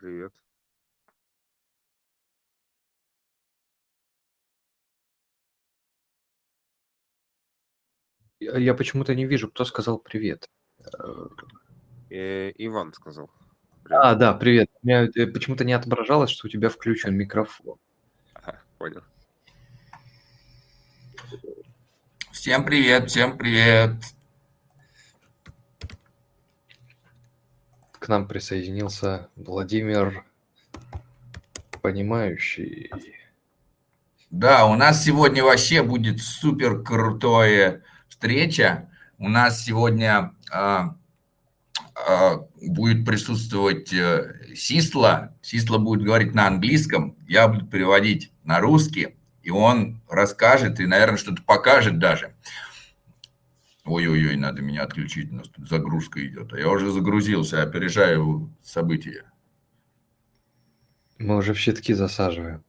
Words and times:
Привет. 0.00 0.32
Я 8.40 8.56
я 8.58 8.74
почему-то 8.74 9.14
не 9.16 9.26
вижу, 9.26 9.48
кто 9.48 9.64
сказал 9.64 9.98
привет. 9.98 10.48
Э, 12.10 12.52
Иван 12.56 12.92
сказал. 12.92 13.30
А, 13.90 14.14
Привет. 14.14 14.18
да, 14.18 14.34
привет. 14.34 14.70
У 14.82 14.86
меня, 14.86 15.04
э, 15.14 15.26
почему-то 15.26 15.64
не 15.64 15.72
отображалось, 15.72 16.30
что 16.30 16.46
у 16.46 16.50
тебя 16.50 16.68
включен 16.68 17.14
микрофон. 17.16 17.78
Ага, 18.34 18.60
понял. 18.78 19.02
Всем 22.30 22.64
привет, 22.64 23.10
всем 23.10 23.36
привет. 23.36 23.96
К 27.98 28.08
нам 28.08 28.26
присоединился 28.26 29.28
Владимир 29.36 30.24
Понимающий. 31.82 32.90
Да, 34.30 34.66
у 34.66 34.74
нас 34.74 35.04
сегодня 35.04 35.42
вообще 35.42 35.82
будет 35.82 36.20
супер 36.20 36.82
крутая 36.82 37.82
встреча. 38.08 38.90
У 39.16 39.28
нас 39.28 39.64
сегодня 39.64 40.32
а, 40.50 40.96
а, 41.94 42.46
будет 42.60 43.04
присутствовать 43.04 43.92
э, 43.92 44.54
Сисла. 44.54 45.34
Сисла 45.42 45.78
будет 45.78 46.04
говорить 46.04 46.34
на 46.34 46.46
английском, 46.46 47.16
я 47.26 47.48
буду 47.48 47.66
переводить 47.66 48.32
на 48.44 48.60
русский, 48.60 49.16
и 49.42 49.50
он 49.50 50.00
расскажет 50.08 50.78
и, 50.80 50.86
наверное, 50.86 51.16
что-то 51.16 51.42
покажет 51.42 51.98
даже. 51.98 52.34
Ой-ой-ой, 53.88 54.36
надо 54.36 54.60
меня 54.60 54.82
отключить, 54.82 55.32
у 55.32 55.36
нас 55.36 55.48
тут 55.48 55.66
загрузка 55.66 56.24
идет. 56.26 56.52
А 56.52 56.58
я 56.58 56.68
уже 56.68 56.90
загрузился, 56.90 57.62
опережаю 57.62 58.52
события. 58.62 59.24
Мы 61.18 61.36
уже 61.36 61.54
в 61.54 61.58
щитки 61.58 61.94
засаживаем. 61.94 62.62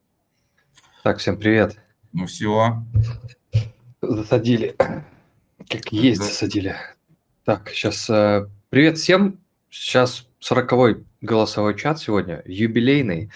Так, 1.04 1.18
всем 1.18 1.38
привет. 1.38 1.78
Ну 2.14 2.26
все, 2.26 2.84
Засадили. 4.02 4.76
Как 4.78 5.92
есть 5.92 6.20
Да. 6.22 6.26
засадили. 6.26 6.76
Так, 7.44 7.70
сейчас 7.70 8.10
привет 8.70 8.98
всем. 8.98 9.40
Сейчас 9.70 10.26
сороковой 10.40 11.04
голосовой 11.22 11.78
чат 11.78 12.00
сегодня, 12.00 12.42
юбилейный. 12.46 13.30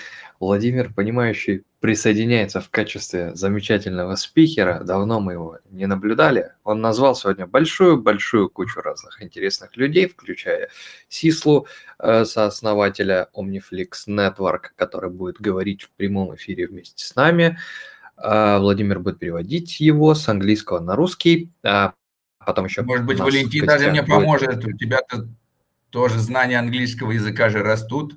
Владимир, 0.44 0.94
понимающий, 0.94 1.64
присоединяется 1.80 2.62
в 2.62 2.70
качестве 2.70 3.36
замечательного 3.36 4.16
спикера. 4.16 4.84
Давно 4.84 5.20
мы 5.20 5.34
его 5.34 5.58
не 5.70 5.86
наблюдали. 5.86 6.52
Он 6.64 6.82
назвал 6.82 7.16
сегодня 7.16 7.46
большую-большую 7.46 8.50
кучу 8.50 8.80
разных 8.82 9.22
интересных 9.22 9.76
людей, 9.76 10.08
включая 10.08 10.70
Сислу, 11.10 11.68
э, 12.00 12.26
сооснователя 12.26 13.28
Omniflix 13.36 13.90
Network, 14.08 14.68
который 14.76 15.10
будет 15.10 15.42
говорить 15.42 15.84
в 15.84 15.90
прямом 15.92 16.36
эфире 16.36 16.68
вместе 16.68 17.06
с 17.06 17.16
нами. 17.16 17.58
А, 18.16 18.60
Владимир 18.60 19.00
будет 19.00 19.20
переводить 19.20 19.80
его 19.80 20.16
с 20.16 20.30
английского 20.30 20.80
на 20.80 20.96
русский. 20.96 21.52
А 21.64 21.94
потом 22.46 22.66
еще 22.66 22.84
может 22.84 23.06
быть, 23.06 23.20
Валентин 23.20 23.66
даже 23.66 23.90
мне 23.90 24.02
будет- 24.02 24.14
поможет. 24.14 24.66
У 24.66 24.72
тебя-то 24.78 25.28
тоже 25.90 26.20
знания 26.20 26.60
английского 26.60 27.12
языка 27.12 27.50
же 27.50 27.64
растут. 27.64 28.16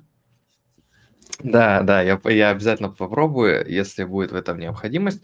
Да, 1.43 1.81
да, 1.83 2.01
я, 2.01 2.19
я 2.25 2.49
обязательно 2.49 2.89
попробую, 2.89 3.69
если 3.69 4.03
будет 4.03 4.31
в 4.31 4.35
этом 4.35 4.59
необходимость. 4.59 5.23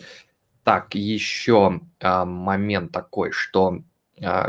Так, 0.63 0.95
еще 0.95 1.81
а, 2.01 2.25
момент 2.25 2.91
такой, 2.91 3.31
что 3.31 3.83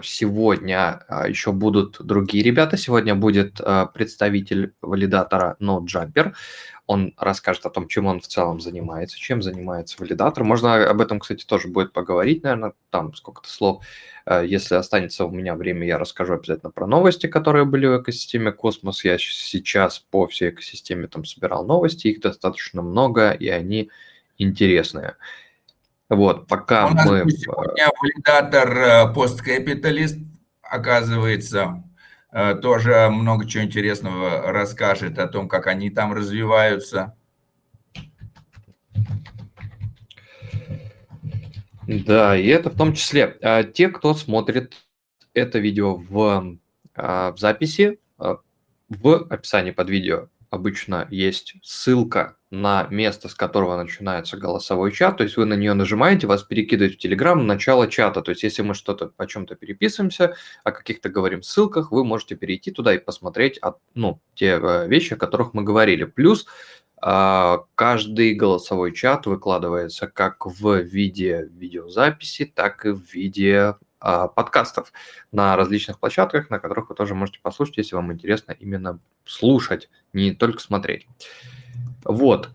сегодня 0.03 1.05
а, 1.09 1.29
еще 1.29 1.53
будут 1.53 1.97
другие 2.01 2.45
ребята. 2.45 2.77
Сегодня 2.77 3.15
будет 3.15 3.61
а, 3.61 3.87
представитель 3.87 4.75
валидатора 4.83 5.57
NodeJumper. 5.61 6.35
Он 6.87 7.15
расскажет 7.17 7.65
о 7.65 7.71
том, 7.71 7.89
чем 7.89 8.07
он 8.07 8.21
в 8.21 8.27
целом 8.27 8.61
занимается, 8.61 9.19
чем 9.19 9.41
занимается 9.41 9.97
валидатор. 9.99 10.45
Можно 10.45 10.89
об 10.89 11.01
этом, 11.01 11.19
кстати, 11.19 11.45
тоже 11.45 11.69
будет 11.69 11.95
поговорить, 11.95 12.43
наверное, 12.43 12.75
там 12.91 13.15
сколько-то 13.15 13.49
слов. 13.49 13.83
Если 14.29 14.75
останется 14.75 15.25
у 15.25 15.31
меня 15.31 15.55
время, 15.55 15.87
я 15.87 15.99
расскажу 15.99 16.35
обязательно 16.35 16.71
про 16.71 16.87
новости, 16.87 17.27
которые 17.27 17.65
были 17.65 17.87
в 17.87 18.03
экосистеме 18.03 18.53
Космос. 18.53 19.03
Я 19.03 19.17
сейчас 19.17 19.99
по 19.99 20.27
всей 20.27 20.51
экосистеме 20.51 21.07
там 21.07 21.25
собирал 21.25 21.65
новости, 21.65 22.09
их 22.09 22.21
достаточно 22.21 22.83
много, 22.83 23.31
и 23.31 23.49
они 23.49 23.89
интересные. 24.37 25.17
Вот, 26.11 26.47
пока 26.47 26.87
У 26.87 26.91
нас 26.91 27.09
мы... 27.09 27.19
э, 27.21 27.31
сегодня 27.31 27.89
валидатор 28.01 28.79
э, 28.79 29.15
посткапиталист, 29.15 30.19
оказывается, 30.63 31.83
э, 32.31 32.55
тоже 32.57 33.09
много 33.11 33.47
чего 33.47 33.65
интересного 33.65 34.53
расскажет 34.53 35.19
о 35.19 35.29
том, 35.29 35.49
как 35.49 35.67
они 35.67 35.91
там 35.91 36.13
развиваются. 36.13 37.17
Да, 41.87 42.37
и 42.37 42.47
это 42.47 42.71
в 42.71 42.77
том 42.77 42.95
числе 42.95 43.37
а, 43.43 43.63
те, 43.63 43.89
кто 43.91 44.15
смотрит 44.15 44.75
это 45.35 45.59
видео 45.59 45.97
в, 45.97 46.57
а, 46.95 47.33
в 47.33 47.39
записи, 47.39 47.99
в 48.17 49.27
описании 49.29 49.71
под 49.71 49.91
видео 49.91 50.29
обычно 50.55 51.09
есть 51.11 51.55
ссылка 51.63 52.37
на 52.51 52.87
место, 52.91 53.29
с 53.29 53.35
которого 53.35 53.77
начинается 53.77 54.37
голосовой 54.37 54.93
чат, 54.93 55.17
то 55.17 55.25
есть 55.25 55.37
вы 55.37 55.45
на 55.45 55.55
нее 55.55 55.75
нажимаете, 55.75 56.29
вас 56.29 56.45
перекидывает 56.45 56.95
в 56.95 56.99
Телеграм 56.99 57.45
начало 57.47 57.89
чата, 57.89 58.23
то 58.23 58.31
есть 58.31 58.45
если 58.45 58.63
мы 58.63 58.75
что-то 58.75 59.13
о 59.17 59.27
чем-то 59.27 59.57
переписываемся, 59.57 60.37
о 60.63 60.71
каких-то 60.71 61.09
говорим 61.09 61.43
ссылках, 61.43 61.91
вы 61.91 62.05
можете 62.05 62.37
перейти 62.37 62.71
туда 62.71 62.95
и 62.95 62.99
посмотреть 62.99 63.59
от, 63.59 63.79
ну, 63.95 64.21
те 64.35 64.61
э, 64.63 64.87
вещи, 64.87 65.15
о 65.15 65.17
которых 65.17 65.53
мы 65.53 65.65
говорили. 65.65 66.05
Плюс 66.05 66.47
а, 67.07 67.65
Каждый 67.75 68.35
голосовой 68.35 68.93
чат 68.93 69.27
выкладывается 69.27 70.07
как 70.07 70.47
в 70.47 70.81
виде 70.81 71.51
видеозаписи, 71.53 72.47
так 72.47 72.87
и 72.87 72.91
в 72.91 73.03
виде 73.13 73.57
а, 73.59 73.79
подкастов 74.29 74.93
на 75.33 75.57
различных 75.57 75.99
площадках, 75.99 76.51
на 76.51 76.59
которых 76.59 76.91
вы 76.91 76.95
тоже 76.95 77.15
можете 77.15 77.41
послушать, 77.41 77.79
если 77.79 77.95
вам 77.97 78.13
интересно 78.13 78.53
именно 78.53 78.99
слушать, 79.25 79.89
не 80.13 80.33
только 80.33 80.61
смотреть. 80.61 81.07
Вот. 82.05 82.51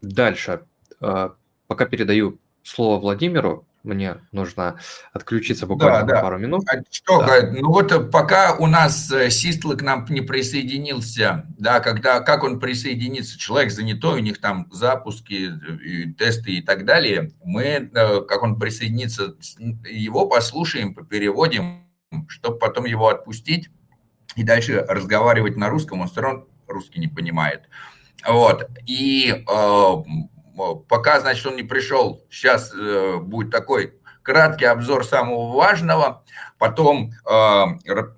Дальше. 0.00 0.66
А, 1.00 1.34
Пока 1.68 1.84
передаю 1.84 2.38
слово 2.62 2.98
Владимиру, 2.98 3.66
мне 3.82 4.16
нужно 4.32 4.78
отключиться 5.12 5.66
буквально 5.66 6.06
Да, 6.06 6.14
да. 6.16 6.22
пару 6.22 6.38
минут. 6.38 6.64
А 6.68 6.82
что, 6.90 7.20
Да. 7.24 7.50
ну 7.50 7.68
вот 7.68 7.92
э, 7.92 8.00
пока 8.00 8.54
у 8.54 8.66
нас 8.66 9.10
э, 9.12 9.30
Систла 9.30 9.74
к 9.74 9.82
нам 9.82 10.04
не 10.08 10.20
присоединился, 10.20 11.46
да, 11.58 11.80
когда, 11.80 12.20
как 12.20 12.44
он 12.44 12.60
присоединится, 12.60 13.38
человек 13.38 13.70
занятой, 13.72 14.14
у 14.14 14.22
них 14.22 14.40
там 14.40 14.66
запуски, 14.70 15.50
э, 15.50 15.76
и 15.84 16.12
тесты 16.12 16.52
и 16.52 16.62
так 16.62 16.84
далее, 16.84 17.32
мы, 17.44 17.90
как 18.28 18.42
он 18.42 18.58
присоединится, 18.58 19.36
его 19.88 20.26
послушаем, 20.26 20.94
переводим, 20.94 21.84
чтобы 22.28 22.58
потом 22.58 22.84
его 22.84 23.08
отпустить 23.08 23.70
и 24.36 24.42
дальше 24.42 24.84
разговаривать 24.88 25.56
на 25.56 25.68
русском, 25.68 26.00
он 26.00 26.08
все 26.08 26.20
равно 26.20 26.46
русский 26.66 27.00
не 27.00 27.08
понимает. 27.08 27.62
Вот, 28.26 28.68
и 28.86 29.44
пока, 30.88 31.20
значит, 31.20 31.46
он 31.46 31.56
не 31.56 31.62
пришел, 31.62 32.24
сейчас 32.30 32.72
э, 32.74 33.18
будет 33.18 33.50
такой 33.50 33.94
краткий 34.22 34.66
обзор 34.66 35.06
самого 35.06 35.56
важного, 35.56 36.24
потом 36.58 37.12
э, 37.24 37.64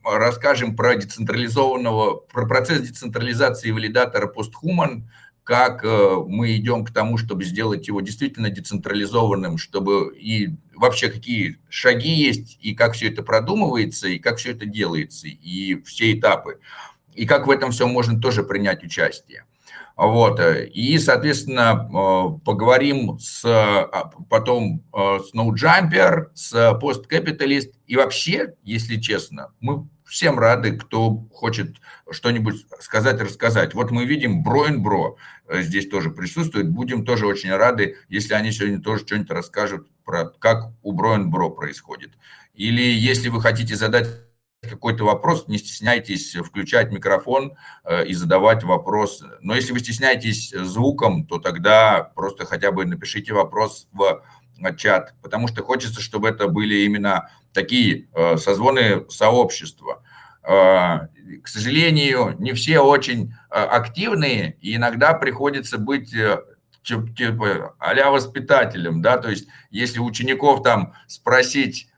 расскажем 0.04 0.74
про 0.74 0.96
децентрализованного, 0.96 2.16
про 2.16 2.46
процесс 2.46 2.80
децентрализации 2.80 3.70
валидатора 3.70 4.32
PostHuman, 4.32 5.02
как 5.44 5.84
э, 5.84 6.16
мы 6.26 6.56
идем 6.56 6.84
к 6.84 6.92
тому, 6.92 7.16
чтобы 7.16 7.44
сделать 7.44 7.86
его 7.88 8.00
действительно 8.00 8.50
децентрализованным, 8.50 9.58
чтобы 9.58 10.16
и 10.16 10.50
вообще 10.74 11.10
какие 11.10 11.58
шаги 11.68 12.10
есть, 12.10 12.58
и 12.60 12.74
как 12.74 12.94
все 12.94 13.08
это 13.08 13.22
продумывается, 13.22 14.08
и 14.08 14.18
как 14.18 14.38
все 14.38 14.52
это 14.52 14.66
делается, 14.66 15.28
и 15.28 15.80
все 15.82 16.18
этапы, 16.18 16.58
и 17.14 17.26
как 17.26 17.46
в 17.46 17.50
этом 17.50 17.70
всем 17.70 17.90
можно 17.90 18.20
тоже 18.20 18.42
принять 18.42 18.82
участие. 18.82 19.44
Вот, 20.00 20.40
э, 20.40 20.66
и, 20.68 20.98
соответственно, 20.98 21.86
э, 21.86 22.40
поговорим 22.42 23.18
с, 23.18 23.44
а, 23.44 24.10
потом 24.30 24.82
э, 24.94 25.18
с 25.18 25.34
NoJumper, 25.34 26.28
с 26.32 26.54
PostCapitalist, 26.80 27.72
и 27.86 27.96
вообще, 27.96 28.54
если 28.62 28.96
честно, 28.98 29.52
мы 29.60 29.86
всем 30.06 30.38
рады, 30.38 30.72
кто 30.78 31.26
хочет 31.30 31.76
что-нибудь 32.10 32.64
сказать, 32.80 33.20
рассказать. 33.20 33.74
Вот 33.74 33.90
мы 33.90 34.06
видим 34.06 34.42
Бро 34.42 34.68
Бро 34.78 35.18
здесь 35.46 35.86
тоже 35.86 36.08
присутствует, 36.08 36.70
будем 36.70 37.04
тоже 37.04 37.26
очень 37.26 37.54
рады, 37.54 37.96
если 38.08 38.32
они 38.32 38.52
сегодня 38.52 38.80
тоже 38.80 39.04
что-нибудь 39.04 39.30
расскажут 39.30 39.86
про 40.06 40.30
как 40.38 40.72
у 40.82 40.92
Бро 40.92 41.18
Бро 41.18 41.50
происходит. 41.50 42.12
Или 42.54 42.80
если 42.80 43.28
вы 43.28 43.42
хотите 43.42 43.76
задать 43.76 44.08
какой-то 44.70 45.04
вопрос, 45.04 45.48
не 45.48 45.58
стесняйтесь 45.58 46.34
включать 46.34 46.90
микрофон 46.90 47.54
э, 47.84 48.06
и 48.06 48.14
задавать 48.14 48.64
вопрос. 48.64 49.22
Но 49.40 49.54
если 49.54 49.72
вы 49.72 49.80
стесняетесь 49.80 50.50
звуком, 50.50 51.26
то 51.26 51.38
тогда 51.38 52.10
просто 52.14 52.46
хотя 52.46 52.72
бы 52.72 52.84
напишите 52.86 53.32
вопрос 53.32 53.88
в 53.92 54.22
э, 54.58 54.76
чат, 54.76 55.14
потому 55.22 55.48
что 55.48 55.62
хочется, 55.62 56.00
чтобы 56.00 56.28
это 56.28 56.48
были 56.48 56.84
именно 56.84 57.30
такие 57.52 58.08
э, 58.14 58.36
созвоны 58.36 59.04
сообщества. 59.10 60.02
к 60.42 61.48
сожалению, 61.48 62.34
не 62.38 62.52
все 62.54 62.80
очень 62.80 63.34
активные, 63.50 64.56
и 64.62 64.76
иногда 64.76 65.12
приходится 65.12 65.76
быть 65.76 66.14
типа 66.82 67.74
а 67.78 68.10
воспитателем, 68.10 69.02
да, 69.02 69.18
то 69.18 69.28
есть 69.28 69.48
если 69.70 70.00
учеников 70.00 70.62
там 70.62 70.94
спросить, 71.06 71.88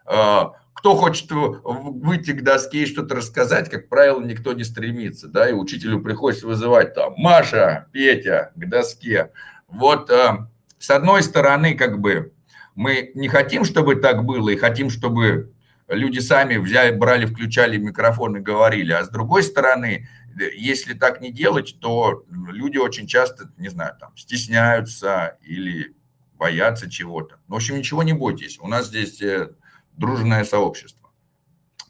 кто 0.82 0.96
хочет 0.96 1.31
выйти 1.31 2.32
к 2.32 2.43
доске 2.43 2.82
и 2.82 2.87
что-то 2.87 3.14
рассказать, 3.14 3.70
как 3.70 3.88
правило, 3.88 4.20
никто 4.20 4.52
не 4.52 4.64
стремится, 4.64 5.29
да, 5.29 5.49
и 5.49 5.52
учителю 5.52 6.02
приходится 6.02 6.49
вызывать 6.49 6.94
там 6.94 7.14
Маша, 7.17 7.87
Петя 7.93 8.50
к 8.56 8.69
доске. 8.69 9.31
Вот 9.69 10.11
с 10.11 10.90
одной 10.90 11.23
стороны, 11.23 11.76
как 11.76 12.00
бы 12.00 12.32
мы 12.75 13.12
не 13.14 13.29
хотим, 13.29 13.64
чтобы 13.64 13.94
так 13.94 14.25
было, 14.25 14.49
и 14.49 14.56
хотим, 14.56 14.90
чтобы 14.90 15.52
люди 15.87 16.19
сами 16.19 16.56
взяли, 16.56 16.96
брали, 16.96 17.26
включали 17.26 17.76
микрофон 17.76 18.38
и 18.38 18.40
говорили. 18.40 18.90
А 18.90 19.05
с 19.05 19.08
другой 19.08 19.44
стороны, 19.44 20.08
если 20.56 20.94
так 20.94 21.20
не 21.20 21.31
делать, 21.31 21.76
то 21.79 22.25
люди 22.29 22.79
очень 22.79 23.06
часто, 23.06 23.52
не 23.56 23.69
знаю, 23.69 23.94
там, 24.00 24.17
стесняются 24.17 25.38
или 25.43 25.94
боятся 26.37 26.90
чего-то. 26.90 27.38
В 27.46 27.55
общем, 27.55 27.76
ничего 27.76 28.02
не 28.02 28.14
бойтесь. 28.14 28.58
У 28.61 28.67
нас 28.67 28.88
здесь 28.88 29.23
э, 29.23 29.50
дружное 29.97 30.44
сообщество. 30.44 31.11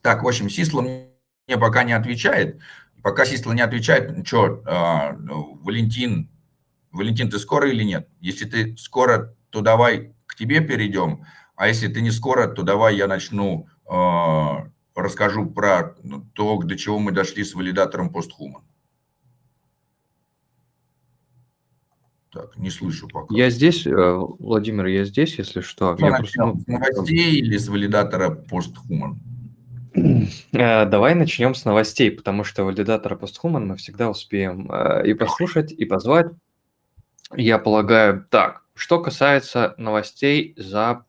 Так, 0.02 0.22
в 0.22 0.28
общем, 0.28 0.50
Сисла 0.50 0.81
мне 0.81 1.58
пока 1.58 1.84
не 1.84 1.93
отвечает. 1.93 2.60
Пока 3.02 3.25
Сисла 3.25 3.52
не 3.52 3.62
отвечает, 3.62 4.26
что, 4.26 4.62
э, 4.64 5.16
Валентин, 5.62 6.31
Валентин, 6.93 7.31
ты 7.31 7.38
скоро 7.38 7.70
или 7.70 7.82
нет? 7.82 8.08
Если 8.20 8.44
ты 8.44 8.76
скоро, 8.76 9.34
то 9.50 9.60
давай 9.60 10.14
к 10.26 10.34
тебе 10.34 10.60
перейдем. 10.60 11.25
А 11.56 11.69
если 11.69 11.88
ты 11.88 12.00
не 12.00 12.10
скоро, 12.10 12.49
то 12.49 12.62
давай 12.62 12.96
я 12.96 13.06
начну 13.06 13.66
а, 13.87 14.69
расскажу 14.94 15.46
про 15.46 15.94
то, 16.34 16.62
до 16.62 16.76
чего 16.76 16.99
мы 16.99 17.12
дошли 17.12 17.44
с 17.44 17.54
валидатором 17.54 18.10
постхуман. 18.10 18.62
Так, 22.32 22.56
не 22.56 22.70
слышу 22.70 23.08
пока. 23.08 23.34
Я 23.34 23.50
здесь, 23.50 23.87
э, 23.87 23.90
Владимир, 23.93 24.87
я 24.87 25.05
здесь, 25.05 25.37
если 25.38 25.61
что. 25.61 25.96
что 25.96 26.06
я 26.06 26.17
просто... 26.17 26.55
С 26.58 26.67
новостей 26.67 27.34
или 27.37 27.56
с 27.56 27.69
валидатора 27.69 28.31
постхуман? 28.31 29.20
Э, 30.52 30.87
давай 30.87 31.14
начнем 31.14 31.55
с 31.55 31.67
новостей, 31.67 32.11
потому 32.11 32.44
что 32.44 32.64
валидатора 32.64 33.14
постхуман 33.14 33.67
мы 33.67 33.76
всегда 33.76 34.08
успеем 34.08 34.73
э, 34.73 35.06
и 35.06 35.12
послушать, 35.12 35.70
и 35.73 35.84
позвать. 35.84 36.29
Я 37.37 37.58
полагаю, 37.58 38.26
так, 38.31 38.62
что 38.75 39.02
касается 39.02 39.75
новостей 39.76 40.55
за 40.56 41.05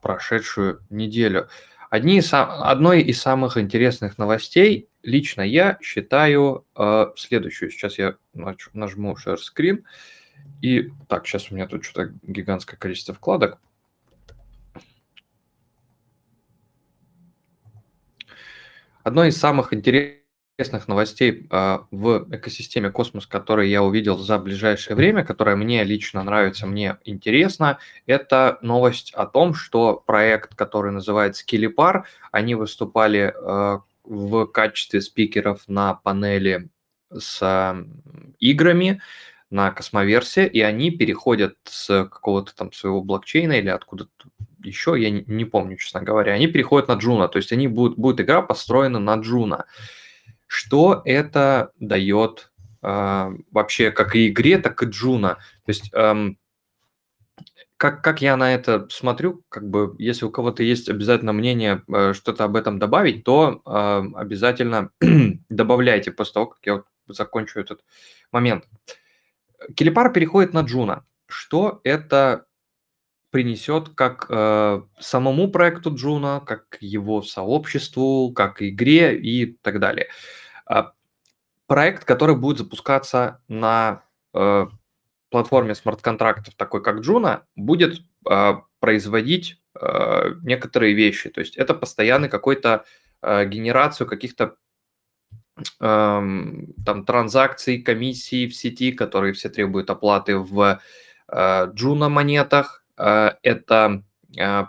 прошедшую 0.00 0.80
неделю– 0.88 1.48
Одни 1.90 2.18
из, 2.18 2.30
одной 2.32 3.02
из 3.02 3.20
самых 3.20 3.58
интересных 3.58 4.16
новостей 4.16 4.88
лично 5.02 5.42
я 5.42 5.76
считаю 5.82 6.64
э, 6.76 7.06
следующую. 7.16 7.72
Сейчас 7.72 7.98
я 7.98 8.14
нажму 8.32 9.16
share 9.16 9.36
screen. 9.36 9.82
И 10.62 10.90
так, 11.08 11.26
сейчас 11.26 11.50
у 11.50 11.54
меня 11.54 11.66
тут 11.66 11.84
что-то 11.84 12.12
гигантское 12.22 12.78
количество 12.78 13.14
вкладок. 13.14 13.58
Одной 19.02 19.28
из 19.28 19.38
самых 19.38 19.72
интересных 19.72 20.88
новостей 20.88 21.46
а, 21.50 21.86
в 21.90 22.26
экосистеме 22.30 22.90
Космос, 22.90 23.26
которые 23.26 23.70
я 23.70 23.82
увидел 23.82 24.18
за 24.18 24.38
ближайшее 24.38 24.94
время, 24.94 25.24
которая 25.24 25.56
мне 25.56 25.82
лично 25.84 26.22
нравится, 26.22 26.66
мне 26.66 26.98
интересно, 27.04 27.78
это 28.06 28.58
новость 28.60 29.12
о 29.14 29.26
том, 29.26 29.54
что 29.54 30.02
проект, 30.06 30.54
который 30.54 30.92
называется 30.92 31.44
Skillipar, 31.46 32.02
они 32.30 32.54
выступали 32.54 33.34
а, 33.34 33.80
в 34.04 34.46
качестве 34.46 35.00
спикеров 35.00 35.62
на 35.66 35.94
панели 35.94 36.68
с 37.10 37.84
играми 38.38 39.00
на 39.50 39.70
космоверсе, 39.72 40.46
и 40.46 40.60
они 40.60 40.90
переходят 40.90 41.56
с 41.64 42.04
какого-то 42.04 42.54
там 42.54 42.72
своего 42.72 43.02
блокчейна 43.02 43.54
или 43.54 43.68
откуда-то 43.68 44.10
еще, 44.62 44.94
я 44.96 45.10
не, 45.10 45.24
не 45.26 45.44
помню, 45.44 45.76
честно 45.76 46.02
говоря, 46.02 46.32
они 46.32 46.46
переходят 46.46 46.88
на 46.88 46.94
Juno, 46.94 47.28
то 47.28 47.38
есть 47.38 47.52
они 47.52 47.66
будут, 47.66 47.98
будет 47.98 48.20
игра 48.20 48.42
построена 48.42 48.98
на 48.98 49.16
Juno. 49.16 49.66
Что 50.46 51.02
это 51.04 51.72
дает 51.78 52.50
э, 52.82 53.30
вообще 53.50 53.90
как 53.90 54.16
и 54.16 54.28
игре, 54.28 54.58
так 54.58 54.82
и 54.82 54.86
Juno? 54.86 55.36
То 55.64 55.68
есть 55.68 55.90
эм, 55.94 56.38
как, 57.80 58.02
как 58.04 58.20
я 58.20 58.36
на 58.36 58.54
это 58.54 58.86
смотрю, 58.90 59.42
как 59.48 59.68
бы, 59.68 59.94
если 59.98 60.26
у 60.26 60.30
кого-то 60.30 60.62
есть 60.62 60.90
обязательно 60.90 61.32
мнение 61.32 61.82
э, 61.88 62.12
что-то 62.12 62.44
об 62.44 62.56
этом 62.56 62.78
добавить, 62.78 63.24
то 63.24 63.62
э, 63.64 64.02
обязательно 64.16 64.90
добавляйте 65.48 66.10
после 66.10 66.34
того, 66.34 66.46
как 66.46 66.58
я 66.64 66.74
вот 66.74 66.84
закончу 67.06 67.58
этот 67.58 67.80
момент. 68.32 68.64
Келепар 69.74 70.12
переходит 70.12 70.52
на 70.52 70.60
Juno. 70.60 71.04
Что 71.26 71.80
это 71.84 72.46
принесет 73.30 73.90
как 73.90 74.26
э, 74.28 74.82
самому 74.98 75.50
проекту 75.50 75.94
Juno, 75.94 76.40
как 76.44 76.78
его 76.80 77.22
сообществу, 77.22 78.32
как 78.32 78.60
игре 78.62 79.16
и 79.16 79.56
так 79.62 79.78
далее. 79.78 80.08
А, 80.66 80.92
проект, 81.66 82.04
который 82.04 82.34
будет 82.34 82.58
запускаться 82.58 83.42
на 83.46 84.02
э, 84.34 84.66
платформе 85.30 85.74
смарт-контрактов, 85.74 86.54
такой 86.56 86.82
как 86.82 86.96
Juno, 87.00 87.42
будет 87.54 88.02
э, 88.28 88.52
производить 88.80 89.62
э, 89.80 90.34
некоторые 90.42 90.94
вещи. 90.94 91.30
То 91.30 91.40
есть 91.40 91.56
это 91.56 91.74
постоянный 91.74 92.28
какой-то 92.28 92.84
э, 93.22 93.46
генерацию 93.46 94.06
каких-то 94.08 94.56
там 95.78 97.04
транзакций, 97.06 97.82
комиссий 97.82 98.46
в 98.46 98.54
сети, 98.54 98.92
которые 98.92 99.32
все 99.32 99.48
требуют 99.48 99.90
оплаты 99.90 100.36
в 100.36 100.80
Juno 101.30 102.08
монетах. 102.08 102.84
Это 102.96 104.02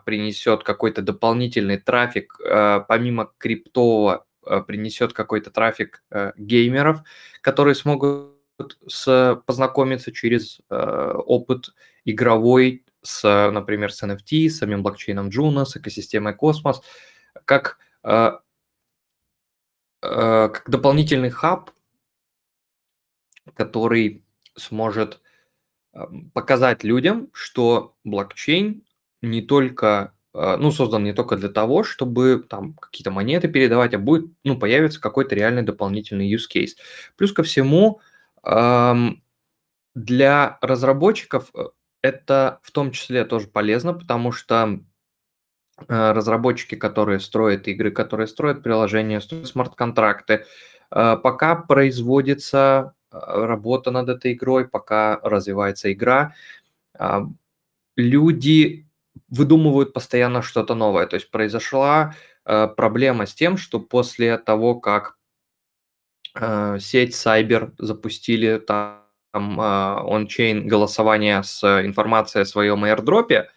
принесет 0.05 0.63
какой-то 0.63 1.01
дополнительный 1.01 1.77
трафик 1.77 2.37
помимо 2.87 3.31
криптового 3.37 4.25
Э, 4.45 4.61
принесет 4.61 5.13
какой-то 5.13 5.51
трафик 5.51 6.03
э, 6.09 6.31
геймеров, 6.35 7.03
которые 7.41 7.75
смогут 7.75 8.37
с, 8.87 9.39
познакомиться 9.45 10.11
через 10.11 10.61
э, 10.69 11.13
опыт 11.25 11.73
игровой 12.05 12.83
с, 13.03 13.51
например, 13.51 13.93
с 13.93 14.01
NFT, 14.03 14.49
с 14.49 14.57
самим 14.57 14.81
блокчейном 14.81 15.29
Juno, 15.29 15.65
с 15.65 15.77
экосистемой 15.77 16.33
Космос, 16.33 16.81
как, 17.45 17.77
э, 18.03 18.09
э, 18.09 18.31
как 20.01 20.63
дополнительный 20.67 21.29
хаб, 21.29 21.71
который 23.53 24.23
сможет 24.55 25.21
показать 26.33 26.83
людям, 26.83 27.29
что 27.33 27.95
блокчейн 28.03 28.83
не 29.21 29.41
только 29.41 30.13
а, 30.33 30.57
ну, 30.57 30.71
создан 30.71 31.03
не 31.03 31.13
только 31.13 31.37
для 31.37 31.49
того, 31.49 31.83
чтобы 31.83 32.45
там 32.47 32.73
какие-то 32.73 33.11
монеты 33.11 33.47
передавать, 33.47 33.93
а 33.93 33.99
будет, 33.99 34.31
ну, 34.43 34.57
появится 34.57 35.01
какой-то 35.01 35.35
реальный 35.35 35.63
дополнительный 35.63 36.33
use 36.33 36.47
case. 36.53 36.71
Плюс 37.17 37.33
ко 37.33 37.43
всему, 37.43 38.01
для 39.95 40.57
разработчиков 40.61 41.51
э, 41.53 41.65
это 42.01 42.59
в 42.63 42.71
том 42.71 42.91
числе 42.91 43.25
тоже 43.25 43.47
полезно, 43.47 43.93
потому 43.93 44.31
что 44.31 44.79
э, 44.79 44.79
разработчики, 45.87 46.75
которые 46.75 47.19
строят 47.19 47.67
игры, 47.67 47.91
которые 47.91 48.27
строят 48.27 48.63
приложения, 48.63 49.21
строят 49.21 49.47
смарт-контракты, 49.47 50.45
э, 50.91 51.17
пока 51.23 51.55
производится 51.55 52.93
работа 53.11 53.91
над 53.91 54.07
этой 54.07 54.33
игрой, 54.33 54.67
пока 54.67 55.19
развивается 55.21 55.91
игра, 55.91 56.33
люди 57.97 58.85
выдумывают 59.29 59.93
постоянно 59.93 60.41
что-то 60.41 60.75
новое. 60.75 61.05
То 61.07 61.15
есть 61.15 61.31
произошла 61.31 62.15
э, 62.45 62.67
проблема 62.67 63.25
с 63.25 63.33
тем, 63.33 63.57
что 63.57 63.79
после 63.79 64.37
того, 64.37 64.75
как 64.75 65.17
э, 66.35 66.77
сеть 66.79 67.13
Cyber 67.13 67.73
запустили 67.77 68.57
там 68.57 69.01
э, 69.33 70.01
он-чейн 70.03 70.67
голосование 70.67 71.43
с 71.43 71.63
информацией 71.63 72.43
о 72.43 72.45
своем 72.45 72.83
airdropе, 72.85 73.49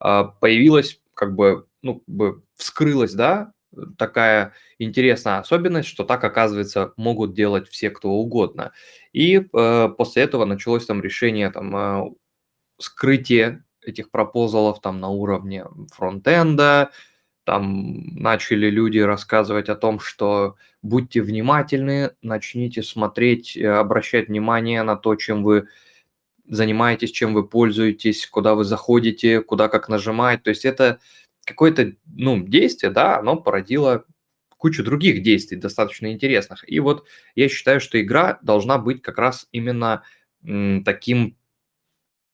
э, 0.00 0.24
появилась 0.40 1.00
как 1.20 1.34
бы, 1.34 1.66
ну, 1.82 1.96
как 1.96 2.08
бы 2.08 2.42
вскрылась, 2.56 3.12
да, 3.12 3.52
такая 3.98 4.54
интересная 4.78 5.38
особенность, 5.38 5.86
что 5.86 6.04
так, 6.04 6.24
оказывается, 6.24 6.94
могут 6.96 7.34
делать 7.34 7.68
все, 7.68 7.90
кто 7.90 8.08
угодно. 8.08 8.72
И 9.12 9.36
э, 9.36 9.88
после 9.98 10.22
этого 10.22 10.46
началось 10.46 10.86
там 10.86 11.02
решение 11.02 11.50
там 11.50 11.76
э, 11.76 12.10
скрытие 12.78 13.64
этих 13.84 14.10
пропозалов 14.10 14.80
там 14.80 14.98
на 14.98 15.10
уровне 15.10 15.66
фронтенда, 15.92 16.90
там 17.44 18.14
начали 18.14 18.70
люди 18.70 18.98
рассказывать 18.98 19.68
о 19.68 19.76
том, 19.76 20.00
что 20.00 20.56
будьте 20.80 21.20
внимательны, 21.20 22.12
начните 22.22 22.82
смотреть, 22.82 23.58
э, 23.58 23.68
обращать 23.68 24.28
внимание 24.28 24.82
на 24.84 24.96
то, 24.96 25.16
чем 25.16 25.44
вы 25.44 25.68
занимаетесь, 26.50 27.12
чем 27.12 27.32
вы 27.32 27.46
пользуетесь, 27.46 28.26
куда 28.26 28.54
вы 28.54 28.64
заходите, 28.64 29.40
куда 29.40 29.68
как 29.68 29.88
нажимать. 29.88 30.42
То 30.42 30.50
есть 30.50 30.64
это 30.64 30.98
какое-то 31.44 31.92
ну, 32.06 32.44
действие, 32.46 32.90
да, 32.90 33.18
оно 33.18 33.36
породило 33.36 34.04
кучу 34.56 34.84
других 34.84 35.22
действий, 35.22 35.56
достаточно 35.56 36.12
интересных. 36.12 36.70
И 36.70 36.80
вот 36.80 37.06
я 37.34 37.48
считаю, 37.48 37.80
что 37.80 38.00
игра 38.00 38.38
должна 38.42 38.78
быть 38.78 39.00
как 39.00 39.16
раз 39.18 39.46
именно 39.52 40.02
таким 40.42 41.36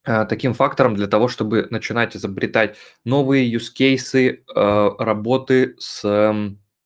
э, 0.03 0.25
таким 0.25 0.53
фактором 0.53 0.95
для 0.95 1.07
того, 1.07 1.27
чтобы 1.27 1.67
начинать 1.69 2.17
изобретать 2.17 2.75
новые 3.05 3.53
use 3.53 3.69
cases 3.79 4.39
э, 4.53 4.89
работы 4.97 5.75
с, 5.77 6.01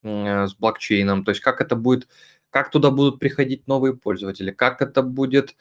с 0.03 0.55
блокчейном. 0.55 1.23
То 1.23 1.31
есть 1.31 1.41
как 1.41 1.61
это 1.61 1.75
будет, 1.75 2.07
как 2.49 2.69
туда 2.69 2.91
будут 2.91 3.19
приходить 3.19 3.67
новые 3.67 3.95
пользователи, 3.95 4.51
как 4.51 4.81
это 4.81 5.01
будет 5.01 5.55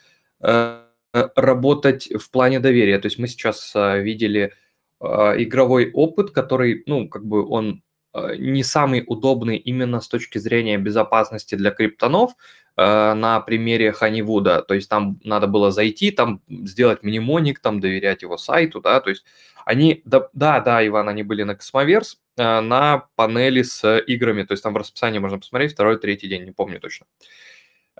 работать 1.13 2.09
в 2.09 2.31
плане 2.31 2.61
доверия. 2.61 2.99
То 2.99 3.07
есть 3.07 3.19
мы 3.19 3.27
сейчас 3.27 3.73
видели 3.75 4.53
игровой 5.01 5.91
опыт, 5.93 6.31
который, 6.31 6.83
ну, 6.87 7.09
как 7.09 7.25
бы 7.25 7.47
он 7.47 7.83
Э, 8.13 8.35
не 8.37 8.65
самый 8.65 9.05
удобный 9.07 9.57
именно 9.57 10.01
с 10.01 10.09
точки 10.09 10.39
зрения 10.39 10.79
безопасности 10.79 11.55
для 11.55 11.71
криптонов 11.71 12.33
э, 12.77 13.15
на 13.15 13.41
примере 13.41 13.93
Honeywood 13.93 14.50
а. 14.50 14.63
То 14.63 14.75
есть 14.75 14.89
там 14.89 15.21
надо 15.25 15.47
было 15.47 15.71
зайти, 15.71 16.11
там 16.11 16.43
сделать 16.49 17.03
mnemonic, 17.03 17.61
там 17.61 17.81
доверять 17.81 18.23
его 18.23 18.37
сайту, 18.37 18.81
да, 18.81 19.01
то 19.01 19.11
есть 19.11 19.25
они, 19.65 20.03
да, 20.05 20.29
да, 20.33 20.61
да, 20.61 20.87
Иван, 20.87 21.09
они 21.09 21.23
были 21.23 21.45
на 21.45 21.55
Cosmoverse, 21.55 22.21
э, 22.37 22.61
на 22.61 23.07
панели 23.15 23.63
с 23.63 23.99
играми, 23.99 24.43
то 24.43 24.53
есть 24.53 24.63
там 24.65 24.75
в 24.75 24.77
расписании 24.77 25.21
можно 25.21 25.39
посмотреть 25.39 25.73
второй, 25.73 25.99
третий 25.99 26.29
день, 26.29 26.45
не 26.45 26.53
помню 26.53 26.81
точно. 26.81 27.07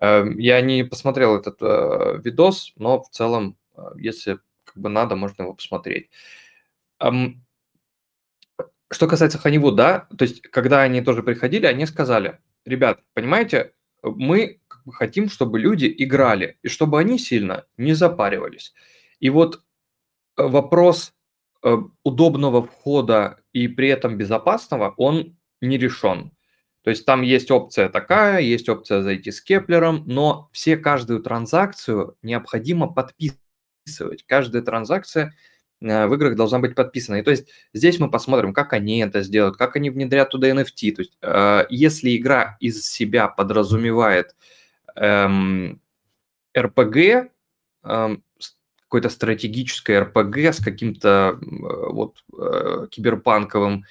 Я 0.01 0.61
не 0.63 0.85
посмотрел 0.85 1.37
этот 1.37 1.61
видос, 2.25 2.73
но 2.77 3.03
в 3.03 3.11
целом, 3.11 3.57
если 3.97 4.39
как 4.65 4.77
бы 4.77 4.89
надо, 4.89 5.15
можно 5.15 5.43
его 5.43 5.55
посмотреть. 5.55 6.11
Что 6.99 7.35
касается 9.07 9.39
Honeywood, 9.39 9.75
да, 9.75 10.09
то 10.17 10.25
есть 10.25 10.43
когда 10.43 10.83
они 10.83 11.03
тоже 11.03 11.23
приходили, 11.23 11.67
они 11.67 11.87
сказали, 11.87 12.41
ребят, 12.65 13.01
понимаете, 13.15 13.75
мы 14.03 14.61
хотим, 14.93 15.29
чтобы 15.29 15.59
люди 15.59 15.93
играли, 15.99 16.59
и 16.63 16.69
чтобы 16.69 16.99
они 16.99 17.19
сильно 17.19 17.67
не 17.77 17.95
запаривались. 17.95 18.75
И 19.19 19.31
вот 19.31 19.63
э, 20.37 20.43
вопрос 20.43 21.13
э, 21.63 21.77
удобного 22.03 22.63
входа 22.63 23.41
и 23.53 23.69
при 23.69 23.89
этом 23.89 24.17
безопасного, 24.17 24.95
он 24.97 25.37
не 25.61 25.79
решен. 25.79 26.33
То 26.83 26.91
есть 26.91 27.05
там 27.05 27.23
есть 27.23 27.51
опция 27.51 27.89
такая, 27.89 28.41
есть 28.41 28.69
опция 28.69 29.03
зайти 29.03 29.31
с 29.31 29.41
Кеплером, 29.41 30.05
но 30.07 30.49
все 30.53 30.77
каждую 30.77 31.21
транзакцию 31.21 32.17
необходимо 32.23 32.87
подписывать. 32.89 34.25
Каждая 34.27 34.63
транзакция 34.63 35.35
Э, 35.83 36.07
в 36.07 36.15
играх 36.15 36.37
должна 36.37 36.59
быть 36.59 36.75
подписана. 36.75 37.17
И 37.17 37.23
то 37.23 37.31
есть 37.31 37.49
здесь 37.73 37.99
мы 37.99 38.11
посмотрим, 38.11 38.53
как 38.53 38.73
они 38.73 39.01
это 39.01 39.23
сделают, 39.23 39.57
как 39.57 39.77
они 39.77 39.91
внедрят 39.91 40.31
туда 40.31 40.51
NFT. 40.51 40.93
То 40.93 41.03
есть 41.03 41.17
э, 41.23 41.67
если 41.71 42.17
игра 42.17 42.57
из 42.61 42.87
себя 42.87 43.29
подразумевает 43.29 44.35
эм, 44.95 45.81
RPG, 46.57 47.31
эм, 47.85 48.25
какое-то 48.83 49.09
стратегическое 49.09 50.03
RPG 50.05 50.53
с 50.53 50.63
каким-то 50.63 51.39
э, 51.41 51.47
вот 51.91 52.25
э, 52.37 52.87
киберпанковым 52.91 53.85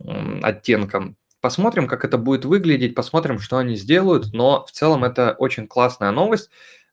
э, 0.00 0.40
оттенком, 0.42 1.16
посмотрим, 1.48 1.86
как 1.86 2.04
это 2.04 2.18
будет 2.18 2.44
выглядеть, 2.44 2.94
посмотрим, 2.94 3.38
что 3.38 3.56
они 3.56 3.74
сделают. 3.74 4.34
Но 4.34 4.66
в 4.66 4.70
целом 4.70 5.02
это 5.02 5.34
очень 5.38 5.66
классная 5.66 6.10
новость, 6.10 6.50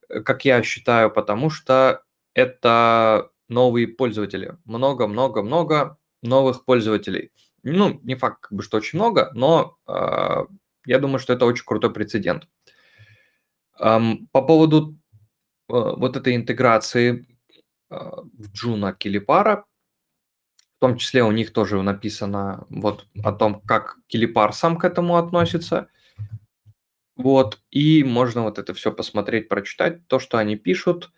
э, 0.08 0.22
как 0.22 0.46
я 0.46 0.64
считаю, 0.64 1.12
потому 1.12 1.50
что 1.50 2.04
это 2.34 3.32
новые 3.50 3.86
пользователи. 3.86 4.58
Много-много-много 4.64 5.98
новых 6.22 6.64
пользователей. 6.64 7.32
Ну, 7.64 8.00
не 8.04 8.16
факт, 8.16 8.44
как 8.44 8.54
бы, 8.54 8.64
что 8.64 8.78
очень 8.78 8.98
много, 8.98 9.30
но 9.34 9.76
э, 9.88 10.46
я 10.86 11.00
думаю, 11.00 11.20
что 11.20 11.34
это 11.34 11.46
очень 11.46 11.66
крутой 11.66 11.92
прецедент. 11.92 12.48
Эм, 13.78 14.30
по 14.32 14.42
поводу 14.42 14.96
э, 15.68 15.74
вот 15.74 16.16
этой 16.16 16.34
интеграции 16.34 17.28
э, 17.90 17.96
в 17.96 18.54
Juno 18.54 18.96
Килипара, 18.98 19.66
том 20.86 20.98
числе 20.98 21.24
у 21.24 21.32
них 21.32 21.52
тоже 21.52 21.82
написано 21.82 22.68
вот 22.70 23.08
о 23.24 23.32
том, 23.32 23.60
как 23.62 23.98
Килипар 24.06 24.54
сам 24.54 24.78
к 24.78 24.86
этому 24.86 25.18
относится. 25.18 25.88
Вот, 27.16 27.60
и 27.72 28.04
можно 28.04 28.44
вот 28.44 28.60
это 28.60 28.76
все 28.76 28.92
посмотреть, 28.92 29.50
прочитать, 29.50 30.06
то, 30.08 30.20
что 30.20 30.38
они 30.38 30.58
пишут. 30.58 31.12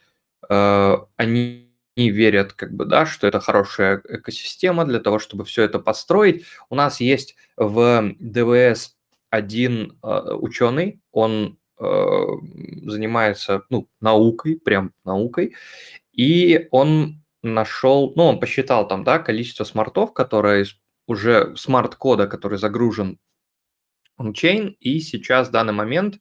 Э, 0.50 1.00
они 1.18 1.68
они 1.98 2.12
верят, 2.12 2.54
как 2.54 2.74
бы, 2.74 2.86
да, 2.86 3.08
что 3.08 3.26
это 3.26 3.40
хорошая 3.40 4.04
экосистема 4.08 4.86
для 4.86 5.00
того, 5.00 5.18
чтобы 5.18 5.46
все 5.46 5.64
это 5.64 5.80
построить. 5.80 6.46
У 6.70 6.76
нас 6.76 7.02
есть 7.02 7.36
в 7.58 8.14
ДВС 8.20 8.96
один 9.32 9.98
э, 10.04 10.34
ученый, 10.34 11.02
он 11.12 11.58
э, 11.80 12.26
занимается 12.84 13.64
ну, 13.72 13.90
наукой, 14.00 14.60
прям 14.60 14.94
наукой, 15.04 15.56
и 16.14 16.68
он 16.70 17.24
нашел, 17.54 18.14
ну, 18.16 18.26
он 18.26 18.40
посчитал 18.40 18.88
там, 18.88 19.04
да, 19.04 19.20
количество 19.20 19.64
смартов, 19.64 20.14
которые 20.14 20.66
уже 21.08 21.56
смарт-кода, 21.56 22.28
который 22.28 22.58
загружен 22.58 23.20
в 24.18 24.34
chain, 24.34 24.76
и 24.80 25.00
сейчас 25.00 25.50
в 25.50 25.52
данный 25.52 25.74
момент 25.74 26.20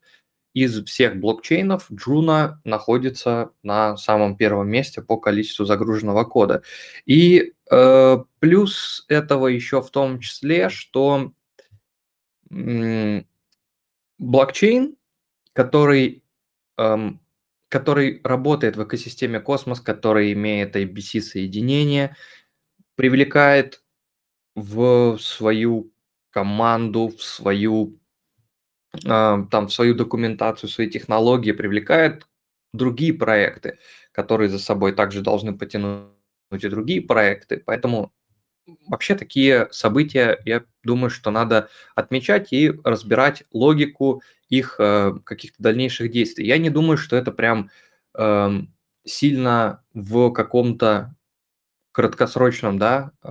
из 0.56 0.82
всех 0.84 1.16
блокчейнов 1.16 1.90
Juno 1.90 2.54
находится 2.64 3.50
на 3.62 3.98
самом 3.98 4.38
первом 4.38 4.70
месте 4.70 5.02
по 5.02 5.18
количеству 5.18 5.66
загруженного 5.66 6.24
кода. 6.24 6.62
И 7.04 7.52
э, 7.70 8.18
плюс 8.38 9.04
этого 9.08 9.48
еще 9.48 9.82
в 9.82 9.90
том 9.90 10.18
числе, 10.18 10.70
что 10.70 11.32
э, 12.50 13.22
блокчейн, 14.16 14.96
который, 15.52 16.22
э, 16.78 16.96
который 17.68 18.20
работает 18.24 18.76
в 18.76 18.84
экосистеме 18.84 19.40
Космос, 19.40 19.80
который 19.80 20.32
имеет 20.32 20.76
IBC-соединение, 20.76 22.16
привлекает 22.94 23.82
в 24.54 25.18
свою 25.18 25.92
команду, 26.30 27.08
в 27.08 27.22
свою 27.22 27.98
а, 29.04 29.44
там 29.50 29.68
в 29.68 29.72
свою 29.72 29.94
документацию, 29.94 30.70
свои 30.70 30.88
технологии 30.88 31.52
привлекает 31.52 32.26
другие 32.72 33.12
проекты, 33.14 33.78
которые 34.12 34.48
за 34.48 34.58
собой 34.58 34.92
также 34.92 35.22
должны 35.22 35.56
потянуть 35.56 36.10
и 36.50 36.68
другие 36.68 37.02
проекты. 37.02 37.62
Поэтому 37.64 38.12
вообще 38.86 39.14
такие 39.14 39.68
события, 39.70 40.40
я 40.44 40.64
думаю, 40.82 41.10
что 41.10 41.30
надо 41.30 41.68
отмечать 41.94 42.52
и 42.52 42.72
разбирать 42.84 43.44
логику 43.52 44.22
их 44.48 44.76
э, 44.78 45.14
каких-то 45.24 45.62
дальнейших 45.62 46.10
действий. 46.10 46.46
Я 46.46 46.58
не 46.58 46.70
думаю, 46.70 46.96
что 46.96 47.16
это 47.16 47.32
прям 47.32 47.70
э, 48.14 48.50
сильно 49.04 49.82
в 49.94 50.30
каком-то 50.32 51.14
краткосрочном 51.92 52.78
да, 52.78 53.12
э, 53.22 53.30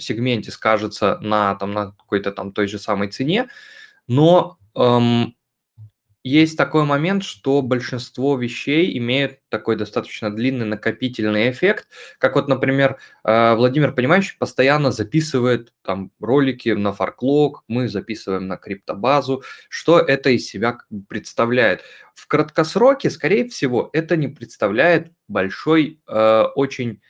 сегменте 0.00 0.50
скажется 0.50 1.18
на, 1.20 1.54
там, 1.54 1.72
на 1.72 1.92
какой-то 1.92 2.32
там 2.32 2.52
той 2.52 2.66
же 2.68 2.78
самой 2.78 3.08
цене, 3.08 3.48
но 4.08 4.58
эм, 4.74 5.36
есть 6.24 6.56
такой 6.56 6.84
момент, 6.84 7.24
что 7.24 7.62
большинство 7.62 8.36
вещей 8.36 8.96
имеют 8.98 9.40
такой 9.48 9.76
достаточно 9.76 10.30
длинный 10.34 10.66
накопительный 10.66 11.50
эффект, 11.50 11.88
как 12.18 12.36
вот, 12.36 12.48
например, 12.48 12.98
э, 13.24 13.54
Владимир 13.54 13.92
Понимающий 13.92 14.36
постоянно 14.38 14.92
записывает 14.92 15.72
там 15.82 16.12
ролики 16.20 16.68
на 16.70 16.92
фарклог, 16.92 17.64
мы 17.66 17.88
записываем 17.88 18.46
на 18.46 18.56
криптобазу, 18.56 19.42
что 19.68 19.98
это 19.98 20.30
из 20.30 20.46
себя 20.46 20.78
представляет. 21.08 21.82
В 22.14 22.28
краткосроке, 22.28 23.10
скорее 23.10 23.48
всего, 23.48 23.90
это 23.92 24.16
не 24.16 24.28
представляет 24.28 25.10
большой 25.26 26.00
э, 26.06 26.42
очень 26.54 27.00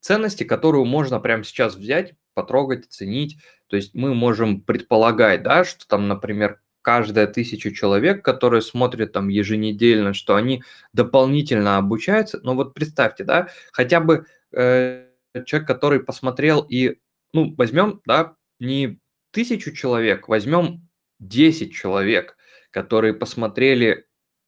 ценности, 0.00 0.44
которую 0.44 0.86
можно 0.86 1.20
прямо 1.20 1.44
сейчас 1.44 1.76
взять, 1.76 2.14
потрогать, 2.34 2.86
оценить. 2.86 3.38
То 3.68 3.76
есть 3.76 3.94
мы 3.94 4.14
можем 4.14 4.60
предполагать, 4.60 5.42
да, 5.42 5.64
что 5.64 5.86
там, 5.88 6.06
например, 6.08 6.60
каждая 6.86 7.26
тысяча 7.26 7.74
человек, 7.74 8.24
которые 8.24 8.62
смотрят 8.62 9.10
там 9.10 9.26
еженедельно, 9.26 10.14
что 10.14 10.36
они 10.36 10.62
дополнительно 10.92 11.78
обучаются. 11.78 12.38
Но 12.44 12.54
вот 12.54 12.74
представьте, 12.74 13.24
да, 13.24 13.48
хотя 13.72 13.98
бы 13.98 14.26
э, 14.52 15.08
человек, 15.46 15.66
который 15.66 15.98
посмотрел 15.98 16.60
и, 16.60 17.00
ну, 17.32 17.52
возьмем, 17.58 18.02
да, 18.06 18.36
не 18.60 19.00
тысячу 19.32 19.72
человек, 19.72 20.28
возьмем 20.28 20.88
10 21.18 21.74
человек, 21.74 22.36
которые 22.70 23.14
посмотрели 23.14 24.06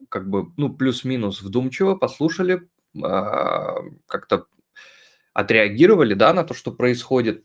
как 0.08 0.30
бы, 0.30 0.52
ну, 0.56 0.72
плюс-минус 0.72 1.42
вдумчиво, 1.42 1.96
послушали, 1.96 2.68
э, 2.94 3.00
как-то 4.06 4.46
отреагировали, 5.32 6.14
да, 6.14 6.32
на 6.32 6.44
то, 6.44 6.54
что 6.54 6.70
происходит, 6.70 7.44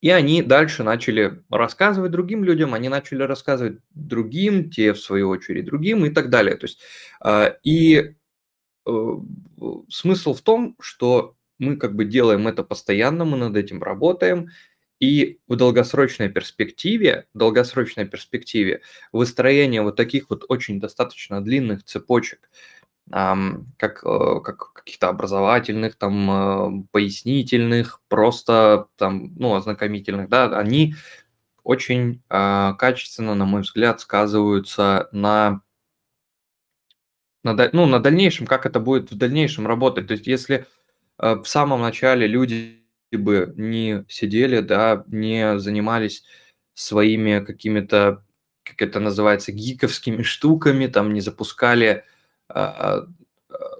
и 0.00 0.10
они 0.10 0.42
дальше 0.42 0.82
начали 0.84 1.42
рассказывать 1.50 2.12
другим 2.12 2.44
людям, 2.44 2.74
они 2.74 2.88
начали 2.88 3.22
рассказывать 3.24 3.78
другим, 3.94 4.70
те 4.70 4.92
в 4.92 5.00
свою 5.00 5.28
очередь 5.30 5.64
другим 5.66 6.04
и 6.06 6.10
так 6.10 6.30
далее. 6.30 6.56
То 6.56 6.66
есть, 6.66 6.80
а, 7.20 7.56
и 7.64 8.14
э, 8.86 8.92
смысл 9.90 10.34
в 10.34 10.42
том, 10.42 10.76
что 10.80 11.36
мы 11.58 11.76
как 11.76 11.94
бы 11.96 12.04
делаем 12.04 12.48
это 12.48 12.62
постоянно, 12.64 13.24
мы 13.24 13.36
над 13.38 13.56
этим 13.56 13.82
работаем, 13.82 14.50
И 15.00 15.38
в 15.48 15.56
долгосрочной 15.56 16.28
перспективе, 16.30 17.26
долгосрочной 17.34 18.06
перспективе 18.06 18.82
выстроение 19.12 19.82
вот 19.82 19.96
таких 19.96 20.30
вот 20.30 20.44
очень 20.48 20.80
достаточно 20.80 21.40
длинных 21.42 21.84
цепочек, 21.84 22.50
как, 23.10 24.04
э, 24.04 24.40
как 24.44 24.72
каких-то 24.72 25.08
образовательных, 25.08 25.96
там, 25.96 26.30
э, 26.30 26.84
пояснительных, 26.92 28.00
просто 28.08 28.88
там, 28.96 29.34
ну, 29.36 29.54
ознакомительных, 29.54 30.28
да, 30.28 30.56
они 30.58 30.94
очень 31.62 32.22
э, 32.30 32.74
качественно, 32.78 33.34
на 33.34 33.44
мой 33.44 33.62
взгляд, 33.62 34.00
сказываются 34.00 35.08
на, 35.12 35.62
на, 37.44 37.70
ну, 37.72 37.86
на 37.86 38.00
дальнейшем, 38.00 38.46
как 38.46 38.66
это 38.66 38.80
будет 38.80 39.10
в 39.10 39.16
дальнейшем 39.16 39.66
работать. 39.66 40.06
То 40.06 40.12
есть 40.12 40.26
если 40.26 40.66
э, 41.18 41.34
в 41.34 41.46
самом 41.46 41.82
начале 41.82 42.26
люди 42.26 42.82
бы 43.12 43.52
не 43.56 44.04
сидели, 44.08 44.60
да, 44.60 45.04
не 45.08 45.58
занимались 45.58 46.24
своими 46.74 47.40
какими-то, 47.44 48.24
как 48.62 48.82
это 48.82 49.00
называется, 49.00 49.52
гиковскими 49.52 50.22
штуками, 50.22 50.86
там 50.86 51.12
не 51.12 51.20
запускали 51.20 52.04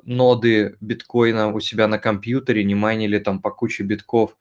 ноды 0.09 0.77
биткоина 0.81 1.53
у 1.53 1.61
себя 1.61 1.87
на 1.87 1.99
компьютере, 1.99 2.65
не 2.65 2.75
майнили 2.75 3.19
там 3.19 3.41
по 3.41 3.51
куче 3.51 3.83
битков 3.83 4.37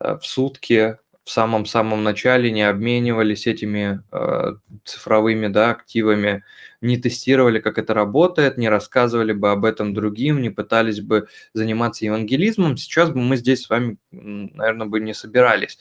э, 0.00 0.18
в 0.18 0.26
сутки, 0.26 0.98
в 1.24 1.30
самом-самом 1.30 2.02
начале 2.02 2.50
не 2.50 2.62
обменивались 2.62 3.46
этими 3.46 4.02
э, 4.10 4.54
цифровыми 4.84 5.46
да, 5.46 5.70
активами, 5.70 6.44
не 6.80 6.96
тестировали, 6.96 7.60
как 7.60 7.78
это 7.78 7.94
работает, 7.94 8.58
не 8.58 8.68
рассказывали 8.68 9.32
бы 9.32 9.52
об 9.52 9.64
этом 9.64 9.94
другим, 9.94 10.42
не 10.42 10.50
пытались 10.50 11.00
бы 11.00 11.28
заниматься 11.54 12.04
евангелизмом, 12.04 12.76
сейчас 12.76 13.10
бы 13.10 13.20
мы 13.20 13.36
здесь 13.36 13.62
с 13.62 13.70
вами, 13.70 13.98
наверное, 14.10 14.88
бы 14.88 14.98
не 14.98 15.14
собирались. 15.14 15.78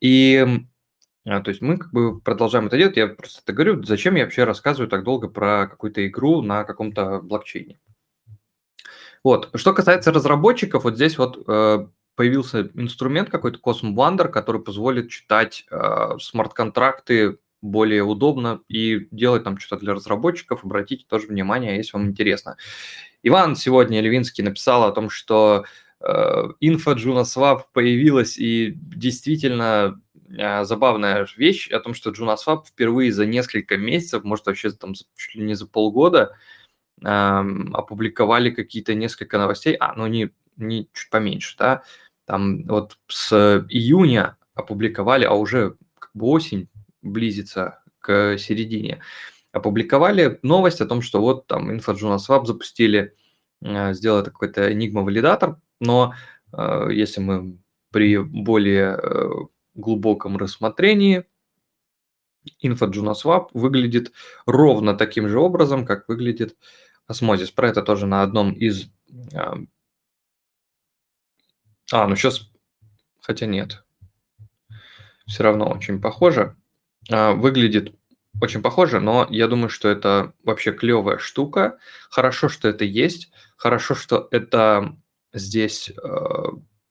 И 0.00 0.46
а, 0.46 0.60
то 1.24 1.48
есть 1.48 1.60
мы 1.60 1.76
как 1.76 1.92
бы 1.92 2.20
продолжаем 2.20 2.66
это 2.66 2.78
делать. 2.78 2.96
Я 2.96 3.08
просто 3.08 3.42
это 3.42 3.52
говорю, 3.52 3.82
зачем 3.82 4.14
я 4.14 4.24
вообще 4.24 4.44
рассказываю 4.44 4.88
так 4.88 5.04
долго 5.04 5.28
про 5.28 5.66
какую-то 5.66 6.06
игру 6.06 6.42
на 6.42 6.64
каком-то 6.64 7.20
блокчейне. 7.20 7.78
Вот. 9.22 9.50
Что 9.54 9.74
касается 9.74 10.12
разработчиков, 10.12 10.84
вот 10.84 10.94
здесь 10.94 11.18
вот 11.18 11.44
э, 11.46 11.86
появился 12.16 12.70
инструмент 12.74 13.28
какой-то 13.28 13.58
Cosm 13.62 13.94
Wonder, 13.94 14.28
который 14.28 14.62
позволит 14.62 15.10
читать 15.10 15.66
э, 15.70 16.16
смарт-контракты 16.18 17.38
более 17.62 18.02
удобно 18.02 18.60
и 18.68 19.08
делать 19.10 19.44
там 19.44 19.58
что-то 19.58 19.84
для 19.84 19.94
разработчиков. 19.94 20.64
Обратите 20.64 21.04
тоже 21.06 21.26
внимание, 21.26 21.76
если 21.76 21.96
вам 21.96 22.06
интересно. 22.06 22.56
Иван 23.22 23.56
сегодня 23.56 24.00
Левинский 24.00 24.42
написал 24.42 24.84
о 24.84 24.92
том, 24.92 25.10
что 25.10 25.64
э, 26.00 26.48
инфа 26.60 26.92
JunaSwap 26.92 27.64
появилась, 27.74 28.38
и 28.38 28.72
действительно 28.74 30.00
забавная 30.30 31.26
вещь 31.36 31.70
о 31.70 31.80
том, 31.80 31.94
что 31.94 32.10
JunaSwap 32.10 32.66
впервые 32.66 33.12
за 33.12 33.26
несколько 33.26 33.76
месяцев, 33.76 34.24
может 34.24 34.46
вообще 34.46 34.70
там 34.70 34.94
чуть 34.94 35.34
ли 35.34 35.42
не 35.42 35.54
за 35.54 35.66
полгода, 35.66 36.36
опубликовали 37.02 38.50
какие-то 38.50 38.94
несколько 38.94 39.38
новостей, 39.38 39.74
а, 39.74 39.94
ну 39.94 40.06
не, 40.06 40.30
не 40.56 40.88
чуть 40.92 41.10
поменьше, 41.10 41.56
да, 41.58 41.82
там 42.26 42.64
вот 42.64 42.98
с 43.08 43.32
июня 43.68 44.36
опубликовали, 44.54 45.24
а 45.24 45.32
уже 45.32 45.76
как 45.98 46.10
бы 46.14 46.26
осень 46.26 46.68
близится 47.02 47.82
к 47.98 48.38
середине, 48.38 49.00
опубликовали 49.52 50.38
новость 50.42 50.80
о 50.80 50.86
том, 50.86 51.02
что 51.02 51.20
вот 51.20 51.46
там 51.46 51.70
InfoJunaSwap 51.70 52.46
запустили, 52.46 53.16
э, 53.62 53.94
сделали 53.94 54.24
какой-то 54.24 54.70
Enigma-валидатор, 54.70 55.56
но 55.80 56.14
э, 56.52 56.88
если 56.92 57.20
мы 57.20 57.58
при 57.90 58.18
более 58.18 58.98
э, 59.02 59.28
глубоком 59.80 60.36
рассмотрении, 60.36 61.24
InfoJunaSwap 62.62 63.48
выглядит 63.52 64.12
ровно 64.46 64.94
таким 64.94 65.28
же 65.28 65.38
образом, 65.38 65.84
как 65.84 66.08
выглядит 66.08 66.56
Osmosis. 67.10 67.52
Про 67.54 67.68
это 67.68 67.82
тоже 67.82 68.06
на 68.06 68.22
одном 68.22 68.52
из 68.52 68.90
а, 71.92 72.06
ну 72.06 72.14
сейчас, 72.14 72.48
хотя 73.20 73.46
нет. 73.46 73.84
Все 75.26 75.42
равно 75.42 75.68
очень 75.68 76.00
похоже. 76.00 76.56
А, 77.10 77.32
выглядит 77.32 77.94
очень 78.40 78.62
похоже, 78.62 79.00
но 79.00 79.26
я 79.28 79.48
думаю, 79.48 79.68
что 79.68 79.88
это 79.88 80.32
вообще 80.44 80.72
клевая 80.72 81.18
штука. 81.18 81.78
Хорошо, 82.08 82.48
что 82.48 82.68
это 82.68 82.84
есть. 82.84 83.32
Хорошо, 83.56 83.94
что 83.94 84.28
это 84.30 84.96
здесь 85.32 85.90
э, 85.90 86.44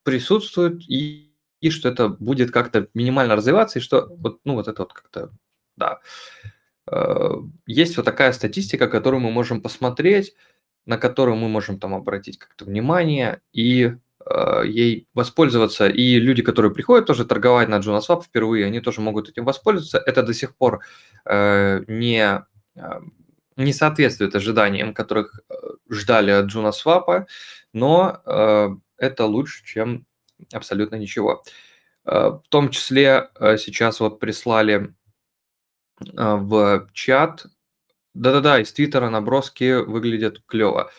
присутствует 0.04 0.82
и, 0.88 1.29
и 1.62 1.70
что 1.70 1.90
это 1.90 2.10
будет 2.10 2.52
как-то 2.52 2.88
минимально 2.94 3.36
развиваться, 3.36 3.80
и 3.80 3.82
что 3.82 4.08
вот, 4.10 4.40
ну, 4.46 4.56
вот 4.56 4.68
это 4.68 4.84
вот 4.84 4.94
как-то, 4.94 5.32
да. 5.78 6.00
Э, 6.92 7.36
есть 7.66 7.98
вот 7.98 8.06
такая 8.06 8.34
статистика, 8.34 8.88
которую 8.88 9.22
мы 9.22 9.32
можем 9.32 9.62
посмотреть, 9.62 10.36
на 10.86 10.98
которую 10.98 11.38
мы 11.38 11.50
можем 11.50 11.80
там 11.80 11.94
обратить 11.94 12.38
как-то 12.38 12.66
внимание 12.66 13.42
и 13.54 13.94
Э, 14.26 14.64
ей 14.66 15.08
воспользоваться. 15.14 15.88
И 15.88 16.20
люди, 16.20 16.44
которые 16.44 16.74
приходят 16.74 17.08
тоже 17.08 17.26
торговать 17.26 17.70
на 17.70 17.80
JunaSwap 17.80 18.24
впервые, 18.24 18.66
они 18.66 18.80
тоже 18.80 19.02
могут 19.02 19.30
этим 19.30 19.46
воспользоваться. 19.46 19.98
Это 20.06 20.24
до 20.24 20.34
сих 20.34 20.56
пор 20.56 20.82
э, 21.26 21.84
не, 21.88 22.44
э, 22.76 23.02
не 23.56 23.74
соответствует 23.74 24.36
ожиданиям, 24.36 24.94
которых 24.94 25.40
ждали 25.90 26.32
от 26.32 26.54
JunaSwap, 26.54 27.26
но 27.74 28.80
это 28.98 29.26
лучше, 29.26 29.64
чем 29.66 30.06
абсолютно 30.52 30.96
ничего. 30.96 31.44
В 32.06 32.44
том 32.50 32.70
числе 32.70 33.30
сейчас 33.58 34.00
вот 34.00 34.20
прислали 34.20 34.94
в 36.00 36.88
чат. 36.94 37.46
Да-да-да, 38.14 38.60
из 38.60 38.74
Твиттера 38.74 39.10
наброски 39.10 39.84
выглядят 39.84 40.42
клево. 40.46 40.92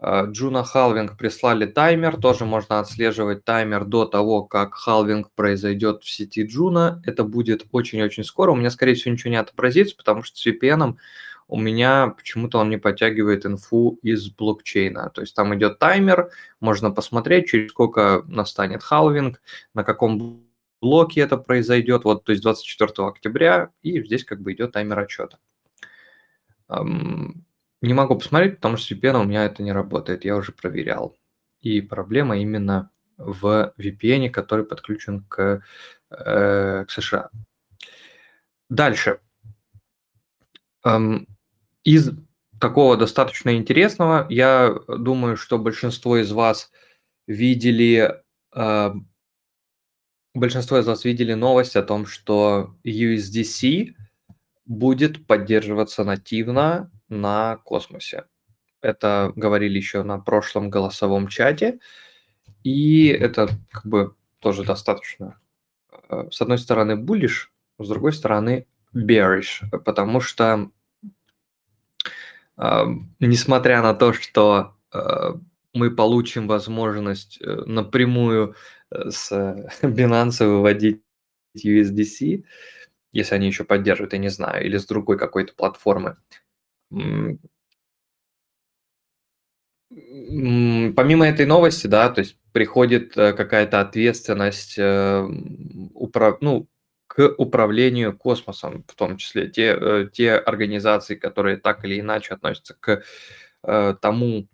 Juno 0.00 0.62
Halving 0.62 1.18
прислали 1.18 1.66
таймер, 1.66 2.18
тоже 2.18 2.44
можно 2.44 2.78
отслеживать 2.78 3.44
таймер 3.44 3.84
до 3.84 4.04
того, 4.04 4.44
как 4.44 4.74
халвинг 4.74 5.32
произойдет 5.34 6.04
в 6.04 6.10
сети 6.10 6.46
Juno. 6.46 7.02
Это 7.04 7.24
будет 7.24 7.66
очень-очень 7.72 8.22
скоро. 8.22 8.52
У 8.52 8.54
меня, 8.54 8.70
скорее 8.70 8.94
всего, 8.94 9.12
ничего 9.12 9.30
не 9.30 9.36
отобразится, 9.38 9.96
потому 9.96 10.22
что 10.22 10.38
с 10.38 10.46
VPN 10.46 10.96
у 11.48 11.58
меня 11.58 12.08
почему-то 12.08 12.58
он 12.58 12.68
не 12.68 12.76
подтягивает 12.76 13.46
инфу 13.46 13.98
из 14.02 14.30
блокчейна. 14.30 15.10
То 15.10 15.22
есть 15.22 15.34
там 15.34 15.54
идет 15.56 15.78
таймер, 15.78 16.30
можно 16.60 16.90
посмотреть, 16.90 17.48
через 17.48 17.70
сколько 17.70 18.22
настанет 18.26 18.82
халвинг, 18.82 19.40
на 19.72 19.82
каком 19.82 20.44
блоке 20.80 21.22
это 21.22 21.38
произойдет, 21.38 22.04
вот, 22.04 22.24
то 22.24 22.32
есть 22.32 22.42
24 22.42 23.08
октября, 23.08 23.70
и 23.82 24.02
здесь 24.04 24.24
как 24.24 24.42
бы 24.42 24.52
идет 24.52 24.72
таймер 24.72 24.98
отсчета. 24.98 25.38
Не 26.68 27.94
могу 27.94 28.16
посмотреть, 28.16 28.56
потому 28.56 28.76
что 28.76 28.94
с 28.94 28.98
VPN 28.98 29.22
у 29.22 29.24
меня 29.24 29.44
это 29.44 29.62
не 29.62 29.72
работает, 29.72 30.24
я 30.24 30.36
уже 30.36 30.52
проверял. 30.52 31.16
И 31.60 31.80
проблема 31.80 32.38
именно 32.38 32.90
в 33.16 33.72
VPN, 33.78 34.30
который 34.30 34.64
подключен 34.66 35.24
к, 35.24 35.62
э, 36.10 36.84
к 36.84 36.90
США. 36.90 37.30
Дальше. 38.68 39.20
Эм, 40.84 41.26
из 41.88 42.10
такого 42.60 42.98
достаточно 42.98 43.56
интересного, 43.56 44.26
я 44.28 44.74
думаю, 44.88 45.38
что 45.38 45.58
большинство 45.58 46.18
из 46.18 46.30
вас 46.32 46.70
видели, 47.26 48.22
э, 48.54 48.90
большинство 50.34 50.78
из 50.78 50.86
вас 50.86 51.04
видели 51.04 51.32
новость 51.32 51.76
о 51.76 51.82
том, 51.82 52.04
что 52.04 52.76
USDC 52.84 53.94
будет 54.66 55.26
поддерживаться 55.26 56.04
нативно 56.04 56.90
на 57.08 57.56
космосе. 57.64 58.26
Это 58.82 59.32
говорили 59.34 59.78
еще 59.78 60.02
на 60.02 60.18
прошлом 60.18 60.68
голосовом 60.68 61.28
чате. 61.28 61.78
И 62.64 63.06
это 63.06 63.48
как 63.70 63.86
бы 63.86 64.14
тоже 64.40 64.62
достаточно, 64.62 65.40
э, 66.10 66.28
с 66.30 66.42
одной 66.42 66.58
стороны, 66.58 66.92
bullish, 66.92 67.48
с 67.78 67.88
другой 67.88 68.12
стороны, 68.12 68.66
bearish, 68.94 69.66
потому 69.84 70.20
что, 70.20 70.70
несмотря 73.20 73.82
на 73.82 73.94
то, 73.94 74.12
что 74.12 74.76
э, 74.92 75.34
мы 75.74 75.90
получим 75.90 76.48
возможность 76.48 77.40
напрямую 77.40 78.54
с 78.90 79.30
Binance 79.82 80.44
выводить 80.44 81.02
USDC, 81.56 82.44
если 83.12 83.34
они 83.34 83.46
еще 83.46 83.64
поддерживают, 83.64 84.12
я 84.12 84.18
не 84.18 84.28
знаю, 84.28 84.64
или 84.64 84.76
с 84.76 84.86
другой 84.86 85.18
какой-то 85.18 85.54
платформы, 85.54 86.16
Помимо 89.90 91.26
этой 91.26 91.46
новости, 91.46 91.86
да, 91.86 92.10
то 92.10 92.20
есть 92.20 92.36
приходит 92.52 93.16
э, 93.16 93.32
какая-то 93.32 93.80
ответственность 93.80 94.74
э, 94.78 95.26
ну, 96.40 96.68
к 97.18 97.34
управлению 97.36 98.16
космосом, 98.16 98.84
в 98.86 98.94
том 98.94 99.16
числе 99.16 99.48
те, 99.48 99.76
э, 99.76 100.08
те 100.12 100.34
организации, 100.34 101.16
которые 101.16 101.56
так 101.56 101.84
или 101.84 101.98
иначе 101.98 102.34
относятся 102.34 102.76
к 102.78 103.02
тому, 104.00 104.46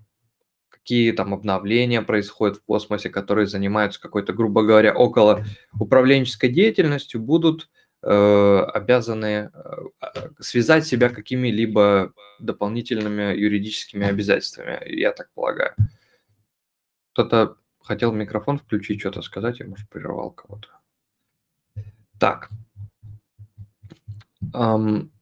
какие 0.71 1.13
там 1.13 1.35
обновления 1.35 2.01
происходят 2.01 2.57
в 2.57 2.65
космосе, 2.65 3.11
которые 3.11 3.47
занимаются 3.47 4.01
какой-то, 4.01 4.33
грубо 4.33 4.63
говоря, 4.63 4.95
около 4.95 5.45
управленческой 5.79 6.49
деятельностью, 6.49 7.21
будут 7.21 7.69
э, 8.03 8.67
обязаны 8.73 9.51
э, 9.53 10.11
связать 10.41 10.87
себя 10.87 11.11
какими-либо 11.11 12.15
дополнительными 12.39 13.37
юридическими 13.37 14.07
обязательствами, 14.07 14.81
я 14.87 15.13
так 15.13 15.31
полагаю. 15.35 15.75
Кто-то 17.13 17.57
хотел 17.83 18.13
микрофон 18.13 18.59
включить, 18.59 19.01
что-то 19.01 19.21
сказать, 19.21 19.61
я, 19.61 19.67
может, 19.67 19.87
прервал 19.91 20.31
кого-то. 20.31 20.69
Так. 22.19 22.51
Эм, 24.55 25.13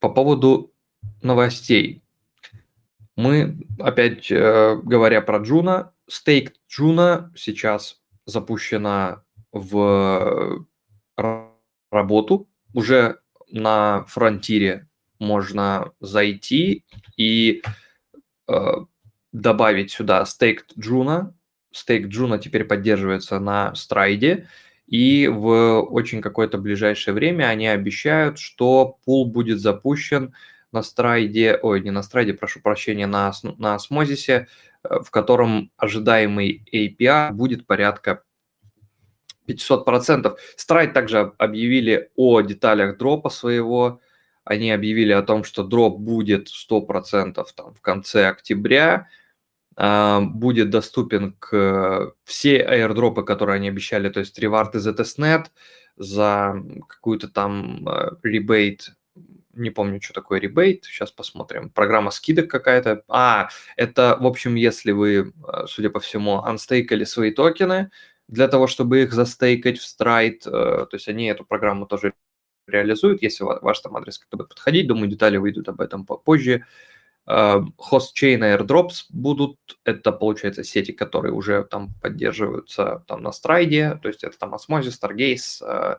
по 0.00 0.08
поводу 0.08 0.72
новостей. 1.22 2.02
Мы, 3.16 3.58
опять 3.78 4.30
э, 4.30 4.76
говоря 4.82 5.20
про 5.20 5.38
Juno, 5.38 5.92
stake 6.06 6.54
Juno 6.68 7.32
сейчас 7.36 8.00
запущена 8.26 9.24
в 9.52 10.64
работу. 11.90 12.48
Уже 12.74 13.18
на 13.50 14.04
фронтире 14.04 14.88
можно 15.18 15.92
зайти 16.00 16.84
и 17.16 17.62
э, 18.46 18.72
добавить 19.32 19.90
сюда 19.90 20.24
stake 20.26 20.66
Juno. 20.78 21.34
Stake 21.72 22.06
Juno 22.08 22.38
теперь 22.38 22.64
поддерживается 22.64 23.40
на 23.40 23.74
Stride 23.74 24.29
е. 24.29 24.48
И 24.88 25.28
в 25.28 25.82
очень 25.82 26.22
какое-то 26.22 26.56
ближайшее 26.56 27.12
время 27.12 27.44
они 27.44 27.68
обещают, 27.68 28.38
что 28.38 28.98
пул 29.04 29.26
будет 29.26 29.60
запущен 29.60 30.34
на 30.72 30.82
Stride 30.82 31.39
е, 31.39 31.58
ой, 31.62 31.82
не 31.82 31.90
на 31.90 32.02
Stride 32.02 32.24
е, 32.24 32.32
прошу 32.32 32.60
прощения, 32.60 33.06
на, 33.06 33.32
на 33.58 33.74
осмозисе, 33.74 34.48
э, 34.84 35.00
в 35.02 35.10
котором 35.10 35.70
ожидаемый 35.76 36.64
API 36.72 37.32
будет 37.32 37.66
порядка 37.66 38.22
500%. 39.46 40.36
Страйд 40.56 40.92
также 40.94 41.32
объявили 41.38 42.10
о 42.16 42.40
деталях 42.40 42.96
дропа 42.96 43.28
своего. 43.28 44.00
Они 44.44 44.70
объявили 44.70 45.12
о 45.12 45.22
том, 45.22 45.44
что 45.44 45.64
дроп 45.64 45.98
будет 45.98 46.48
100% 46.48 47.44
там, 47.54 47.74
в 47.74 47.80
конце 47.82 48.28
октября. 48.28 49.08
А, 49.80 50.20
будет 50.20 50.70
доступен 50.70 51.36
к 51.38 52.12
все 52.24 52.58
аирдропы, 52.62 53.22
которые 53.22 53.56
они 53.56 53.68
обещали, 53.68 54.08
то 54.08 54.18
есть 54.18 54.36
ревард 54.38 54.74
из 54.74 54.88
ETSNet 54.88 55.46
за 55.96 56.56
какую-то 56.88 57.28
там 57.28 57.88
ребейт 58.24 58.90
не 59.58 59.70
помню, 59.70 60.00
что 60.00 60.14
такое 60.14 60.40
ребейт, 60.40 60.84
сейчас 60.84 61.10
посмотрим. 61.10 61.70
Программа 61.70 62.10
скидок 62.10 62.48
какая-то. 62.48 63.02
А, 63.08 63.48
это, 63.76 64.16
в 64.20 64.26
общем, 64.26 64.54
если 64.54 64.92
вы, 64.92 65.32
э, 65.46 65.66
судя 65.66 65.90
по 65.90 66.00
всему, 66.00 66.38
анстейкали 66.38 67.04
свои 67.04 67.32
токены, 67.32 67.90
для 68.28 68.46
того, 68.48 68.66
чтобы 68.66 69.02
их 69.02 69.12
застейкать 69.12 69.78
в 69.78 70.00
э, 70.00 70.40
то 70.46 70.88
есть 70.92 71.08
они 71.08 71.26
эту 71.26 71.44
программу 71.44 71.86
тоже 71.86 72.12
реализуют, 72.66 73.22
если 73.22 73.44
ваш 73.44 73.80
там 73.80 73.96
адрес 73.96 74.18
как-то 74.18 74.36
будет 74.36 74.50
подходить, 74.50 74.86
думаю, 74.86 75.08
детали 75.08 75.38
выйдут 75.38 75.68
об 75.68 75.80
этом 75.80 76.04
попозже. 76.04 76.64
Chain 77.28 78.40
Airdrops 78.40 79.06
будут, 79.10 79.58
это, 79.84 80.12
получается, 80.12 80.64
сети, 80.64 80.92
которые 80.92 81.32
уже 81.32 81.64
там 81.64 81.94
поддерживаются 82.00 83.04
там 83.06 83.22
на 83.22 83.32
страйде, 83.32 83.98
то 84.02 84.08
есть 84.08 84.24
это 84.24 84.38
там 84.38 84.54
Osmosis, 84.54 84.94
Stargaze, 85.00 85.98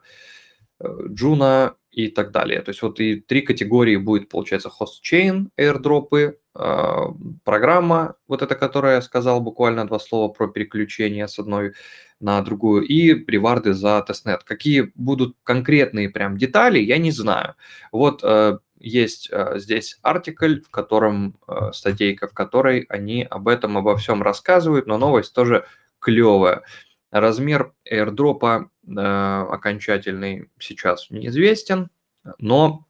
Juno 0.82 1.74
и 1.92 2.08
так 2.08 2.32
далее. 2.32 2.62
То 2.62 2.70
есть 2.70 2.82
вот 2.82 3.00
и 3.00 3.20
три 3.20 3.42
категории 3.42 3.98
будет, 3.98 4.30
получается, 4.30 4.70
host 4.70 5.04
chain, 5.04 5.50
airdrop 5.58 6.22
ы, 6.22 6.40
а, 6.56 7.14
программа, 7.44 8.16
вот 8.28 8.42
эта, 8.42 8.56
которая 8.56 8.96
я 8.96 9.02
сказал 9.02 9.42
буквально 9.42 9.88
два 9.88 10.00
слова 10.00 10.32
про 10.32 10.48
переключение 10.48 11.28
с 11.28 11.40
одной 11.40 11.74
на 12.20 12.42
другую, 12.42 12.84
и 12.84 13.14
reward 13.26 13.67
ы 13.67 13.74
за 13.74 14.02
testnet. 14.02 14.44
Какие 14.44 14.92
будут 14.96 15.36
конкретные 15.44 16.10
прям 16.10 16.38
детали, 16.38 16.80
я 16.80 16.98
не 16.98 17.12
знаю. 17.12 17.56
Вот 17.92 18.22
э, 18.24 18.60
есть 18.80 19.30
э, 19.32 19.60
здесь 19.60 20.00
артикль, 20.02 20.62
в 20.62 20.70
котором, 20.70 21.38
э, 21.48 21.72
статейка, 21.74 22.28
в 22.28 22.34
которой 22.34 22.86
они 22.90 23.24
об 23.24 23.48
этом, 23.48 23.78
обо 23.78 23.96
всем 23.98 24.24
рассказывают, 24.24 24.88
но 24.88 24.98
новость 24.98 25.34
тоже 25.34 25.66
клевая. 26.00 26.64
Размер 27.12 27.74
airdropа 27.90 28.70
э, 28.88 28.92
окончательный 28.92 30.50
сейчас 30.60 31.10
неизвестен, 31.10 31.90
но 32.38 32.88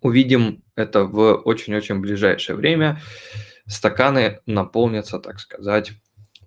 увидим 0.00 0.62
это 0.76 1.04
в 1.04 1.34
очень-очень 1.34 2.00
ближайшее 2.00 2.56
время. 2.56 3.00
Стаканы 3.66 4.40
наполнятся, 4.46 5.18
так 5.18 5.40
сказать, 5.40 5.92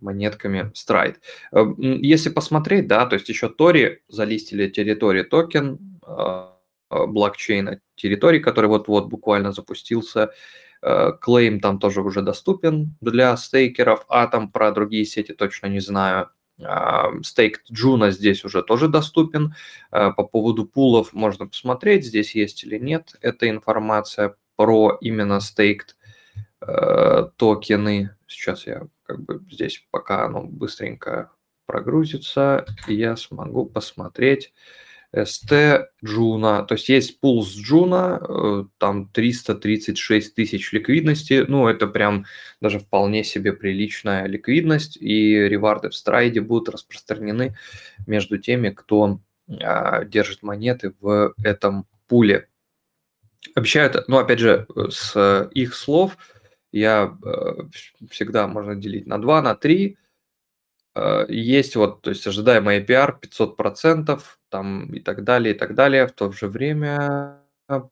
монетками. 0.01 0.71
Э, 1.51 1.65
если 1.77 2.29
посмотреть, 2.29 2.87
да, 2.87 3.05
то 3.05 3.15
есть 3.15 3.29
еще 3.29 3.49
Тори 3.49 4.01
залистили 4.07 4.69
территории 4.69 5.23
токен 5.23 5.99
блокчейна 6.89 7.81
территории, 7.95 8.39
который 8.39 8.67
вот-вот 8.67 9.07
буквально 9.07 9.51
запустился. 9.51 10.31
Claim 11.21 11.59
там 11.59 11.79
тоже 11.79 12.01
уже 12.01 12.21
доступен 12.21 12.95
для 13.01 13.35
staker 13.35 13.82
ов, 13.82 14.05
а 14.09 14.27
там 14.27 14.51
про 14.51 14.71
другие 14.71 15.05
сети 15.05 15.33
точно 15.33 15.67
не 15.67 15.79
знаю. 15.79 16.29
Stake 17.23 17.61
Juno 17.71 18.11
здесь 18.11 18.45
уже 18.45 18.63
тоже 18.63 18.87
доступен. 18.87 19.55
По 19.91 20.11
поводу 20.11 20.65
пулов 20.65 21.13
можно 21.13 21.47
посмотреть, 21.47 22.05
здесь 22.05 22.35
есть 22.35 22.63
или 22.63 22.77
нет 22.77 23.15
эта 23.21 23.49
информация 23.49 24.35
про 24.55 24.97
именно 25.01 25.39
staked 25.39 25.95
э, 26.61 27.29
токены. 27.35 28.15
Сейчас 28.25 28.65
я 28.65 28.87
как 29.03 29.23
бы 29.23 29.43
здесь 29.51 29.85
пока 29.91 30.25
оно 30.25 30.43
быстренько 30.43 31.31
прогрузится, 31.65 32.65
я 32.87 33.15
смогу 33.15 33.65
посмотреть. 33.65 34.53
ST 35.15 35.85
Juno, 36.03 36.63
то 36.63 36.75
есть 36.75 36.89
есть 36.89 37.19
пул 37.19 37.45
с 37.45 37.55
Juno, 37.55 38.19
э, 38.21 38.63
там 38.77 39.07
336 39.09 40.35
тысяч 40.35 40.71
ликвидности, 40.73 41.45
ну 41.47 41.67
это 41.67 41.87
прям 41.87 42.25
даже 42.61 42.79
вполне 42.79 43.23
себе 43.23 43.53
приличная 43.53 44.25
ликвидность, 44.27 44.97
и 44.97 45.33
реварды 45.33 45.89
в 45.89 45.95
страйде 45.95 46.41
будут 46.41 46.69
распространены 46.69 47.55
между 48.05 48.37
теми, 48.37 48.69
кто 48.69 49.19
а, 49.61 50.03
держит 50.03 50.43
монеты 50.43 50.93
в 50.99 51.33
этом 51.43 51.87
пуле. 52.07 52.49
Обещают, 53.55 54.07
ну 54.07 54.17
опять 54.17 54.39
же, 54.39 54.67
с 54.89 55.49
их 55.53 55.73
слов, 55.73 56.17
я 56.71 57.17
э, 57.23 57.63
всегда 58.09 58.47
можно 58.47 58.75
делить 58.75 59.07
на 59.07 59.19
2, 59.19 59.41
на 59.41 59.55
3, 59.55 59.97
Э, 60.97 61.25
есть 61.29 61.75
вот, 61.75 62.01
то 62.01 62.09
есть 62.09 62.25
ожидаемый 62.25 62.83
APR 62.83 63.19
500%, 63.21 64.19
там 64.49 64.93
и 64.93 64.99
так 64.99 65.23
далее, 65.23 65.55
и 65.55 65.57
так 65.57 65.75
далее. 65.75 66.07
В 66.07 66.11
то 66.11 66.31
же 66.31 66.47
время 66.47 67.41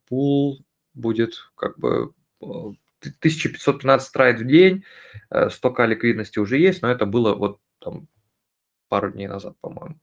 пул 0.07 0.63
будет 0.93 1.33
как 1.55 1.77
бы 1.77 2.13
1515 2.39 4.11
трайд 4.11 4.39
в 4.39 4.45
день, 4.45 4.83
100к 5.31 5.75
э, 5.77 5.87
ликвидности 5.87 6.39
уже 6.39 6.57
есть, 6.57 6.81
но 6.81 6.89
это 6.89 7.05
было 7.05 7.35
вот 7.35 7.59
там 7.79 8.07
пару 8.89 9.11
дней 9.11 9.27
назад, 9.27 9.55
по-моему. 9.61 9.99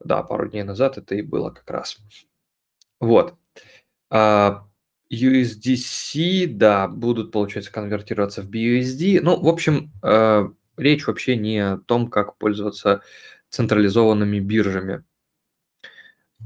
Да, 0.00 0.22
пару 0.22 0.48
дней 0.48 0.64
назад 0.64 0.98
это 0.98 1.14
и 1.14 1.22
было 1.22 1.50
как 1.50 1.70
раз. 1.70 1.98
Вот. 3.00 3.36
А, 4.10 4.66
USDC, 5.10 6.46
да, 6.46 6.88
будут, 6.88 7.32
получается, 7.32 7.72
конвертироваться 7.72 8.42
в 8.42 8.50
BUSD. 8.50 9.20
Ну, 9.22 9.40
в 9.40 9.48
общем, 9.48 9.92
э, 10.02 10.48
речь 10.76 11.06
вообще 11.06 11.36
не 11.36 11.58
о 11.58 11.78
том, 11.78 12.10
как 12.10 12.36
пользоваться 12.36 13.02
централизованными 13.48 14.40
биржами. 14.40 15.04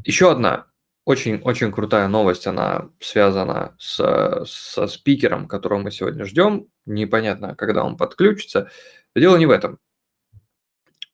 Еще 0.04 0.30
одна 0.30 0.68
очень-очень 1.08 1.72
крутая 1.72 2.06
новость, 2.06 2.46
она 2.46 2.90
связана 3.00 3.74
с, 3.78 4.44
со 4.44 4.86
спикером, 4.86 5.48
которого 5.48 5.78
мы 5.78 5.90
сегодня 5.90 6.26
ждем. 6.26 6.68
Непонятно, 6.84 7.54
когда 7.56 7.82
он 7.82 7.96
подключится. 7.96 8.70
дело 9.16 9.38
не 9.38 9.46
в 9.46 9.50
этом. 9.50 9.78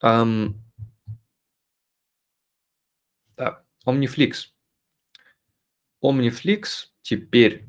Um, 0.03 0.55
да, 3.37 3.63
Omniflix. 3.87 4.49
Omniflix 6.03 6.89
теперь 7.03 7.69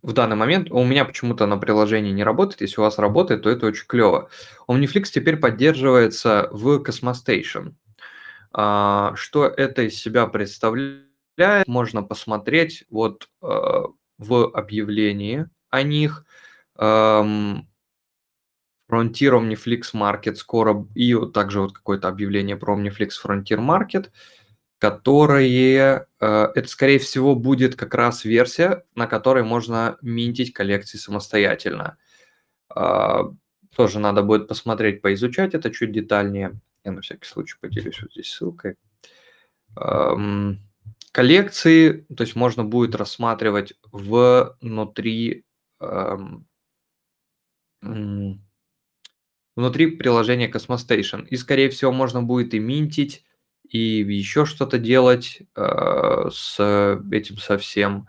в 0.00 0.14
данный 0.14 0.36
момент. 0.36 0.70
У 0.70 0.82
меня 0.84 1.04
почему-то 1.04 1.44
на 1.44 1.58
приложении 1.58 2.12
не 2.12 2.24
работает. 2.24 2.62
Если 2.62 2.80
у 2.80 2.84
вас 2.84 2.98
работает, 2.98 3.42
то 3.42 3.50
это 3.50 3.66
очень 3.66 3.86
клево. 3.86 4.30
Omniflix 4.68 5.10
теперь 5.12 5.36
поддерживается 5.36 6.48
в 6.50 6.82
Cosmostation. 6.82 7.74
А, 8.56 9.12
что 9.16 9.46
это 9.46 9.82
из 9.82 9.96
себя 9.96 10.26
представляет, 10.26 11.66
можно 11.66 12.02
посмотреть 12.04 12.84
вот 12.88 13.28
а, 13.42 13.86
в 14.18 14.44
объявлении 14.56 15.46
о 15.70 15.82
них. 15.82 16.24
Frontier 16.76 17.64
Omniflix 18.90 19.92
Market 19.94 20.34
скоро, 20.36 20.86
и 20.94 21.14
также 21.32 21.60
вот 21.60 21.72
какое-то 21.72 22.08
объявление 22.08 22.56
про 22.56 22.76
Omniflix 22.76 23.10
Frontier 23.24 23.58
Market. 23.58 24.10
которые... 24.78 26.06
э, 26.20 26.26
Это, 26.54 26.68
скорее 26.68 26.98
всего, 26.98 27.34
будет 27.34 27.76
как 27.76 27.94
раз 27.94 28.24
версия, 28.24 28.84
на 28.94 29.06
которой 29.06 29.42
можно 29.44 29.96
минтить 30.02 30.52
коллекции 30.52 30.98
самостоятельно. 30.98 31.96
А, 32.68 33.24
Тоже 33.76 33.98
надо 33.98 34.22
будет 34.22 34.48
посмотреть, 34.48 35.02
поизучать 35.02 35.54
это 35.54 35.70
чуть 35.70 35.92
детальнее. 35.92 36.60
Я 36.84 36.92
на 36.92 37.00
всякий 37.00 37.26
случай 37.26 37.56
поделюсь 37.60 38.00
вот 38.02 38.12
здесь 38.12 38.30
ссылкой. 38.30 38.76
Коллекции, 41.12 42.06
то 42.14 42.22
есть 42.24 42.36
можно 42.36 42.64
будет 42.64 42.94
рассматривать 42.94 43.74
внутри 43.90 45.44
внутри 49.56 49.86
приложения 49.96 50.50
Cosmostation. 50.50 51.26
И, 51.28 51.36
скорее 51.36 51.70
всего, 51.70 51.92
можно 51.92 52.22
будет 52.22 52.54
и 52.54 52.58
минтить, 52.58 53.24
и 53.68 53.78
еще 53.78 54.46
что-то 54.46 54.78
делать 54.78 55.42
э, 55.54 56.28
с 56.32 57.00
этим 57.12 57.38
совсем. 57.38 58.08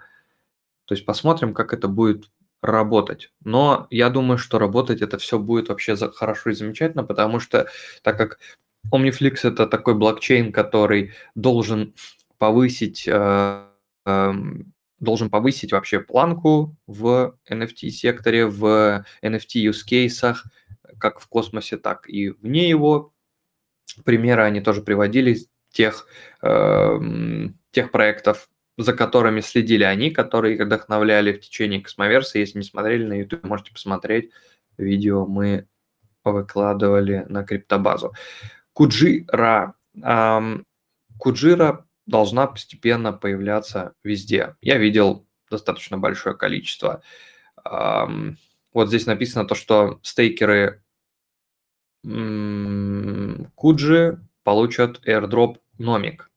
То 0.85 0.95
есть 0.95 1.05
посмотрим, 1.05 1.53
как 1.53 1.73
это 1.73 1.88
будет 1.88 2.29
работать. 2.61 3.31
Но 3.43 3.88
я 3.89 4.09
думаю, 4.09 4.38
что 4.38 4.59
работать 4.59 5.01
это 5.01 5.17
все 5.17 5.39
будет 5.39 5.69
вообще 5.69 5.95
хорошо 5.95 6.49
и 6.49 6.53
замечательно, 6.53 7.03
потому 7.03 7.39
что 7.39 7.67
так 8.01 8.17
как 8.17 8.39
Omniflix 8.91 9.39
это 9.43 9.67
такой 9.67 9.95
блокчейн, 9.95 10.52
который 10.52 11.12
должен 11.36 11.93
повысить 12.38 13.08
э, 13.08 13.65
эм, 14.06 14.74
должен 15.00 15.30
повысить 15.30 15.71
вообще 15.71 16.00
планку 16.00 16.76
в 16.88 17.38
NFT-секторе, 17.50 18.45
в 18.48 19.06
NFT-юзкейсах, 19.21 20.45
как 21.00 21.19
в 21.19 21.28
космосе, 21.28 21.78
так 21.78 22.10
и 22.10 22.30
вне 22.30 22.69
его. 22.69 23.13
Примеры 24.04 24.43
они 24.43 24.62
тоже 24.62 24.82
приводили 24.82 25.38
тех, 25.71 26.08
эм, 26.41 27.58
тех 27.71 27.91
проектов, 27.91 28.50
за 28.78 28.93
которыми 28.93 29.41
следили 29.41 29.84
они, 29.84 30.12
которые 30.12 30.56
их 30.56 30.65
вдохновляли 30.65 31.34
в 31.34 31.41
течение 31.41 31.82
космоверса. 31.82 32.39
Если 32.39 32.58
не 32.58 32.65
смотрели 32.65 33.06
на 33.06 33.13
YouTube, 33.19 33.43
можете 33.43 33.71
посмотреть. 33.71 34.32
Видео 34.78 35.26
мы 35.26 35.67
выкладывали 36.24 37.26
на 37.30 37.43
криптобазу. 37.43 38.13
Куджира. 38.75 39.73
Куджира 41.17 41.85
должна 42.05 42.45
постепенно 42.47 43.13
появляться 43.13 43.93
везде. 44.03 44.57
Я 44.59 44.77
видел 44.77 45.25
достаточно 45.49 45.97
большое 45.97 46.35
количество. 46.35 47.01
Вот 47.63 48.88
здесь 48.89 49.05
написано 49.05 49.47
то, 49.47 49.55
что 49.55 49.99
стейкеры 50.03 50.83
Kuji 53.55 54.19
получат 54.43 55.07
airdrop 55.07 55.59
Nomic. 55.77 56.29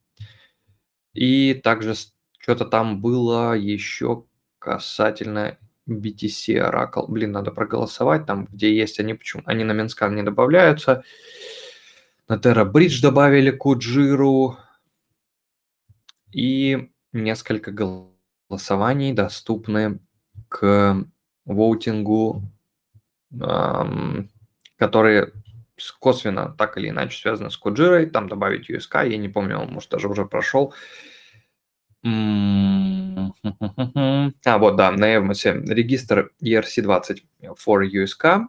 И 1.14 1.54
также 1.54 1.94
что-то 2.38 2.66
там 2.66 3.00
было 3.00 3.56
еще 3.56 4.26
касательно 4.60 5.58
BTC 5.88 6.70
Oracle. 6.70 7.06
Блин, 7.08 7.32
надо 7.32 7.50
проголосовать 7.50 8.26
там, 8.26 8.46
где 8.46 8.72
есть 8.72 9.00
они, 9.00 9.14
почему 9.14 9.42
они 9.44 9.64
на 9.64 9.72
Mintscan 9.72 10.14
не 10.14 10.22
добавляются. 10.22 11.02
На 12.28 12.36
Terra 12.36 12.70
Bridge 12.70 13.00
добавили 13.00 13.50
Kujir 13.50 14.27
у. 14.27 14.58
И 16.30 16.90
несколько 17.12 17.72
голосований 17.72 19.14
доступны 19.14 20.00
к 20.50 21.06
voting 21.46 22.18
у, 22.18 22.42
которые 24.76 25.32
косвенно 26.00 26.54
так 26.58 26.76
или 26.76 26.90
иначе 26.90 27.18
связаны 27.18 27.50
с 27.50 27.56
Куджирой. 27.56 28.04
Там 28.04 28.28
добавить 28.28 28.68
USK, 28.68 29.08
я 29.08 29.16
не 29.16 29.30
помню, 29.30 29.60
он, 29.60 29.72
может, 29.72 29.90
даже 29.90 30.08
уже 30.08 30.26
прошел. 30.26 30.74
А, 34.44 34.58
вот, 34.58 34.76
да, 34.76 34.90
на 34.92 35.16
Эвмосе 35.16 35.52
регистр 35.66 36.30
ERC20 36.42 37.22
for 37.56 37.82
USK, 37.82 38.46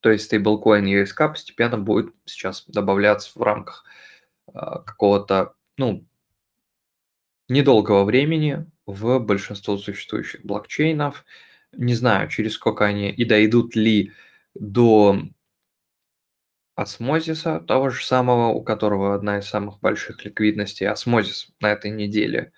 то 0.00 0.10
есть 0.10 0.24
стейблкоин 0.24 0.86
USK 0.86 1.28
постепенно 1.30 1.78
будет 1.78 2.14
сейчас 2.24 2.64
добавляться 2.66 3.30
в 3.38 3.42
рамках 3.42 3.84
а, 4.52 4.80
какого-то, 4.80 5.54
ну, 5.76 6.06
недолгого 7.48 8.04
времени 8.04 8.66
в 8.86 9.18
большинство 9.18 9.76
существующих 9.76 10.44
блокчейнов. 10.44 11.24
Не 11.72 11.94
знаю, 11.94 12.28
через 12.28 12.54
сколько 12.54 12.84
они 12.84 13.10
и 13.10 13.24
дойдут 13.24 13.76
ли 13.76 14.12
до 14.54 15.20
осмозиса, 16.74 17.60
того 17.60 17.90
же 17.90 18.04
самого, 18.04 18.48
у 18.48 18.62
которого 18.62 19.14
одна 19.14 19.38
из 19.38 19.46
самых 19.46 19.80
больших 19.80 20.24
ликвидностей, 20.24 20.86
осмозис 20.86 21.50
на 21.60 21.72
этой 21.72 21.90
неделе. 21.90 22.52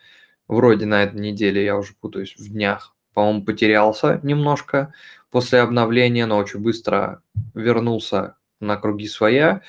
Вроде 0.47 0.87
на 0.87 1.03
этой 1.03 1.21
неделе, 1.21 1.65
я 1.65 1.77
уже 1.77 1.95
путаюсь 1.95 2.37
в 2.37 2.49
днях, 2.49 2.95
по-моему, 3.15 3.45
потерялся 3.45 4.21
немножко 4.23 4.95
после 5.33 5.61
обновления, 5.61 6.27
но 6.27 6.37
очень 6.37 6.61
быстро 6.61 7.23
вернулся 7.55 8.37
на 8.61 8.77
круги 8.77 9.09
своя. 9.09 9.63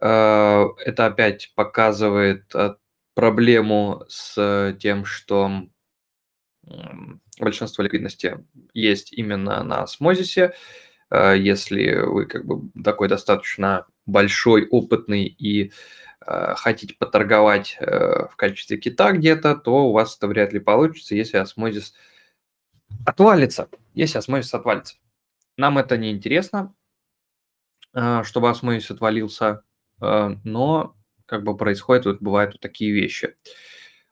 Э, 0.00 0.66
Это 0.84 1.06
опять 1.06 1.50
показывает 1.56 2.54
э, 2.54 2.76
проблему 3.14 4.04
с 4.08 4.76
тем, 4.78 5.04
что 5.06 5.64
большинство 7.40 7.82
ликвидности 7.82 8.44
есть 8.74 9.12
именно 9.12 9.64
на 9.64 9.82
осмозисе. 9.82 10.52
Э, 11.10 11.34
Если 11.38 11.94
вы 11.94 12.26
как 12.26 12.44
бы 12.44 12.70
такой 12.84 13.08
достаточно 13.08 13.86
большой, 14.06 14.68
опытный 14.68 15.24
и 15.24 15.72
хотите 16.20 16.94
поторговать 16.98 17.78
в 17.80 18.32
качестве 18.36 18.76
кита 18.76 19.12
где-то, 19.12 19.54
то 19.54 19.86
у 19.86 19.92
вас 19.92 20.16
это 20.16 20.26
вряд 20.26 20.52
ли 20.52 20.58
получится, 20.58 21.14
если 21.14 21.38
осмозис 21.38 21.94
отвалится. 23.06 23.68
Если 23.94 24.18
осмозис 24.18 24.54
отвалится. 24.54 24.96
Нам 25.56 25.78
это 25.78 25.96
не 25.96 26.10
интересно, 26.12 26.74
э, 27.94 28.22
чтобы 28.24 28.50
осмозис 28.50 28.90
отвалился, 28.90 29.62
э, 30.00 30.36
но 30.44 30.94
как 31.26 31.44
бы 31.44 31.56
происходят, 31.56 32.06
вот 32.06 32.20
бывают 32.20 32.52
вот 32.52 32.60
такие 32.60 32.92
вещи. 32.92 33.34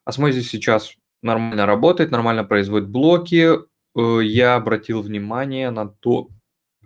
Osmosis 0.04 0.48
сейчас 0.50 0.94
нормально 1.22 1.66
работает, 1.66 2.10
нормально 2.10 2.44
производит 2.44 2.88
блоки. 2.88 3.52
Э, 3.96 4.22
Я 4.22 4.56
обратил 4.56 5.02
внимание 5.02 5.70
на 5.70 5.88
то, 5.88 6.28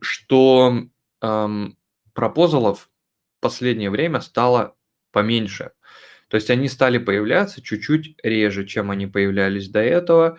что 0.00 0.84
эм, 1.20 1.76
proposal 2.14 2.75
ов 2.75 2.90
в 3.38 3.40
последнее 3.40 3.90
время 3.90 4.20
стало 4.20 4.76
поменьше. 5.12 5.72
То 6.28 6.36
есть 6.36 6.50
они 6.50 6.68
стали 6.68 6.98
появляться 6.98 7.60
чуть-чуть 7.62 8.16
реже, 8.22 8.64
чем 8.66 8.90
они 8.90 9.06
появлялись 9.06 9.68
до 9.68 9.80
этого. 9.80 10.38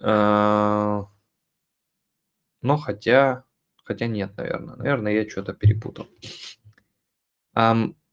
Э, 0.00 1.02
Но 2.62 2.76
хотя, 2.76 3.44
хотя 3.84 4.06
нет, 4.06 4.36
наверное. 4.36 4.76
Наверное, 4.76 5.12
я 5.12 5.28
что-то 5.28 5.52
перепутал. 5.54 6.08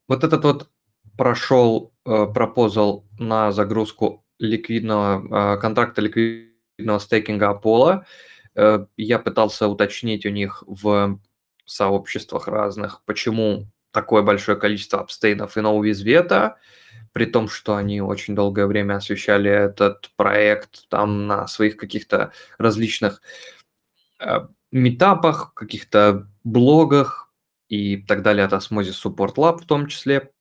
Вот 0.08 0.24
этот 0.24 0.44
вот 0.44 0.70
прошел 1.18 1.94
э, 2.06 2.28
пропозал 2.34 3.06
на 3.18 3.52
загрузку 3.52 4.26
ликвидного 4.38 5.56
э, 5.56 5.60
контракта 5.60 6.02
ликвидного 6.02 7.00
стейкинга 7.00 7.52
Apollo. 7.52 8.04
Я 8.98 9.20
пытался 9.20 9.68
уточнить 9.68 10.26
у 10.26 10.30
них 10.30 10.64
в 10.66 11.20
сообществах 11.66 12.48
разных, 12.48 13.04
почему 13.06 13.68
такое 13.92 14.24
большое 14.24 14.58
количество 14.58 15.02
апстейнов 15.02 15.58
и 15.58 15.62
ноувизвета, 15.62 16.58
при 17.16 17.26
том, 17.26 17.48
что 17.48 17.78
они 17.78 18.02
очень 18.02 18.36
долгое 18.36 18.68
время 18.68 18.98
освещали 18.98 19.50
этот 19.50 20.12
проект 20.18 20.90
там 20.90 21.28
на 21.28 21.48
своих 21.48 21.78
каких-то 21.78 22.34
различных 22.58 23.22
э, 24.20 24.46
метапах, 24.74 25.54
каких-то 25.54 26.28
блогах 26.44 27.34
и 27.70 27.96
так 27.96 28.22
далее 28.22 28.44
от 28.46 28.52
Osmosis 28.52 29.02
Support 29.02 29.36
Lab 29.36 29.60
в 29.60 29.66
том 29.66 29.88
числе. 29.88 30.34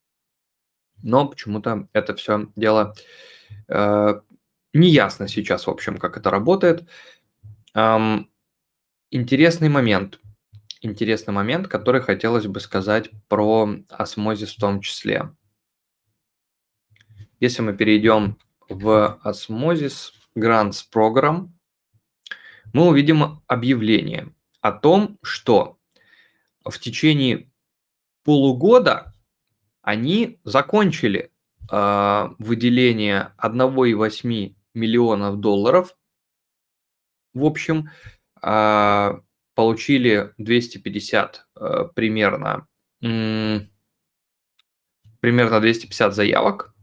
Но 1.01 1.29
почему-то 1.29 1.87
это 1.93 2.17
все 2.17 2.49
дело 2.57 2.97
э, 3.69 4.21
неясно 4.73 5.29
сейчас, 5.29 5.69
в 5.69 5.71
общем, 5.71 5.97
как 5.97 6.17
это 6.17 6.29
работает. 6.29 6.89
Ам, 7.73 8.29
интересный 9.13 9.69
момент. 9.69 10.19
Интересный 10.81 11.33
момент, 11.33 11.69
который 11.69 12.01
хотелось 12.01 12.49
бы 12.49 12.59
сказать 12.59 13.13
про 13.29 13.69
осмозис 13.91 14.57
в 14.57 14.59
том 14.59 14.81
числе. 14.81 15.31
Если 17.45 17.61
мы 17.61 17.77
перейдем 17.77 18.39
в 18.71 19.21
осмозис 19.23 20.15
Grants 20.35 20.83
Program, 20.91 21.51
мы 22.73 22.89
увидим 22.89 23.43
объявление 23.47 24.33
о 24.63 24.73
том, 24.73 25.19
что 25.23 25.79
в 26.65 26.79
течение 26.79 27.51
полугода 28.23 29.15
они 29.83 30.41
закончили 30.45 31.33
э, 31.71 32.29
выделение 32.39 33.35
1,8 33.37 34.55
миллионов 34.73 35.39
долларов. 35.39 35.95
В 37.35 37.45
общем, 37.45 37.91
э, 38.41 39.21
получили 39.55 40.33
250 40.39 41.47
э, 41.57 41.89
примерно 41.95 42.67
м, 43.03 43.71
примерно 45.21 45.61
250 45.61 46.15
заявок 46.15 46.71
э, 46.71 46.74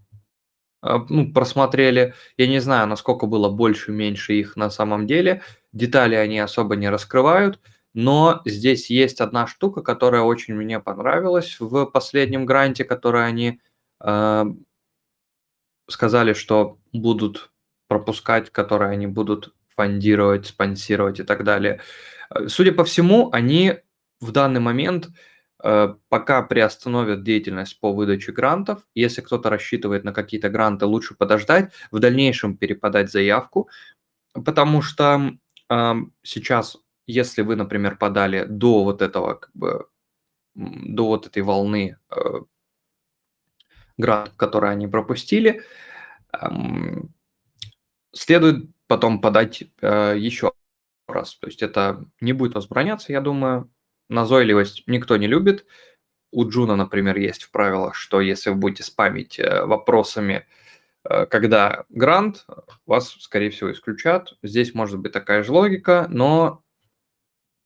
ну, 0.81 1.31
просмотрели. 1.31 2.13
Я 2.37 2.47
не 2.47 2.59
знаю, 2.59 2.87
насколько 2.87 3.25
было 3.27 3.49
больше, 3.49 3.91
меньше 3.91 4.33
их 4.33 4.55
на 4.55 4.69
самом 4.69 5.07
деле. 5.07 5.41
Детали 5.73 6.15
они 6.15 6.39
особо 6.39 6.75
не 6.75 6.89
раскрывают. 6.89 7.59
Но 7.93 8.41
здесь 8.45 8.89
есть 8.89 9.19
одна 9.19 9.47
штука, 9.47 9.81
которая 9.81 10.21
очень 10.21 10.55
мне 10.55 10.79
понравилась 10.79 11.57
в 11.59 11.85
последнем 11.85 12.45
гранте, 12.45 12.85
который 12.85 13.25
они 13.25 13.59
э, 13.99 14.45
сказали, 15.89 16.33
что 16.33 16.77
будут 16.93 17.51
пропускать, 17.87 18.49
которые 18.49 18.91
они 18.91 19.07
будут 19.07 19.53
фондировать, 19.75 20.47
спонсировать 20.47 21.19
и 21.19 21.23
так 21.23 21.43
далее. 21.43 21.81
Судя 22.47 22.71
по 22.71 22.85
всему, 22.85 23.29
они 23.33 23.79
в 24.21 24.31
данный 24.31 24.61
момент 24.61 25.09
пока 25.61 26.41
приостановят 26.41 27.23
деятельность 27.23 27.79
по 27.79 27.93
выдаче 27.93 28.31
грантов. 28.31 28.81
Если 28.95 29.21
кто-то 29.21 29.49
рассчитывает 29.49 30.03
на 30.03 30.13
какие-то 30.13 30.49
гранты, 30.49 30.85
лучше 30.85 31.15
подождать, 31.15 31.71
в 31.91 31.99
дальнейшем 31.99 32.57
переподать 32.57 33.11
заявку, 33.11 33.69
потому 34.33 34.81
что 34.81 35.33
э, 35.69 35.93
сейчас 36.23 36.77
если 37.11 37.41
вы, 37.41 37.55
например, 37.55 37.97
подали 37.97 38.45
до 38.45 38.83
вот 38.83 39.01
этого, 39.01 39.35
как 39.35 39.51
бы, 39.53 39.87
до 40.55 41.07
вот 41.07 41.27
этой 41.27 41.43
волны 41.43 41.97
э, 42.09 42.15
грантов, 43.97 44.35
которые 44.37 44.71
они 44.71 44.87
пропустили, 44.87 45.63
эм, 46.33 47.13
следует 48.13 48.69
потом 48.87 49.21
подать 49.21 49.63
э, 49.81 50.15
еще 50.17 50.53
раз. 51.07 51.35
То 51.35 51.47
есть 51.47 51.61
это 51.61 52.05
не 52.19 52.33
будет 52.33 52.55
возбраняться, 52.55 53.11
я 53.11 53.21
думаю. 53.21 53.71
Назойливость 54.11 54.83
никто 54.87 55.17
не 55.17 55.27
любит. 55.27 55.65
У 56.31 56.47
Джуна, 56.47 56.75
например, 56.75 57.17
есть 57.17 57.43
в 57.43 57.51
правилах, 57.51 57.95
что 57.95 58.21
если 58.21 58.51
вы 58.51 58.57
будете 58.57 58.83
спамить 58.83 59.39
э, 59.39 59.65
вопросами, 59.65 60.45
э, 61.03 61.25
когда 61.25 61.85
грант, 61.89 62.45
вас, 62.85 63.09
скорее 63.19 63.49
всего, 63.49 63.71
исключат. 63.71 64.33
Здесь 64.43 64.73
может 64.73 64.99
быть 64.99 65.11
такая 65.11 65.43
же 65.43 65.51
логика, 65.51 66.07
но 66.09 66.63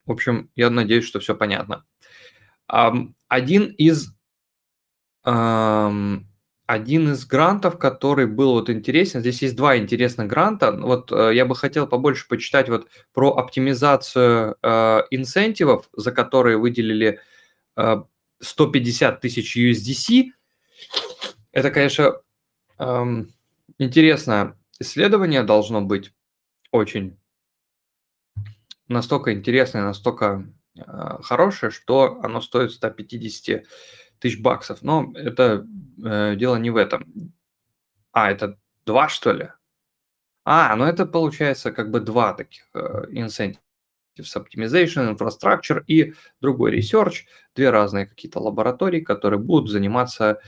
в 0.05 0.11
общем, 0.11 0.51
я 0.55 0.69
надеюсь, 0.69 1.05
что 1.05 1.19
все 1.19 1.35
понятно. 1.35 1.85
Один 2.67 3.71
из, 3.77 4.15
один 6.65 7.11
из 7.11 7.25
грантов, 7.25 7.77
который 7.77 8.25
был 8.25 8.53
вот 8.53 8.69
интересен, 8.69 9.19
здесь 9.19 9.41
есть 9.41 9.55
два 9.55 9.77
интересных 9.77 10.27
гранта. 10.27 10.71
Вот 10.71 11.11
э, 11.11 11.35
я 11.35 11.45
бы 11.45 11.55
хотел 11.55 11.87
побольше 11.87 12.27
почитать 12.27 12.69
вот 12.69 12.87
про 13.13 13.31
оптимизацию 13.35 14.57
э, 14.61 15.01
инсентивов, 15.11 15.89
за 15.93 16.11
которые 16.11 16.57
выделили 16.57 17.19
150 17.75 19.13
э, 19.13 19.19
тысяч 19.19 19.55
USDC. 19.55 20.31
Это, 21.51 21.71
конечно, 21.71 22.15
интересное 23.77 24.57
исследование 24.79 25.43
должно 25.43 25.81
быть 25.81 26.11
очень 26.71 27.17
настолько 28.87 29.33
интересное, 29.33 29.83
настолько 29.83 30.47
э, 30.75 30.81
хорошее, 31.21 31.71
что 31.71 32.19
оно 32.21 32.41
стоит 32.41 32.71
150 32.71 33.65
тысяч 34.19 34.41
баксов. 34.41 34.81
Но 34.81 35.11
это 35.15 35.65
э, 36.03 36.35
дело 36.35 36.55
не 36.57 36.69
в 36.69 36.77
этом. 36.77 37.33
А, 38.11 38.31
это 38.31 38.57
два, 38.85 39.09
что 39.09 39.31
ли? 39.31 39.49
А, 40.45 40.75
ну 40.75 40.85
это 40.85 41.05
получается 41.05 41.71
как 41.71 41.91
бы 41.91 41.99
два 41.99 42.33
таких 42.33 42.63
э, 42.73 43.05
incentives. 43.11 43.59
Optimization, 44.17 45.17
Infrastructure 45.17 45.83
и 45.87 46.13
другой 46.39 46.77
Research. 46.77 47.25
Две 47.53 47.69
разные 47.69 48.05
какие-то 48.05 48.39
лаборатории, 48.39 49.01
которые 49.01 49.39
будут 49.39 49.69
заниматься 49.69 50.39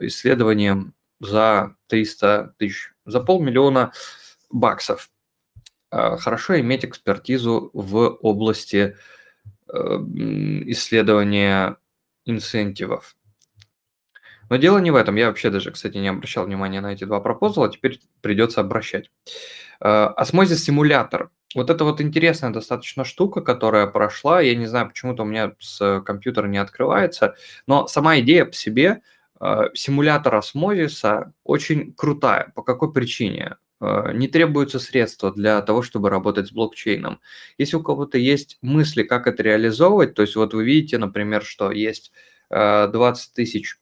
исследованием 0.00 0.94
за 1.20 1.76
300 1.88 2.54
тысяч, 2.56 2.94
за 3.04 3.20
полмиллиона 3.20 3.92
баксов. 4.50 5.10
А, 5.90 6.16
хорошо 6.16 6.58
иметь 6.60 6.84
экспертизу 6.84 7.70
в 7.74 8.08
области 8.22 8.96
э, 9.68 9.78
исследования 10.66 11.76
incentive 12.30 12.94
ов. 12.94 13.16
Но 14.48 14.56
дело 14.56 14.78
не 14.78 14.90
в 14.90 14.96
этом. 14.96 15.16
Я 15.16 15.28
вообще 15.28 15.50
даже, 15.50 15.70
кстати, 15.70 15.96
не 15.96 16.08
обращал 16.08 16.44
внимания 16.46 16.80
на 16.80 16.92
эти 16.92 17.04
два 17.04 17.20
proposal 17.20 17.60
а, 17.60 17.70
теперь 17.70 18.00
придется 18.20 18.60
обращать. 18.60 19.10
Osmosis 19.78 20.64
симулятор. 20.64 21.30
Вот 21.54 21.70
это 21.70 21.84
вот 21.84 22.00
интересная 22.00 22.50
достаточно 22.50 23.04
штука, 23.04 23.40
которая 23.40 23.86
прошла. 23.86 24.40
Я 24.40 24.54
не 24.54 24.66
знаю, 24.66 24.88
почему-то 24.88 25.22
у 25.22 25.26
меня 25.26 25.52
с 25.58 26.00
компьютера 26.02 26.46
не 26.46 26.58
открывается, 26.58 27.34
но 27.66 27.86
сама 27.86 28.20
идея 28.20 28.44
по 28.44 28.52
себе 28.52 29.02
а, 29.40 29.68
симулятор 29.74 30.36
осмозиса 30.36 31.32
очень 31.44 31.94
крутая. 31.94 32.52
По 32.54 32.62
какой 32.62 32.92
причине? 32.92 33.56
Э, 33.80 34.12
не 34.12 34.28
требуются 34.28 34.78
средства 34.78 35.32
для 35.32 35.60
того, 35.62 35.82
чтобы 35.82 36.10
работать 36.10 36.48
с 36.48 36.52
блокчейном. 36.52 37.20
Если 37.58 37.76
у 37.76 37.82
кого-то 37.82 38.18
есть 38.18 38.58
мысли, 38.62 39.02
как 39.02 39.26
это 39.26 39.42
реализовывать, 39.42 40.14
то 40.14 40.22
есть 40.22 40.36
вот 40.36 40.54
вы 40.54 40.64
видите, 40.64 40.98
например, 40.98 41.42
что 41.42 41.70
есть 41.70 42.12
20 42.50 43.30
э, 43.30 43.34
тысяч 43.34 43.78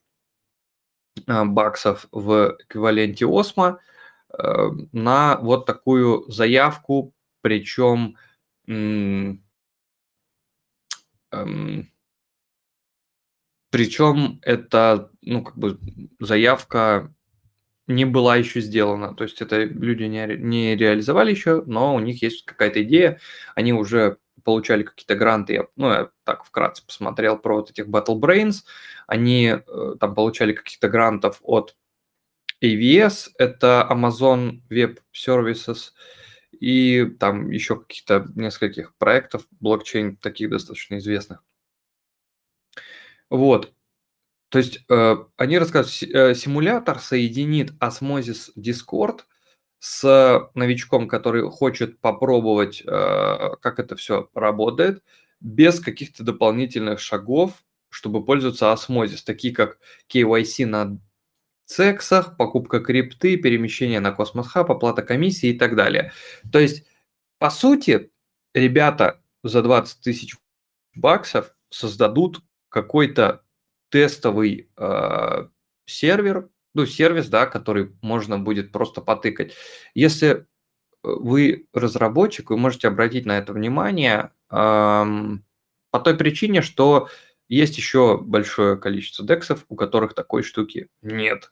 э, 1.27 1.43
баксов 1.45 2.07
в 2.11 2.55
эквиваленте 2.59 3.25
Осмо 3.25 3.79
на 4.91 5.37
вот 5.41 5.65
такую 5.65 6.29
заявку, 6.31 7.15
причем 7.41 8.15
эм, 8.67 9.43
причем 13.71 14.39
это, 14.43 15.09
ну, 15.21 15.43
как 15.43 15.57
бы 15.57 15.79
заявка 16.19 17.11
не 17.89 18.05
была 18.05 18.37
еще 18.37 18.61
сделана. 18.61 19.15
То 19.15 19.23
есть 19.23 19.41
это 19.41 19.63
люди 19.63 20.03
не, 20.03 20.25
не 20.37 20.75
реализовали 20.75 21.31
еще, 21.31 21.63
но 21.65 21.95
у 21.95 21.99
них 21.99 22.21
есть 22.21 22.45
какая-то 22.45 22.83
идея, 22.83 23.19
они 23.55 23.73
уже 23.73 24.17
получали 24.43 24.83
какие-то 24.83 25.15
гранты, 25.15 25.53
я, 25.53 25.67
ну, 25.75 25.89
я 25.89 26.09
так 26.23 26.45
вкратце 26.45 26.85
посмотрел 26.85 27.37
про 27.37 27.57
вот 27.57 27.71
этих 27.71 27.87
Battle 27.87 28.19
Brains, 28.19 28.63
они 29.07 29.55
э, 29.55 29.95
там 29.99 30.15
получали 30.15 30.53
каких-то 30.53 30.87
грантов 30.87 31.39
от 31.41 31.75
AVS, 32.63 33.31
это 33.37 33.87
Amazon 33.89 34.61
Web 34.69 34.99
Services, 35.13 35.91
и 36.51 37.05
там 37.19 37.49
еще 37.49 37.79
каких-то 37.79 38.27
нескольких 38.35 38.95
проектов 38.97 39.47
блокчейн, 39.59 40.15
таких 40.15 40.49
достаточно 40.49 40.97
известных. 40.99 41.43
Вот. 43.29 43.73
То 44.49 44.57
есть 44.57 44.83
э, 44.89 45.15
они 45.37 45.59
рассказывают, 45.59 46.15
э, 46.15 46.35
симулятор 46.35 46.99
соединит 46.99 47.71
Osmosis 47.79 48.49
Discord 48.57 49.21
с 49.79 50.49
новичком, 50.55 51.07
который 51.07 51.49
хочет 51.49 51.99
попробовать, 51.99 52.81
э, 52.81 52.85
как 53.61 53.79
это 53.79 53.95
все 53.95 54.29
работает, 54.33 55.03
без 55.39 55.79
каких-то 55.79 56.23
дополнительных 56.23 56.99
шагов, 56.99 57.63
чтобы 57.89 58.25
пользоваться 58.25 58.73
Osmosis, 58.73 59.19
такие 59.23 59.53
как 59.53 59.77
KYC 60.11 60.65
на 60.65 60.99
цексах, 61.65 62.35
покупка 62.35 62.79
крипты, 62.79 63.37
перемещение 63.37 63.99
на 63.99 64.11
Космос 64.11 64.47
Хаб, 64.47 64.71
оплата 64.71 65.03
комиссии 65.03 65.49
и 65.49 65.57
так 65.57 65.75
далее. 65.75 66.11
То 66.51 66.59
есть, 66.59 66.85
по 67.37 67.51
сути, 67.51 68.11
ребята 68.55 69.21
за 69.43 69.61
20 69.61 70.01
тысяч 70.01 70.35
баксов 70.95 71.53
создадут 71.69 72.41
какой-то 72.69 73.43
тестовый 73.89 74.69
э, 74.77 75.47
сервер, 75.85 76.49
ну, 76.73 76.85
сервис, 76.85 77.27
да, 77.27 77.45
который 77.45 77.91
можно 78.01 78.37
будет 78.37 78.71
просто 78.71 79.01
потыкать. 79.01 79.53
Если 79.93 80.29
э, 80.29 80.43
вы 81.01 81.67
разработчик, 81.73 82.49
вы 82.49 82.57
можете 82.57 82.87
обратить 82.87 83.25
на 83.25 83.37
это 83.37 83.53
внимание 83.53 84.31
эм, 84.51 85.43
по 85.91 85.99
той 85.99 86.15
причине, 86.15 86.61
что 86.61 87.09
есть 87.47 87.77
еще 87.77 88.19
большое 88.19 88.77
количество 88.77 89.25
дексов, 89.25 89.65
у 89.69 89.75
которых 89.75 90.13
такой 90.13 90.43
штуки 90.43 90.87
нет. 91.01 91.51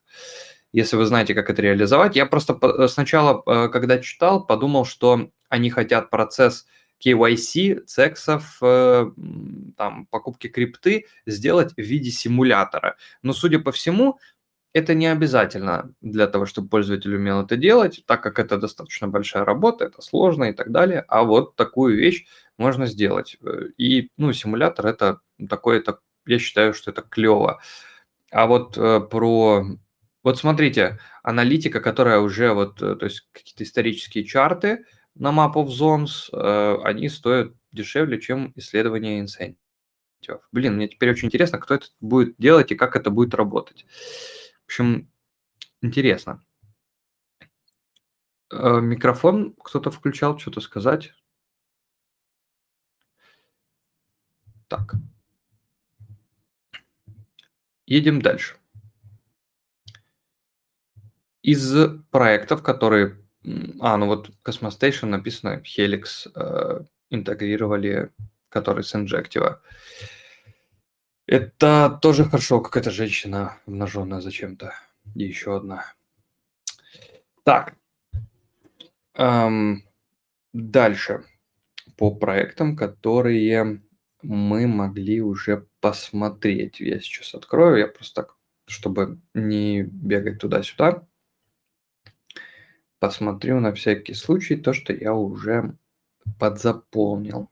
Если 0.72 0.96
вы 0.96 1.06
знаете, 1.06 1.34
как 1.34 1.50
это 1.50 1.62
реализовать, 1.62 2.16
я 2.16 2.26
просто 2.26 2.88
сначала, 2.88 3.42
э, 3.46 3.70
когда 3.70 3.98
читал, 4.00 4.46
подумал, 4.46 4.86
что 4.86 5.32
они 5.50 5.70
хотят 5.70 6.10
процесс 6.10 6.68
KYC, 7.04 7.86
цексов, 7.86 8.58
э, 8.62 9.12
там, 9.78 10.08
покупки 10.08 10.48
крипты 10.48 11.06
сделать 11.26 11.74
в 11.74 11.82
виде 11.82 12.12
симулятора. 12.12 12.98
Но, 13.22 13.34
судя 13.34 13.60
по 13.60 13.72
всему, 13.72 14.20
это 14.74 14.94
не 14.94 15.08
обязательно 15.08 15.94
для 16.02 16.28
того, 16.28 16.46
чтобы 16.46 16.70
пользователь 16.70 17.16
умел 17.16 17.42
это 17.42 17.56
делать, 17.56 18.04
так 18.06 18.22
как 18.22 18.40
это 18.40 18.58
достаточно 18.58 19.08
большая 19.08 19.46
работа, 19.46 19.86
это 19.86 20.02
сложно 20.02 20.46
и 20.46 20.54
так 20.54 20.72
далее. 20.72 21.04
А 21.08 21.24
вот 21.24 21.56
такую 21.56 21.98
вещь 21.98 22.26
можно 22.58 22.86
сделать. 22.88 23.38
Э, 23.42 23.68
и, 23.78 24.10
ну, 24.18 24.34
симулятор 24.34 24.88
это 24.88 25.20
такое, 25.50 25.80
это, 25.80 26.00
я 26.26 26.40
считаю, 26.40 26.74
что 26.74 26.92
это 26.92 27.02
клево. 27.02 27.62
А 28.32 28.48
вот 28.48 28.78
э, 28.78 29.02
про... 29.02 29.66
Вот 30.24 30.38
смотрите, 30.38 31.00
аналитика, 31.24 31.80
которая 31.80 32.20
уже 32.20 32.52
вот, 32.54 32.80
то 32.80 32.98
есть 33.02 33.28
какие-то 33.32 33.64
исторические 33.64 34.26
чарты 34.26 34.84
на 35.20 35.30
Map 35.30 35.54
of 35.54 35.68
Zones, 35.68 36.30
э, 36.32 36.82
они 36.84 37.10
стоят 37.10 37.54
дешевле, 37.72 38.20
чем 38.20 38.54
исследование 38.56 39.20
инсентивов. 39.20 40.48
Блин, 40.52 40.76
мне 40.76 40.88
теперь 40.88 41.12
очень 41.12 41.28
интересно, 41.28 41.60
кто 41.60 41.76
это 41.76 41.88
будет 42.00 42.36
делать 42.38 42.72
и 42.72 42.76
как 42.76 42.96
это 42.96 43.10
будет 43.10 43.34
работать. 43.34 43.86
В 44.64 44.66
общем, 44.66 45.10
интересно. 45.82 46.44
Э, 48.52 48.80
микрофон 48.80 49.56
кто-то 49.64 49.92
включал, 49.92 50.40
что-то 50.40 50.62
сказать? 50.62 51.14
Так. 54.68 54.96
Едем 57.86 58.22
дальше. 58.22 58.58
Из 61.42 61.74
проектов, 62.12 62.62
которые... 62.62 63.27
А, 63.80 63.98
ну 63.98 64.08
вот 64.08 64.32
Cosmostation 64.44 65.06
написано, 65.06 65.62
Helix 65.64 66.30
э, 66.36 66.84
интегрировали, 67.10 68.12
который 68.50 68.84
с 68.84 68.94
Injective. 68.94 69.58
Это 71.26 72.00
тоже 72.02 72.26
хорошо, 72.26 72.62
какая-то 72.62 72.92
женщина 72.92 73.58
обнаженная 73.66 74.22
зачем-то. 74.22 74.74
И 75.16 75.24
еще 75.24 75.58
одна. 75.58 75.94
Так. 77.44 77.76
Эм, 79.14 79.84
дальше. 80.54 81.24
По 81.98 82.14
проектам, 82.14 82.76
которые 82.76 83.82
мы 84.22 84.68
могли 84.68 85.22
уже 85.22 85.68
посмотреть. 85.80 86.80
Я 86.80 87.00
сейчас 87.00 87.34
открою, 87.34 87.78
я 87.78 87.88
просто 87.88 88.24
так, 88.24 88.36
чтобы 88.66 89.20
не 89.34 89.84
бегать 89.84 90.40
туда-сюда. 90.40 91.08
Посмотрю 93.00 93.60
на 93.60 93.74
всякий 93.74 94.14
случай 94.14 94.56
то, 94.56 94.74
что 94.74 94.94
я 94.94 95.14
уже 95.14 95.76
подзаполнил. 96.40 97.50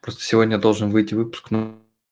Просто 0.00 0.22
сегодня 0.22 0.58
должен 0.58 0.90
выйти 0.90 1.14
выпуск 1.14 1.50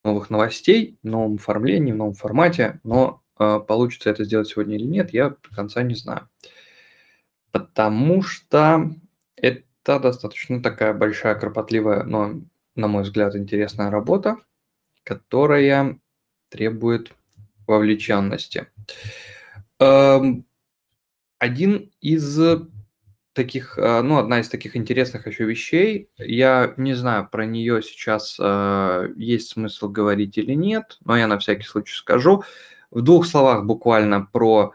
новых 0.05 0.31
новостей 0.31 0.99
в 1.03 1.07
новом 1.07 1.37
оформлении, 1.37 1.93
в 1.93 1.97
новом 1.97 2.15
формате, 2.15 2.81
но 2.85 3.23
э, 3.39 3.61
получится 3.67 4.11
это 4.11 4.25
сделать 4.25 4.49
сегодня 4.49 4.77
или 4.77 4.85
нет, 4.85 5.13
я 5.13 5.31
до 5.31 5.55
конца 5.55 5.83
не 5.83 5.95
знаю. 5.95 6.29
Потому 7.51 8.23
что 8.23 8.91
это 9.37 9.99
достаточно 9.99 10.63
такая 10.63 10.93
большая, 10.93 11.35
кропотливая, 11.37 12.03
но, 12.03 12.41
на 12.75 12.89
мой 12.89 13.05
взгляд, 13.05 13.35
интересная 13.35 13.91
работа, 13.91 14.37
которая 15.05 15.99
требует 16.51 17.13
вовлеченности. 17.67 18.67
Эм, 19.79 20.47
один 21.45 21.91
из 22.01 22.41
таких, 23.35 23.79
э, 23.79 24.01
ну, 24.01 24.17
одна 24.19 24.41
из 24.41 24.49
таких 24.49 24.77
интересных 24.77 25.27
еще 25.27 25.45
вещей, 25.45 26.09
я 26.17 26.73
не 26.79 26.95
знаю, 26.95 27.29
про 27.31 27.45
нее 27.45 27.83
сейчас 27.83 28.39
э, 28.41 29.09
есть 29.17 29.51
смысл 29.51 29.89
говорить 29.89 30.39
или 30.39 30.55
нет, 30.55 30.97
но 31.05 31.17
я 31.17 31.27
на 31.27 31.39
всякий 31.39 31.65
случай 31.65 31.95
скажу. 31.95 32.45
В 32.91 33.03
двух 33.03 33.27
словах 33.27 33.65
буквально 33.65 34.25
про 34.33 34.73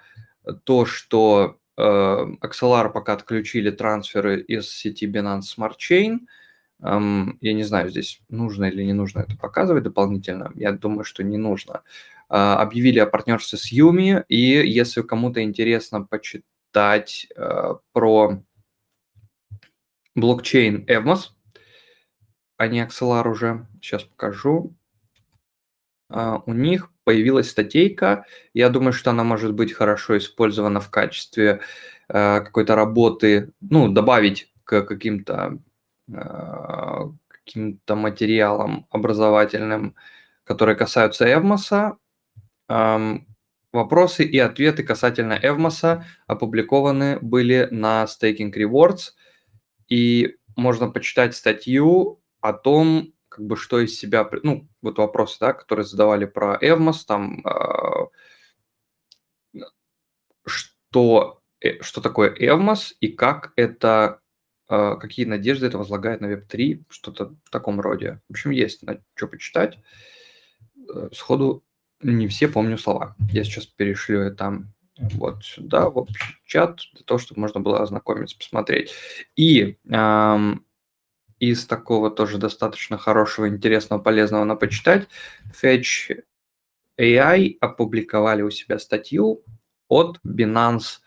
то, 0.65 0.86
что 0.86 1.57
э, 1.78 1.82
Axelar 1.82 2.91
пока 2.91 3.13
отключили 3.13 3.72
трансферы 3.72 4.41
из 4.41 4.70
сети 4.70 5.07
Binance 5.07 5.55
Smart 5.57 5.76
Chain. 5.80 6.20
Эм, 6.84 7.38
я 7.41 7.53
не 7.53 7.63
знаю, 7.63 7.89
здесь 7.89 8.22
нужно 8.30 8.65
или 8.65 8.84
не 8.84 8.93
нужно 8.93 9.22
это 9.22 9.38
показывать 9.38 9.84
дополнительно. 9.84 10.51
Я 10.55 10.74
думаю, 10.74 11.03
что 11.03 11.24
не 11.24 11.38
нужно. 11.38 11.82
Э, 12.30 12.36
объявили 12.36 12.99
о 12.99 13.05
партнерстве 13.05 13.57
с 13.57 13.72
Юми, 13.72 14.24
и 14.28 14.38
если 14.38 15.01
кому-то 15.01 15.41
интересно 15.41 16.03
почитать 16.03 16.43
э, 16.76 17.74
про 17.93 18.43
блокчейн 20.15 20.86
Evmos, 20.88 21.32
а 22.57 22.67
не 22.67 22.82
Axelar 22.82 23.28
уже. 23.28 23.67
Сейчас 23.82 24.03
покажу. 24.03 24.76
Uh, 26.11 26.41
у 26.47 26.53
них 26.53 26.91
появилась 27.03 27.51
статейка. 27.51 28.26
Я 28.55 28.70
думаю, 28.70 28.93
что 28.93 29.11
она 29.11 29.24
может 29.24 29.53
быть 29.53 29.74
хорошо 29.74 30.17
использована 30.17 30.80
в 30.80 30.89
качестве 30.89 31.61
uh, 32.11 32.41
какой-то 32.41 32.76
работы, 32.76 33.53
ну, 33.61 33.89
добавить 33.89 34.51
к 34.63 34.82
каким-то 34.82 35.59
uh, 36.09 37.13
каким-то 37.28 37.95
материалам 37.95 38.88
образовательным, 38.89 39.95
которые 40.43 40.76
касаются 40.76 41.32
Эвмоса. 41.32 41.97
Вопросы 43.72 44.24
и 44.24 44.38
ответы 44.39 44.84
касательно 44.84 45.39
Эвмоса 45.41 46.05
опубликованы 46.28 47.20
были 47.22 47.67
на 47.72 48.05
Staking 48.05 48.53
Rewards– 48.53 49.13
и 49.89 50.38
можно 50.55 50.89
почитать 50.89 51.36
статью 51.36 52.22
о 52.41 52.53
том, 52.53 53.13
как 53.28 53.45
бы 53.45 53.57
что 53.57 53.80
из 53.80 53.97
себя, 53.97 54.30
ну, 54.43 54.70
вот 54.82 54.97
вопросы, 54.97 55.38
да, 55.39 55.53
которые 55.53 55.86
задавали 55.86 56.26
про 56.26 56.57
Эвмос, 56.61 57.05
там, 57.05 57.43
э, 57.45 59.59
что, 60.45 61.41
что 61.82 62.01
такое 62.01 62.34
Эвмос 62.38 62.95
и 62.99 63.09
как 63.09 63.53
это, 63.55 64.22
э, 64.70 64.95
какие 64.99 65.26
надежды 65.26 65.65
это 65.65 65.78
возлагает 65.78 66.22
на 66.22 66.34
Web3, 66.34 66.84
что-то 66.89 67.36
в 67.43 67.49
таком 67.49 67.82
роде. 67.82 68.22
В 68.30 68.34
общем, 68.34 68.51
есть 68.51 68.84
на 68.84 69.01
что 69.15 69.28
почитать. 69.28 69.80
Э, 70.93 71.09
сходу 71.13 71.63
не 72.02 72.28
все 72.28 72.47
помню 72.47 72.78
слова. 72.78 73.16
Я 73.32 73.43
сейчас 73.43 73.66
перешлю 73.66 74.22
это 74.22 74.64
вот 74.97 75.43
сюда, 75.43 75.89
в 75.89 75.97
общий 75.97 76.36
чат, 76.45 76.82
для 76.93 77.04
того, 77.04 77.20
чтобы 77.20 77.41
можно 77.41 77.60
было 77.60 77.82
ознакомиться, 77.82 78.38
посмотреть. 78.38 78.93
И 79.36 79.78
эм, 79.89 80.66
из 81.39 81.66
такого 81.66 82.12
тоже 82.12 82.38
достаточно 82.38 82.97
хорошего, 82.97 83.47
интересного, 83.47 84.02
полезного 84.02 84.43
на 84.43 84.56
почитать, 84.56 85.08
Fetch 85.62 86.22
AI 87.00 87.58
опубликовали 87.62 88.41
у 88.41 88.52
себя 88.52 88.78
статью 88.78 89.43
от 89.88 90.20
Binance 90.26 91.00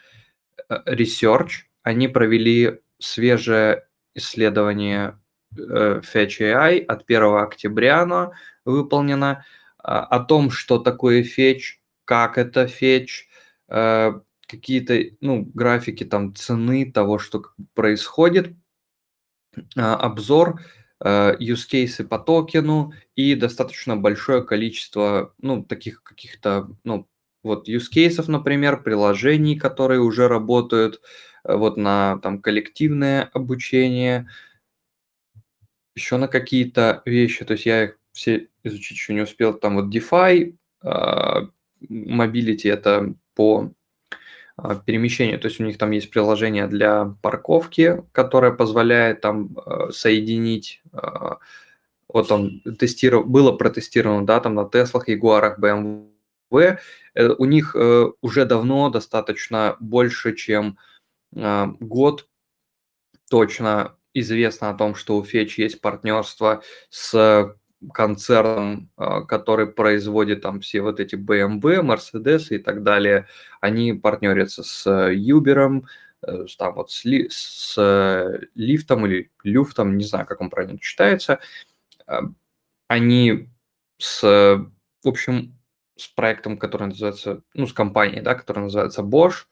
э, 0.69 0.95
Research. 0.95 1.67
Они 1.83 2.09
провели 2.09 2.81
свежее 2.99 3.87
исследование 4.15 5.19
э, 5.57 6.01
Fetch 6.03 6.41
AI 6.41 6.81
от 6.81 7.05
1 7.07 7.23
октября 7.37 8.03
оно 8.03 8.33
выполнено 8.65 9.45
о 9.83 10.21
том, 10.21 10.51
что 10.51 10.79
такое 10.79 11.23
Fetch, 11.23 11.79
как 12.05 12.39
это 12.39 12.65
Fetch, 12.65 13.27
Э, 13.73 14.21
какие-то 14.47 15.01
ну, 15.23 15.51
графики 15.55 16.05
там 16.05 16.35
цены 16.35 16.93
того, 16.93 17.19
что 17.19 17.43
происходит, 17.73 18.55
а, 19.77 19.97
обзор, 19.97 20.61
э, 21.03 21.37
use 21.41 21.67
cases 21.73 22.05
по 22.05 22.19
токену 22.19 22.93
и 23.17 23.35
достаточно 23.35 23.97
большое 23.97 24.45
количество 24.45 25.35
ну, 25.39 25.65
таких 25.65 26.03
каких-то 26.03 26.69
ну, 26.85 27.09
вот 27.43 27.67
use 27.67 27.87
cases, 27.95 28.31
например, 28.31 28.83
приложений, 28.83 29.59
которые 29.59 30.01
уже 30.01 30.29
работают 30.29 31.01
э, 31.45 31.57
вот 31.57 31.79
на 31.79 32.19
там 32.19 32.43
коллективное 32.43 33.31
обучение, 33.33 34.29
еще 35.95 36.19
на 36.19 36.29
какие-то 36.29 37.01
вещи, 37.07 37.47
то 37.47 37.55
есть 37.55 37.65
я 37.65 37.85
их 37.85 37.99
все 38.13 38.49
изучить 38.63 38.97
еще 38.97 39.15
не 39.15 39.23
успел, 39.23 39.55
там 39.55 39.77
вот 39.77 39.95
DeFi, 39.95 40.55
а, 40.83 41.49
Mobility– 41.91 42.71
это 42.73 43.15
по 43.35 43.73
а, 44.57 44.77
перемещению. 44.77 45.39
То 45.39 45.49
есть 45.49 45.61
у 45.61 45.65
них 45.65 45.79
там 45.79 45.91
есть 45.91 46.11
приложение 46.11 46.67
для 46.67 47.17
парковки, 47.23 48.03
которое 48.13 48.53
позволяет 48.53 49.21
там 49.21 49.57
а, 49.57 49.91
соединить 49.91 50.83
а, 50.93 51.39
вот 52.09 52.31
он 52.31 52.61
тестировал, 52.79 53.25
было 53.25 53.53
протестировано, 53.53 54.27
да, 54.27 54.39
там 54.41 54.55
на 54.55 54.69
Теслах, 54.69 55.09
Ягуарах, 55.09 55.59
BMW. 55.59 56.09
Э, 57.15 57.29
у 57.39 57.47
них 57.47 57.75
э, 57.75 58.11
уже 58.21 58.45
давно 58.45 58.91
достаточно 58.91 59.77
больше, 59.81 60.35
чем 60.35 60.77
год 61.35 62.29
точно 63.31 63.97
известно 64.13 64.69
о 64.69 64.75
том, 64.75 64.95
что 64.95 65.17
у 65.17 65.23
Fetch 65.23 65.55
есть 65.57 65.81
партнерство 65.81 66.63
с 66.91 67.57
концерном, 67.91 68.91
а, 68.97 69.23
который 69.23 69.67
производит 69.67 70.43
там 70.43 70.61
все 70.61 70.83
вот 70.83 71.01
эти 71.01 71.17
BMW, 71.17 71.83
Mercedes 71.83 72.49
и 72.51 72.59
так 72.59 72.83
далее, 72.83 73.27
они 73.61 73.93
партнерятся 73.93 74.63
с 74.63 74.87
Uber, 74.87 75.83
э, 76.23 76.45
там 76.59 76.75
вот 76.75 76.91
с, 76.91 77.05
ли, 77.05 77.29
с 77.31 77.75
э, 77.79 78.47
лифтом 78.55 79.07
или 79.07 79.31
люфтом, 79.43 79.97
не 79.97 80.05
знаю, 80.05 80.27
как 80.27 80.41
он 80.41 80.51
правильно 80.51 80.79
читается. 80.79 81.41
А, 82.07 82.23
они 82.89 83.49
с, 83.99 84.23
в 84.23 85.09
общем, 85.09 85.57
с 85.97 86.09
проектом, 86.09 86.59
который 86.59 86.89
называется, 86.89 87.43
ну, 87.55 87.67
с 87.67 87.73
компанией, 87.73 88.21
да, 88.21 88.35
которая 88.35 88.65
называется 88.65 89.03
Bosch, 89.03 89.47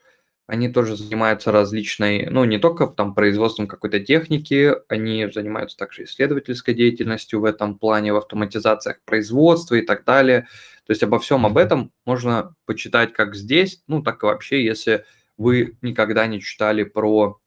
они 0.51 0.69
тоже 0.69 0.97
занимаются 0.97 1.53
различной, 1.53 2.27
ну, 2.29 2.45
не 2.45 2.59
только 2.59 2.89
там 2.89 3.15
производством 3.15 3.69
какой-то 3.69 4.01
техники, 4.01 4.75
они 4.89 5.31
занимаются 5.33 5.77
также 5.77 6.03
исследовательской 6.03 6.75
деятельностью 6.75 7.41
в 7.41 7.45
этом 7.45 7.79
плане, 7.79 8.13
в 8.13 8.17
автоматизациях 8.17 9.01
производства 9.05 9.77
и 9.77 9.83
так 9.83 10.05
далее. 10.05 10.49
То 10.87 10.91
есть 10.91 11.05
обо 11.05 11.21
всем 11.21 11.47
об 11.47 11.57
этом 11.57 11.93
можно 12.05 12.57
почитать 12.67 13.13
как 13.13 13.37
здесь, 13.37 13.85
ну, 13.87 14.03
так 14.03 14.25
и 14.25 14.27
вообще, 14.27 14.65
если 14.65 15.05
вы 15.37 15.79
никогда 15.83 16.27
не 16.27 16.41
читали 16.41 16.83
про, 16.83 17.41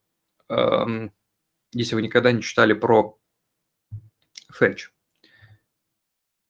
эм, 0.48 1.12
если 1.74 1.96
вы 1.96 2.04
никогда 2.04 2.32
не 2.32 2.42
читали 2.42 2.72
про 2.72 3.18
Fetch. 4.58 4.92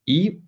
И 0.05 0.43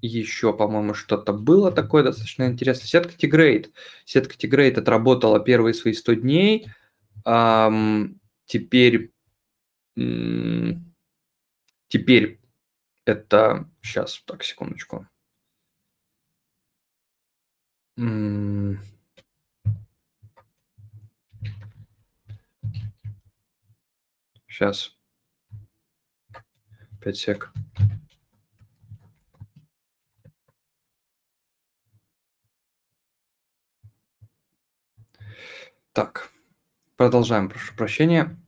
еще, 0.00 0.52
по-моему, 0.52 0.94
что-то 0.94 1.32
было 1.32 1.72
такое 1.72 2.02
достаточно 2.02 2.46
интересное. 2.46 2.86
Сетка 2.86 3.12
Тигрейт. 3.14 3.70
Сетка 4.04 4.36
Тигрейт 4.36 4.78
отработала 4.78 5.40
первые 5.40 5.74
свои 5.74 5.94
100 5.94 6.14
дней. 6.14 6.68
Ам, 7.24 8.20
теперь, 8.44 9.12
теперь 11.88 12.40
это... 13.04 13.68
Сейчас, 13.82 14.22
так, 14.26 14.44
секундочку. 14.44 15.06
Сейчас. 24.48 24.96
5 27.00 27.16
сек. 27.16 27.52
Так, 35.96 36.28
продолжаем, 36.98 37.48
прошу 37.48 37.74
прощения. 37.74 38.38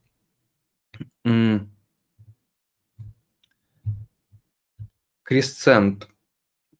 Крисцент 5.22 6.10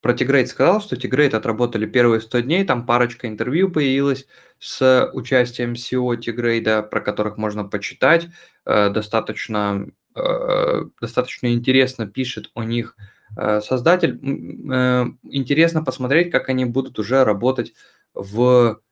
про 0.03 0.13
Тигрейт 0.13 0.49
сказал, 0.49 0.83
что 0.83 0.99
Тигрейт 0.99 1.33
отработали 1.33 1.87
первые 1.87 2.21
100 2.21 2.41
дней, 2.41 2.67
там 2.67 2.85
парочка 2.85 3.29
интервью 3.29 3.71
появилась 3.71 4.27
с 4.59 5.11
участием 5.15 5.73
SEO 5.73 6.19
Тигрейда, 6.19 6.83
про 6.83 7.01
которых 7.01 7.39
можно 7.39 7.65
почитать. 7.65 8.29
Э, 8.67 8.91
достаточно, 8.91 9.87
э, 10.15 10.85
достаточно 11.01 11.51
интересно 11.51 12.07
пишет 12.07 12.51
о 12.53 12.65
них 12.65 12.95
э, 13.39 13.63
создатель. 13.63 14.19
Интересно 15.23 15.83
посмотреть, 15.83 16.31
как 16.31 16.51
они 16.51 16.67
будут 16.67 16.99
уже 16.99 17.25
работать 17.25 17.73
в 18.13 18.83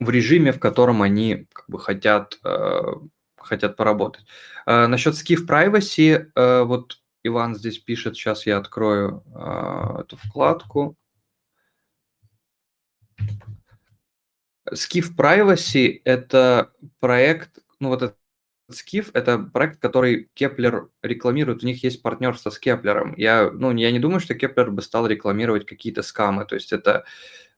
в 0.00 0.10
режиме, 0.10 0.52
в 0.52 0.60
котором 0.60 1.02
они 1.02 1.46
как 1.52 1.64
бы 1.68 1.78
хотят, 1.78 2.38
э, 2.44 2.82
хотят 3.36 3.76
поработать. 3.76 4.24
Э, 4.66 4.86
насчет 4.86 5.14
Skiff 5.14 5.46
Privacy, 5.46 6.30
э, 6.34 6.62
вот 6.62 6.98
Иван 7.24 7.56
здесь 7.56 7.78
пишет, 7.78 8.16
сейчас 8.16 8.46
я 8.46 8.58
открою 8.58 9.24
э, 9.34 10.00
эту 10.00 10.16
вкладку. 10.16 10.96
Skiff 14.72 15.16
Privacy– 15.16 16.00
это 16.04 16.72
проект, 17.00 17.58
ну 17.80 17.88
вот 17.88 18.02
этот 18.02 18.18
Skiff– 18.70 19.10
это 19.14 19.38
проект, 19.38 19.80
который 19.80 20.28
Keplr 20.34 20.88
рекламирует, 21.02 21.62
у 21.62 21.66
них 21.66 21.82
есть 21.82 22.02
партнерство 22.02 22.50
с 22.50 22.58
Keplr 22.58 22.93
ом. 22.93 23.14
Я, 23.16 23.50
ну, 23.50 23.74
я 23.74 23.90
не 23.90 23.98
думаю, 23.98 24.20
что 24.20 24.34
Keplr 24.34 24.70
бы 24.70 24.82
стал 24.82 25.06
рекламировать 25.06 25.66
какие-то 25.66 26.02
скамы, 26.02 26.44
то 26.44 26.54
есть 26.54 26.72
это 26.72 27.04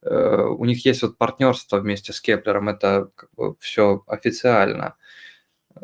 Э, 0.03 0.45
у 0.47 0.65
них 0.65 0.85
есть 0.85 1.03
вот 1.03 1.19
партнерство 1.19 1.79
вместе 1.79 2.13
с 2.13 2.21
Keplr 2.21 2.51
ом, 2.51 2.69
это 2.69 3.11
как 3.15 3.31
бы 3.37 3.57
все 3.61 4.03
официально. 4.07 4.97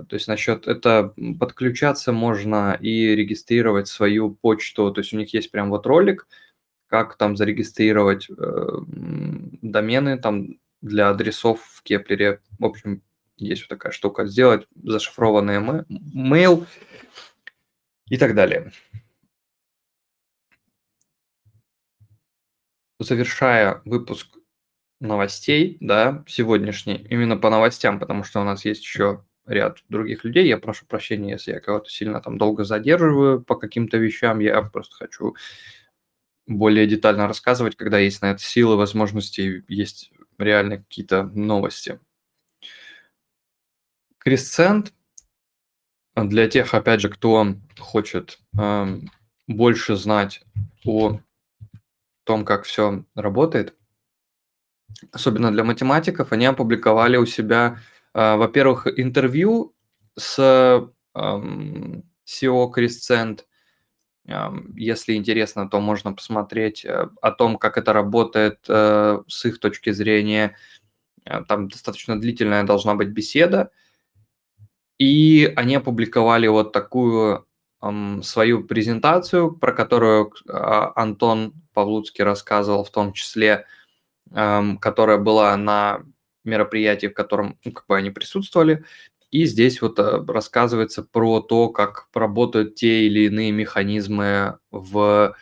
То 0.08 0.14
есть 0.14 0.28
насчет 0.28 0.66
это 0.66 1.14
подключаться 1.38 2.12
можно 2.12 2.76
и 2.80 3.14
регистрировать 3.16 3.88
свою 3.88 4.34
почту. 4.34 4.90
То 4.92 5.00
есть 5.00 5.12
у 5.14 5.16
них 5.16 5.32
есть 5.34 5.50
прям 5.50 5.70
вот 5.70 5.86
ролик, 5.86 6.26
как 6.88 7.16
там 7.16 7.36
зарегистрировать 7.36 8.28
э, 8.30 8.68
домены 9.62 10.18
там 10.18 10.58
для 10.82 11.10
адресов 11.10 11.60
в 11.62 11.82
Keplr 11.82 12.24
е. 12.24 12.40
В 12.58 12.64
общем, 12.66 13.02
есть 13.38 13.62
вот 13.62 13.68
такая 13.68 13.92
штука. 13.92 14.26
Сделать 14.26 14.66
зашифрованный 14.74 15.58
mail 16.14 16.66
и 18.08 18.18
так 18.18 18.34
далее. 18.34 18.72
завершая 22.98 23.82
выпуск 23.84 24.38
новостей, 25.00 25.76
да, 25.80 26.24
сегодняшний, 26.26 27.06
именно 27.10 27.36
по 27.36 27.50
новостям, 27.50 27.98
потому 27.98 28.24
что 28.24 28.40
у 28.40 28.44
нас 28.44 28.64
есть 28.64 28.82
еще 28.82 29.24
ряд 29.46 29.78
других 29.88 30.24
людей. 30.24 30.46
Я 30.46 30.58
прошу 30.58 30.86
прощения, 30.86 31.32
если 31.32 31.52
я 31.52 31.60
кого-то 31.60 31.90
сильно 31.90 32.20
там 32.20 32.38
долго 32.38 32.64
задерживаю 32.64 33.42
по 33.42 33.54
каким-то 33.56 33.98
вещам. 33.98 34.40
Я 34.40 34.62
просто 34.62 34.96
хочу 34.96 35.36
более 36.46 36.86
детально 36.86 37.28
рассказывать, 37.28 37.76
когда 37.76 37.98
есть 37.98 38.22
на 38.22 38.32
это 38.32 38.42
силы, 38.42 38.76
возможности, 38.76 39.64
есть 39.68 40.10
реально 40.38 40.78
какие-то 40.78 41.24
новости. 41.24 42.00
Крисцент 44.26 44.92
для 46.16 46.48
тех, 46.48 46.74
опять 46.74 47.00
же, 47.00 47.08
кто 47.08 47.54
хочет 47.78 48.40
э, 48.58 48.98
больше 49.46 49.94
знать 49.94 50.42
о 50.84 51.20
том, 52.24 52.44
как 52.44 52.64
все 52.64 53.04
работает, 53.14 53.76
особенно 55.12 55.52
для 55.52 55.62
математиков, 55.62 56.32
они 56.32 56.44
опубликовали 56.44 57.16
у 57.18 57.24
себя, 57.24 57.78
э, 58.14 58.34
во-первых, 58.34 58.88
интервью 58.98 59.76
с 60.18 60.40
э, 60.40 60.88
SEO 61.14 62.72
Crescent. 62.74 63.44
Э, 64.26 64.48
если 64.74 65.14
интересно, 65.14 65.70
то 65.70 65.78
можно 65.78 66.12
посмотреть 66.12 66.84
э, 66.84 67.10
о 67.22 67.30
том, 67.30 67.58
как 67.58 67.78
это 67.78 67.92
работает 67.92 68.58
э, 68.66 69.22
с 69.28 69.44
их 69.44 69.60
точки 69.60 69.92
зрения. 69.92 70.56
Э, 71.24 71.44
там 71.44 71.68
достаточно 71.68 72.20
длительная 72.20 72.64
должна 72.64 72.96
быть 72.96 73.10
беседа. 73.10 73.70
И 74.98 75.52
они 75.56 75.76
опубликовали 75.76 76.46
вот 76.46 76.72
такую 76.72 77.46
свою 78.22 78.64
презентацию, 78.64 79.52
про 79.52 79.72
которую 79.72 80.32
а, 80.48 80.92
Антон 80.96 81.52
Павлуцкий 81.72 82.24
рассказывал, 82.24 82.84
в 82.84 82.90
том 82.90 83.12
числе, 83.12 83.66
которая 84.32 85.18
была 85.18 85.56
на 85.56 86.02
мероприятии, 86.42 87.08
в 87.08 87.14
котором 87.14 87.58
ну, 87.64 87.72
как 87.72 87.86
бы 87.86 87.96
они 87.96 88.10
присутствовали. 88.10 88.84
И 89.30 89.44
здесь 89.44 89.82
вот 89.82 89.98
э, 89.98 90.24
рассказывается 90.26 91.02
про 91.02 91.40
то, 91.40 91.68
как 91.68 92.08
работают 92.14 92.76
те 92.76 93.06
или 93.06 93.26
иные 93.26 93.52
механизмы 93.52 94.58
в, 94.70 95.36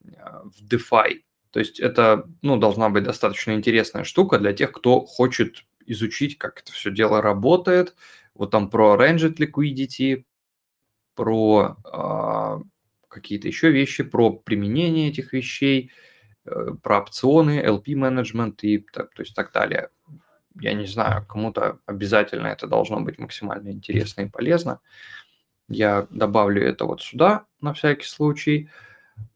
в 0.00 0.64
DeFi. 0.68 1.22
То 1.50 1.60
есть 1.60 1.80
это 1.80 2.28
ну, 2.42 2.56
должна 2.56 2.90
быть 2.90 3.04
достаточно 3.04 3.52
интересная 3.52 4.04
штука 4.04 4.38
для 4.38 4.52
тех, 4.52 4.72
кто 4.72 5.04
хочет 5.04 5.64
изучить, 5.86 6.38
как 6.38 6.60
это 6.60 6.72
все 6.72 6.90
дело 6.90 7.22
работает. 7.22 7.94
Вот 8.40 8.50
там 8.52 8.70
про 8.70 8.96
Ranged 8.96 9.36
Liquidity, 9.36 10.24
про 11.14 11.76
э, 11.84 12.62
какие-то 13.08 13.48
еще 13.48 13.70
вещи, 13.70 14.02
про 14.02 14.30
применение 14.30 15.10
этих 15.10 15.34
вещей, 15.34 15.90
э, 16.46 16.68
про 16.82 17.00
опционы, 17.00 17.62
LP-менеджмент 17.62 18.64
и 18.64 18.78
так, 18.78 19.12
то 19.12 19.20
есть 19.20 19.34
так 19.34 19.52
далее. 19.52 19.90
Я 20.58 20.72
не 20.72 20.86
знаю, 20.86 21.26
кому-то 21.26 21.80
обязательно 21.84 22.46
это 22.46 22.66
должно 22.66 23.02
быть 23.02 23.18
максимально 23.18 23.68
интересно 23.72 24.22
и 24.22 24.30
полезно. 24.30 24.80
Я 25.68 26.06
добавлю 26.08 26.62
это 26.66 26.86
вот 26.86 27.02
сюда 27.02 27.44
на 27.60 27.74
всякий 27.74 28.06
случай. 28.06 28.70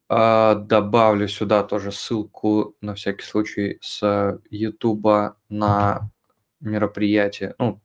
Э, 0.09 0.55
добавлю 0.59 1.29
сюда 1.29 1.63
тоже 1.63 1.93
ссылку 1.93 2.75
на 2.81 2.95
всякий 2.95 3.25
случай 3.25 3.77
с 3.83 4.41
YouTube 4.49 5.37
на 5.51 6.11
мероприятие, 6.61 7.55
ну, 7.59 7.83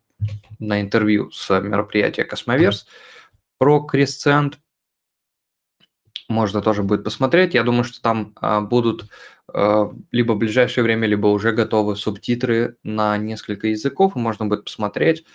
на 0.59 0.81
интервью 0.81 1.31
с 1.31 1.49
мероприятия 1.59 2.23
Cosmoverse. 2.23 2.87
Про 3.57 3.87
Crescent 3.91 4.55
можно 6.27 6.61
тоже 6.61 6.83
будет 6.83 7.03
посмотреть. 7.03 7.53
Я 7.53 7.63
думаю, 7.63 7.83
что 7.83 8.01
там 8.01 8.33
а, 8.35 8.61
будут 8.61 9.09
а, 9.47 9.91
либо 10.11 10.33
в 10.33 10.37
ближайшее 10.37 10.83
время, 10.83 11.07
либо 11.07 11.27
уже 11.27 11.51
готовы 11.51 11.95
субтитры 11.95 12.77
на 12.83 13.17
несколько 13.17 13.67
языков, 13.67 14.15
и 14.15 14.19
можно 14.19 14.45
будет 14.45 14.65
посмотреть. 14.65 15.25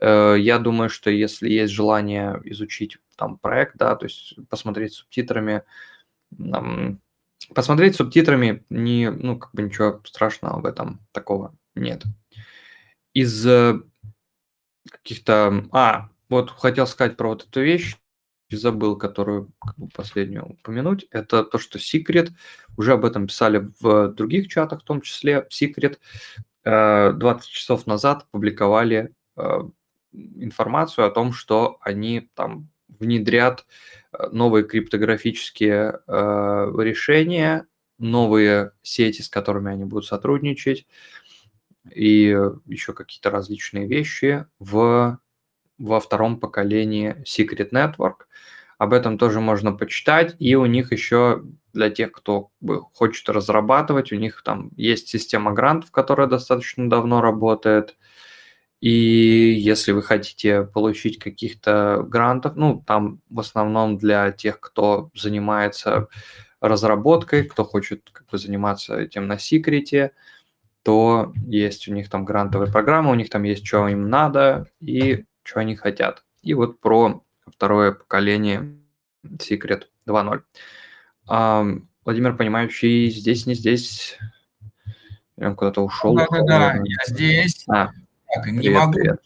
Э, 0.00 0.36
я 0.38 0.58
думаю, 0.58 0.90
что 0.90 1.10
если 1.10 1.48
есть 1.48 1.72
желание 1.72 2.40
изучить 2.44 2.98
там 3.16 3.38
проект, 3.38 3.76
да, 3.76 3.96
то 3.96 4.06
есть 4.06 4.34
посмотреть 4.48 4.92
субтитрами, 4.94 5.62
посмотреть 7.54 7.96
субтитрами 7.96 8.64
не, 8.68 9.10
ну, 9.10 9.38
как 9.38 9.54
бы 9.54 9.62
ничего 9.62 10.00
страшного 10.04 10.60
в 10.60 10.66
этом 10.66 11.00
такого 11.12 11.54
нет. 11.74 12.04
Из 13.14 13.46
э, 13.46 13.80
каких-то... 14.90 15.66
А, 15.72 16.08
вот 16.28 16.50
хотел 16.50 16.86
сказать 16.86 17.16
про 17.16 17.28
вот 17.28 17.44
эту 17.44 17.62
вещь, 17.62 17.96
забыл, 18.50 18.96
которую 18.96 19.50
как 19.60 19.76
бы, 19.76 19.88
последнюю 19.88 20.46
упомянуть. 20.46 21.06
Это 21.10 21.42
то, 21.42 21.58
что 21.58 21.78
Secret, 21.78 22.30
уже 22.76 22.92
об 22.92 23.04
этом 23.04 23.26
писали 23.26 23.68
в 23.80 24.08
других 24.08 24.48
чатах, 24.48 24.82
в 24.82 24.84
том 24.84 25.00
числе 25.00 25.46
Secret, 25.50 25.98
20 26.64 27.48
э, 27.48 27.52
часов 27.52 27.86
назад 27.86 28.26
публиковали 28.30 29.14
э, 29.36 29.60
информацию 30.12 31.06
о 31.06 31.10
том, 31.10 31.32
что 31.32 31.78
они 31.80 32.30
там 32.34 32.68
внедрят 32.88 33.66
э, 34.12 34.28
новые 34.32 34.64
криптографические 34.64 36.00
решения, 36.06 37.66
новые 37.98 38.72
сети, 38.82 39.22
с 39.22 39.28
которыми 39.28 39.72
они 39.72 39.84
будут 39.84 40.06
сотрудничать, 40.06 40.86
и 41.94 42.36
еще 42.66 42.92
какие-то 42.92 43.30
различные 43.30 43.86
вещи 43.86 44.46
в 44.58 45.18
во 45.78 46.00
втором 46.00 46.40
поколении 46.40 47.16
Secret 47.26 47.70
Network. 47.70 48.26
об 48.78 48.92
этом 48.92 49.18
тоже 49.18 49.40
можно 49.40 49.72
почитать. 49.72 50.36
И 50.38 50.54
у 50.54 50.66
них 50.66 50.92
еще 50.92 51.42
для 51.72 51.90
тех, 51.90 52.12
кто 52.12 52.50
хочет 52.94 53.28
разрабатывать, 53.28 54.12
у 54.12 54.16
них 54.16 54.42
там 54.42 54.70
есть 54.76 55.08
система 55.08 55.52
грантов, 55.52 55.90
которая 55.90 56.26
достаточно 56.26 56.88
давно 56.90 57.20
работает. 57.20 57.96
И 58.80 58.90
если 58.90 59.92
вы 59.92 60.02
хотите 60.02 60.64
получить 60.64 61.18
каких-то 61.18 62.04
грантов, 62.06 62.56
ну, 62.56 62.82
там 62.86 63.20
в 63.30 63.40
основном 63.40 63.96
для 63.98 64.30
тех, 64.32 64.60
кто 64.60 65.10
занимается 65.14 66.08
разработкой, 66.60 67.44
кто 67.44 67.64
хочет 67.64 68.10
как 68.12 68.28
бы, 68.28 68.38
заниматься 68.38 68.98
этим 68.98 69.26
на 69.26 69.38
секрете, 69.38 70.12
то 70.86 71.32
есть 71.48 71.88
у 71.88 71.92
них 71.92 72.08
там 72.08 72.24
грантовые 72.24 72.70
программы, 72.70 73.10
у 73.10 73.14
них 73.16 73.28
там 73.28 73.42
есть, 73.42 73.66
что 73.66 73.88
им 73.88 74.08
надо 74.08 74.68
и 74.78 75.24
что 75.42 75.58
они 75.58 75.74
хотят. 75.74 76.22
И 76.42 76.54
вот 76.54 76.78
про 76.78 77.24
второе 77.44 77.90
поколение 77.90 78.78
Secret 79.24 79.86
2.0. 80.06 80.42
А, 81.26 81.66
Владимир, 82.04 82.36
понимающий, 82.36 83.10
здесь, 83.10 83.46
не 83.46 83.54
здесь, 83.54 84.16
прям 85.34 85.56
куда-то 85.56 85.80
ушел. 85.80 86.14
Да-да-да, 86.14 86.76
я 86.84 86.96
здесь. 87.08 87.64
А, 87.68 87.86
так, 88.32 88.44
привет, 88.44 88.62
не 88.62 88.68
могу 88.68 88.92
привет. 88.92 89.20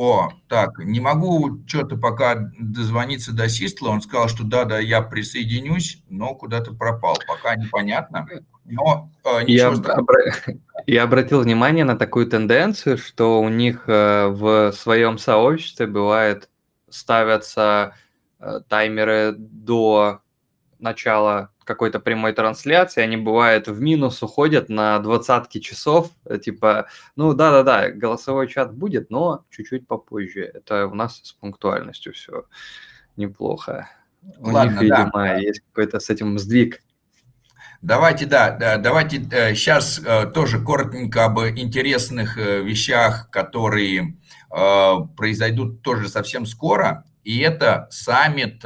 О, 0.00 0.30
так, 0.46 0.78
не 0.78 1.00
могу 1.00 1.58
что-то 1.66 1.96
пока 1.96 2.52
дозвониться 2.56 3.32
до 3.32 3.48
Систла. 3.48 3.88
Он 3.88 4.00
сказал, 4.00 4.28
что 4.28 4.44
да-да, 4.44 4.78
я 4.78 5.02
присоединюсь, 5.02 6.04
но 6.08 6.36
куда-то 6.36 6.72
пропал. 6.72 7.16
Пока 7.26 7.56
непонятно. 7.56 8.24
Но 8.64 9.10
э, 9.24 9.40
я, 9.48 9.70
обра... 9.70 10.16
я 10.86 11.02
обратил 11.02 11.40
внимание 11.40 11.84
на 11.84 11.98
такую 11.98 12.28
тенденцию, 12.28 12.96
что 12.96 13.40
у 13.40 13.48
них 13.48 13.88
э, 13.88 14.28
в 14.28 14.70
своем 14.70 15.18
сообществе 15.18 15.88
бывает 15.88 16.48
ставятся 16.88 17.94
э, 18.38 18.60
таймеры 18.68 19.34
до 19.36 20.20
начала 20.78 21.50
какой-то 21.68 22.00
прямой 22.00 22.32
трансляции, 22.32 23.02
они 23.02 23.18
бывают 23.18 23.68
в 23.68 23.78
минус 23.80 24.22
уходят 24.22 24.70
на 24.70 24.98
двадцатки 25.00 25.60
часов, 25.60 26.10
э, 26.24 26.38
типа, 26.38 26.88
ну 27.14 27.34
да-да-да, 27.34 27.90
голосовой 27.90 28.48
чат 28.48 28.74
будет, 28.74 29.10
но 29.10 29.44
чуть-чуть 29.50 29.86
попозже. 29.86 30.50
Это 30.54 30.86
у 30.86 30.94
нас 30.94 31.20
с 31.22 31.32
пунктуальностью 31.34 32.14
все 32.14 32.46
неплохо. 33.16 33.90
У 34.38 34.50
Ладно, 34.50 34.70
них, 34.70 34.80
видимо, 34.80 35.10
да. 35.12 35.36
есть 35.36 35.60
какой-то 35.60 36.00
с 36.00 36.08
этим 36.08 36.38
сдвиг. 36.38 36.80
Давайте, 37.82 38.24
да, 38.24 38.50
да 38.50 38.78
давайте 38.78 39.18
сейчас 39.54 40.00
э, 40.04 40.26
тоже 40.32 40.64
коротенько 40.64 41.26
об 41.26 41.38
интересных 41.40 42.38
э, 42.38 42.62
вещах, 42.62 43.30
которые 43.30 44.16
произойдут 44.48 45.82
тоже 45.82 46.08
совсем 46.08 46.46
скоро. 46.46 47.04
И 47.22 47.40
это 47.40 47.86
саммит 47.90 48.64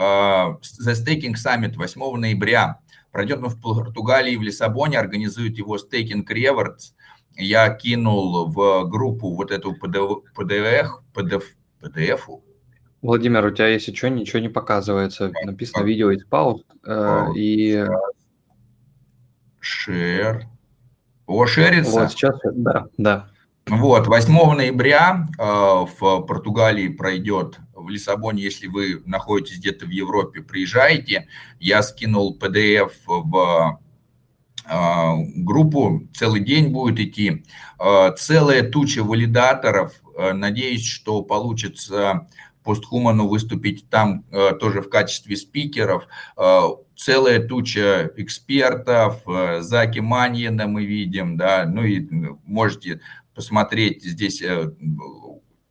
The 0.00 0.94
Staking 0.94 1.34
Summit 1.34 1.76
8 1.76 2.16
ноября. 2.16 2.80
Пройдет 3.12 3.38
он 3.38 3.48
в 3.48 3.60
Португалии, 3.60 4.36
в 4.36 4.42
Лиссабоне, 4.42 4.98
организует 4.98 5.58
его 5.58 5.76
Staking 5.76 6.24
Rewards. 6.26 6.94
Я 7.36 7.68
кинул 7.74 8.46
в 8.46 8.88
группу 8.88 9.34
вот 9.34 9.50
эту 9.50 9.72
PDF, 9.72 10.88
PDF, 11.14 11.42
PDF. 11.82 12.20
Владимир, 13.02 13.44
у 13.46 13.50
тебя, 13.50 13.68
если 13.68 13.94
что, 13.94 14.10
ничего 14.10 14.40
не 14.40 14.48
показывается. 14.48 15.32
Написано 15.44 15.84
видео 15.84 16.10
из 16.10 16.24
пауз. 16.24 16.62
Э, 16.86 17.28
и... 17.34 17.84
Шер. 19.58 20.46
О, 21.26 21.46
шерится. 21.46 22.00
Вот 22.00 22.12
сейчас, 22.12 22.38
да, 22.44 22.86
да. 22.98 23.30
Вот, 23.66 24.06
8 24.06 24.32
ноября 24.54 25.26
э, 25.38 25.42
в 25.42 26.20
Португалии 26.26 26.88
пройдет 26.88 27.58
в 27.80 27.88
Лиссабоне, 27.88 28.42
если 28.42 28.66
вы 28.66 29.02
находитесь 29.06 29.58
где-то 29.58 29.86
в 29.86 29.90
Европе, 29.90 30.42
приезжайте. 30.42 31.28
Я 31.58 31.82
скинул 31.82 32.36
PDF 32.40 32.92
в 33.06 33.80
э, 34.66 35.14
группу, 35.36 36.02
целый 36.14 36.40
день 36.40 36.68
будет 36.68 37.00
идти. 37.00 37.44
Э, 37.78 38.12
целая 38.16 38.62
туча 38.62 39.02
валидаторов. 39.02 39.94
Э, 40.16 40.32
надеюсь, 40.32 40.86
что 40.86 41.22
получится 41.22 42.28
постхуману 42.62 43.26
выступить 43.26 43.88
там 43.88 44.22
тоже 44.60 44.82
в 44.82 44.90
качестве 44.90 45.34
спикеров. 45.34 46.06
Целая 46.94 47.40
туча 47.40 48.10
экспертов, 48.18 49.22
Заки 49.60 50.00
Маньена 50.00 50.66
мы 50.66 50.84
видим, 50.84 51.38
да, 51.38 51.64
ну 51.64 51.82
и 51.84 52.06
можете 52.44 53.00
посмотреть 53.34 54.04
здесь 54.04 54.42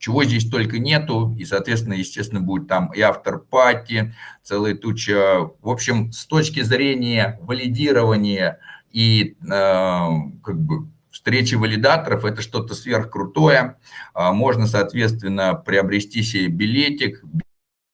чего 0.00 0.24
здесь 0.24 0.48
только 0.48 0.78
нету, 0.78 1.36
и, 1.38 1.44
соответственно, 1.44 1.92
естественно, 1.92 2.40
будет 2.40 2.66
там 2.66 2.90
и 2.94 3.00
автор 3.02 3.38
пати, 3.38 4.14
целая 4.42 4.74
туча. 4.74 5.50
В 5.60 5.68
общем, 5.68 6.10
с 6.10 6.24
точки 6.24 6.62
зрения 6.62 7.38
валидирования 7.42 8.58
и 8.90 9.36
э, 9.42 10.08
как 10.42 10.58
бы 10.58 10.88
встречи 11.10 11.54
валидаторов, 11.54 12.24
это 12.24 12.40
что-то 12.40 12.74
сверхкрутое. 12.74 13.78
Э, 14.14 14.32
можно, 14.32 14.66
соответственно, 14.66 15.52
приобрести 15.54 16.22
себе 16.22 16.48
билетик. 16.48 17.22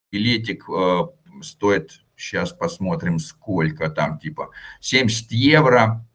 Билетик 0.09 0.63
э, 0.69 1.07
стоит, 1.41 1.99
сейчас 2.15 2.53
посмотрим, 2.53 3.19
сколько 3.19 3.89
там, 3.89 4.17
типа 4.17 4.51
70 4.79 5.29
евро. 5.33 6.07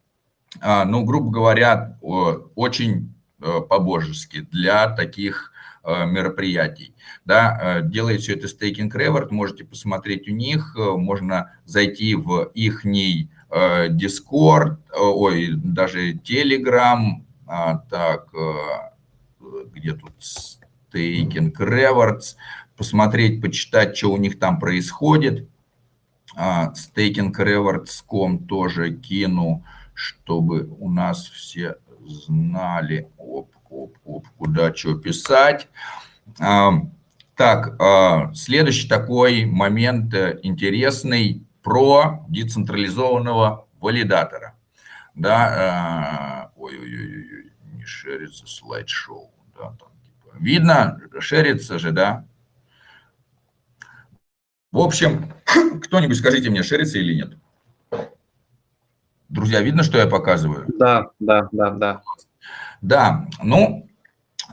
Э, 0.63 0.85
ну, 0.85 1.05
грубо 1.05 1.31
говоря, 1.31 1.99
очень 2.01 3.15
э, 3.43 3.61
по-божески 3.69 4.41
для 4.41 4.89
таких 4.89 5.52
мероприятий. 5.85 6.95
Да, 7.25 7.59
э, 7.61 7.83
делает 7.83 8.21
все 8.21 8.35
это 8.35 8.47
Staking 8.47 8.91
Reward, 8.91 9.29
можете 9.31 9.65
посмотреть 9.65 10.29
у 10.29 10.33
них, 10.33 10.77
э, 10.79 10.97
можно 10.97 11.53
зайти 11.65 12.15
в 12.15 12.51
их 12.55 12.85
Discord, 12.85 14.79
ой, 14.99 15.53
даже 15.57 16.15
Telegram, 16.15 17.23
а, 17.47 17.77
так, 17.91 18.33
где 19.75 19.93
тут 19.93 20.13
Staking 20.21 21.53
Rewards, 21.59 22.37
посмотреть, 22.77 23.43
почитать, 23.43 23.95
что 23.97 24.13
у 24.13 24.17
них 24.17 24.39
там 24.39 24.59
происходит. 24.59 25.49
А, 26.35 26.73
Staking 26.73 27.33
Rewards.com 27.37 28.47
тоже 28.47 28.95
кину, 28.95 29.65
чтобы 29.93 30.67
у 30.79 30.91
нас 30.91 31.27
все 31.27 31.77
знали. 32.01 33.09
Оп, 33.19 33.55
оп, 33.73 33.97
оп, 34.05 34.29
куда 34.37 34.75
что 34.75 34.95
писать. 34.95 35.69
Так, 37.35 37.81
а, 37.81 38.33
следующий 38.35 38.89
такой 38.89 39.47
момент 39.47 40.13
э, 40.13 40.39
интересный 40.43 41.47
про 41.63 42.25
децентрализованного 42.29 43.67
валидатора. 43.81 44.55
Да, 45.15 45.49
а, 45.49 46.53
ой-ой-ой, 46.57 47.51
не 47.73 47.85
шерится 47.85 48.47
слайд-шоу. 48.47 49.33
Да, 49.57 49.75
там, 49.79 49.89
типа. 50.05 50.37
Видно, 50.39 51.01
шерится 51.21 51.79
же, 51.79 51.91
да? 51.91 52.27
В 54.71 54.79
общем, 54.79 55.33
кто-нибудь 55.83 56.19
скажите 56.19 56.51
мне, 56.51 56.63
шерится 56.63 56.99
или 56.99 57.15
нет? 57.15 57.37
Друзья, 59.31 59.63
видно, 59.63 59.83
что 59.83 59.97
я 59.97 60.07
показываю? 60.07 60.67
Да, 60.79 61.11
да, 61.19 61.49
да, 61.51 61.71
да. 61.71 62.03
Да, 62.83 63.29
ну, 63.43 63.89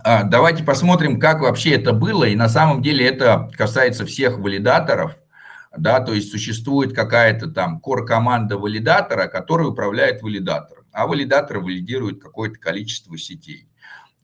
а, 0.03 0.23
давайте 0.23 0.63
посмотрим, 0.63 1.19
как 1.19 1.41
вообще 1.41 1.71
это 1.71 1.93
было. 1.93 2.25
И 2.25 2.35
на 2.35 2.47
самом 2.47 2.81
деле 2.81 3.05
это 3.05 3.49
касается 3.57 4.05
всех 4.05 4.37
валидаторов. 4.37 5.15
Да, 5.75 5.99
то 5.99 6.13
есть 6.13 6.31
существует 6.31 6.95
какая-то 6.95 7.47
там 7.47 7.79
кор-команда 7.79 8.57
валидатора, 8.57 9.27
которая 9.27 9.67
управляет 9.67 10.21
валидатором. 10.21 10.85
А 10.91 11.05
валидатор 11.05 11.59
валидирует 11.59 12.21
какое-то 12.21 12.59
количество 12.59 13.17
сетей. 13.17 13.67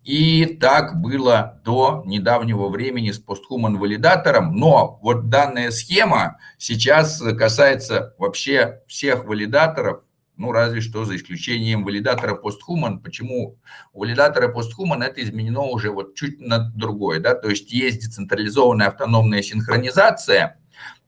И 0.04 0.46
так 0.62 1.02
было 1.02 1.60
до 1.66 2.04
недавнего 2.06 2.70
времени 2.70 3.10
с 3.10 3.18
постхуман 3.18 3.78
валидатором, 3.80 4.56
но 4.56 5.00
вот 5.02 5.30
данная 5.30 5.72
схема 5.72 6.38
сейчас 6.60 7.24
касается 7.40 8.14
вообще 8.20 8.82
всех 8.88 9.26
валидаторов, 9.26 10.02
ну, 10.38 10.52
разве 10.52 10.82
что 10.82 11.06
за 11.06 11.16
исключением 11.16 11.84
валидатора 11.84 12.36
постхуман. 12.36 13.00
Почему 13.00 13.58
у 13.94 14.00
валидатора 14.00 14.48
постхуман 14.50 15.04
это 15.04 15.24
изменено 15.24 15.64
уже 15.64 15.92
вот 15.92 16.16
чуть 16.16 16.40
на 16.40 16.60
другое, 16.60 17.20
да, 17.20 17.36
то 17.36 17.50
есть 17.50 17.72
есть 17.72 18.02
децентрализованная 18.02 18.88
автономная 18.88 19.42
синхронизация, 19.42 20.60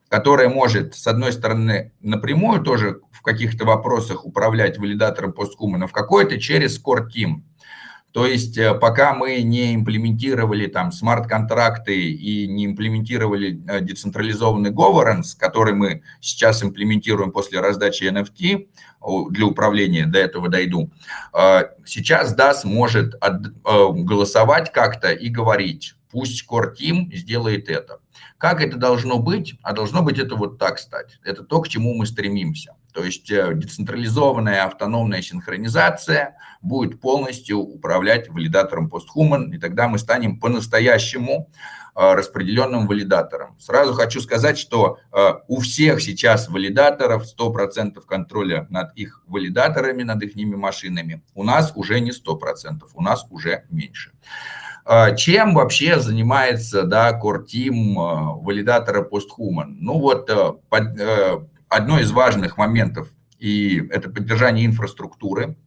которая 0.10 0.50
может, 0.50 0.96
с 0.96 1.06
одной 1.08 1.34
стороны, 1.34 1.92
напрямую 2.02 2.62
тоже 2.62 3.02
в 3.12 3.22
каких-то 3.22 3.66
вопросах 3.66 4.26
управлять 4.26 4.78
валидатором 4.78 5.34
постхуман, 5.34 5.84
а 5.84 5.88
в 5.88 5.92
какой-то 5.92 6.40
через 6.40 6.82
Core 6.82 7.08
Team. 7.14 7.42
То 8.12 8.26
есть 8.26 8.58
э, 8.58 8.74
пока 8.74 9.14
мы 9.14 9.42
не 9.42 9.76
имплементировали 9.76 10.68
там 10.68 10.92
смарт-контракты 10.92 12.12
и 12.12 12.48
не 12.48 12.66
имплементировали 12.66 13.62
э, 13.68 13.82
децентрализованный 13.82 14.72
governance, 14.72 15.36
который 15.38 15.74
мы 15.74 16.02
сейчас 16.22 16.64
имплементируем 16.64 17.32
после 17.32 17.60
раздачи 17.60 18.06
NFT 18.06 18.68
для 19.30 19.46
управления, 19.46 20.06
до 20.06 20.20
этого 20.20 20.50
дойду, 20.50 20.90
э, 21.38 21.66
сейчас 21.86 22.36
DAS 22.36 22.66
может 22.66 23.14
голосовать 23.64 24.72
как-то 24.72 25.12
и 25.12 25.30
говорить, 25.30 25.96
пусть 26.10 26.46
Core 26.50 26.74
Team 26.74 27.14
сделает 27.14 27.70
это. 27.70 28.00
Как 28.38 28.62
это 28.62 28.78
должно 28.78 29.20
быть? 29.20 29.56
А 29.64 29.74
должно 29.74 30.02
быть 30.02 30.20
это 30.20 30.36
вот 30.36 30.58
так, 30.58 30.76
кстати. 30.76 31.18
Это 31.24 31.44
то, 31.44 31.62
к 31.62 31.68
чему 31.68 31.94
мы 31.96 32.06
стремимся. 32.06 32.76
То 32.98 33.04
есть 33.04 33.30
э, 33.30 33.54
децентрализованная 33.54 34.66
автономная 34.66 35.22
синхронизация 35.22 36.36
будет 36.62 37.00
полностью 37.00 37.60
управлять 37.60 38.28
валидатором 38.28 38.92
PostHuman, 38.92 39.52
и 39.54 39.60
тогда 39.60 39.88
мы 39.88 40.00
станем 40.00 40.40
по-настоящему 40.40 41.52
э, 41.96 42.14
распределенным 42.14 42.88
валидатором. 42.88 43.56
Сразу 43.60 43.94
хочу 43.94 44.20
сказать, 44.20 44.58
что 44.58 44.98
э, 45.12 45.34
у 45.48 45.60
всех 45.60 46.02
сейчас 46.02 46.50
валидаторов 46.50 47.26
100% 47.40 48.02
контроля 48.08 48.66
над 48.72 48.96
их 48.96 49.22
валидаторами, 49.28 50.02
над 50.02 50.24
их 50.24 50.36
машинами. 50.58 51.22
У 51.36 51.44
нас 51.44 51.74
уже 51.76 52.00
не 52.00 52.10
100%, 52.10 52.82
у 52.96 53.02
нас 53.04 53.28
уже 53.30 53.66
меньше. 53.70 54.12
Чем 55.18 55.54
вообще 55.54 56.00
занимается 56.00 56.84
да, 56.84 57.12
Core 57.12 57.44
Team 57.46 57.96
валидатора 58.42 59.08
PostHuman? 59.08 59.76
Ну 59.80 60.00
вот 60.00 60.30
одно 61.70 62.00
из 62.00 62.12
важных 62.12 62.58
моментов, 62.58 63.10
и 63.38 63.86
это 63.92 64.10
поддержание 64.10 64.66
инфраструктуры, 64.66 65.58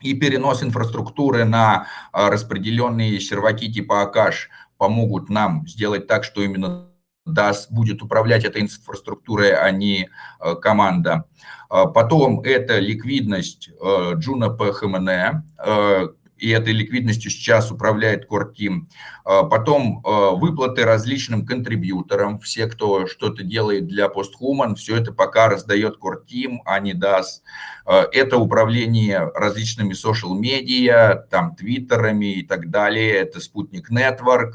и 0.00 0.14
перенос 0.14 0.62
инфраструктуры 0.62 1.44
на 1.44 1.86
а, 2.12 2.30
распределенные 2.30 3.20
серваки 3.20 3.72
типа 3.72 4.02
Акаш 4.02 4.48
помогут 4.76 5.28
нам 5.28 5.66
сделать 5.66 6.06
так, 6.06 6.22
что 6.24 6.40
именно 6.42 6.88
DAS 7.28 7.66
будет 7.68 8.00
управлять 8.00 8.44
этой 8.44 8.62
инфраструктурой, 8.62 9.52
а 9.52 9.70
не 9.70 10.08
а, 10.38 10.54
команда. 10.54 11.24
А, 11.68 11.86
потом 11.86 12.40
это 12.42 12.78
ликвидность 12.78 13.70
Juno 13.80 14.56
PHMN, 14.56 16.14
и 16.38 16.50
этой 16.50 16.72
ликвидностью 16.72 17.30
сейчас 17.30 17.70
управляет 17.70 18.28
Team. 18.30 18.86
А, 19.24 19.44
потом 19.44 20.00
а, 20.04 20.30
выплаты 20.30 20.84
различным 20.84 21.44
контрибьюторам, 21.44 22.38
все, 22.38 22.66
кто 22.66 23.06
что-то 23.06 23.42
делает 23.42 23.86
для 23.86 24.06
PostHuman, 24.06 24.74
все 24.74 24.96
это 24.96 25.12
пока 25.12 25.48
раздает 25.48 25.96
Team, 26.30 26.58
а 26.64 26.80
не 26.80 26.94
DAS. 26.94 27.42
А, 27.84 28.06
это 28.12 28.38
управление 28.38 29.30
различными 29.34 29.92
social-медиа, 29.92 31.26
там, 31.30 31.54
твиттерами 31.54 32.34
и 32.34 32.46
так 32.46 32.70
далее, 32.70 33.14
это 33.14 33.40
Спутник 33.40 33.90
Network, 33.90 34.52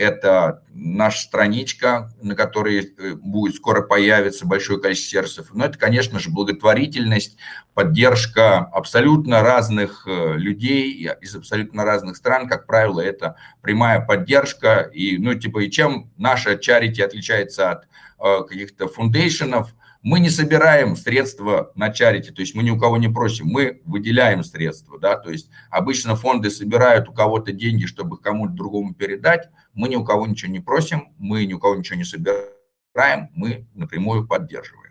это 0.00 0.62
наша 0.72 1.20
страничка, 1.20 2.10
на 2.22 2.34
которой 2.34 2.80
э, 2.80 3.14
будет 3.14 3.54
скоро 3.54 3.82
появиться 3.82 4.46
большое 4.46 4.80
количество 4.80 5.10
сервисов. 5.10 5.48
Но 5.52 5.66
это, 5.66 5.78
конечно 5.78 6.18
же, 6.18 6.30
благотворительность, 6.30 7.36
поддержка 7.74 8.58
абсолютно 8.58 9.42
разных 9.42 10.06
э, 10.06 10.36
людей 10.38 11.06
из 11.20 11.36
абсолютно 11.36 11.84
разных 11.84 12.16
стран. 12.16 12.48
Как 12.48 12.66
правило, 12.66 13.00
это 13.00 13.36
прямая 13.60 14.00
поддержка. 14.00 14.90
И, 14.92 15.18
ну, 15.18 15.34
типа, 15.34 15.64
и 15.64 15.70
чем 15.70 16.10
наша 16.16 16.56
чарити 16.56 17.02
отличается 17.02 17.70
от 17.70 17.84
э, 18.18 18.44
каких-то 18.48 18.88
фундейшенов– 18.88 19.74
мы 20.02 20.20
не 20.20 20.30
собираем 20.30 20.96
средства 20.96 21.72
на 21.74 21.90
чарити, 21.90 22.30
то 22.30 22.40
есть 22.40 22.54
мы 22.54 22.62
ни 22.62 22.70
у 22.70 22.78
кого 22.78 22.96
не 22.96 23.08
просим, 23.08 23.46
мы 23.46 23.82
выделяем 23.84 24.42
средства, 24.44 24.98
да, 24.98 25.16
то 25.16 25.30
есть 25.30 25.50
обычно 25.70 26.16
фонды 26.16 26.50
собирают 26.50 27.08
у 27.08 27.12
кого-то 27.12 27.52
деньги, 27.52 27.86
чтобы 27.86 28.18
кому-то 28.18 28.52
другому 28.52 28.94
передать, 28.94 29.48
мы 29.74 29.88
ни 29.88 29.96
у 29.96 30.04
кого 30.04 30.26
ничего 30.26 30.50
не 30.50 30.60
просим, 30.60 31.12
мы 31.18 31.44
ни 31.44 31.52
у 31.52 31.58
кого 31.58 31.76
ничего 31.76 31.98
не 31.98 32.04
собираем, 32.04 33.28
мы 33.34 33.66
напрямую 33.74 34.26
поддерживаем. 34.26 34.90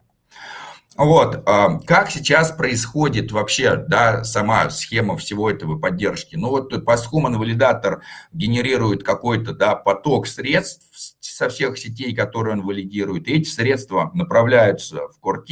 Вот, 0.95 1.43
а, 1.45 1.79
как 1.85 2.11
сейчас 2.11 2.51
происходит 2.51 3.31
вообще, 3.31 3.77
да, 3.77 4.25
сама 4.25 4.69
схема 4.69 5.15
всего 5.15 5.49
этого 5.49 5.79
поддержки? 5.79 6.35
Ну 6.35 6.49
вот 6.49 6.83
постхуман 6.83 7.37
валидатор 7.37 8.03
генерирует 8.33 9.03
какой-то, 9.03 9.53
да, 9.53 9.75
поток 9.75 10.27
средств 10.27 10.83
со 11.39 11.47
всех 11.47 11.77
сетей, 11.77 12.13
которые 12.13 12.55
он 12.55 12.63
валидирует, 12.63 13.29
и 13.29 13.35
эти 13.35 13.47
средства 13.47 14.11
направляются 14.13 15.07
в 15.07 15.25
Core 15.25 15.45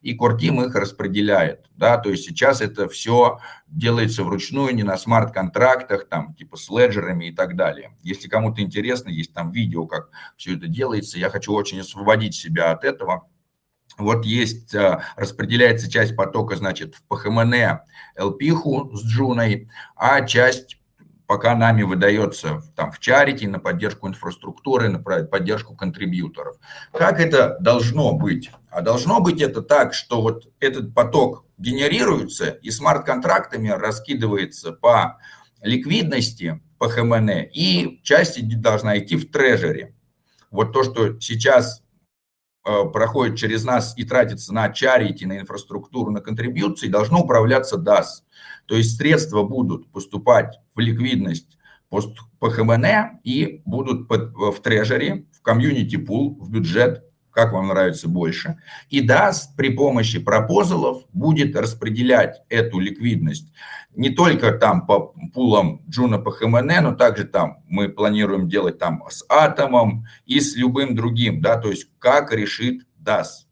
и 0.00 0.16
Core 0.16 0.66
их 0.66 0.74
распределяет, 0.74 1.66
да, 1.76 1.98
то 1.98 2.08
есть 2.08 2.24
сейчас 2.24 2.62
это 2.62 2.88
все 2.88 3.38
делается 3.66 4.24
вручную, 4.24 4.74
не 4.74 4.82
на 4.82 4.96
смарт-контрактах, 4.96 6.08
там, 6.08 6.34
типа 6.34 6.56
с 6.56 6.70
леджерами 6.70 7.26
и 7.26 7.32
так 7.34 7.54
далее. 7.54 7.94
Если 8.02 8.28
кому-то 8.28 8.62
интересно, 8.62 9.10
есть 9.10 9.34
там 9.34 9.52
видео, 9.52 9.86
как 9.86 10.08
все 10.38 10.56
это 10.56 10.68
делается, 10.68 11.18
я 11.18 11.28
хочу 11.28 11.52
очень 11.52 11.80
освободить 11.80 12.34
себя 12.34 12.70
от 12.70 12.82
этого, 12.84 13.28
вот 13.98 14.24
есть, 14.24 14.74
а, 14.74 15.02
распределяется 15.16 15.90
часть 15.90 16.16
потока, 16.16 16.56
значит, 16.56 16.94
в 16.94 17.02
ПХМН 17.08 17.80
ЛПХу 18.18 18.96
с 18.96 19.04
Джуной, 19.04 19.68
а 19.96 20.22
часть 20.22 20.79
пока 21.30 21.54
нами 21.54 21.84
выдается 21.84 22.60
там 22.74 22.90
в 22.90 22.98
чарити 22.98 23.44
на 23.44 23.60
поддержку 23.60 24.08
инфраструктуры, 24.08 24.88
на 24.88 24.98
поддержку 24.98 25.76
контрибьюторов. 25.76 26.56
Как 26.92 27.20
это 27.20 27.56
должно 27.60 28.14
быть? 28.14 28.50
А 28.68 28.80
должно 28.80 29.20
быть 29.20 29.40
это 29.40 29.62
так, 29.62 29.94
что 29.94 30.22
вот 30.22 30.48
этот 30.58 30.92
поток 30.92 31.44
генерируется 31.56 32.46
и 32.50 32.72
смарт-контрактами 32.72 33.68
раскидывается 33.68 34.72
по 34.72 35.18
ликвидности 35.62 36.60
по 36.78 36.88
ХМН, 36.88 37.30
и 37.54 38.00
часть 38.02 38.60
должна 38.60 38.98
идти 38.98 39.14
в 39.14 39.30
трежере. 39.30 39.94
Вот 40.50 40.72
то, 40.72 40.82
что 40.82 41.20
сейчас 41.20 41.84
проходит 42.92 43.36
через 43.36 43.64
нас 43.64 43.94
и 43.96 44.04
тратится 44.04 44.54
на 44.54 44.68
чарити, 44.70 45.24
на 45.24 45.38
инфраструктуру, 45.38 46.10
на 46.10 46.20
контрибьюции, 46.20 46.88
должно 46.88 47.20
управляться 47.20 47.76
DAS. 47.76 48.22
То 48.66 48.76
есть 48.76 48.96
средства 48.96 49.42
будут 49.42 49.90
поступать 49.90 50.58
в 50.74 50.80
ликвидность 50.80 51.58
PHMN 51.88 53.18
и 53.24 53.62
будут 53.64 54.08
в 54.08 54.60
treasury, 54.62 55.26
в 55.32 55.42
community 55.42 55.96
pool, 55.96 56.38
в 56.40 56.50
бюджет 56.50 57.04
как 57.32 57.52
вам 57.52 57.68
нравится 57.68 58.08
больше. 58.08 58.58
И 58.88 59.00
DAS 59.00 59.56
при 59.56 59.70
помощи 59.70 60.18
proposal 60.18 60.87
ов 60.87 61.04
будет 61.12 61.56
распределять 61.56 62.42
эту 62.48 62.78
ликвидность 62.78 63.52
не 63.94 64.10
только 64.10 64.52
там 64.52 64.86
по 64.86 65.14
пулам 65.34 65.82
Juno 65.88 66.18
PHMN, 66.18 66.82
но 66.82 66.94
также 66.94 67.24
там 67.24 67.62
мы 67.68 67.88
планируем 67.88 68.48
делать 68.48 68.78
там 68.78 69.02
с 69.08 69.24
Атомом 69.28 70.06
и 70.26 70.40
с 70.40 70.56
любым 70.56 70.94
другим, 70.94 71.40
да, 71.40 71.56
то 71.56 71.68
есть 71.70 71.88
как 71.98 72.32
решит 72.32 72.86
DAS. 73.02 73.46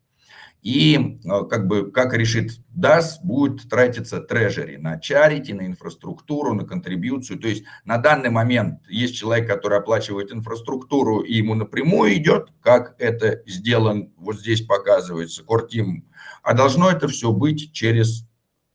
И 0.62 1.20
э, 1.24 1.44
как 1.48 1.68
бы 1.68 1.90
как 1.90 2.14
решит 2.14 2.58
DAS, 2.76 3.18
будет 3.22 3.68
тратиться 3.68 4.20
трежери 4.20 4.76
на 4.76 4.98
чарити, 4.98 5.52
на 5.52 5.66
инфраструктуру, 5.66 6.54
на 6.54 6.64
контрибьюцию. 6.64 7.38
То 7.38 7.48
есть 7.48 7.64
на 7.84 7.98
данный 7.98 8.30
момент 8.30 8.80
есть 8.88 9.16
человек, 9.16 9.48
который 9.48 9.78
оплачивает 9.78 10.32
инфраструктуру, 10.32 11.20
и 11.20 11.34
ему 11.34 11.54
напрямую 11.54 12.14
идет, 12.16 12.50
как 12.60 12.94
это 12.98 13.42
сделан, 13.46 14.12
вот 14.16 14.40
здесь 14.40 14.62
показывается, 14.62 15.44
Кортим. 15.44 16.06
А 16.42 16.54
должно 16.54 16.90
это 16.90 17.08
все 17.08 17.30
быть 17.32 17.72
через 17.72 18.28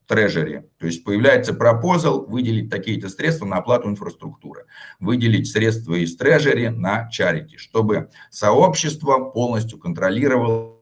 трежери. 0.07 0.69
То 0.77 0.85
есть 0.85 1.03
появляется 1.03 1.53
пропозал 1.53 2.25
выделить 2.25 2.69
такие-то 2.69 3.09
средства 3.09 3.45
на 3.45 3.57
оплату 3.57 3.89
инфраструктуры, 3.89 4.65
выделить 4.99 5.49
средства 5.49 5.95
из 5.95 6.15
трежери 6.15 6.67
на 6.67 7.09
чарити, 7.09 7.57
чтобы 7.57 8.09
сообщество 8.29 9.19
полностью 9.31 9.79
контролировало 9.79 10.72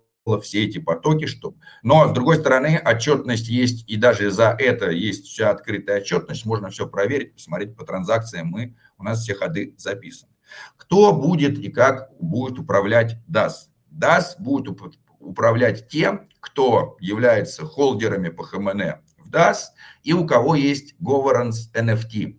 все 0.41 0.63
эти 0.63 0.77
потоки, 0.77 1.25
чтобы... 1.25 1.57
Но, 1.81 2.07
с 2.07 2.11
другой 2.11 2.37
стороны, 2.37 2.81
отчетность 2.83 3.47
есть, 3.47 3.89
и 3.89 3.95
даже 3.95 4.31
за 4.31 4.55
это 4.57 4.91
есть 4.91 5.25
вся 5.25 5.49
открытая 5.49 6.01
отчетность, 6.01 6.45
можно 6.45 6.69
все 6.69 6.87
проверить, 6.87 7.33
посмотреть 7.33 7.75
по 7.75 7.83
транзакциям, 7.85 8.47
мы, 8.47 8.75
у 8.97 9.03
нас 9.03 9.21
все 9.21 9.33
ходы 9.33 9.73
записаны. 9.77 10.31
Кто 10.77 11.13
будет 11.13 11.57
и 11.57 11.69
как 11.69 12.09
будет 12.19 12.59
управлять 12.59 13.17
DAS? 13.29 13.69
DAS 13.91 14.35
будет 14.37 14.79
управлять 15.19 15.87
тем, 15.87 16.27
кто 16.39 16.97
является 16.99 17.65
холдерами 17.65 18.29
по 18.29 18.43
ХМН 18.43 18.81
в 19.17 19.29
DAS 19.29 19.57
и 20.03 20.13
у 20.13 20.25
кого 20.25 20.55
есть 20.55 20.95
governance 21.01 21.71
NFT. 21.73 22.37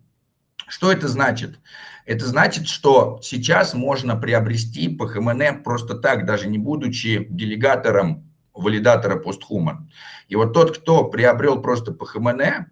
Что 0.67 0.91
это 0.91 1.07
значит? 1.07 1.59
Это 2.05 2.25
значит, 2.25 2.67
что 2.67 3.19
сейчас 3.21 3.73
можно 3.73 4.15
приобрести 4.15 4.89
по 4.89 5.07
ХМН 5.07 5.63
просто 5.63 5.95
так, 5.95 6.25
даже 6.25 6.49
не 6.49 6.57
будучи 6.57 7.27
делегатором 7.29 8.29
валидатора 8.53 9.17
постхуман. 9.17 9.89
И 10.27 10.35
вот 10.35 10.53
тот, 10.53 10.77
кто 10.77 11.05
приобрел 11.05 11.61
просто 11.61 11.91
по 11.91 12.05
ХМН, 12.05 12.65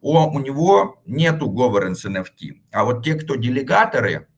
у 0.00 0.38
него 0.38 1.00
нету 1.06 1.50
governance 1.50 2.06
NFT. 2.06 2.60
А 2.72 2.84
вот 2.84 3.04
те, 3.04 3.14
кто 3.14 3.36
делегаторы, 3.36 4.28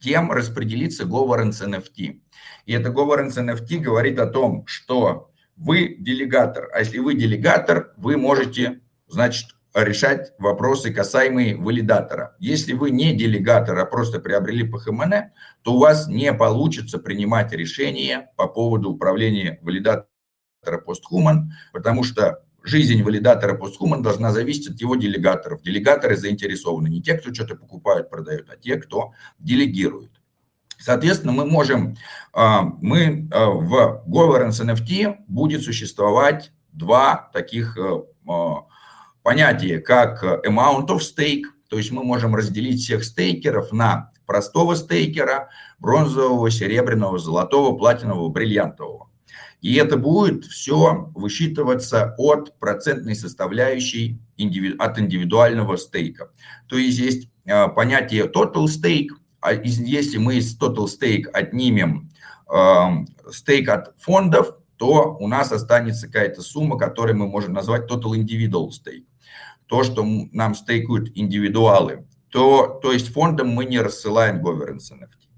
тем 0.00 0.32
распределится 0.32 1.04
governance 1.04 1.64
NFT. 1.64 2.20
И 2.66 2.72
это 2.72 2.90
governance 2.90 3.38
NFT 3.38 3.78
говорит 3.78 4.18
о 4.18 4.26
том, 4.26 4.66
что 4.66 5.30
вы 5.56 5.96
делегатор. 5.98 6.68
А 6.74 6.80
если 6.80 6.98
вы 6.98 7.14
делегатор, 7.14 7.92
вы 7.96 8.16
можете, 8.16 8.80
значит, 9.06 9.54
решать 9.74 10.32
вопросы, 10.38 10.92
касаемые 10.92 11.56
валидатора. 11.56 12.36
Если 12.38 12.72
вы 12.72 12.90
не 12.90 13.14
делегатор, 13.14 13.78
а 13.78 13.86
просто 13.86 14.20
приобрели 14.20 14.64
ПХМН, 14.64 15.12
то 15.62 15.74
у 15.74 15.78
вас 15.78 16.08
не 16.08 16.32
получится 16.34 16.98
принимать 16.98 17.52
решения 17.52 18.30
по 18.36 18.46
поводу 18.46 18.90
управления 18.90 19.58
валидатора 19.62 20.06
постхуман, 20.84 21.52
потому 21.72 22.04
что 22.04 22.44
жизнь 22.62 23.02
валидатора 23.02 23.54
постхуман 23.54 24.02
должна 24.02 24.30
зависеть 24.30 24.74
от 24.74 24.80
его 24.80 24.96
делегаторов. 24.96 25.62
Делегаторы 25.62 26.16
заинтересованы 26.16 26.88
не 26.88 27.02
те, 27.02 27.14
кто 27.14 27.32
что-то 27.32 27.56
покупают, 27.56 28.10
продают, 28.10 28.50
а 28.50 28.56
те, 28.56 28.76
кто 28.76 29.12
делегирует. 29.38 30.10
Соответственно, 30.78 31.32
мы 31.32 31.46
можем, 31.46 31.96
а, 32.32 32.62
мы 32.62 33.28
а, 33.32 33.46
в 33.46 34.04
governance 34.08 34.60
NFT 34.60 35.16
будет 35.28 35.62
существовать 35.62 36.52
два 36.72 37.30
таких 37.32 37.78
э, 39.22 39.24
понятия, 39.24 39.78
как 39.78 40.22
amount 40.46 40.88
of 40.88 40.98
stake, 40.98 41.44
то 41.68 41.76
есть 41.78 41.90
мы 41.90 42.04
можем 42.04 42.34
разделить 42.34 42.82
всех 42.82 43.04
стейкеров 43.04 43.72
на 43.72 44.10
простого 44.26 44.74
стейкера, 44.74 45.48
бронзового, 45.78 46.50
серебряного, 46.50 47.18
золотого, 47.18 47.76
платинового, 47.76 48.28
бриллиантового. 48.28 49.08
И 49.60 49.74
это 49.76 49.96
будет 49.96 50.44
все 50.44 51.10
высчитываться 51.14 52.14
от 52.18 52.58
процентной 52.58 53.14
составляющей 53.14 54.20
от 54.78 54.98
индивидуального 54.98 55.76
стейка. 55.76 56.30
То 56.66 56.76
есть 56.76 56.98
есть 56.98 57.28
понятие 57.44 58.24
total 58.24 58.66
stake, 58.66 59.10
а 59.40 59.52
если 59.52 60.18
мы 60.18 60.36
из 60.36 60.58
total 60.58 60.86
stake 60.86 61.26
отнимем 61.32 62.10
стейк 63.30 63.68
от 63.68 63.94
фондов, 64.00 64.56
то 64.76 65.16
у 65.20 65.28
нас 65.28 65.52
останется 65.52 66.06
какая-то 66.08 66.42
сумма, 66.42 66.76
которую 66.76 67.16
мы 67.16 67.28
можем 67.28 67.52
назвать 67.52 67.88
total 67.88 68.14
individual 68.16 68.70
stake. 68.70 69.04
То, 69.66 69.84
что 69.84 70.04
нам 70.32 70.54
стейкают 70.54 71.10
индивидуалы. 71.14 72.06
То, 72.30 72.78
то 72.82 72.92
есть 72.92 73.12
фондом 73.12 73.48
мы 73.48 73.66
не 73.66 73.78
рассылаем 73.80 74.44
governance 74.44 74.90
NFT. 74.92 75.28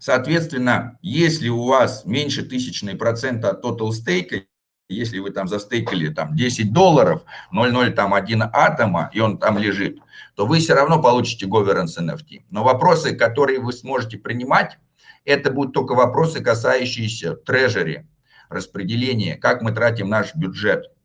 Соответственно, 0.00 0.98
если 1.00 1.48
у 1.48 1.64
вас 1.64 2.04
меньше 2.04 2.42
тысячной 2.42 2.96
процента 2.96 3.50
от 3.50 3.64
total 3.64 3.92
стейка, 3.92 4.42
если 4.88 5.18
вы 5.18 5.30
там 5.30 5.48
застейкали 5.48 6.08
там 6.08 6.36
10 6.36 6.72
долларов, 6.72 7.24
0,0 7.52 7.90
там 7.90 8.14
один 8.14 8.42
атома, 8.42 9.10
и 9.12 9.20
он 9.20 9.38
там 9.38 9.58
лежит, 9.58 9.98
то 10.34 10.46
вы 10.46 10.58
все 10.58 10.74
равно 10.74 11.00
получите 11.00 11.46
governance 11.46 11.98
NFT. 11.98 12.42
Но 12.50 12.62
вопросы, 12.62 13.14
которые 13.14 13.60
вы 13.60 13.72
сможете 13.72 14.18
принимать, 14.18 14.78
это 15.24 15.50
будут 15.50 15.72
только 15.72 15.94
вопросы, 15.94 16.40
касающиеся 16.40 17.34
трежери, 17.34 18.08
распределения, 18.48 19.36
как 19.36 19.62
мы 19.62 19.72
тратим 19.72 20.08
наш 20.08 20.34
бюджет– 20.34 20.86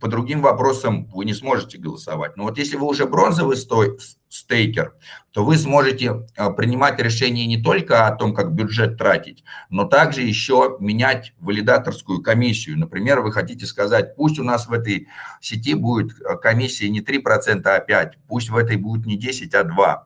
по 0.00 0.08
другим 0.08 0.42
вопросам 0.42 1.06
вы 1.06 1.24
не 1.24 1.34
сможете 1.34 1.78
голосовать. 1.78 2.36
Но 2.36 2.44
вот 2.44 2.58
если 2.58 2.76
вы 2.76 2.86
уже 2.86 3.06
бронзовый 3.06 3.56
стой, 3.56 3.98
стейкер, 4.28 4.94
то 5.30 5.44
вы 5.44 5.56
сможете 5.56 6.26
а, 6.36 6.50
принимать 6.50 7.00
решения 7.00 7.46
не 7.46 7.60
только 7.60 8.06
о 8.06 8.14
том, 8.14 8.34
как 8.34 8.52
бюджет 8.52 8.98
тратить, 8.98 9.44
но 9.70 9.84
также 9.84 10.20
еще 10.20 10.76
менять 10.80 11.32
валидаторскую 11.40 12.22
комиссию. 12.22 12.78
Например, 12.78 13.20
вы 13.20 13.32
хотите 13.32 13.64
сказать, 13.64 14.14
пусть 14.16 14.38
у 14.38 14.44
нас 14.44 14.68
в 14.68 14.72
этой 14.72 15.08
сети 15.40 15.74
будет 15.74 16.20
а, 16.22 16.36
комиссия 16.36 16.90
не 16.90 17.00
3%, 17.00 17.62
а 17.64 17.84
5%, 17.84 18.12
пусть 18.28 18.50
в 18.50 18.56
этой 18.56 18.76
будет 18.76 19.06
не 19.06 19.16
10, 19.16 19.54
а 19.54 19.62
2%. 19.62 19.96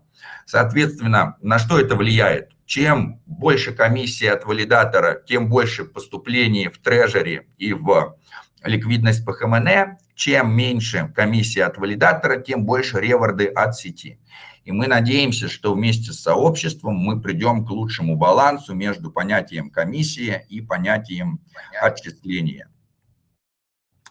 Соответственно, 0.47 1.37
на 1.41 1.59
что 1.59 1.79
это 1.81 1.97
влияет? 1.97 2.51
Чем 2.67 3.21
больше 3.27 3.73
комиссии 3.73 4.27
от 4.27 4.45
валидатора, 4.45 5.21
тем 5.27 5.49
больше 5.49 5.85
поступлений 5.85 6.69
в 6.69 6.79
трежери 6.79 7.49
и 7.59 7.73
в 7.73 8.17
ликвидность 8.65 9.25
по 9.25 9.33
ХМН, 9.33 9.97
чем 10.15 10.55
меньше 10.55 11.13
комиссия 11.15 11.65
от 11.65 11.79
валидатора, 11.79 12.41
тем 12.41 12.65
больше 12.65 13.01
реворды 13.01 13.47
от 13.47 13.77
сети. 13.77 14.19
И 14.65 14.71
мы 14.71 14.87
надеемся, 14.87 15.49
что 15.49 15.75
вместе 15.75 16.13
с 16.13 16.21
сообществом 16.21 16.95
мы 16.95 17.21
придем 17.21 17.67
к 17.67 17.71
лучшему 17.71 18.17
балансу 18.17 18.75
между 18.75 19.11
понятием 19.11 19.71
комиссии 19.71 20.47
и 20.49 20.61
понятием 20.61 21.41
отчисления. 21.81 22.69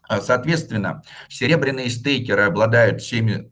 А, 0.10 0.20
соответственно, 0.20 1.04
серебряные 1.30 1.90
стейкеры 1.90 2.44
обладают 2.44 3.02
всеми 3.02 3.50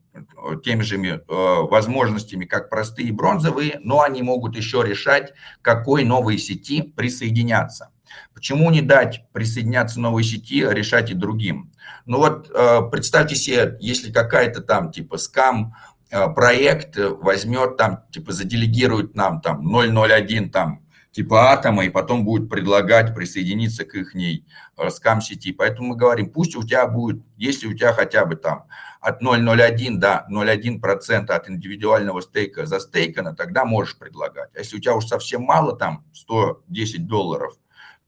теми 0.63 0.81
же 0.81 0.97
э, 0.97 1.23
возможностями, 1.27 2.43
как 2.43 2.69
простые 2.69 3.13
бронзовые, 3.13 3.79
но 3.81 4.01
они 4.01 4.21
могут 4.21 4.57
еще 4.57 4.83
решать, 4.85 5.33
к 5.61 5.65
какой 5.65 6.03
новой 6.03 6.37
сети 6.37 6.81
присоединяться. 6.81 7.91
Почему 8.33 8.69
не 8.71 8.81
дать 8.81 9.25
присоединяться 9.31 9.99
новой 9.99 10.23
сети, 10.23 10.63
а 10.63 10.73
решать 10.73 11.11
и 11.11 11.13
другим? 11.13 11.71
Ну 12.05 12.17
вот 12.17 12.49
э, 12.49 12.81
представьте 12.91 13.35
себе, 13.35 13.77
если 13.79 14.11
какая-то 14.11 14.61
там 14.61 14.91
типа 14.91 15.17
скам 15.17 15.75
э, 16.09 16.27
проект 16.33 16.97
возьмет 16.97 17.77
там, 17.77 18.03
типа 18.11 18.31
заделегирует 18.31 19.15
нам 19.15 19.41
там 19.41 19.65
001 19.65 20.51
там 20.51 20.85
типа 21.11 21.51
атома, 21.51 21.85
и 21.85 21.89
потом 21.89 22.23
будет 22.23 22.49
предлагать 22.49 23.15
присоединиться 23.15 23.83
к 23.83 23.95
их 23.95 24.13
ней 24.13 24.45
скам-сети. 24.89 25.51
Поэтому 25.51 25.89
мы 25.89 25.95
говорим, 25.95 26.29
пусть 26.29 26.55
у 26.55 26.63
тебя 26.63 26.87
будет, 26.87 27.21
если 27.35 27.67
у 27.67 27.73
тебя 27.73 27.93
хотя 27.93 28.25
бы 28.25 28.35
там 28.35 28.65
от 29.01 29.21
0,01 29.21 29.95
до 29.97 30.25
0,1% 30.29 31.31
от 31.31 31.49
индивидуального 31.49 32.21
стейка 32.21 32.65
застейкано, 32.65 33.35
тогда 33.35 33.65
можешь 33.65 33.97
предлагать. 33.97 34.49
А 34.55 34.59
если 34.59 34.77
у 34.77 34.79
тебя 34.79 34.95
уж 34.95 35.05
совсем 35.05 35.41
мало, 35.43 35.75
там 35.75 36.05
110 36.13 37.07
долларов, 37.07 37.55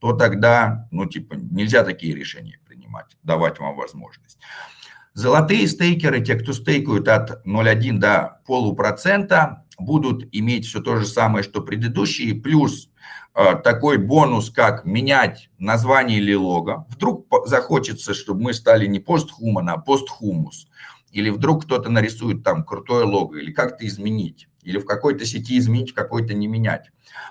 то 0.01 0.13
тогда, 0.13 0.87
ну, 0.89 1.05
типа, 1.05 1.35
нельзя 1.35 1.83
такие 1.83 2.15
решения 2.15 2.59
принимать, 2.67 3.15
давать 3.21 3.59
вам 3.59 3.75
возможность. 3.75 4.39
Золотые 5.13 5.67
стейкеры, 5.67 6.21
те, 6.21 6.33
кто 6.35 6.53
стейкают 6.53 7.07
от 7.07 7.45
0,1 7.45 7.99
до 7.99 8.41
полупроцента, 8.47 9.65
будут 9.77 10.27
иметь 10.31 10.65
все 10.65 10.81
то 10.81 10.97
же 10.97 11.05
самое, 11.05 11.43
что 11.43 11.61
предыдущие, 11.61 12.33
плюс 12.33 12.89
э, 13.35 13.57
такой 13.63 13.99
бонус, 13.99 14.49
как 14.49 14.85
менять 14.85 15.51
название 15.59 16.17
или 16.17 16.33
лого. 16.33 16.87
Вдруг 16.89 17.27
захочется, 17.45 18.15
чтобы 18.15 18.41
мы 18.41 18.53
стали 18.55 18.87
не 18.87 18.99
постхуман, 18.99 19.69
а 19.69 19.77
постхумус. 19.77 20.65
Или 21.11 21.29
вдруг 21.29 21.65
кто-то 21.65 21.91
нарисует 21.91 22.43
там 22.43 22.63
крутое 22.63 23.05
лого, 23.05 23.35
или 23.35 23.51
как-то 23.51 23.85
изменить. 23.85 24.47
Или 24.63 24.79
в 24.79 24.85
какой-то 24.85 25.25
сети 25.25 25.59
изменить, 25.59 25.91
в 25.91 25.95
какой-то 25.95 26.33
не 26.33 26.47
менять. 26.47 26.89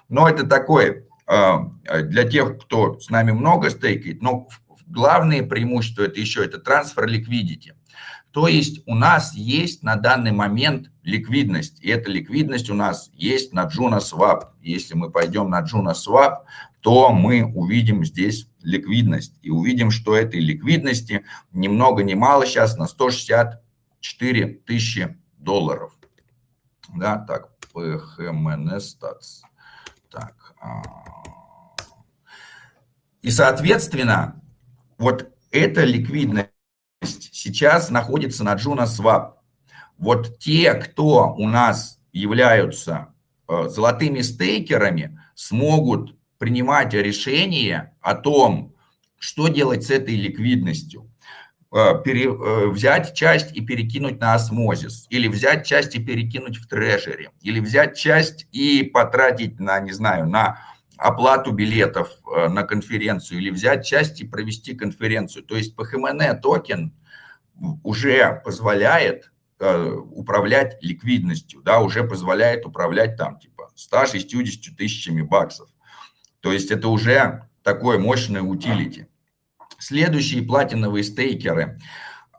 Но 0.09 0.29
это 0.29 0.47
такое 0.47 1.07
для 1.31 2.25
тех, 2.29 2.59
кто 2.59 2.99
с 2.99 3.09
нами 3.09 3.31
много 3.31 3.71
стейкает. 3.71 4.21
Но 4.21 4.49
главное 4.87 5.45
преимущество 5.45 6.03
это 6.03 6.19
еще 6.19 6.45
это 6.45 6.59
трансфер 6.59 7.07
ликвидити. 7.07 7.75
То 8.33 8.47
есть 8.47 8.83
у 8.87 8.95
нас 8.95 9.35
есть 9.35 9.83
на 9.83 9.97
данный 9.97 10.33
момент 10.33 10.91
ликвидность, 11.03 11.81
и 11.83 11.89
эта 11.89 12.11
ликвидность 12.11 12.71
у 12.71 12.75
нас 12.75 13.11
есть 13.13 13.53
на 13.53 13.67
JunoSwap. 13.67 14.51
Если 14.61 14.95
мы 14.95 15.11
пойдем 15.11 15.51
на 15.51 15.63
JunoSwap, 15.63 16.45
то 16.81 17.13
мы 17.13 17.45
увидим 17.45 18.05
здесь 18.05 18.49
ликвидность. 18.63 19.39
И 19.43 19.51
увидим, 19.51 19.91
что 19.91 20.17
этой 20.17 20.41
ликвидности 20.41 21.25
ни 21.53 21.69
много 21.69 22.05
ни 22.05 22.15
мало 22.15 22.47
сейчас 22.47 22.77
на 22.77 22.87
164 22.87 24.47
тысячи 24.67 25.19
долларов. 25.39 25.93
Да, 26.95 27.17
так, 27.19 27.51
PHMN 27.75 28.79
Stats. 28.79 29.43
Так. 30.09 30.55
И, 33.23 33.31
соответственно, 33.31 34.43
вот 34.99 35.31
эта 35.51 35.85
ликвидность 35.85 36.51
сейчас 37.33 37.91
находится 37.91 38.45
на 38.45 38.55
JunoSwap. 38.55 39.33
Вот 39.99 40.39
те, 40.39 40.75
кто 40.75 41.35
у 41.37 41.47
нас 41.49 41.99
являются 42.13 43.15
э, 43.49 43.69
золотыми 43.69 44.21
стейкерами, 44.21 45.21
смогут 45.35 46.17
принимать 46.39 46.95
решение 46.95 47.95
о 48.01 48.15
том, 48.15 48.75
что 49.19 49.49
делать 49.49 49.85
с 49.85 49.91
этой 49.91 50.17
ликвидностью. 50.17 51.11
Э, 51.73 52.03
пере, 52.03 52.25
э, 52.25 52.67
взять 52.69 53.15
часть 53.15 53.55
и 53.57 53.61
перекинуть 53.61 54.19
на 54.19 54.35
осмозис, 54.35 55.07
или 55.09 55.29
взять 55.29 55.65
часть 55.65 55.95
и 55.95 56.03
перекинуть 56.03 56.57
в 56.57 56.67
трежере, 56.67 57.31
или 57.43 57.61
взять 57.61 57.97
часть 57.97 58.49
и 58.51 58.83
потратить 58.83 59.61
на, 59.61 59.79
не 59.79 59.93
знаю, 59.93 60.27
на 60.29 60.59
оплату 61.01 61.53
билетов 61.53 62.11
э, 62.37 62.49
на 62.49 62.63
конференцию 62.63 63.41
или 63.41 63.51
взять 63.51 63.87
часть 63.87 64.21
и 64.21 64.27
провести 64.27 64.75
конференцию. 64.75 65.45
То 65.45 65.57
есть 65.57 65.75
PHMN 65.75 66.41
токен 66.41 66.95
уже 67.83 68.41
позволяет 68.45 69.33
э, 69.59 69.93
управлять 69.93 70.77
ликвидностью, 70.83 71.63
да, 71.63 71.81
уже 71.81 72.05
позволяет 72.05 72.67
управлять 72.67 73.17
там 73.17 73.39
типа 73.39 73.71
160 73.75 74.77
тысячами 74.77 75.23
баксов. 75.23 75.71
То 76.41 76.53
есть 76.53 76.71
это 76.71 76.89
уже 76.89 77.49
такое 77.63 77.99
мощное 77.99 78.43
utility. 78.43 79.07
Следующие 79.79 80.43
платиновые 80.43 81.03
staker 81.03 81.68
ы– 81.68 81.79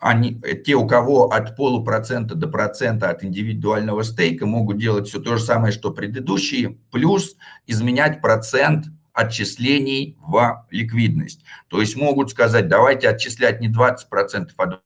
они, 0.02 0.42
те, 0.66 0.74
у 0.74 0.88
кого 0.88 1.32
от 1.32 1.56
полупроцента 1.56 2.34
до 2.34 2.48
процента 2.48 3.12
от 3.12 3.24
индивидуального 3.24 4.02
стейка, 4.02 4.48
могут 4.48 4.80
делать 4.80 5.08
все 5.08 5.20
то 5.20 5.38
же 5.38 5.44
самое, 5.44 5.72
что 5.72 5.92
предыдущие, 5.92 6.80
плюс 6.92 7.36
изменять 7.68 8.20
процент 8.20 8.88
отчислений 9.14 10.18
в 10.20 10.66
ликвидность. 10.72 11.44
То 11.68 11.80
есть 11.80 11.96
могут 11.96 12.32
сказать, 12.32 12.68
давайте 12.68 13.10
отчислять 13.10 13.62
не 13.62 13.68
20% 13.68 14.50
от 14.58 14.82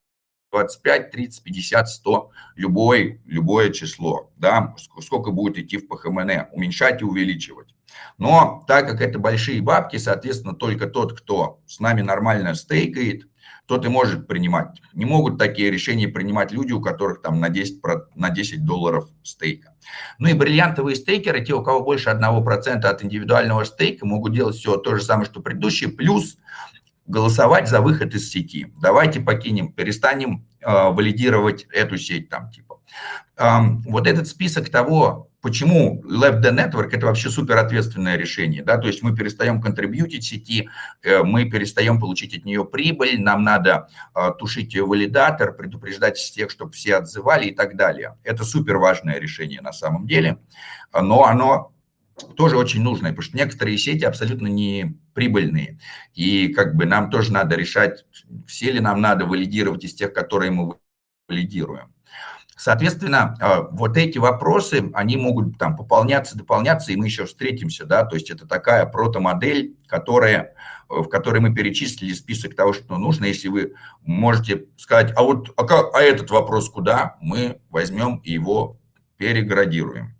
25, 0.51 1.11
30, 1.11 1.43
50, 1.43 1.89
100, 1.89 2.31
любой, 2.55 3.21
любое 3.25 3.71
число, 3.71 4.31
да, 4.37 4.75
сколько 5.01 5.31
будет 5.31 5.57
идти 5.57 5.77
в 5.77 5.87
ПХМН, 5.87 6.47
уменьшать 6.51 7.01
и 7.01 7.05
увеличивать. 7.05 7.73
Но 8.17 8.63
так 8.67 8.87
как 8.87 9.01
это 9.01 9.17
большие 9.19 9.61
бабки, 9.61 9.97
соответственно, 9.97 10.53
только 10.53 10.87
тот, 10.87 11.17
кто 11.17 11.61
с 11.65 11.79
нами 11.79 12.01
нормально 12.01 12.55
стейкает, 12.55 13.27
тот 13.65 13.85
и 13.85 13.89
может 13.89 14.27
принимать. 14.27 14.81
Не 14.93 15.05
могут 15.05 15.37
такие 15.37 15.71
решения 15.71 16.07
принимать 16.07 16.51
люди, 16.51 16.71
у 16.71 16.81
которых 16.81 17.21
там 17.21 17.39
на 17.39 17.49
10, 17.49 17.81
на 18.15 18.29
10 18.29 18.63
долларов 18.63 19.09
стейка. 19.23 19.73
Ну 20.19 20.27
и 20.27 20.33
бриллиантовые 20.33 20.95
стейкеры, 20.95 21.43
те, 21.43 21.53
у 21.53 21.63
кого 21.63 21.81
больше 21.81 22.09
1% 22.09 22.85
от 22.85 23.03
индивидуального 23.03 23.63
стейка, 23.63 24.05
могут 24.05 24.33
делать 24.33 24.55
все 24.55 24.77
то 24.77 24.95
же 24.95 25.03
самое, 25.03 25.25
что 25.25 25.41
предыдущие, 25.41 25.89
плюс 25.89 26.37
голосовать 27.07 27.69
за 27.69 27.81
выход 27.81 28.13
из 28.15 28.29
сети. 28.29 28.73
Давайте 28.81 29.19
покинем, 29.19 29.71
перестанем 29.71 30.47
э, 30.61 30.71
валидировать 30.71 31.65
эту 31.71 31.97
сеть 31.97 32.29
там 32.29 32.49
типа. 32.49 32.74
Вот 33.37 34.07
этот 34.07 34.27
список 34.27 34.69
того, 34.69 35.29
почему 35.45 36.01
Left 36.03 36.41
the 36.41 36.51
Network 36.51 36.89
это 36.91 37.05
вообще 37.05 37.29
супер 37.29 37.57
ответственное 37.57 38.15
решение, 38.15 38.63
да, 38.63 38.77
то 38.77 38.87
есть 38.87 39.03
мы 39.03 39.15
перестаем 39.15 39.61
контрибьютить 39.61 40.23
сети, 40.23 40.69
э, 41.03 41.21
мы 41.21 41.45
перестаем 41.45 41.99
получить 41.99 42.35
от 42.35 42.45
нее 42.45 42.65
прибыль, 42.65 43.21
нам 43.21 43.43
надо 43.43 43.87
э, 44.15 44.31
тушить 44.39 44.75
валидатор, 44.75 45.53
предупреждать 45.53 46.17
всех, 46.17 46.49
чтобы 46.49 46.71
все 46.71 46.95
отзывали 46.95 47.49
и 47.49 47.55
так 47.55 47.75
далее. 47.75 48.17
Это 48.23 48.43
супер 48.43 48.77
важное 48.77 49.19
решение 49.19 49.61
на 49.61 49.71
самом 49.71 50.07
деле, 50.07 50.39
но 50.91 51.25
оно 51.25 51.75
тоже 52.35 52.57
очень 52.57 52.81
нужное, 52.81 53.11
потому 53.11 53.23
что 53.23 53.37
некоторые 53.37 53.77
сети 53.77 54.03
абсолютно 54.03 54.47
не 54.47 54.97
прибыльные. 55.13 55.77
И 56.15 56.47
как 56.47 56.75
бы 56.75 56.87
нам 56.87 57.11
тоже 57.11 57.31
надо 57.31 57.55
решать, 57.55 58.05
все 58.47 58.71
ли 58.71 58.79
нам 58.79 58.99
надо 58.99 59.25
валидировать 59.25 59.83
из 59.83 59.93
тех, 59.93 60.11
которые 60.11 60.49
мы 60.49 60.73
валидируем. 61.27 61.94
Соответственно, 62.55 63.35
а, 63.41 63.61
вот 63.69 63.97
эти 63.97 64.17
вопросы, 64.17 64.89
они 64.93 65.17
могут 65.17 65.57
там 65.57 65.75
пополняться, 65.75 66.37
дополняться, 66.37 66.93
и 66.93 66.95
мы 66.95 67.05
еще 67.05 67.25
встретимся, 67.25 67.85
да, 67.85 68.05
то 68.05 68.15
есть 68.15 68.29
это 68.29 68.47
такая 68.47 68.85
протомодель, 68.85 69.75
которая, 69.87 70.55
в 70.87 71.07
которой 71.07 71.39
мы 71.39 71.53
перечислили 71.53 72.13
список 72.13 72.55
того, 72.55 72.71
что 72.71 72.97
нужно. 72.97 73.25
Если 73.25 73.49
вы 73.49 73.73
можете 74.01 74.67
сказать, 74.77 75.13
а 75.17 75.23
вот 75.23 75.53
а, 75.57 75.65
как, 75.65 75.93
а 75.93 76.01
этот 76.01 76.31
вопрос 76.31 76.69
куда, 76.69 77.17
мы 77.19 77.59
возьмем 77.69 78.17
и 78.23 78.31
его 78.31 78.77
переградируем. 79.17 80.15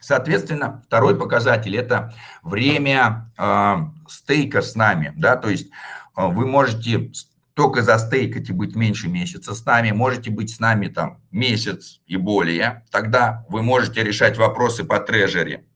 Соответственно, 0.00 0.82
второй 0.84 1.16
показатель– 1.16 1.76
это 1.78 2.12
время 2.42 3.30
э, 3.38 3.76
стейка 4.08 4.60
с 4.60 4.74
нами. 4.74 5.12
Да? 5.16 5.36
То 5.36 5.48
есть 5.48 5.70
э, 6.16 6.26
вы 6.26 6.44
можете 6.44 7.12
только 7.54 7.82
застейкать 7.82 8.48
и 8.48 8.52
быть 8.52 8.74
меньше 8.74 9.08
месяца 9.08 9.54
с 9.54 9.64
нами, 9.64 9.90
можете 9.90 10.30
быть 10.30 10.50
с 10.50 10.60
нами 10.60 10.88
там 10.88 11.20
месяц 11.30 12.00
и 12.06 12.16
более, 12.16 12.84
тогда 12.90 13.44
вы 13.48 13.62
можете 13.62 14.02
решать 14.02 14.36
вопросы 14.36 14.84
по 14.84 14.98
трежере, 14.98 15.66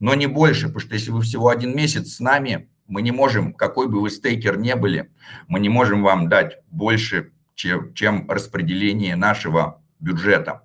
но 0.00 0.14
не 0.14 0.26
больше, 0.26 0.66
потому 0.66 0.80
что 0.80 0.94
если 0.94 1.10
вы 1.10 1.22
всего 1.22 1.48
один 1.48 1.74
месяц 1.76 2.14
с 2.14 2.20
нами, 2.20 2.68
мы 2.86 3.02
не 3.02 3.12
можем, 3.12 3.52
какой 3.52 3.88
бы 3.88 4.00
вы 4.00 4.10
стейкер 4.10 4.58
не 4.58 4.76
были, 4.76 5.10
мы 5.46 5.60
не 5.60 5.68
можем 5.68 6.02
вам 6.02 6.28
дать 6.28 6.58
больше, 6.70 7.32
чем, 7.54 7.92
чем 7.94 8.30
распределение 8.30 9.16
нашего 9.16 9.82
бюджета. 9.98 10.62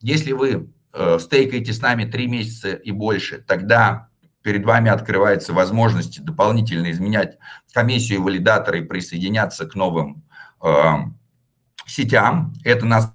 Если 0.00 0.32
вы 0.32 0.70
Э, 0.98 1.18
стейкаете 1.20 1.74
с 1.74 1.82
нами 1.82 2.06
3 2.06 2.26
месяца 2.26 2.72
и 2.72 2.90
больше, 2.90 3.44
тогда 3.46 4.08
перед 4.46 4.64
вами 4.64 4.92
открывается 4.92 5.52
возможность 5.52 6.22
дополнительно 6.22 6.92
изменять 6.92 7.36
комиссию 7.74 8.22
валидатора 8.22 8.78
и 8.78 8.84
присоединяться 8.84 9.66
к 9.66 9.74
новым 9.74 10.22
э, 10.62 10.68
сетям. 11.84 12.54
Это 12.62 12.86
нас 12.86 13.12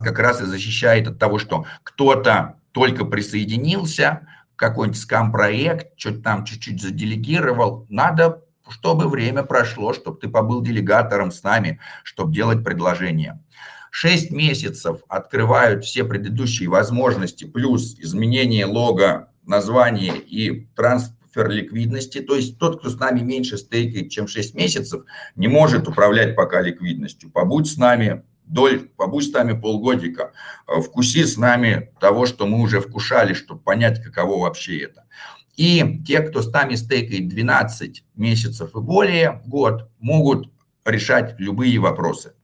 как 0.00 0.18
раз 0.18 0.40
и 0.40 0.44
защищает 0.44 1.06
от 1.06 1.20
того, 1.20 1.38
что 1.38 1.66
кто-то 1.84 2.56
только 2.72 3.04
присоединился, 3.04 4.26
какой-нибудь 4.56 5.00
скам-проект, 5.00 5.96
что-то 5.96 6.20
там 6.20 6.44
чуть-чуть 6.44 6.82
заделегировал. 6.82 7.86
Надо, 7.88 8.42
чтобы 8.68 9.08
время 9.08 9.44
прошло, 9.44 9.92
чтобы 9.92 10.18
ты 10.18 10.28
побыл 10.28 10.62
делегатором 10.62 11.30
с 11.30 11.44
нами, 11.44 11.78
чтобы 12.02 12.34
делать 12.34 12.64
предложение. 12.64 13.40
6 13.92 14.32
месяцев 14.32 15.02
открывают 15.06 15.84
все 15.84 16.02
предыдущие 16.02 16.68
возможности, 16.68 17.44
плюс 17.44 17.94
изменение 18.00 18.66
лога, 18.66 19.28
названия 19.44 20.16
и 20.16 20.66
трансфер 20.74 21.48
ликвидности. 21.48 22.20
То 22.20 22.36
есть 22.36 22.58
тот, 22.58 22.80
кто 22.80 22.90
с 22.90 22.98
нами 22.98 23.20
меньше 23.20 23.58
стейкает, 23.58 24.10
чем 24.10 24.28
6 24.28 24.54
месяцев, 24.54 25.04
не 25.36 25.48
может 25.48 25.88
управлять 25.88 26.36
пока 26.36 26.60
ликвидностью. 26.60 27.30
Побудь 27.30 27.68
с 27.68 27.76
нами 27.76 28.24
доль, 28.44 28.90
побудь 28.96 29.28
с 29.28 29.32
нами 29.32 29.58
полгодика, 29.58 30.32
вкуси 30.66 31.24
с 31.24 31.36
нами 31.36 31.90
того, 32.00 32.26
что 32.26 32.46
мы 32.46 32.60
уже 32.60 32.80
вкушали, 32.80 33.34
чтобы 33.34 33.60
понять, 33.60 34.02
каково 34.02 34.42
вообще 34.42 34.80
это. 34.80 35.04
И 35.56 36.02
те, 36.06 36.20
кто 36.20 36.42
с 36.42 36.50
нами 36.50 36.74
стейкает 36.74 37.28
12 37.28 38.04
месяцев 38.16 38.74
и 38.74 38.80
более, 38.80 39.42
год, 39.46 39.90
могут 39.98 40.50
решать 40.84 41.34
любые 41.38 41.78
вопросы 41.78 42.34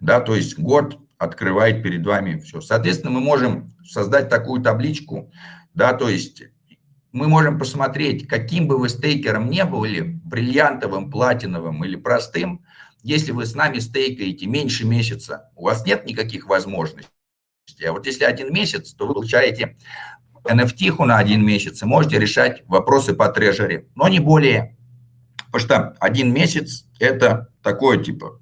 да, 0.00 0.20
то 0.20 0.34
есть 0.34 0.58
год 0.58 0.98
открывает 1.24 1.82
перед 1.82 2.04
вами 2.06 2.38
все. 2.38 2.60
Соответственно, 2.60 3.12
мы 3.12 3.20
можем 3.20 3.74
создать 3.84 4.28
такую 4.28 4.62
табличку, 4.62 5.30
да, 5.74 5.92
то 5.92 6.08
есть 6.08 6.42
мы 7.12 7.28
можем 7.28 7.58
посмотреть, 7.58 8.26
каким 8.26 8.66
бы 8.66 8.76
вы 8.76 8.88
стейкером 8.88 9.48
не 9.48 9.64
были, 9.64 10.00
бриллиантовым, 10.00 11.10
платиновым 11.10 11.84
или 11.84 11.96
простым, 11.96 12.64
если 13.02 13.32
вы 13.32 13.46
с 13.46 13.54
нами 13.54 13.78
стейкаете 13.78 14.46
меньше 14.46 14.86
месяца, 14.86 15.50
у 15.54 15.64
вас 15.64 15.86
нет 15.86 16.06
никаких 16.06 16.46
возможностей. 16.46 17.08
А 17.86 17.92
вот 17.92 18.06
если 18.06 18.24
один 18.24 18.52
месяц, 18.52 18.94
то 18.94 19.06
вы 19.06 19.14
получаете 19.14 19.76
NFT 20.44 21.04
на 21.04 21.18
один 21.18 21.44
месяц 21.44 21.82
и 21.82 21.86
можете 21.86 22.18
решать 22.18 22.62
вопросы 22.66 23.14
по 23.14 23.28
трежере, 23.28 23.86
но 23.94 24.08
не 24.08 24.20
более. 24.20 24.76
Потому 25.52 25.64
что 25.64 25.96
один 26.00 26.32
месяц– 26.32 26.86
это 26.98 27.48
такое 27.62 28.02
типа 28.02 28.40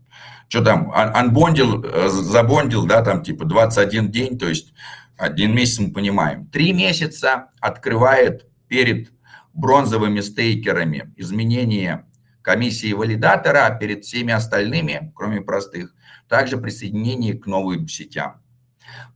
что 0.53 0.62
там, 0.62 0.92
анбондил, 0.92 1.82
э, 1.82 2.09
забондил, 2.11 2.84
да, 2.84 3.03
там 3.03 3.22
типа 3.22 3.46
21 3.46 4.11
день, 4.11 4.38
то 4.38 4.46
есть 4.50 4.74
один 5.16 5.55
месяц 5.55 5.78
мы 5.78 5.94
понимаем. 5.94 6.46
Три 6.48 6.74
месяца 6.74 7.48
открывает 7.59 8.46
перед 8.68 9.14
бронзовыми 9.55 10.20
стейкерами 10.20 11.11
изменение 11.16 12.05
комиссии 12.42 12.92
валидатора, 12.92 13.64
а 13.64 13.70
перед 13.70 14.05
всеми 14.05 14.34
остальными, 14.34 15.11
кроме 15.16 15.40
простых, 15.40 15.94
также 16.28 16.59
присоединение 16.59 17.32
к 17.32 17.46
новым 17.46 17.88
сетям. 17.88 18.42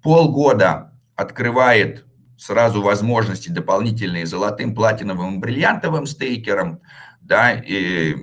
Полгода 0.00 0.94
открывает 1.16 2.06
сразу 2.38 2.80
возможности 2.80 3.50
дополнительные 3.50 4.24
золотым, 4.24 4.74
платиновым, 4.74 5.40
бриллиантовым 5.40 6.06
стейкерам, 6.06 6.80
да, 7.20 7.52
и 7.52 8.14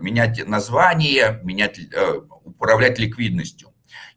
менять 0.00 0.48
название, 0.48 1.38
менять, 1.42 1.78
э, 1.78 2.20
управлять 2.44 2.98
ликвидностью. 2.98 3.68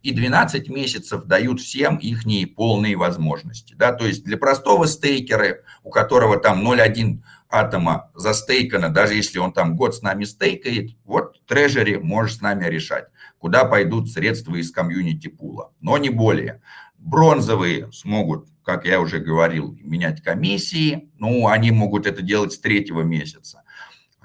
И 0.02 0.12
12 0.12 0.68
месяцев 0.68 1.24
дают 1.24 1.60
всем 1.60 1.96
их 1.96 2.24
полные 2.56 2.96
возможности. 2.96 3.74
Да? 3.74 3.92
То 3.92 4.06
есть 4.06 4.24
для 4.24 4.36
простого 4.36 4.86
стейкера, 4.86 5.58
у 5.82 5.90
которого 5.90 6.38
там 6.38 6.66
0,1 6.66 7.22
атома 7.48 8.10
застейкано, 8.14 8.90
даже 8.90 9.14
если 9.14 9.38
он 9.38 9.52
там 9.52 9.76
год 9.76 9.94
с 9.94 10.02
нами 10.02 10.24
стейкает, 10.24 10.90
вот 11.04 11.44
трежери 11.46 11.96
может 11.96 12.38
с 12.38 12.40
нами 12.40 12.66
решать, 12.66 13.06
куда 13.38 13.64
пойдут 13.64 14.10
средства 14.10 14.56
из 14.56 14.70
комьюнити 14.70 15.28
пула, 15.28 15.72
но 15.80 15.98
не 15.98 16.10
более. 16.10 16.62
Бронзовые 16.98 17.90
смогут, 17.92 18.48
как 18.64 18.84
я 18.84 19.00
уже 19.00 19.18
говорил, 19.18 19.78
менять 19.80 20.22
комиссии, 20.22 21.10
ну, 21.18 21.48
они 21.48 21.70
могут 21.70 22.06
это 22.06 22.22
делать 22.22 22.52
с 22.52 22.58
третьего 22.58 23.02
месяца. 23.02 23.62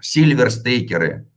Сильверстейкеры 0.01 1.30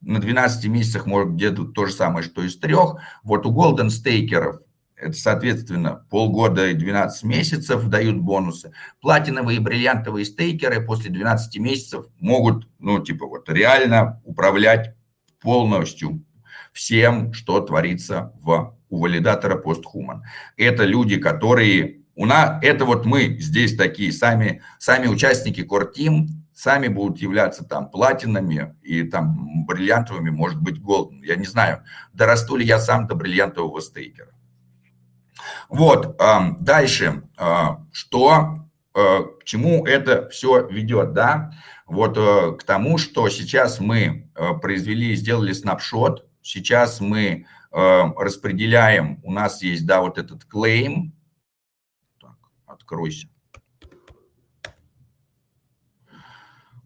на 0.00 0.20
12 0.20 0.66
месяцах 0.66 1.06
может 1.06 1.34
где-то 1.34 1.64
то 1.64 1.86
же 1.86 1.92
самое, 1.92 2.24
что 2.24 2.42
и 2.42 2.48
с 2.48 2.58
трех. 2.58 2.98
Вот 3.22 3.46
у 3.46 3.52
Golden 3.52 3.90
стейкеров 3.90 4.60
это, 5.00 5.12
соответственно, 5.12 6.04
полгода 6.10 6.68
и 6.68 6.74
12 6.74 7.22
месяцев 7.24 7.86
дают 7.86 8.16
бонусы. 8.18 8.72
Платиновые 9.00 9.58
и 9.58 9.60
бриллиантовые 9.60 10.24
стейкеры 10.24 10.84
после 10.84 11.10
12 11.10 11.58
месяцев 11.58 12.06
могут, 12.18 12.68
ну, 12.78 12.98
типа, 12.98 13.26
вот 13.26 13.48
реально 13.48 14.20
управлять 14.24 14.94
полностью 15.40 16.24
всем, 16.72 17.32
что 17.32 17.60
творится 17.60 18.32
в, 18.40 18.76
у 18.88 18.98
валидатора 18.98 19.60
PostHuman. 19.62 20.20
Это 20.56 20.84
люди, 20.84 21.16
которые... 21.16 22.02
У 22.16 22.26
нас, 22.26 22.58
это 22.64 22.84
вот 22.84 23.06
мы 23.06 23.36
здесь 23.38 23.76
такие, 23.76 24.12
сами, 24.12 24.62
сами 24.80 25.06
участники 25.06 25.60
Core 25.60 25.92
Team, 25.96 26.26
сами 26.58 26.88
будут 26.88 27.18
являться 27.18 27.64
там 27.64 27.88
платинами 27.88 28.76
и 28.82 29.04
там 29.04 29.64
бриллиантовыми, 29.64 30.30
может 30.30 30.60
быть, 30.60 30.82
голден. 30.82 31.22
Я 31.22 31.36
не 31.36 31.44
знаю, 31.44 31.84
дорасту 32.12 32.56
ли 32.56 32.66
я 32.66 32.80
сам 32.80 33.06
до 33.06 33.14
бриллиантового 33.14 33.78
стейкера. 33.78 34.32
Вот, 35.68 36.20
дальше, 36.58 37.22
а, 37.36 37.86
что, 37.92 38.66
а, 38.92 39.22
к 39.22 39.44
чему 39.44 39.86
это 39.86 40.28
все 40.30 40.66
ведет, 40.66 41.12
да? 41.12 41.52
Вот 41.86 42.18
э, 42.18 42.56
к 42.58 42.64
тому, 42.64 42.98
что 42.98 43.28
сейчас 43.28 43.78
мы 43.78 44.30
произвели, 44.60 45.14
сделали 45.14 45.52
снапшот 45.52 46.26
сейчас 46.42 47.00
мы 47.00 47.46
распределяем, 47.70 49.20
у 49.22 49.30
нас 49.30 49.62
есть, 49.62 49.86
да, 49.86 50.00
вот 50.00 50.18
этот 50.18 50.46
claim. 50.52 51.12
Так, 52.20 52.36
откройся. 52.66 53.28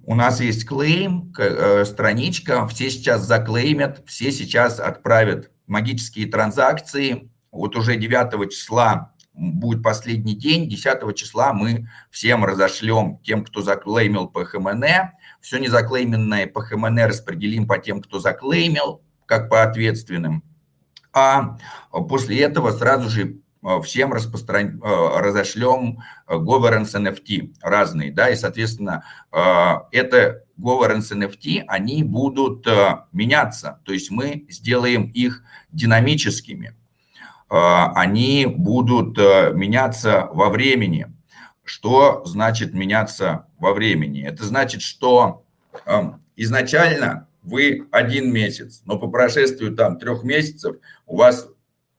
У 0.04 0.14
нас 0.14 0.40
есть 0.40 0.66
клейм, 0.66 1.32
э, 1.38 1.84
страничка, 1.84 2.66
все 2.66 2.90
сейчас 2.90 3.22
заклеймят, 3.22 4.02
все 4.06 4.32
сейчас 4.32 4.80
отправят 4.80 5.50
магические 5.66 6.26
транзакции. 6.26 7.30
Вот 7.52 7.76
уже 7.76 7.96
9 7.96 8.50
числа 8.50 9.12
будет 9.32 9.82
последний 9.82 10.34
день, 10.34 10.68
10 10.68 11.14
числа 11.14 11.52
мы 11.52 11.88
всем 12.10 12.44
разошлем 12.44 13.18
тем, 13.22 13.44
кто 13.44 13.62
заклеймил 13.62 14.28
по 14.28 14.44
ХМН, 14.44 14.84
все 15.40 15.58
незаклейменное 15.58 16.46
по 16.48 16.62
ХМН 16.62 16.98
распределим 17.00 17.66
по 17.66 17.78
тем, 17.78 18.02
кто 18.02 18.18
заклеймил, 18.18 19.02
как 19.26 19.48
по 19.48 19.62
ответственным. 19.62 20.42
А 21.12 21.58
после 21.90 22.40
этого 22.40 22.72
сразу 22.72 23.08
же 23.08 23.41
всем 23.82 24.12
распростран... 24.12 24.80
Э, 24.82 25.20
разошлем 25.20 26.00
э, 26.26 26.34
governance 26.34 26.94
NFT 26.94 27.54
разные, 27.60 28.12
да, 28.12 28.30
и, 28.30 28.36
соответственно, 28.36 29.04
это 29.30 30.44
governance 30.58 31.12
NFT, 31.12 31.62
они 31.66 32.02
будут 32.02 32.66
меняться, 33.12 33.80
то 33.84 33.92
есть 33.92 34.10
мы 34.10 34.46
сделаем 34.48 35.04
их 35.04 35.42
динамическими, 35.70 36.74
они 37.48 38.46
будут 38.46 39.16
меняться 39.18 40.28
во 40.32 40.50
времени. 40.50 41.06
Что 41.64 42.22
значит 42.24 42.74
меняться 42.74 43.46
во 43.58 43.72
времени? 43.72 44.22
Это 44.22 44.44
значит, 44.44 44.82
что 44.82 45.44
изначально 46.36 47.28
вы 47.42 47.86
один 47.90 48.32
месяц, 48.32 48.82
но 48.84 48.98
по 48.98 49.08
прошествию 49.08 49.74
там 49.74 49.98
трех 49.98 50.22
месяцев 50.22 50.76
у 51.06 51.16
вас 51.16 51.48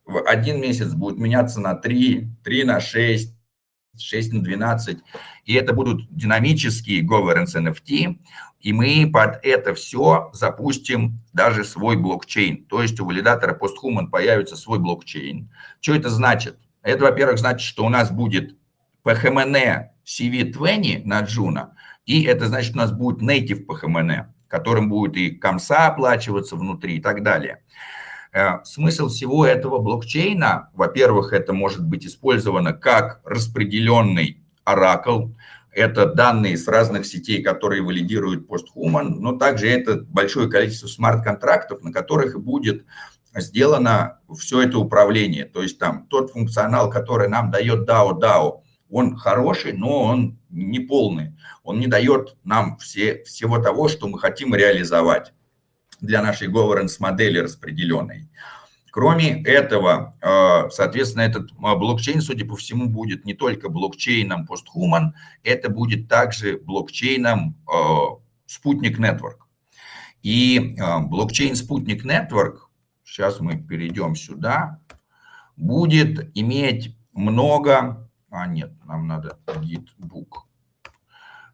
в 0.06 0.22
один 0.22 0.60
месяц 0.62 0.94
будет 0.94 1.18
меняться 1.18 1.60
на 1.60 1.76
3, 1.76 2.30
3 2.44 2.64
на 2.64 2.80
6, 2.80 3.34
6 3.98 4.34
на 4.34 4.44
12. 4.44 4.98
И 5.46 5.54
это 5.54 5.74
будут 5.74 6.08
динамические 6.10 7.06
governance 7.06 7.56
NFT. 7.56 8.18
И 8.60 8.74
мы 8.74 9.10
под 9.12 9.40
это 9.44 9.74
все 9.74 10.30
запустим 10.34 11.20
даже 11.34 11.64
свой 11.64 11.98
блокчейн. 11.98 12.66
То 12.66 12.82
есть 12.82 13.00
у 13.00 13.06
валидатора 13.06 13.58
PostHuman 13.58 14.08
появится 14.10 14.56
свой 14.56 14.80
блокчейн. 14.80 15.50
Что 15.82 15.96
это 15.96 16.10
значит? 16.10 16.58
Это, 16.82 17.06
во-первых, 17.06 17.40
значит, 17.40 17.68
что 17.68 17.86
у 17.86 17.90
нас 17.90 18.12
будет 18.12 18.58
PHMN 19.06 19.90
CV20 20.06 21.04
на 21.06 21.22
Juno. 21.24 21.70
И 22.06 22.24
это 22.24 22.48
значит, 22.48 22.76
у 22.76 22.78
нас 22.78 22.92
будет 22.92 23.22
native 23.22 23.66
PHMN, 23.66 24.26
которым 24.48 24.90
будет 24.90 25.16
и 25.16 25.32
комса 25.32 25.88
оплачиваться 25.88 26.56
внутри 26.56 26.98
и 26.98 27.02
так 27.02 27.24
далее. 27.24 27.64
Э, 28.34 28.64
смысл 28.64 29.10
всего 29.10 29.46
этого 29.46 29.78
блокчейна, 29.78 30.70
во-первых, 30.74 31.34
это 31.34 31.54
может 31.54 31.86
быть 31.86 32.06
использовано 32.06 32.74
как 32.74 33.22
распределенный 33.24 34.44
оракл, 34.64 35.30
это 35.72 36.08
данные 36.08 36.58
с 36.58 36.68
разных 36.68 37.06
сетей, 37.06 37.44
которые 37.44 37.84
валидируют 37.84 38.48
PostHuman, 38.50 39.16
но 39.20 39.38
также 39.38 39.70
это 39.70 39.98
большое 39.98 40.50
количество 40.50 40.88
смарт-контрактов, 40.88 41.84
на 41.84 41.92
которых 41.92 42.40
будет 42.40 42.86
сделано 43.36 44.20
все 44.36 44.62
это 44.62 44.80
управление. 44.80 45.46
То 45.46 45.62
есть 45.62 45.78
там 45.78 46.08
тот 46.08 46.32
функционал, 46.32 46.90
который 46.90 47.28
нам 47.28 47.52
дает 47.52 47.88
DAO 47.88 48.20
DAO, 48.20 48.62
он 48.90 49.16
хороший, 49.16 49.74
но 49.74 50.04
он 50.04 50.40
не 50.50 50.80
полный. 50.80 51.36
Он 51.64 51.80
не 51.80 51.88
дает 51.88 52.38
нам 52.44 52.78
все, 52.78 53.24
всего 53.24 53.58
того, 53.58 53.88
что 53.90 54.08
мы 54.08 54.20
хотим 54.20 54.54
реализовать 54.54 55.34
для 56.04 56.22
нашей 56.22 56.50
governance 56.50 56.98
модели 57.00 57.40
распределенной. 57.40 58.28
Кроме 58.92 59.42
этого, 59.42 60.16
э, 60.22 60.70
соответственно, 60.70 61.24
этот 61.24 61.52
э, 61.52 61.56
блокчейн, 61.56 62.22
судя 62.22 62.46
по 62.46 62.56
всему, 62.56 62.90
будет 62.90 63.26
не 63.26 63.34
только 63.34 63.70
блокчейном 63.70 64.46
PostHuman, 64.46 65.14
это 65.44 65.70
будет 65.70 66.08
также 66.08 66.60
блокчейном 66.60 67.56
Спутник 68.46 69.00
э, 69.00 69.02
Network. 69.02 69.38
И 70.22 70.76
блокчейн 71.08 71.56
Спутник 71.56 72.06
Network, 72.06 72.58
сейчас 73.04 73.40
мы 73.40 73.58
перейдем 73.58 74.16
сюда, 74.16 74.80
будет 75.56 76.30
иметь 76.38 76.96
много, 77.14 78.10
а 78.30 78.46
нет, 78.48 78.74
нам 78.86 79.08
надо 79.08 79.40
gitbook, 79.48 80.44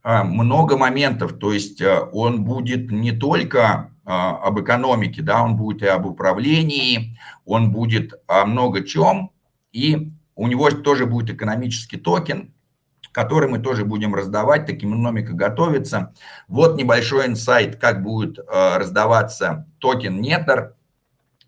много 0.03 0.77
моментов, 0.77 1.39
то 1.39 1.51
есть 1.51 1.81
он 2.11 2.43
будет 2.43 2.91
не 2.91 3.11
только 3.11 3.91
об 4.09 4.59
экономике, 4.59 5.21
да, 5.21 5.43
он 5.43 5.55
будет 5.55 5.83
и 5.83 5.87
об 5.87 6.07
управлении, 6.07 7.17
он 7.45 7.71
будет 7.71 8.13
о 8.25 8.45
много 8.45 8.83
чем, 8.83 9.31
и 9.71 10.11
у 10.35 10.47
него 10.47 10.71
тоже 10.71 11.05
будет 11.05 11.29
экономический 11.29 11.97
токен, 11.97 12.51
который 13.11 13.49
мы 13.49 13.59
тоже 13.59 13.85
будем 13.85 14.15
раздавать, 14.15 14.65
таким 14.65 14.93
экономика 14.93 15.33
готовится. 15.33 16.13
Вот 16.47 16.75
небольшой 16.75 17.27
инсайт, 17.27 17.75
как 17.75 18.01
будет 18.01 18.39
э, 18.39 18.43
раздаваться 18.77 19.67
токен 19.77 20.21
Нетер. 20.21 20.75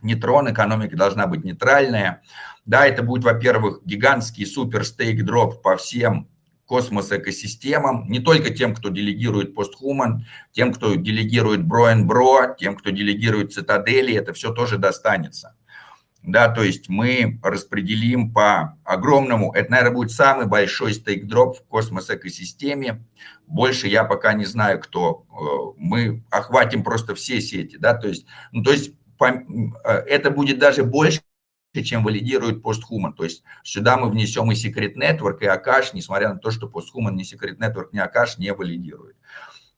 Нетрон, 0.04 0.52
экономика 0.52 0.96
должна 0.96 1.28
быть 1.28 1.44
нейтральная. 1.44 2.22
Да, 2.66 2.86
это 2.86 3.02
будет, 3.02 3.24
во-первых, 3.24 3.82
гигантский 3.86 4.46
супер 4.46 4.86
stake 4.86 5.24
drop 5.24 5.62
по 5.62 5.78
всем 5.78 6.28
космос-экосистемам, 6.72 8.10
не 8.10 8.22
только 8.22 8.50
тем, 8.50 8.74
кто 8.74 8.88
делегирует 8.88 9.54
Posthuman, 9.54 10.26
тем, 10.54 10.74
кто 10.74 10.96
делегирует 10.96 11.66
Bro 11.66 11.90
тем, 12.58 12.78
кто 12.78 12.92
делегирует 12.92 13.52
цитадели, 13.52 14.16
это 14.16 14.32
все 14.32 14.54
тоже 14.54 14.78
достанется. 14.78 15.58
Да, 16.24 16.48
то 16.48 16.64
есть 16.64 16.88
мы 16.88 17.42
распределим 17.44 18.32
по 18.32 18.78
огромному, 18.86 19.52
это, 19.52 19.70
наверное, 19.70 19.96
будет 19.96 20.12
самый 20.12 20.46
большой 20.46 20.94
stake 20.94 21.29
drop 21.29 21.58
в 21.58 21.64
космос-экосистеме. 21.68 23.04
Больше 23.48 23.90
я 23.90 24.06
пока 24.06 24.32
не 24.32 24.46
знаю, 24.46 24.80
кто. 24.80 25.26
Э, 25.30 25.74
мы 25.78 26.24
охватим 26.30 26.86
просто 26.86 27.16
все 27.16 27.42
сети, 27.42 27.76
да, 27.76 27.96
то 27.96 28.08
есть, 28.08 28.26
ну, 28.54 28.64
то 28.64 28.72
есть 28.72 28.94
э, 29.20 29.90
это 29.90 30.32
будет 30.32 30.58
даже 30.58 30.86
больше, 30.86 31.20
чем 31.74 32.04
валидирует 32.04 32.64
PostHuman. 32.64 33.14
То 33.16 33.24
есть 33.24 33.44
сюда 33.64 33.98
мы 33.98 34.10
внесем 34.10 34.52
и 34.52 34.56
Secret 34.56 34.96
Network, 34.96 35.38
и 35.42 35.46
Akash, 35.46 35.92
несмотря 35.94 36.30
на 36.30 36.38
то, 36.38 36.52
что 36.52 36.68
PostHuman 36.68 37.14
ни 37.14 37.24
Secret 37.24 37.58
Network, 37.58 37.90
ни 37.94 38.00
Akash 38.00 38.36
не 38.38 38.54
валидирует. 38.54 39.16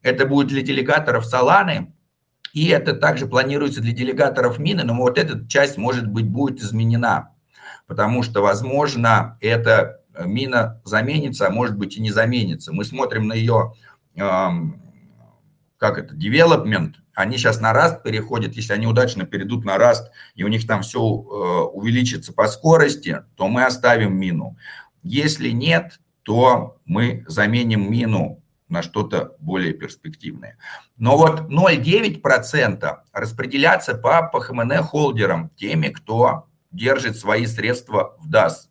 Это 0.02 0.26
будет 0.26 0.48
для 0.48 0.62
делегаторов 0.62 1.32
Solana, 1.32 1.92
и 2.52 2.68
это 2.68 2.94
также 2.94 3.28
планируется 3.28 3.82
для 3.82 3.94
делегаторов 3.94 4.60
Мины, 4.60 4.84
но 4.84 4.96
вот 4.96 5.18
эта 5.18 5.48
часть, 5.48 5.78
может 5.78 6.08
быть, 6.08 6.28
будет 6.28 6.60
изменена, 6.60 7.34
потому 7.88 8.24
что, 8.24 8.42
возможно, 8.42 9.38
эта 9.40 10.04
мина 10.20 10.82
заменится, 10.86 11.48
а 11.48 11.50
может 11.50 11.78
быть 11.78 11.98
и 11.98 12.02
не 12.02 12.12
заменится. 12.12 12.72
Мы 12.74 12.86
смотрим 12.86 13.28
на 13.28 13.34
ее, 13.34 13.74
эм, 14.16 14.82
как 15.78 15.98
это, 15.98 16.16
development, 16.16 16.96
они 17.14 17.38
сейчас 17.38 17.60
на 17.60 17.74
Rust 17.74 18.02
переходят, 18.04 18.56
если 18.56 18.74
они 18.74 18.88
удачно 18.88 19.26
перейдут 19.26 19.66
на 19.66 19.78
Rust, 19.78 20.06
и 20.36 20.44
у 20.44 20.48
них 20.48 20.66
там 20.66 20.82
все 20.82 21.00
э, 21.00 21.02
увеличится 21.72 22.34
по 22.34 22.48
скорости, 22.48 23.24
то 23.36 23.48
мы 23.48 23.66
оставим 23.66 24.16
мину. 24.18 24.58
Если 25.04 25.50
нет, 25.50 26.00
то 26.24 26.78
мы 26.86 27.24
заменим 27.28 27.92
мину 27.92 28.42
на 28.70 28.82
что-то 28.82 29.36
более 29.40 29.74
перспективное. 29.74 30.58
Но 30.98 31.18
вот 31.18 31.42
0,9% 31.42 32.98
распределяться 33.12 33.94
по 33.96 34.24
ПХМН 34.24 34.82
холдерам, 34.82 35.50
теми, 35.50 35.90
кто 35.90 36.48
держит 36.72 37.18
свои 37.18 37.46
средства 37.46 38.16
в 38.20 38.32
DAS. 38.32 38.70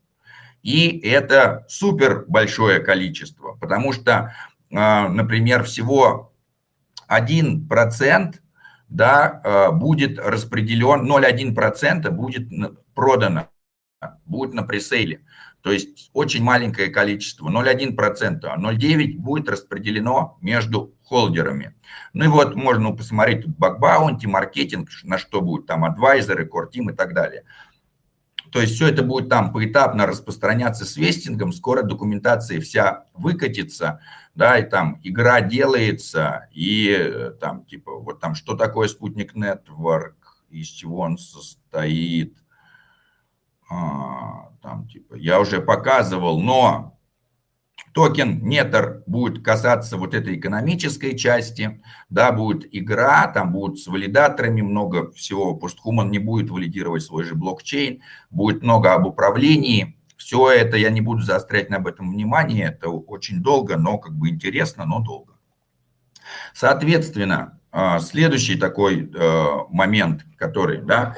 И 0.62 0.99
это 1.01 1.64
супер 1.69 2.24
большое 2.27 2.81
количество, 2.81 3.52
потому 3.60 3.93
что, 3.93 4.35
э, 4.70 5.09
например, 5.09 5.62
всего 5.64 6.31
1% 7.20 8.34
да, 8.89 9.40
э, 9.43 9.72
будет 9.72 10.18
распределен, 10.18 11.10
0,1% 11.10 12.10
будет 12.10 12.48
продано, 12.94 13.48
будет 14.26 14.55
на 14.55 14.62
пресейле. 14.62 15.22
То 15.62 15.70
есть 15.70 16.10
очень 16.12 16.43
маленькое 16.43 16.89
количество, 16.89 17.48
0,1%, 17.48 18.40
а 18.44 18.59
0,9% 18.59 19.16
будет 19.16 19.48
распределено 19.48 20.36
между 20.40 20.94
холдерами. 21.05 21.74
Ну 22.12 22.24
и 22.24 22.28
вот 22.28 22.56
можно 22.56 22.90
посмотреть 22.90 23.44
тут 23.44 23.56
бакбаунти, 23.56 24.26
маркетинг, 24.26 24.89
на 25.05 25.18
что 25.18 25.40
будет 25.40 25.66
там 25.66 25.84
адвайзеры, 25.84 26.47
кортим 26.47 26.90
и 26.90 26.94
так 26.94 27.14
далее. 27.14 27.44
То 28.52 28.60
есть 28.60 28.74
все 28.74 28.88
это 28.88 29.02
будет 29.02 29.30
там 29.30 29.50
поэтапно 29.50 30.06
распространяться 30.06 30.84
с 30.84 30.96
вестингом, 30.96 31.52
скоро 31.52 31.82
документация 31.82 32.60
вся 32.60 33.06
выкатится, 33.14 34.00
да, 34.34 34.58
и 34.58 34.68
там 34.68 35.00
игра 35.02 35.40
делается, 35.40 36.48
и 36.52 36.90
э, 36.90 37.30
там 37.40 37.64
типа 37.64 37.98
вот 37.98 38.20
там 38.20 38.34
что 38.34 38.54
такое 38.54 38.88
спутник 38.88 39.34
Network, 39.34 40.16
из 40.50 40.66
чего 40.66 40.98
он 40.98 41.16
состоит, 41.16 42.36
а, 43.70 44.50
там 44.60 44.86
типа 44.86 45.14
я 45.14 45.40
уже 45.40 45.62
показывал, 45.62 46.38
но 46.38 46.98
Токен 47.93 48.43
Нетер 48.43 49.02
будет 49.06 49.44
касаться 49.44 49.97
вот 49.97 50.14
этой 50.14 50.36
экономической 50.36 51.16
части, 51.16 51.82
да, 52.09 52.32
будет 52.32 52.66
игра, 52.74 53.27
там 53.27 53.52
будут 53.52 53.78
с 53.78 53.86
валидаторами 53.86 54.62
много 54.62 55.12
всего. 55.12 55.55
Постхуман 55.55 56.10
не 56.10 56.19
будет 56.19 56.51
валидировать 56.51 57.02
свой 57.02 57.24
же 57.24 57.35
блокчейн, 57.35 58.01
будет 58.31 58.62
много 58.62 58.94
об 58.94 59.06
управлении. 59.06 59.97
Все 60.16 60.51
это 60.51 60.77
я 60.77 60.90
не 60.90 61.01
буду 61.01 61.23
заострять 61.23 61.69
на 61.69 61.77
этом 61.86 62.12
внимание, 62.12 62.69
это 62.69 62.89
очень 62.89 63.43
долго, 63.43 63.77
но 63.77 63.98
как 63.98 64.14
бы 64.14 64.31
интересно, 64.31 64.86
но 64.86 65.01
долго. 65.01 65.35
Соответственно, 66.55 67.59
а, 67.73 67.98
следующий 68.01 68.56
такой 68.56 69.10
э, 69.12 69.47
момент, 69.70 70.24
который, 70.36 70.81
да, 70.82 71.14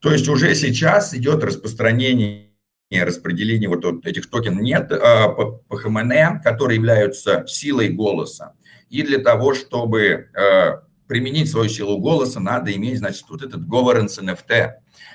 то 0.00 0.12
есть 0.12 0.28
уже 0.28 0.54
сейчас 0.54 1.14
идет 1.14 1.42
распространение 1.42 2.45
распределения 2.90 3.68
вот 3.68 3.84
этих 4.06 4.30
токенов 4.30 4.62
нет 4.62 4.92
а, 4.92 5.28
по 5.28 5.76
ХМН, 5.76 6.40
которые 6.42 6.76
являются 6.76 7.44
силой 7.46 7.88
голоса. 7.88 8.54
И 8.90 9.02
для 9.02 9.18
того, 9.18 9.54
чтобы 9.54 10.28
а, 10.36 10.82
применить 11.06 11.50
свою 11.50 11.68
силу 11.68 11.98
голоса, 11.98 12.40
надо 12.40 12.72
иметь, 12.72 12.98
значит, 12.98 13.24
вот 13.28 13.42
этот 13.42 13.62
governance 13.62 14.20
NFT. 14.20 14.72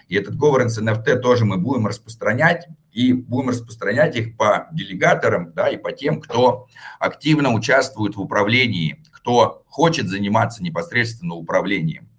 И 0.10 0.16
этот 0.16 0.36
governance 0.36 0.82
NFT 0.82 1.20
тоже 1.20 1.46
мы 1.46 1.58
будем 1.58 1.88
распространять, 1.88 2.68
и 2.92 3.14
будем 3.14 3.50
распространять 3.50 4.16
их 4.18 4.36
по 4.36 4.68
делегаторам, 4.74 5.54
да, 5.54 5.70
и 5.70 5.78
по 5.78 5.94
тем, 5.94 6.20
кто 6.20 6.68
активно 7.00 7.54
участвует 7.54 8.16
в 8.16 8.22
управлении, 8.22 9.02
кто 9.12 9.64
хочет 9.68 10.10
заниматься 10.10 10.62
непосредственно 10.62 11.36
управлением. 11.36 12.11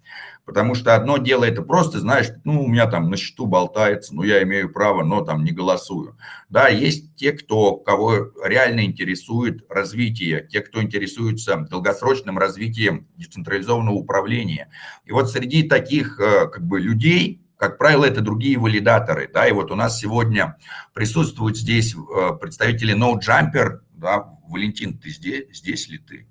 Потому 0.45 0.75
что 0.75 0.93
одно 0.93 1.17
дело 1.17 1.45
это 1.45 1.61
просто, 1.61 1.99
знаешь, 1.99 2.27
ну, 2.43 2.63
у 2.63 2.67
меня 2.67 2.85
там 2.87 3.09
на 3.09 3.15
счету 3.15 3.45
болтается, 3.45 4.13
ну, 4.13 4.23
я 4.23 4.43
имею 4.43 4.71
право, 4.71 5.03
но 5.03 5.21
там 5.21 5.45
не 5.45 5.51
голосую. 5.51 6.17
Да, 6.49 6.67
есть 6.67 7.15
те, 7.15 7.31
кто, 7.31 7.77
кого 7.77 8.31
реально 8.43 8.83
интересует 8.83 9.63
развитие, 9.69 10.45
те, 10.49 10.59
кто 10.59 10.81
интересуется 10.81 11.65
долгосрочным 11.69 12.37
развитием 12.37 13.07
децентрализованного 13.15 13.95
управления. 13.95 14.69
И 15.05 15.13
вот 15.13 15.31
среди 15.31 15.63
таких 15.63 16.19
э, 16.19 16.47
как 16.47 16.65
бы 16.65 16.81
людей, 16.81 17.41
как 17.57 17.77
правило, 17.77 18.03
это 18.03 18.19
другие 18.19 18.57
валидаторы, 18.57 19.29
да, 19.33 19.47
и 19.47 19.53
вот 19.53 19.71
у 19.71 19.75
нас 19.75 19.97
сегодня 19.97 20.57
присутствуют 20.93 21.57
здесь 21.57 21.95
э, 21.95 22.33
представители 22.33 22.93
NoJumper, 22.93 23.79
да, 23.93 24.25
Валентин, 24.49 24.97
ты 24.97 25.09
здесь, 25.09 25.45
здесь 25.53 25.87
ли 25.87 25.99
ты? 25.99 26.27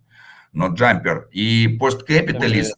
NoJumper 0.54 1.30
и 1.32 1.78
PostCapitalist, 1.78 2.72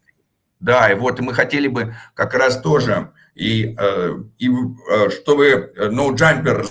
да, 0.65 0.91
и 0.91 0.95
вот 0.95 1.21
мы 1.21 1.35
хотели 1.35 1.69
бы 1.69 1.95
как 2.15 2.33
раз 2.33 2.61
тоже, 2.61 3.13
и, 3.35 3.77
э, 3.79 4.19
и 4.39 4.49
чтобы 5.11 5.73
No 5.77 6.15
Jumper 6.15 6.67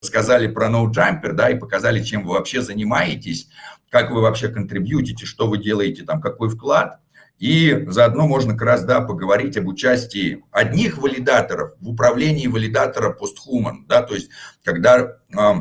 сказали 0.00 0.46
про 0.46 0.68
No 0.68 0.86
Jumper, 0.86 1.32
да, 1.32 1.50
и 1.50 1.58
показали, 1.58 2.02
чем 2.02 2.24
вы 2.24 2.34
вообще 2.34 2.62
занимаетесь, 2.62 3.48
как 3.90 4.10
вы 4.10 4.22
вообще 4.22 4.48
контрибьютите, 4.48 5.26
что 5.26 5.46
вы 5.46 5.58
делаете 5.58 6.04
там, 6.04 6.22
какой 6.22 6.48
вклад. 6.48 7.00
И 7.38 7.84
заодно 7.88 8.26
можно 8.26 8.52
как 8.52 8.62
раз, 8.62 8.84
да, 8.84 9.02
поговорить 9.02 9.58
об 9.58 9.66
участии 9.66 10.42
одних 10.50 10.96
валидаторов 10.96 11.72
в 11.80 11.90
управлении 11.90 12.46
валидатора 12.46 13.14
PostHuman, 13.14 13.84
да, 13.86 14.02
то 14.02 14.14
есть 14.14 14.30
когда 14.64 15.00
э, 15.00 15.10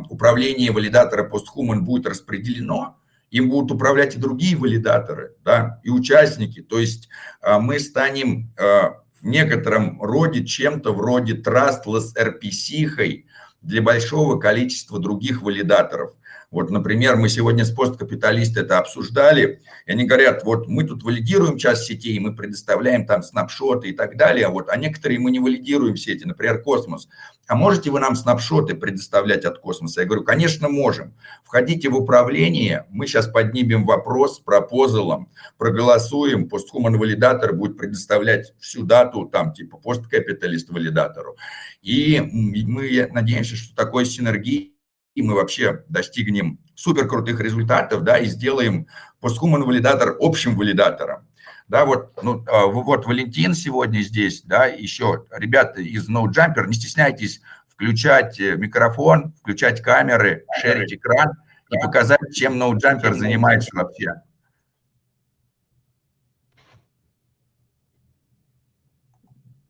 управление 0.09 0.71
валидатора 0.71 1.29
PostHuman 1.29 1.79
будет 1.79 2.07
распределено, 2.07 2.95
им 3.33 3.49
будут 3.49 3.71
управлять 3.71 4.15
и 4.15 4.19
другие 4.19 4.55
валидаторы, 4.55 5.35
да, 5.43 5.81
и 5.83 5.89
участники. 5.89 6.61
То 6.61 6.77
есть 6.77 7.09
а, 7.41 7.59
мы 7.59 7.79
станем 7.79 8.53
а, 8.59 8.99
в 9.19 9.25
некотором 9.25 9.99
роде 9.99 10.45
чем-то 10.45 10.93
вроде 10.93 11.33
trustless 11.33 12.15
RPC 12.15 13.23
для 13.63 13.81
большого 13.81 14.39
количества 14.39 14.99
других 14.99 15.41
валидаторов. 15.41 16.11
Вот, 16.53 16.69
например, 16.69 17.15
мы 17.15 17.29
сегодня 17.29 17.65
с 17.65 17.71
посткапиталисты 17.71 18.59
это 18.59 18.77
обсуждали, 18.77 19.59
и 19.87 19.91
они 19.91 20.05
говорят, 20.05 20.43
вот 20.43 20.67
мы 20.67 20.83
тут 20.83 21.01
валидируем 21.01 21.57
часть 21.57 21.85
сетей, 21.85 22.19
мы 22.19 22.35
предоставляем 22.35 23.07
там 23.07 23.23
снапшоты 23.23 23.89
и 23.89 23.91
так 23.91 24.17
далее, 24.17 24.45
а 24.45 24.49
вот, 24.51 24.69
а 24.69 24.77
некоторые 24.77 25.19
мы 25.19 25.31
не 25.31 25.39
валидируем 25.39 25.97
сети, 25.97 26.25
например, 26.25 26.61
космос. 26.61 27.07
А 27.47 27.55
можете 27.55 27.89
вы 27.89 27.99
нам 27.99 28.15
снапшоты 28.15 28.75
предоставлять 28.75 29.45
от 29.45 29.57
космоса? 29.57 30.01
Я 30.01 30.05
говорю, 30.05 30.23
конечно, 30.23 30.69
можем. 30.69 31.15
Входите 31.43 31.89
в 31.89 31.95
управление, 31.95 32.85
мы 32.91 33.07
сейчас 33.07 33.27
поднимем 33.27 33.83
вопрос 33.83 34.37
с 34.37 34.39
пропозалом, 34.39 35.31
проголосуем, 35.57 36.47
постхуман 36.47 36.99
валидатор 36.99 37.53
будет 37.53 37.79
предоставлять 37.79 38.53
всю 38.59 38.83
дату, 38.83 39.25
там, 39.25 39.53
типа, 39.53 39.77
посткапиталист 39.77 40.69
валидатору. 40.69 41.35
И 41.81 42.21
мы 42.21 43.09
надеемся, 43.11 43.55
что 43.55 43.75
такой 43.75 44.05
синергии 44.05 44.72
и 45.15 45.21
мы 45.21 45.35
вообще 45.35 45.83
достигнем 45.89 46.59
супер 46.75 47.07
крутых 47.07 47.39
результатов, 47.39 48.03
да, 48.03 48.17
и 48.17 48.25
сделаем 48.25 48.87
постхуман 49.19 49.63
валидатор 49.63 50.15
общим 50.19 50.55
валидатором. 50.55 51.27
Да, 51.67 51.85
вот, 51.85 52.11
ну, 52.21 52.43
а, 52.47 52.65
вот 52.65 53.05
Валентин 53.05 53.53
сегодня 53.53 54.01
здесь, 54.01 54.41
да, 54.43 54.65
еще 54.65 55.25
ребята 55.31 55.81
из 55.81 56.09
NoJumper, 56.09 56.67
не 56.67 56.73
стесняйтесь 56.73 57.41
включать 57.67 58.39
э, 58.39 58.57
микрофон, 58.57 59.33
включать 59.39 59.81
камеры, 59.81 60.45
шерить 60.61 60.93
экран 60.93 61.31
и 61.69 61.77
показать, 61.79 62.19
чем 62.33 62.61
NoJumper 62.61 63.13
занимается 63.13 63.69
вообще. 63.73 64.07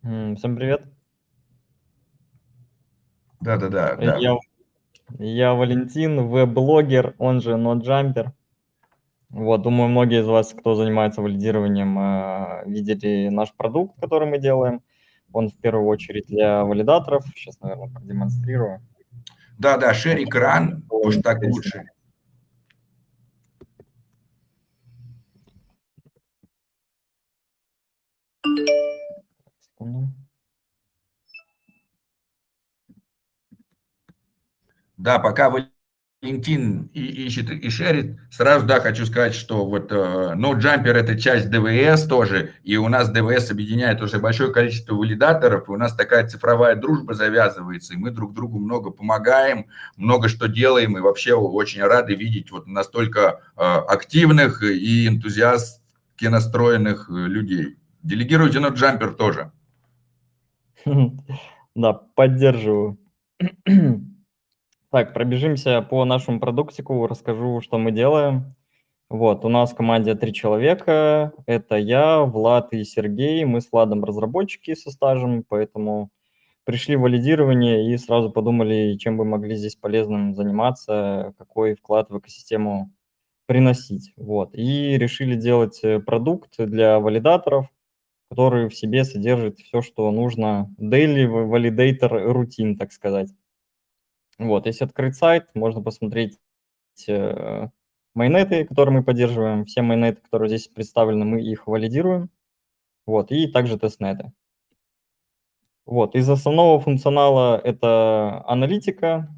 Всем 0.01 0.55
привет. 0.55 0.83
Да-да-да. 3.39 3.95
да. 3.95 4.17
Я 4.17 4.35
я 5.19 5.53
Валентин, 5.53 6.27
веб-блогер, 6.27 7.15
он 7.17 7.41
же 7.41 7.53
NoJumper. 7.53 8.31
Вот, 9.29 9.61
думаю, 9.63 9.89
многие 9.89 10.21
из 10.21 10.27
вас, 10.27 10.53
кто 10.53 10.75
занимается 10.75 11.21
валидированием, 11.21 11.97
э, 11.97 12.63
видели 12.67 13.29
наш 13.29 13.51
продукт, 13.53 13.99
который 13.99 14.29
мы 14.29 14.37
делаем. 14.37 14.81
Он 15.31 15.49
в 15.49 15.57
первую 15.57 15.87
очередь 15.87 16.27
для 16.27 16.63
валидаторов. 16.63 17.25
Сейчас, 17.35 17.59
наверное, 17.59 17.89
продемонстрирую. 17.89 18.81
Да, 19.57 19.77
да, 19.77 19.91
share 19.93 20.23
экран, 20.23 20.83
уж 20.89 21.17
так 21.17 21.41
лучше. 21.43 21.85
Секунду. 29.61 30.22
Да, 35.03 35.19
пока 35.19 35.53
Валентин 36.21 36.83
ищет 36.93 37.49
и 37.51 37.69
шерит, 37.69 38.17
сразу, 38.31 38.65
да, 38.65 38.79
хочу 38.79 39.05
сказать, 39.05 39.35
что 39.35 39.65
вот 39.65 39.91
uh, 39.91 40.33
NoJumper– 40.33 40.91
это 40.93 41.19
часть 41.19 41.49
ДВС 41.49 42.07
тоже, 42.07 42.53
и 42.63 42.77
у 42.77 42.87
нас 42.87 43.09
ДВС 43.09 43.51
объединяет 43.51 44.01
уже 44.01 44.19
большое 44.19 44.53
количество 44.53 44.95
валидаторов, 44.95 45.67
и 45.67 45.71
у 45.73 45.75
нас 45.75 45.93
такая 45.93 46.25
цифровая 46.25 46.77
дружба 46.77 47.15
завязывается, 47.15 47.95
и 47.95 47.97
мы 47.97 48.11
друг 48.11 48.33
другу 48.33 48.59
много 48.59 48.91
помогаем, 48.91 49.65
много 49.97 50.29
что 50.29 50.47
делаем, 50.47 50.97
и 50.97 51.01
вообще 51.01 51.33
очень 51.33 51.83
рады 51.83 52.15
видеть 52.15 52.49
вот 52.51 52.65
настолько 52.65 53.41
uh, 53.57 53.79
активных 53.79 54.63
и 54.63 55.05
энтузиастски 55.05 56.27
настроенных 56.27 57.09
э, 57.09 57.13
людей. 57.13 57.75
Делегируйте 58.03 58.59
NoJumper 58.59 59.15
тоже. 59.15 59.51
Да, 61.75 61.91
поддерживаю. 61.91 62.99
Так, 64.93 65.11
пробежимся 65.11 65.81
по 65.81 66.05
нашему 66.05 66.39
продуктику, 66.39 67.07
расскажу, 67.07 67.61
что 67.61 67.79
мы 67.79 67.91
делаем. 67.91 68.53
Вот, 69.09 69.43
у 69.43 69.49
нас 69.49 69.71
в 69.71 69.75
команде 69.75 70.13
три 70.13 70.31
человека. 70.31 71.33
Это 71.47 71.77
я, 71.77 72.21
Влад 72.21 72.73
и 72.73 72.83
Сергей. 72.83 73.43
Мы 73.43 73.61
с 73.61 73.71
Владом 73.71 74.03
разработчики 74.03 74.75
со 74.75 74.91
стажем, 74.91 75.43
поэтому 75.49 76.11
пришли 76.63 76.95
в 76.95 77.01
валидирование 77.01 77.91
и 77.91 77.97
сразу 77.97 78.31
подумали, 78.31 78.95
чем 78.99 79.17
бы 79.17 79.25
могли 79.25 79.55
здесь 79.55 79.75
полезным 79.75 80.35
заниматься, 80.35 81.33
какой 81.39 81.73
вклад 81.73 82.11
в 82.11 82.19
экосистему 82.19 82.91
приносить. 83.47 84.13
Вот. 84.15 84.53
И 84.53 84.95
решили 84.99 85.33
делать 85.35 85.79
э, 85.83 86.01
продукт 86.01 86.53
для 86.59 86.99
валидаторов, 86.99 87.65
который 88.29 88.69
в 88.69 88.75
себе 88.75 89.05
содержит 89.05 89.57
все, 89.57 89.81
что 89.81 90.11
нужно. 90.11 90.71
Daily 90.79 91.25
validator 91.25 92.31
routine, 92.31 92.77
так 92.77 92.91
сказать. 92.91 93.29
Вот, 94.43 94.65
если 94.65 94.85
открыть 94.85 95.15
сайт, 95.15 95.49
можно 95.53 95.81
посмотреть 95.81 96.39
э, 97.07 97.67
майонеты, 98.13 98.65
которые 98.65 98.97
мы 98.97 99.03
поддерживаем. 99.03 99.65
Все 99.65 99.81
майонеты, 99.81 100.21
которые 100.21 100.49
здесь 100.49 100.67
представлены, 100.67 101.25
мы 101.25 101.41
их 101.41 101.67
валидируем. 101.67 102.29
Вот, 103.05 103.31
и 103.31 103.47
также 103.47 103.77
тестнеты. 103.77 104.33
Вот, 105.85 106.15
из 106.15 106.29
основного 106.29 106.79
функционала 106.79 107.59
это 107.61 108.43
аналитика. 108.47 109.29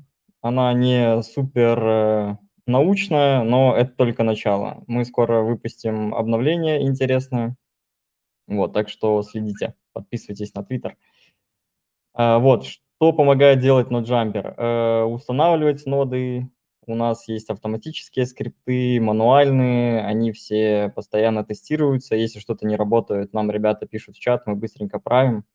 Она 0.41 0.73
не 0.73 1.23
супер 1.23 1.79
э, 1.83 2.37
научная, 2.67 3.43
но 3.43 3.75
это 3.75 3.91
только 3.93 4.23
начало. 4.23 4.83
Мы 4.87 5.05
скоро 5.05 5.41
выпустим 5.41 6.13
обновление 6.13 6.83
интересное. 6.83 7.55
Вот, 8.47 8.73
так 8.73 8.89
что 8.89 9.23
следите, 9.23 9.75
подписывайтесь 9.93 10.53
на 10.53 10.59
Twitter. 10.59 10.93
А, 12.13 12.39
вот, 12.39 12.65
что 13.05 13.13
помогает 13.13 13.59
делать 13.59 13.89
NodeJumper? 13.89 14.55
Э, 14.57 15.03
устанавливать 15.03 15.85
ноды, 15.85 16.49
у 16.87 16.95
нас 16.95 17.27
есть 17.27 17.51
автоматические 17.51 18.25
скрипты, 18.25 18.99
мануальные, 18.99 20.03
они 20.03 20.31
все 20.31 20.91
постоянно 20.95 21.45
тестируются. 21.45 22.15
Если 22.15 22.39
что-то 22.39 22.65
не 22.65 22.75
работает, 22.75 23.31
нам 23.31 23.51
ребята 23.51 23.85
пишут 23.85 24.15
в 24.15 24.19
чат, 24.19 24.47
мы 24.47 24.55
быстренько 24.55 24.97
правим. 24.97 25.45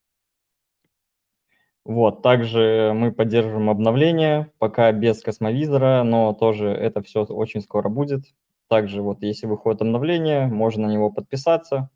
Вот, 1.84 2.22
также 2.22 2.92
мы 2.94 3.10
поддерживаем 3.10 3.68
обновления, 3.68 4.52
пока 4.58 4.92
без 4.92 5.20
космовизора, 5.20 6.04
но 6.04 6.32
тоже 6.34 6.68
это 6.68 7.02
все 7.02 7.24
очень 7.24 7.62
скоро 7.62 7.88
будет. 7.88 8.26
Также 8.68 9.02
вот 9.02 9.22
если 9.22 9.48
выходит 9.48 9.82
обновление, 9.82 10.46
можно 10.46 10.86
на 10.86 10.92
него 10.92 11.10
подписаться. 11.10 11.90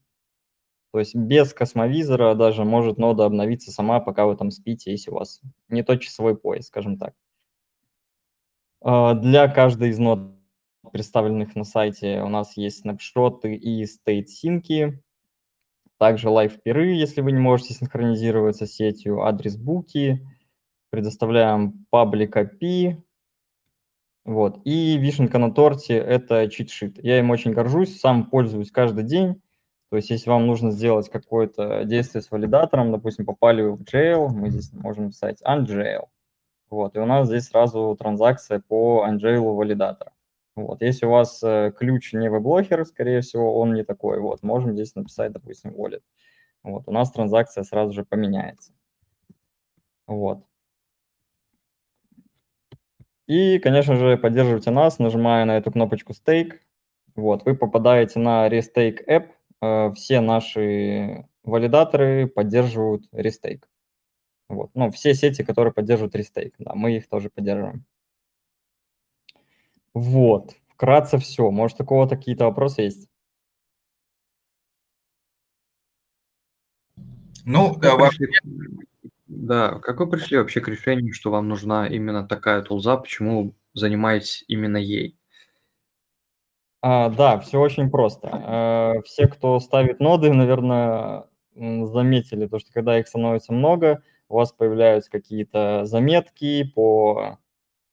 То 0.95 1.01
есть 1.01 1.17
без 1.17 1.53
космовизора 1.53 2.37
даже 2.37 2.65
может 2.65 2.99
нода 2.99 3.25
обновиться 3.25 3.73
сама, 3.73 3.99
пока 3.99 4.27
вы 4.27 4.37
там 4.37 4.53
спите, 4.53 4.93
если 4.93 5.11
у 5.11 5.15
вас 5.15 5.41
не 5.69 5.83
тот 5.83 6.01
часовой 6.01 6.37
пояс, 6.37 6.69
скажем 6.69 6.99
так. 6.99 7.15
А, 8.81 9.15
для 9.15 9.49
каждой 9.49 9.89
из 9.89 9.99
нод, 9.99 10.21
представленных 10.93 11.57
на 11.57 11.65
сайте, 11.65 12.23
у 12.23 12.29
нас 12.29 12.57
есть 12.57 12.83
снапшоты 12.83 13.57
и 13.57 13.85
стейт-синки, 13.87 15.03
также 15.99 16.29
live 16.29 16.54
peer 16.54 16.80
ы, 16.80 16.93
если 16.93 17.23
вы 17.23 17.33
не 17.33 17.41
можете 17.41 17.75
синхронизироваться 17.75 18.65
с 18.65 18.75
сетью, 18.75 19.23
address 19.23 19.77
book 19.77 20.09
и, 20.09 20.25
предоставляем 20.91 21.87
public 21.91 22.37
API, 22.37 23.03
вот. 24.25 24.61
И 24.65 24.97
вишенка 24.97 25.39
на 25.39 25.53
торте– 25.53 25.95
это 25.97 26.49
cheat 26.49 26.73
sheet. 26.73 27.03
Я 27.03 27.19
им 27.19 27.31
очень 27.31 27.51
горжусь, 27.51 27.99
сам 27.99 28.31
пользуюсь 28.31 28.71
каждый 28.71 29.03
день. 29.03 29.43
То 29.91 29.97
есть 29.97 30.11
если 30.11 30.31
вам 30.31 30.47
нужно 30.47 30.71
сделать 30.71 31.09
какое-то 31.09 31.85
действие 31.85 32.23
с 32.23 32.31
валидатором, 32.31 32.91
допустим, 32.93 33.27
попали 33.27 33.63
вы 33.63 33.77
в 33.77 33.83
jail, 33.83 34.29
мы 34.29 34.51
здесь 34.51 34.73
можем 34.73 35.11
писать 35.11 35.43
unjail. 35.43 36.09
Вот, 36.71 36.97
и 36.97 36.99
у 36.99 37.07
нас 37.07 37.29
здесь 37.29 37.49
сразу 37.49 37.95
транзакция 37.97 38.61
по 38.61 39.07
unjail 39.09 39.55
валидатора. 39.55 40.13
Вот, 40.57 40.83
если 40.83 41.07
у 41.07 41.11
вас 41.11 41.43
э, 41.43 41.73
ключ 41.77 42.13
не 42.13 42.31
веб-блокер, 42.31 42.85
скорее 42.85 43.21
всего, 43.21 43.59
он 43.59 43.75
не 43.75 43.85
такой, 43.85 44.21
вот, 44.21 44.43
можем 44.43 44.73
здесь 44.73 44.95
написать, 44.95 45.33
допустим, 45.33 45.73
wallet. 45.73 46.03
Вот, 46.63 46.85
у 46.87 46.93
нас 46.93 47.11
транзакция 47.13 47.65
сразу 47.65 47.93
же 47.93 48.05
поменяется. 48.05 48.73
Вот. 50.07 50.45
И, 53.27 53.59
конечно 53.59 53.97
же, 53.97 54.17
поддерживайте 54.17 54.71
нас, 54.71 54.99
нажимая 54.99 55.45
на 55.45 55.57
эту 55.57 55.73
кнопочку 55.73 56.13
Stake. 56.13 56.59
Вот, 57.15 57.45
вы 57.45 57.55
попадаете 57.55 58.19
на 58.19 58.49
Restake 58.49 59.07
App. 59.09 59.29
Э, 59.63 59.91
все 59.93 60.21
наши 60.21 61.27
валидаторы 61.43 62.27
поддерживают 62.27 63.09
Restake. 63.13 63.63
Вот. 64.49 64.71
Ну, 64.75 64.91
все 64.91 65.15
сети, 65.15 65.43
которые 65.43 65.73
поддерживают 65.73 66.15
рестейк, 66.15 66.55
да, 66.59 66.75
мы 66.75 66.97
их 66.97 67.09
тоже 67.09 67.31
поддерживаем. 67.31 67.85
Вот, 69.95 70.55
вкратце 70.69 71.19
все. 71.19 71.51
Может, 71.51 71.81
у 71.81 71.87
кого-то 71.87 72.17
какие-то 72.17 72.45
вопросы 72.45 72.83
есть? 72.83 73.09
Ну, 77.45 77.75
Как 77.79 77.99
во- 77.99 78.09
пришли- 78.09 78.29
Да, 79.27 79.79
как 79.81 80.01
вы 80.01 80.09
пришли 80.09 80.39
вообще 80.39 80.61
к 80.61 80.69
решению, 80.69 81.13
что 81.13 81.31
вам 81.31 81.49
нужна 81.49 81.87
именно 81.87 82.27
такая 82.27 82.63
тулза, 82.63 82.97
почему 82.97 83.55
занимаетесь 83.73 84.45
именно 84.49 84.77
ей? 84.77 85.19
А, 86.87 87.09
да, 87.09 87.39
все 87.41 87.61
очень 87.61 87.89
просто. 87.91 88.29
Э, 88.99 89.03
Все, 89.07 89.27
кто 89.27 89.59
ставит 89.59 90.01
ноды, 90.01 90.33
наверное, 90.33 91.25
заметили 91.55 92.47
то, 92.47 92.59
что 92.59 92.73
когда 92.73 92.99
их 92.99 93.09
становится 93.09 93.53
много, 93.55 94.03
у 94.29 94.37
вас 94.37 94.53
появляются 94.53 95.11
какие-то 95.11 95.87
заметки 95.87 96.65
по 96.75 97.39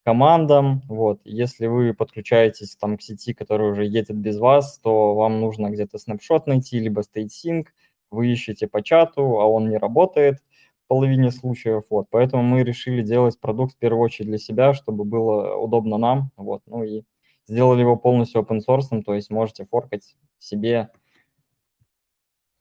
командам. 0.05 0.83
Вот. 0.89 1.21
Если 1.25 1.67
вы 1.67 1.93
подключаетесь 1.93 2.75
там 2.77 2.97
к 2.97 3.01
сети, 3.03 3.33
которая 3.33 3.71
уже 3.71 3.85
едет 3.85 4.17
без 4.17 4.39
вас, 4.39 4.79
то 4.79 5.15
вам 5.15 5.41
нужно 5.41 5.69
где-то 5.69 5.97
снапшот 5.97 6.47
найти, 6.47 6.79
либо 6.79 7.01
StateSync, 7.01 7.65
вы 8.11 8.27
ищете 8.31 8.67
по 8.67 8.83
чату, 8.83 9.39
а 9.39 9.45
он 9.47 9.69
не 9.69 9.77
работает 9.77 10.39
в 10.85 10.87
половине 10.89 11.31
случаев. 11.31 11.83
Вот. 11.89 12.07
Поэтому 12.11 12.43
мы 12.43 12.63
решили 12.63 13.01
делать 13.03 13.39
продукт 13.39 13.75
в 13.75 13.77
первую 13.79 14.03
очередь 14.03 14.29
для 14.29 14.37
себя, 14.39 14.73
чтобы 14.73 15.05
было 15.05 15.55
удобно 15.57 15.97
нам. 15.97 16.31
Вот. 16.37 16.63
Ну 16.67 16.83
и 16.83 17.03
сделали 17.51 17.81
его 17.81 17.97
полностью 17.97 18.41
open 18.41 18.61
source, 18.67 19.03
то 19.03 19.13
есть 19.13 19.29
можете 19.29 19.65
форкать 19.65 20.15
себе, 20.39 20.89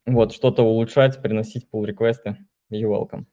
вот, 0.04 0.32
что-то 0.32 0.62
улучшать, 0.64 1.22
приносить 1.22 1.68
pull 1.72 1.86
реквесты 1.86 2.36
You 2.70 2.88
welcome. 2.90 3.26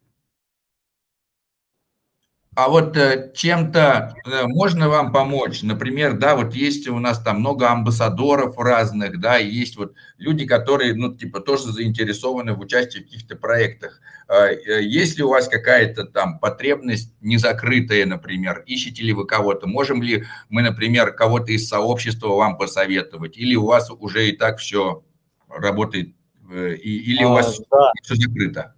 А 2.57 2.69
вот 2.69 2.97
э, 2.97 3.31
чем-то 3.35 4.15
э, 4.25 4.47
можно 4.47 4.89
вам 4.89 5.13
помочь? 5.13 5.61
Например, 5.61 6.17
да, 6.17 6.35
вот 6.35 6.55
есть 6.55 6.88
у 6.88 6.97
нас 6.97 7.21
там 7.21 7.41
много 7.41 7.69
амбассадоров 7.69 8.57
разных, 8.57 9.19
да, 9.19 9.38
и 9.38 9.47
есть 9.47 9.77
вот 9.77 9.93
люди, 10.17 10.47
которые, 10.47 10.95
ну, 10.95 11.13
типа, 11.15 11.39
тоже 11.39 11.71
заинтересованы 11.71 12.55
в 12.55 12.59
участии 12.59 12.97
в 12.97 13.03
каких-то 13.03 13.35
проектах. 13.35 14.01
Э, 14.27 14.55
э, 14.55 14.81
Есть 14.81 15.19
ли 15.19 15.23
у 15.23 15.29
вас 15.29 15.47
какая-то 15.47 16.05
там 16.05 16.39
потребность 16.39 17.13
незакрытая, 17.21 18.07
например? 18.07 18.63
Ищете 18.65 19.03
ли 19.03 19.13
вы 19.13 19.27
кого-то? 19.27 19.67
Можем 19.67 20.01
ли 20.01 20.23
мы, 20.49 20.63
например, 20.63 21.13
кого-то 21.13 21.51
из 21.51 21.67
сообщества 21.69 22.29
вам 22.29 22.57
посоветовать? 22.57 23.38
Или 23.38 23.53
у 23.53 23.67
вас 23.67 23.91
уже 23.91 24.29
и 24.29 24.31
так 24.35 24.57
все 24.57 25.03
работает, 25.47 26.15
или 26.51 27.23
у 27.23 27.34
А, 27.34 27.34
вас 27.34 27.61
да, 27.69 27.91
все 28.01 28.15
закрыто? 28.15 28.73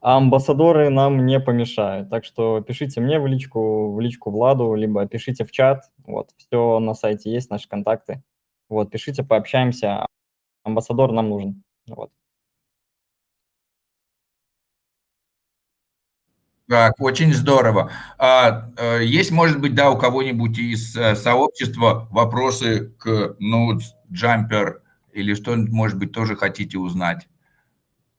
А 0.00 0.16
амбассадоры 0.16 0.90
нам 0.90 1.26
не 1.26 1.40
помешают, 1.40 2.10
так 2.10 2.24
что 2.24 2.60
пишите 2.60 3.00
мне 3.00 3.18
в 3.20 3.26
личку, 3.26 3.92
в 3.92 4.00
личку 4.00 4.30
Владу, 4.30 4.74
либо 4.74 5.06
пишите 5.06 5.44
в 5.44 5.50
чат, 5.52 5.90
вот, 6.06 6.30
все 6.36 6.78
на 6.80 6.94
сайте 6.94 7.30
есть, 7.32 7.50
наши 7.50 7.68
контакты, 7.68 8.22
вот, 8.68 8.90
пишите, 8.90 9.22
пообщаемся, 9.24 10.06
амбассадор 10.64 11.12
нам 11.12 11.28
нужен, 11.28 11.62
вот. 11.88 12.10
Так, 16.70 16.94
очень 17.00 17.34
здорово. 17.34 17.90
А, 18.16 18.70
э, 18.76 19.04
есть, 19.04 19.32
может 19.32 19.60
быть, 19.60 19.74
да, 19.74 19.90
у 19.90 19.98
кого-нибудь 19.98 20.56
из 20.56 20.96
э, 20.96 21.16
сообщества 21.16 22.06
вопросы 22.12 22.94
к 22.96 23.36
Nodes, 23.40 23.86
Jumper 24.12 24.74
или 25.12 25.34
что-нибудь, 25.34 25.72
может 25.72 25.98
быть, 25.98 26.12
тоже 26.12 26.36
хотите 26.36 26.78
узнать? 26.78 27.26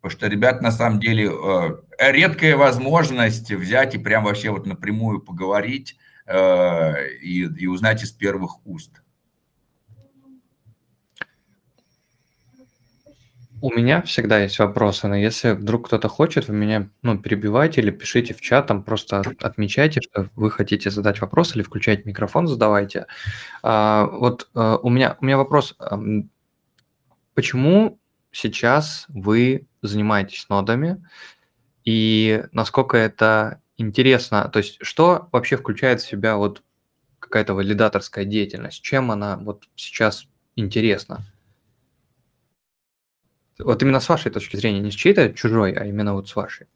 Потому 0.02 0.18
что, 0.18 0.28
ребят, 0.28 0.62
на 0.62 0.72
самом 0.72 1.00
деле, 1.00 1.30
э, 1.32 2.12
редкая 2.12 2.58
возможность 2.58 3.52
взять 3.52 3.94
и 3.94 4.00
прям 4.00 4.24
вообще 4.24 4.50
вот 4.50 4.66
напрямую 4.66 5.22
поговорить 5.22 5.98
э, 6.26 7.08
и, 7.22 7.42
и 7.44 7.68
узнать 7.68 8.04
из 8.04 8.12
первых 8.12 8.66
уст. 8.66 9.04
У 13.64 13.70
меня 13.70 14.02
всегда 14.02 14.40
есть 14.40 14.58
вопросы, 14.58 15.08
но 15.08 15.16
если 15.16 15.52
вдруг 15.52 15.86
кто-то 15.86 16.10
хочет, 16.10 16.48
вы 16.48 16.56
меня 16.56 16.90
ну, 17.04 17.20
перебивайте 17.20 17.80
или 17.82 17.92
пишите 17.92 18.34
в 18.34 18.42
чат, 18.42 18.66
там 18.66 18.82
просто 18.82 19.20
от- 19.20 19.44
отмечайте, 19.44 20.02
что 20.02 20.30
вы 20.36 20.50
хотите 20.50 20.90
задать 20.90 21.22
вопрос 21.22 21.56
или 21.56 21.62
включать 21.62 22.08
микрофон, 22.08 22.48
задавайте. 22.48 23.06
А, 23.62 24.08
вот 24.08 24.50
а, 24.56 24.78
у, 24.78 24.90
меня, 24.90 25.16
у 25.22 25.26
меня 25.26 25.38
вопрос. 25.38 25.78
Почему 27.36 28.01
сейчас 28.32 29.06
вы 29.10 29.68
занимаетесь 29.82 30.48
нодами 30.50 31.06
и 31.84 32.44
насколько 32.52 32.98
это 32.98 33.62
интересно? 33.78 34.50
То 34.50 34.60
есть 34.60 34.78
что 34.82 35.30
вообще 35.32 35.58
включает 35.58 36.02
в 36.02 36.08
себя 36.08 36.38
вот 36.38 36.64
какая-то 37.20 37.54
валидаторская 37.54 38.26
деятельность? 38.26 38.82
Чем 38.82 39.12
она 39.12 39.38
вот 39.38 39.68
сейчас 39.76 40.28
интересна? 40.56 41.24
Вот 43.60 43.82
именно 43.84 44.00
с 44.00 44.10
вашей 44.10 44.32
точки 44.32 44.56
зрения, 44.56 44.80
не 44.80 44.92
с 44.92 44.96
чьей-то 44.96 45.34
чужой, 45.34 45.74
а 45.74 45.86
именно 45.86 46.14
вот 46.14 46.28
с 46.28 46.36
вашей. 46.36 46.68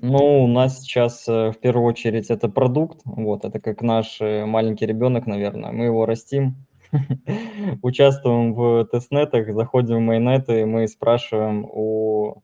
Ну, 0.00 0.44
у 0.44 0.46
нас 0.46 0.80
сейчас 0.80 1.28
э, 1.28 1.50
в 1.50 1.58
первую 1.58 1.84
очередь 1.84 2.30
это 2.30 2.48
продукт, 2.48 3.00
вот, 3.04 3.44
это 3.44 3.58
как 3.58 3.82
наш 3.82 4.20
э, 4.20 4.44
маленький 4.46 4.86
ребенок, 4.86 5.26
наверное, 5.26 5.72
мы 5.72 5.86
его 5.86 6.06
растим, 6.06 6.54
участвуем 7.82 8.54
в 8.54 8.84
тестнетах, 8.86 9.54
заходим 9.54 9.96
в 9.96 10.00
майонеты, 10.00 10.66
мы 10.66 10.88
спрашиваем 10.88 11.64
у 11.64 12.42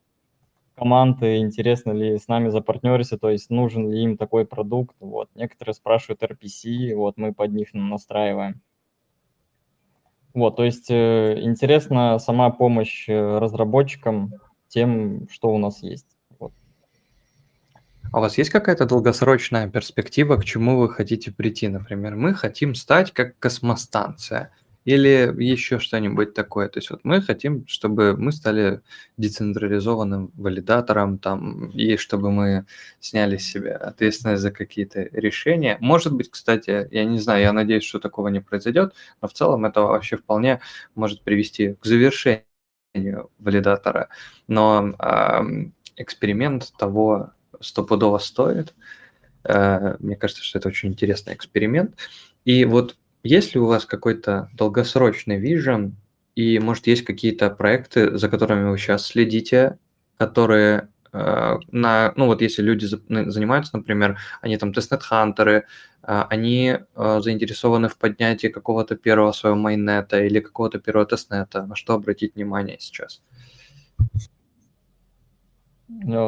команды, 0.75 1.37
интересно 1.37 1.91
ли 1.91 2.17
с 2.17 2.27
нами 2.27 2.49
запартнериться, 2.49 3.17
то 3.17 3.29
есть 3.29 3.49
нужен 3.49 3.89
ли 3.91 4.03
им 4.03 4.17
такой 4.17 4.45
продукт, 4.45 4.95
вот, 4.99 5.29
некоторые 5.35 5.73
спрашивают 5.73 6.21
RPC, 6.21 6.95
вот, 6.95 7.17
мы 7.17 7.33
под 7.33 7.51
них 7.53 7.73
настраиваем. 7.73 8.61
Вот, 10.33 10.57
то 10.57 10.65
есть 10.65 10.91
э, 10.91 11.39
интересна 11.41 12.19
сама 12.19 12.49
помощь 12.49 13.07
э, 13.07 13.37
разработчикам 13.37 14.33
тем, 14.67 15.29
что 15.29 15.47
у 15.47 15.57
нас 15.57 15.81
есть. 15.81 16.14
А 18.15 18.19
у 18.19 18.21
вас 18.21 18.37
есть 18.37 18.49
какая-то 18.49 18.85
долгосрочная 18.85 19.69
перспектива, 19.69 20.37
к 20.37 20.45
чему 20.45 20.77
вы 20.79 20.89
хотите 20.89 21.33
прийти? 21.33 21.67
Например, 21.67 22.15
мы 22.15 22.33
хотим 22.33 22.73
стать 22.73 23.11
как 23.11 23.37
космостанция. 23.39 24.53
или 24.85 25.33
еще 25.43 25.79
что-нибудь 25.79 26.33
такое. 26.33 26.69
То 26.69 26.79
есть 26.79 26.91
вот 26.91 27.01
мы 27.03 27.21
хотим, 27.21 27.67
чтобы 27.67 28.15
мы 28.17 28.31
стали 28.31 28.81
децентрализованным 29.17 30.31
валидатором 30.35 31.17
там, 31.19 31.71
и 31.71 31.97
чтобы 31.97 32.31
мы 32.31 32.65
сняли 33.01 33.35
с 33.35 33.43
себя 33.51 33.75
ответственность 33.77 34.41
за 34.43 34.51
какие-то 34.51 35.01
решения. 35.11 35.77
Может 35.81 36.13
быть, 36.13 36.29
кстати, 36.31 36.87
я 36.91 37.03
не 37.03 37.19
знаю, 37.19 37.41
я 37.41 37.51
надеюсь, 37.53 37.83
что 37.83 37.99
такого 37.99 38.29
не 38.29 38.39
произойдет, 38.39 38.93
но 39.21 39.27
в 39.27 39.33
целом 39.33 39.65
это 39.65 39.81
вообще 39.81 40.15
вполне 40.15 40.61
может 40.95 41.21
привести 41.23 41.73
к 41.73 41.85
завершению 41.85 42.45
валидатора. 43.39 44.07
Но 44.47 44.95
э, 44.99 45.41
эксперимент 45.97 46.71
того 46.77 47.31
стопудово 47.61 48.17
стоит. 48.17 48.73
Э, 49.43 49.95
мне 49.99 50.15
кажется, 50.15 50.43
что 50.43 50.59
это 50.59 50.67
очень 50.67 50.89
интересный 50.89 51.33
эксперимент. 51.33 51.95
И 52.45 52.65
вот 52.65 52.95
есть 53.23 53.53
ли 53.55 53.59
у 53.59 53.65
вас 53.65 53.85
какой-то 53.85 54.49
долгосрочный 54.53 55.37
vision, 55.37 55.95
и, 56.35 56.59
может, 56.59 56.87
есть 56.87 57.05
какие-то 57.05 57.49
проекты, 57.49 58.17
за 58.17 58.29
которыми 58.29 58.69
вы 58.69 58.77
сейчас 58.77 59.05
следите, 59.05 59.77
которые 60.17 60.89
э, 61.13 61.55
на, 61.71 62.13
ну 62.15 62.25
вот 62.25 62.41
если 62.41 62.61
люди 62.61 62.85
занимаются, 62.85 63.77
например, 63.77 64.17
они 64.41 64.57
там 64.57 64.73
testnet 64.73 65.16
hunter 65.16 65.53
ы, 65.53 65.65
э, 66.03 66.23
они 66.29 66.79
заинтересованы 66.95 67.87
в 67.87 67.97
поднятии 67.97 68.47
какого-то 68.47 68.95
первого 68.95 69.31
своего 69.31 69.57
майнета 69.57 70.21
или 70.21 70.39
какого-то 70.39 70.79
первого 70.79 71.05
тестнета, 71.05 71.65
на 71.65 71.75
что 71.75 71.93
обратить 71.93 72.35
внимание 72.35 72.77
сейчас? 72.79 73.21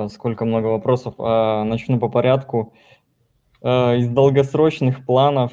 Сколько 0.10 0.46
много 0.46 0.68
вопросов. 0.68 1.16
А, 1.18 1.64
начну 1.64 2.00
по 2.00 2.10
порядку. 2.10 2.74
Из 3.64 4.08
долгосрочных 4.10 5.04
планов 5.06 5.52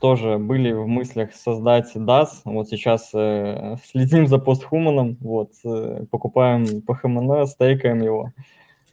тоже 0.00 0.38
были 0.38 0.72
в 0.72 0.86
мыслях 0.86 1.34
создать 1.34 1.94
DAS. 1.96 2.28
Вот 2.44 2.68
сейчас 2.68 3.10
э, 3.14 3.76
следим 3.84 4.26
за 4.26 4.38
постхуманом, 4.38 5.16
вот, 5.20 5.52
э, 5.64 6.04
покупаем 6.10 6.82
по 6.82 6.94
ХМН, 6.94 7.46
стейкаем 7.46 8.00
его. 8.00 8.32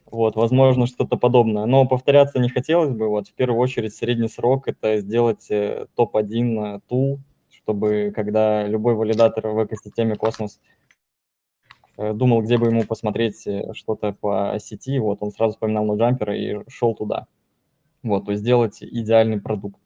Вот, 0.09 0.35
возможно, 0.35 0.87
что-то 0.87 1.17
подобное. 1.17 1.65
Но 1.65 1.85
повторяться 1.85 2.39
не 2.39 2.49
хотелось 2.49 2.91
бы. 2.91 3.07
Вот, 3.07 3.27
в 3.27 3.33
первую 3.33 3.59
очередь, 3.59 3.93
средний 3.93 4.29
срок– 4.29 4.67
это 4.67 4.97
сделать 4.97 5.49
э, 5.49 5.87
топ-1 5.95 6.81
tool, 6.87 7.19
чтобы 7.49 8.11
когда 8.15 8.65
любой 8.67 8.95
валидатор 8.95 9.47
в 9.47 9.65
экосистеме 9.65 10.15
Космос 10.15 10.59
э, 10.59 10.84
думал, 11.97 12.41
где 12.41 12.57
бы 12.57 12.67
ему 12.67 12.83
посмотреть 12.83 13.47
э, 13.47 13.73
что-то 13.73 14.13
по 14.13 14.57
сети, 14.59 14.99
вот, 14.99 15.19
он 15.21 15.31
сразу 15.31 15.53
вспоминал 15.53 15.85
NodeJumper 15.85 15.97
а 15.97 16.35
и 16.35 16.69
шел 16.69 16.93
туда. 16.95 17.27
Вот, 18.03 18.25
то 18.25 18.31
есть 18.31 18.41
сделать 18.41 18.77
идеальный 18.81 19.39
продукт. 19.39 19.79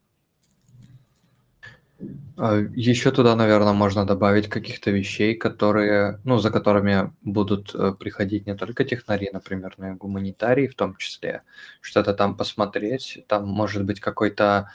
А, 2.37 2.57
Еще 2.75 3.11
туда, 3.11 3.35
наверное, 3.35 3.73
можно 3.73 4.05
добавить 4.05 4.47
каких-то 4.47 4.91
вещей, 4.91 5.35
которые, 5.35 6.19
ну, 6.23 6.37
за 6.37 6.51
которыми 6.51 7.11
будут 7.21 7.75
э, 7.75 7.93
приходить 7.99 8.47
не 8.47 8.55
только 8.55 8.85
технари, 8.85 9.29
например, 9.33 9.75
но 9.77 9.89
и 9.89 9.93
гуманитарии 9.93 10.67
в 10.67 10.75
том 10.75 10.95
числе. 10.95 11.43
Что-то 11.81 12.13
там 12.13 12.37
посмотреть, 12.37 13.23
там 13.27 13.47
может 13.47 13.83
быть 13.85 13.99
какой-то, 13.99 14.69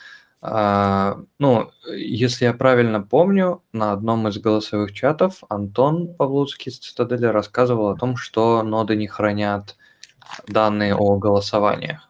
ну, 1.39 1.71
если 1.95 2.45
я 2.45 2.53
правильно 2.53 3.01
помню, 3.01 3.63
на 3.71 3.93
одном 3.93 4.27
из 4.27 4.37
голосовых 4.37 4.93
чатов 4.93 5.43
Антон 5.49 6.13
Павлуцкий 6.13 6.71
из 6.71 6.79
Цитадели 6.79 7.25
рассказывал 7.25 7.89
о 7.89 7.97
том, 7.97 8.15
что 8.15 8.61
ноды 8.61 8.95
не 8.95 9.07
хранят 9.07 9.75
данные 10.47 10.95
о 10.95 11.17
голосованиях. 11.17 12.09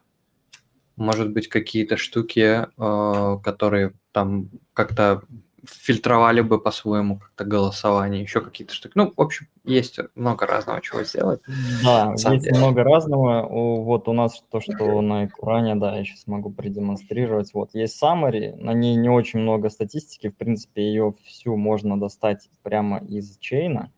Может 0.96 1.32
быть, 1.32 1.50
какие-то 1.50 1.98
штуки, 1.98 2.68
э, 2.78 3.40
которые 3.44 3.94
там 4.12 4.50
как-то 4.74 5.24
фильтровали 5.66 6.42
бы 6.42 6.62
по-своему 6.62 7.20
как-то 7.20 7.44
голосование, 7.44 8.22
еще 8.22 8.42
какие-то 8.42 8.74
штуки. 8.74 8.94
Ну, 8.96 9.14
в 9.16 9.22
общем, 9.22 9.48
есть 9.66 10.00
много 10.16 10.46
разного 10.46 10.82
чего 10.82 11.04
сделать. 11.04 11.42
Да, 11.84 12.12
есть 12.12 12.44
деле. 12.44 12.58
много 12.58 12.84
разного. 12.84 13.48
Вот 13.48 14.08
у 14.08 14.14
нас 14.14 14.44
то, 14.50 14.60
что 14.62 15.02
на 15.02 15.26
экране, 15.26 15.76
да, 15.76 15.98
я 15.98 16.04
сейчас 16.04 16.28
могу 16.28 16.52
продемонстрировать. 16.52 17.54
Вот 17.54 17.74
есть 17.74 18.02
summary, 18.02 18.56
на 18.56 18.74
ней 18.74 18.96
не 18.96 19.10
очень 19.10 19.40
много 19.40 19.70
статистики, 19.70 20.30
в 20.30 20.38
принципе, 20.38 20.84
ее 20.84 21.14
всю 21.24 21.56
можно 21.56 22.00
достать 22.00 22.50
прямо 22.64 23.00
из 23.00 23.38
чейна. 23.40 23.92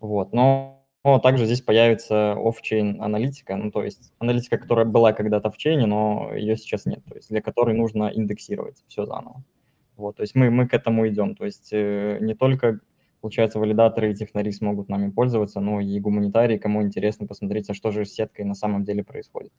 Вот, 0.00 0.32
но 0.32 0.82
но 1.04 1.18
также 1.18 1.46
здесь 1.46 1.60
появится 1.60 2.36
off-chain 2.38 3.00
аналитика, 3.00 3.56
ну, 3.56 3.72
то 3.72 3.82
есть 3.82 4.12
аналитика, 4.20 4.56
которая 4.56 4.84
была 4.84 5.12
когда-то 5.12 5.50
в 5.50 5.56
чейне, 5.56 5.86
но 5.86 6.32
ее 6.32 6.56
сейчас 6.56 6.86
нет, 6.86 7.04
то 7.04 7.16
есть 7.16 7.28
для 7.28 7.42
которой 7.42 7.74
нужно 7.74 8.10
индексировать 8.14 8.84
все 8.86 9.04
заново. 9.04 9.42
Вот, 9.96 10.16
то 10.16 10.22
есть 10.22 10.34
мы, 10.36 10.50
мы 10.50 10.68
к 10.68 10.74
этому 10.74 11.08
идем, 11.08 11.34
то 11.34 11.44
есть 11.44 11.70
э, 11.72 12.18
не 12.20 12.34
только, 12.34 12.80
получается, 13.22 13.60
валидаторы 13.60 14.10
и 14.10 14.14
технари 14.14 14.50
смогут 14.52 14.88
нами 14.88 15.10
пользоваться, 15.10 15.60
но 15.60 15.80
и 15.80 15.98
гуманитарии, 16.00 16.58
кому 16.58 16.82
интересно 16.82 17.26
посмотреть, 17.26 17.70
а 17.70 17.74
что 17.74 17.92
же 17.92 18.04
с 18.04 18.12
сеткой 18.12 18.44
на 18.44 18.54
самом 18.54 18.84
деле 18.84 19.04
происходит. 19.04 19.52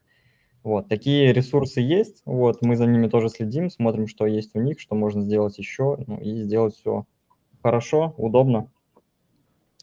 Вот, 0.64 0.88
такие 0.88 1.34
ресурсы 1.34 1.82
есть, 1.82 2.22
вот, 2.26 2.62
мы 2.62 2.76
за 2.76 2.86
ними 2.86 3.08
тоже 3.08 3.30
следим, 3.30 3.70
смотрим, 3.70 4.08
что 4.08 4.26
есть 4.26 4.52
у 4.54 4.62
них, 4.62 4.80
что 4.80 4.96
можно 4.96 5.24
сделать 5.24 5.58
еще, 5.58 5.98
ну, 6.08 6.18
и 6.20 6.44
сделать 6.44 6.76
все 6.76 7.06
хорошо, 7.62 8.14
удобно, 8.18 8.70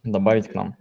добавить 0.05 0.49
к 0.49 0.55
нам. 0.55 0.77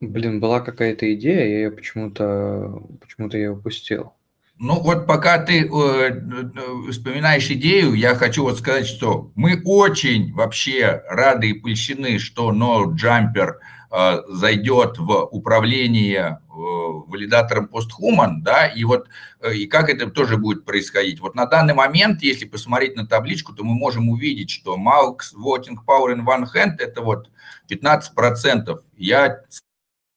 Блин, 0.00 0.40
была 0.40 0.60
какая-то 0.60 1.12
идея, 1.14 1.46
я 1.46 1.56
ее 1.58 1.70
почему-то 1.70 2.82
почему-то 3.00 3.38
я 3.38 3.52
упустил. 3.52 4.12
Ну 4.58 4.80
вот 4.80 5.06
пока 5.06 5.38
ты 5.38 5.64
э, 5.64 5.68
э, 5.68 6.90
вспоминаешь 6.90 7.50
идею, 7.50 7.92
я 7.92 8.14
хочу 8.14 8.42
вот 8.42 8.58
сказать, 8.58 8.86
что 8.86 9.30
мы 9.34 9.60
очень 9.66 10.32
вообще 10.32 11.02
рады 11.10 11.50
и 11.50 11.52
польщены, 11.52 12.18
что 12.18 12.52
NoJumper 12.52 13.52
э, 13.90 14.22
зайдет 14.28 14.96
в 14.96 15.28
управление 15.30 16.40
э, 16.48 16.52
валидатором 16.54 17.68
PostHuman, 17.70 18.36
да, 18.40 18.66
и 18.66 18.84
вот 18.84 19.08
э, 19.40 19.52
и 19.56 19.66
как 19.66 19.90
это 19.90 20.08
тоже 20.08 20.38
будет 20.38 20.64
происходить. 20.64 21.20
Вот 21.20 21.34
на 21.34 21.44
данный 21.44 21.74
момент, 21.74 22.22
если 22.22 22.46
посмотреть 22.46 22.96
на 22.96 23.06
табличку, 23.06 23.52
то 23.52 23.62
мы 23.62 23.74
можем 23.74 24.08
увидеть, 24.08 24.48
что 24.48 24.78
Max 24.78 25.34
Voting 25.36 25.76
Power 25.86 26.14
in 26.16 26.24
One 26.24 26.46
Hand 26.54 26.76
это 26.78 27.02
вот 27.02 27.28
15%. 27.68 28.78
Я 28.96 29.40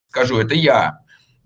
скажу, 0.08 0.40
это 0.40 0.56
я. 0.56 1.00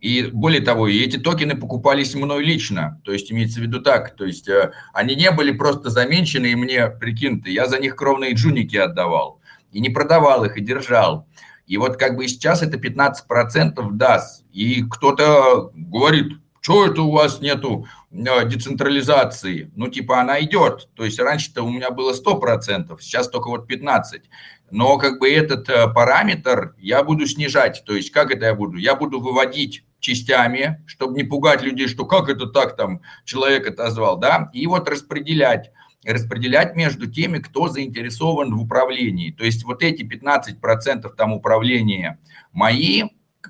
И 0.04 0.24
более 0.24 0.60
того, 0.60 0.90
и 0.90 1.00
эти 1.00 1.16
токены 1.16 1.56
покупались 1.56 2.14
мной 2.14 2.44
лично, 2.44 3.00
то 3.06 3.14
есть 3.14 3.32
имеется 3.32 3.62
в 3.62 3.64
виду 3.64 3.82
так, 3.82 4.18
то 4.18 4.26
есть 4.26 4.50
э, 4.50 4.74
они 4.94 5.16
не 5.16 5.32
были 5.32 5.54
просто 5.54 5.90
заменчены 5.90 6.48
и 6.48 6.56
мне 6.56 6.90
прикинуты, 6.90 7.52
я 7.52 7.68
за 7.68 7.80
них 7.80 7.96
кровные 7.96 8.34
джуники 8.34 8.76
отдавал, 8.76 9.40
и 9.72 9.80
не 9.80 9.90
продавал 9.90 10.44
их, 10.44 10.58
и 10.58 10.62
держал. 10.62 11.26
И 11.68 11.78
вот 11.78 11.96
как 11.96 12.18
бы 12.18 12.28
сейчас 12.28 12.62
это 12.62 12.78
15% 12.78 13.92
даст, 13.94 14.44
и 14.52 14.84
кто-то 14.84 15.72
говорит, 15.74 16.34
что 16.60 16.86
это 16.86 17.02
у 17.04 17.12
вас 17.12 17.40
нету 17.40 17.88
э, 18.12 18.46
децентрализации? 18.46 19.72
Ну, 19.74 19.88
типа 19.88 20.20
она 20.20 20.42
идет. 20.42 20.90
То 20.96 21.06
есть 21.06 21.18
раньше-то 21.18 21.64
у 21.64 21.72
меня 21.72 21.92
было 21.92 22.12
100%, 22.14 22.98
сейчас 23.00 23.30
только 23.30 23.48
вот 23.48 23.72
15%. 23.72 24.24
Но 24.70 24.98
как 24.98 25.20
бы 25.20 25.30
этот 25.30 25.70
э, 25.70 25.88
параметр 25.88 26.76
я 26.78 27.04
буду 27.04 27.26
снижать. 27.26 27.84
То 27.86 27.96
есть 27.96 28.12
как 28.12 28.32
это 28.32 28.48
я 28.48 28.54
буду? 28.54 28.76
Я 28.76 28.96
буду 28.96 29.22
выводить 29.22 29.86
частями, 30.04 30.84
чтобы 30.86 31.16
не 31.16 31.24
пугать 31.24 31.64
людей, 31.64 31.88
что 31.88 32.06
как 32.06 32.30
это 32.30 32.46
так? 32.46 32.76
там 32.76 33.02
человек 33.24 33.68
отозвал, 33.68 34.18
да, 34.18 34.52
и 34.54 34.68
вот 34.68 34.88
распределять 34.88 35.72
распределять 36.06 36.76
между 36.76 37.10
теми, 37.10 37.38
кто 37.38 37.70
заинтересован 37.70 38.54
в 38.54 38.62
управлении. 38.62 39.32
То 39.32 39.46
есть 39.46 39.64
вот 39.64 39.82
эти 39.82 40.04
15% 40.04 41.10
там 41.16 41.32
управления 41.32 42.20
мои, 42.52 43.04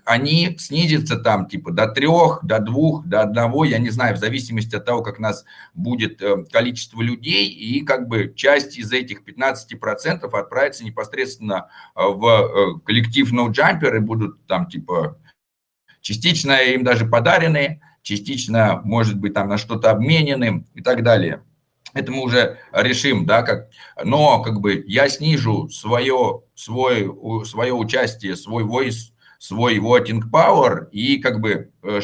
они 0.06 0.56
снизятся 0.60 1.18
там 1.18 1.48
типа 1.48 1.72
до 1.72 1.88
трех, 1.88 2.42
до 2.44 2.60
двух, 2.60 3.08
до 3.08 3.22
одного, 3.22 3.66
я 3.66 3.80
не 3.80 3.90
знаю, 3.90 4.16
в 4.16 4.20
зависимости 4.20 4.76
от 4.76 4.86
того, 4.86 5.02
как 5.02 5.18
нас 5.18 5.46
будет 5.74 6.22
э, 6.22 6.46
количество 6.52 7.02
людей, 7.02 7.48
и 7.48 7.84
как 7.84 8.08
бы 8.08 8.32
часть 8.36 8.78
из 8.78 8.92
этих 8.92 9.24
15% 9.24 10.30
отправится 10.32 10.86
непосредственно 10.86 11.70
э, 11.96 12.02
в 12.06 12.26
э, 12.28 12.80
коллектив 12.86 13.34
NoJumper 13.34 13.98
и 13.98 14.00
будут 14.00 14.46
там 14.46 14.68
типа 14.68 15.18
частично 16.04 16.52
им 16.52 16.84
даже 16.84 17.08
подарены, 17.08 17.82
частично, 18.04 18.82
может 18.84 19.18
быть, 19.18 19.34
там 19.34 19.48
на 19.50 19.58
что-то 19.58 19.90
обменены 19.90 20.66
и 20.76 20.84
так 20.84 21.02
далее. 21.02 21.42
Это 21.96 22.12
мы 22.12 22.22
уже 22.22 22.60
решим, 22.72 23.26
да, 23.26 23.42
как, 23.42 23.70
но 24.04 24.42
как 24.44 24.60
бы 24.60 24.84
я 24.88 25.10
снижу 25.10 25.70
свое, 25.70 26.42
свой, 26.54 27.12
свое 27.46 27.74
участие, 27.74 28.36
свой 28.36 28.64
voice 28.64 29.14
свой 29.44 29.78
voting 29.78 30.22
power 30.32 30.90
и 30.92 31.18
как 31.18 31.42
бы 31.42 31.70
э, 31.84 32.00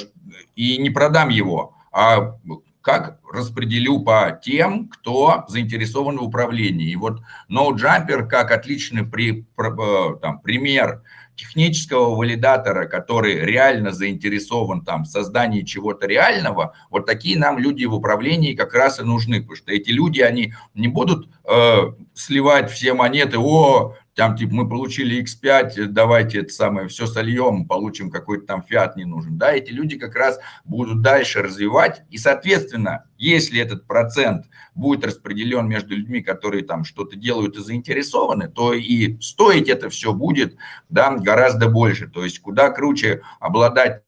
и 0.58 0.78
не 0.78 0.90
продам 0.90 1.30
его, 1.30 1.74
а 1.90 2.36
как 2.82 3.22
распределю 3.32 4.02
по 4.02 4.38
тем, 4.44 4.90
кто 4.90 5.46
заинтересован 5.48 6.18
в 6.18 6.24
управлении. 6.24 6.92
И 6.92 6.98
вот 6.98 7.22
NoJumper 7.50 8.28
как 8.28 8.52
отличный 8.52 9.06
при, 9.06 9.48
э, 9.58 10.16
там, 10.22 10.42
пример 10.42 11.04
технического 11.40 12.16
валидатора, 12.16 12.86
который 12.86 13.40
реально 13.40 13.94
заинтересован 13.94 14.84
там, 14.84 15.04
в 15.04 15.08
создании 15.08 15.62
чего-то 15.62 16.06
реального, 16.06 16.74
вот 16.90 17.06
такие 17.06 17.40
нам 17.40 17.58
люди 17.58 17.86
в 17.86 17.96
управлении 17.96 18.56
как 18.56 18.74
раз 18.74 19.00
и 19.00 19.04
нужны, 19.04 19.40
потому 19.40 19.56
что 19.56 19.72
эти 19.72 19.92
люди, 19.92 20.20
они 20.20 20.54
не 20.74 20.90
будут 20.90 21.30
э, 21.46 21.94
сливать 22.14 22.70
все 22.70 22.94
монеты, 22.94 23.38
о, 23.38 23.96
там, 24.20 24.36
типа, 24.36 24.54
мы 24.54 24.68
получили 24.68 25.24
X5, 25.24 25.86
давайте 25.86 26.40
это 26.40 26.50
самое 26.52 26.90
все 26.90 27.08
сольем, 27.08 27.66
получим 27.66 28.12
какой-то 28.12 28.48
там 28.48 28.62
фиат 28.62 28.98
не 28.98 29.06
нужен. 29.06 29.38
Да, 29.38 29.54
эти 29.54 29.72
люди 29.72 29.98
как 29.98 30.14
раз 30.14 30.42
будут 30.66 31.02
дальше 31.02 31.42
развивать, 31.42 32.02
и, 32.10 32.18
соответственно, 32.18 33.06
если 33.18 33.62
этот 33.62 33.88
процент 33.88 34.48
будет 34.76 35.06
распределен 35.06 35.70
между 35.70 35.96
людьми, 35.96 36.20
которые 36.20 36.66
там 36.66 36.84
что-то 36.84 37.16
делают 37.16 37.56
и 37.56 37.62
заинтересованы, 37.62 38.50
то 38.50 38.74
и 38.74 39.18
стоить 39.22 39.70
это 39.70 39.90
все 39.90 40.12
будет, 40.12 40.58
да, 40.90 41.16
гораздо 41.16 41.70
больше. 41.70 42.10
То 42.10 42.26
есть 42.26 42.42
куда 42.42 42.72
круче 42.72 43.22
обладать 43.40 44.04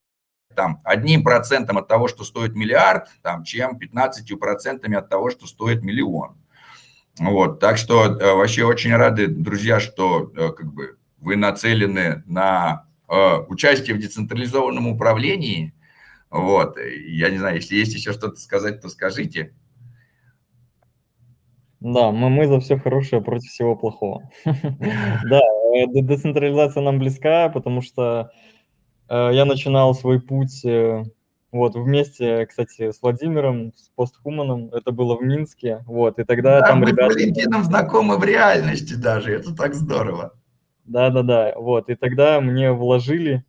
там, 0.57 0.81
одним 0.83 1.23
процентом 1.23 1.77
от 1.77 1.87
того, 1.87 2.09
что 2.09 2.25
стоит 2.25 2.53
миллиард, 2.53 3.07
там, 3.21 3.45
чем 3.45 3.77
15 3.79 4.37
процентами 4.37 4.97
от 4.97 5.07
того, 5.07 5.29
что 5.29 5.47
стоит 5.47 5.83
миллион. 5.83 6.40
Вот, 7.19 7.59
так 7.59 7.77
что 7.77 8.05
э, 8.05 8.33
вообще 8.33 8.63
очень 8.63 8.95
рады, 8.95 9.27
друзья, 9.27 9.79
что 9.79 10.31
э, 10.35 10.49
как 10.51 10.73
бы 10.73 10.97
вы 11.19 11.35
нацелены 11.35 12.23
на 12.25 12.85
э, 13.09 13.37
участие 13.47 13.95
в 13.95 13.99
децентрализованном 13.99 14.87
управлении. 14.87 15.73
Вот, 16.29 16.77
я 16.77 17.29
не 17.29 17.37
знаю, 17.37 17.57
если 17.57 17.75
есть 17.75 17.93
еще 17.93 18.13
что-то 18.13 18.37
сказать, 18.37 18.81
то 18.81 18.87
скажите. 18.89 19.53
Да, 21.81 22.11
мы, 22.11 22.29
мы 22.29 22.47
за 22.47 22.59
все 22.59 22.77
хорошее 22.77 23.21
против 23.21 23.49
всего 23.49 23.75
плохого. 23.75 24.29
Да, 24.45 25.41
децентрализация 25.87 26.81
нам 26.83 26.99
близка, 26.99 27.49
потому 27.49 27.81
что 27.81 28.31
я 29.09 29.45
начинал 29.45 29.93
свой 29.95 30.21
путь 30.21 30.65
вот, 31.51 31.75
вместе, 31.75 32.45
кстати, 32.45 32.91
с 32.91 33.01
Владимиром, 33.01 33.73
с 33.75 33.89
постхуманом, 33.95 34.69
это 34.73 34.91
было 34.91 35.17
в 35.17 35.21
Минске, 35.21 35.83
вот, 35.85 36.17
и 36.17 36.23
тогда 36.23 36.61
да, 36.61 36.67
там 36.67 36.79
мы 36.79 36.87
ребята... 36.87 37.11
с 37.11 37.15
Валентином 37.15 37.63
знакомы 37.63 38.17
в 38.17 38.23
реальности 38.23 38.93
даже, 38.93 39.33
это 39.33 39.53
так 39.55 39.73
здорово. 39.73 40.33
Да-да-да, 40.85 41.53
вот, 41.57 41.89
и 41.89 41.95
тогда 41.95 42.39
мне 42.39 42.71
вложили 42.71 43.43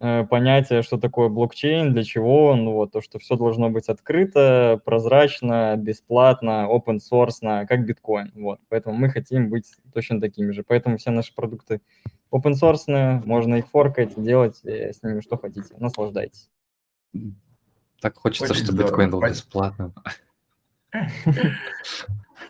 э, 0.00 0.24
понятие, 0.24 0.82
что 0.82 0.98
такое 0.98 1.28
блокчейн, 1.28 1.92
для 1.92 2.02
чего 2.02 2.46
он, 2.46 2.70
вот, 2.70 2.90
то, 2.90 3.00
что 3.00 3.20
все 3.20 3.36
должно 3.36 3.70
быть 3.70 3.88
открыто, 3.88 4.80
прозрачно, 4.84 5.76
бесплатно, 5.76 6.66
open 6.68 6.98
source, 6.98 7.66
как 7.66 7.86
биткоин, 7.86 8.32
вот, 8.34 8.58
поэтому 8.68 8.96
мы 8.96 9.10
хотим 9.10 9.48
быть 9.48 9.66
точно 9.94 10.20
такими 10.20 10.50
же, 10.50 10.64
поэтому 10.66 10.98
все 10.98 11.12
наши 11.12 11.32
продукты 11.32 11.82
open 12.32 12.54
source, 12.60 13.22
можно 13.24 13.54
их 13.54 13.68
форкать, 13.68 14.20
делать 14.20 14.60
э, 14.64 14.92
с 14.92 15.04
ними 15.04 15.20
что 15.20 15.36
хотите, 15.36 15.74
наслаждайтесь. 15.78 16.50
Так 18.00 18.16
хочется, 18.16 18.52
Очень 18.52 18.64
чтобы 18.64 18.84
биткоин 18.84 19.10
был 19.10 19.20
бесплатным. 19.20 19.94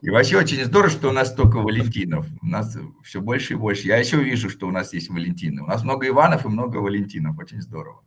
И 0.02 0.10
вообще 0.10 0.38
очень 0.38 0.64
здорово, 0.64 0.90
что 0.90 1.08
у 1.08 1.12
нас 1.12 1.28
столько 1.28 1.56
Валентинов. 1.56 2.26
У 2.42 2.46
нас 2.46 2.76
все 3.02 3.20
больше 3.20 3.54
и 3.54 3.56
больше. 3.56 3.88
Я 3.88 3.96
еще 3.96 4.22
вижу, 4.22 4.48
что 4.48 4.68
у 4.68 4.70
нас 4.70 4.92
есть 4.92 5.08
Валентины. 5.08 5.62
У 5.62 5.66
нас 5.66 5.82
много 5.82 6.06
Иванов 6.06 6.44
и 6.44 6.48
много 6.48 6.76
Валентинов. 6.76 7.36
Очень 7.38 7.62
здорово. 7.62 8.04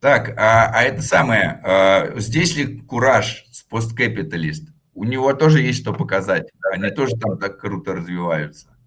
Так, 0.00 0.38
а, 0.38 0.70
а 0.72 0.82
это 0.82 1.02
самое, 1.02 1.60
а, 1.64 2.20
здесь 2.20 2.54
ли 2.54 2.80
Кураж 2.82 3.44
с 3.50 3.62
посткапиталист? 3.64 4.68
У 4.94 5.04
него 5.04 5.32
тоже 5.32 5.60
есть 5.60 5.80
что 5.80 5.92
показать. 5.92 6.48
да, 6.62 6.70
Они 6.74 6.90
тоже 6.90 7.16
там 7.16 7.38
так 7.38 7.58
круто 7.58 7.94
развиваются. 7.94 8.77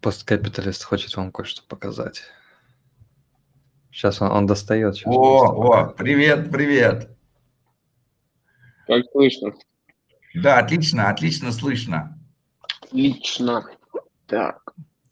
Посткапиталист 0.00 0.84
хочет 0.84 1.16
вам 1.16 1.32
кое-что 1.32 1.62
показать. 1.66 2.22
Сейчас 3.90 4.22
он, 4.22 4.30
он 4.30 4.46
достает. 4.46 4.96
Сейчас 4.96 5.06
О, 5.06 5.72
о, 5.72 5.86
привет, 5.86 6.50
привет. 6.50 7.10
Как 8.86 9.04
слышно? 9.12 9.52
Да, 10.34 10.58
отлично, 10.58 11.08
отлично 11.10 11.52
слышно. 11.52 12.18
Отлично. 12.82 13.64
Так. 14.26 14.62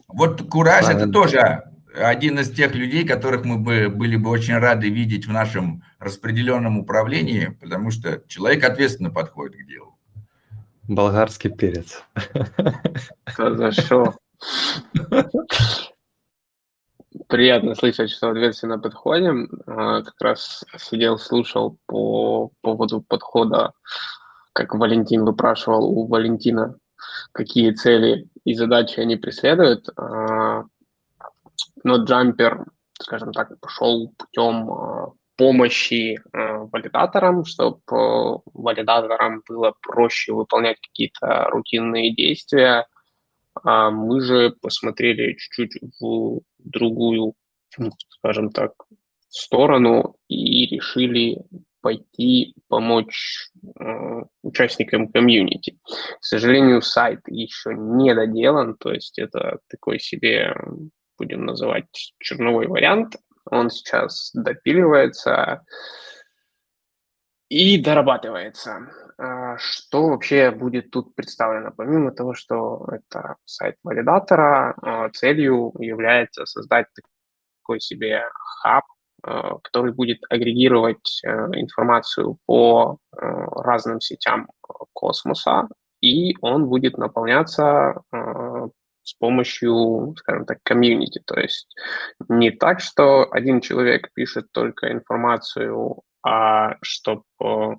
Вот 0.08 0.48
Кураж 0.48 0.88
это 0.88 1.10
тоже 1.10 1.64
один 1.94 2.38
из 2.38 2.50
тех 2.52 2.74
людей, 2.74 3.06
которых 3.06 3.44
мы 3.44 3.58
бы 3.58 3.88
были 3.88 4.16
бы 4.16 4.30
очень 4.30 4.56
рады 4.56 4.88
видеть 4.88 5.26
в 5.26 5.32
нашем 5.32 5.82
распределенном 5.98 6.78
управлении, 6.78 7.56
потому 7.60 7.90
что 7.90 8.22
человек 8.28 8.64
ответственно 8.64 9.10
подходит 9.10 9.56
к 9.56 9.66
делу. 9.66 9.98
Болгарский 10.84 11.50
перец. 11.50 12.04
Хорошо. 13.26 14.14
Приятно 17.28 17.74
слышать, 17.74 18.10
что 18.10 18.30
ответственно 18.30 18.78
подходим. 18.78 19.48
А, 19.66 20.02
Как 20.02 20.14
раз 20.20 20.64
сидел, 20.78 21.18
слушал 21.18 21.78
по 21.86 22.50
поводу 22.60 23.02
подхода, 23.02 23.72
как 24.52 24.74
Валентин 24.74 25.24
выпрашивал 25.24 25.84
у 25.86 26.06
Валентина, 26.06 26.76
какие 27.32 27.72
цели 27.72 28.28
и 28.44 28.54
задачи 28.54 29.00
они 29.00 29.16
преследуют. 29.16 29.88
А, 29.96 30.64
Но 31.84 31.96
Джампер, 31.96 32.66
скажем 33.00 33.32
так, 33.32 33.58
пошел 33.60 34.12
путем 34.18 34.70
а, 34.70 35.12
помощи 35.36 36.18
валидаторам, 36.32 37.44
чтобы 37.44 38.40
валидаторам 38.54 39.42
было 39.46 39.74
проще 39.82 40.32
выполнять 40.32 40.80
какие-то 40.80 41.48
рутинные 41.50 42.14
действия, 42.14 42.86
а 43.66 43.90
мы 43.90 44.20
же 44.20 44.54
посмотрели 44.62 45.32
чуть-чуть 45.32 45.82
в 46.00 46.40
другую, 46.58 47.34
скажем 48.08 48.50
так, 48.52 48.72
сторону 49.28 50.14
и 50.28 50.66
решили 50.66 51.42
пойти 51.80 52.54
помочь 52.68 53.50
э, 53.78 54.22
участникам 54.42 55.08
комьюнити. 55.08 55.78
К 55.84 56.24
сожалению, 56.24 56.80
сайт 56.80 57.20
еще 57.26 57.74
не 57.74 58.14
доделан, 58.14 58.76
то 58.76 58.92
есть 58.92 59.18
это 59.18 59.58
такой 59.68 59.98
себе, 59.98 60.54
будем 61.18 61.44
называть, 61.44 62.14
черновой 62.20 62.68
вариант. 62.68 63.16
Он 63.50 63.70
сейчас 63.70 64.30
допиливается 64.32 65.64
и 67.48 67.80
дорабатывается. 67.80 68.88
А 69.18 69.56
Что 69.58 70.08
вообще 70.08 70.50
будет 70.50 70.90
тут 70.90 71.14
представлено? 71.14 71.70
Помимо 71.74 72.12
того, 72.12 72.34
что 72.34 72.86
это 72.92 73.36
сайт 73.44 73.76
валидатора, 73.82 74.74
а, 74.82 75.08
целью 75.10 75.72
является 75.78 76.44
создать 76.44 76.86
такой 77.62 77.80
себе 77.80 78.24
хаб, 78.34 78.84
а, 79.22 79.58
который 79.62 79.92
будет 79.92 80.18
агрегировать 80.28 81.20
э, 81.24 81.28
информацию 81.54 82.38
по 82.46 82.98
э, 83.12 83.18
разным 83.20 84.00
сетям 84.00 84.48
космоса, 84.92 85.68
и 86.00 86.36
он 86.42 86.66
будет 86.66 86.98
наполняться 86.98 88.02
с 89.02 89.14
помощью, 89.14 90.14
скажем 90.18 90.44
так, 90.44 90.58
комьюнити. 90.62 91.22
То 91.24 91.38
есть 91.40 91.74
не 92.28 92.50
так, 92.50 92.80
что 92.80 93.26
один 93.30 93.60
человек 93.60 94.10
пишет 94.12 94.50
только 94.52 94.92
информацию 94.92 96.02
а 96.28 96.76
чтобы 96.82 97.22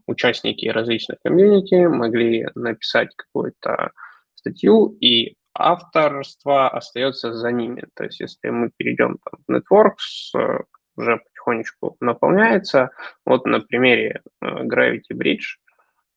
участники 0.06 0.68
различных 0.68 1.18
комьюнити 1.22 1.86
могли 1.88 2.48
написать 2.56 3.10
какую-то 3.14 3.92
статью, 4.36 4.96
и 5.02 5.36
авторство 5.54 6.70
остается 6.70 7.34
за 7.34 7.52
ними. 7.52 7.84
То 7.94 8.06
есть 8.06 8.22
если 8.22 8.48
мы 8.48 8.72
перейдем 8.78 9.18
там, 9.18 9.42
в 9.46 9.52
Networks, 9.52 10.40
э, 10.40 10.64
уже 10.96 11.18
потихонечку 11.18 11.98
наполняется. 12.00 12.92
Вот 13.26 13.46
на 13.46 13.60
примере 13.60 14.22
э, 14.42 14.46
Gravity 14.64 15.14
Bridge, 15.14 15.58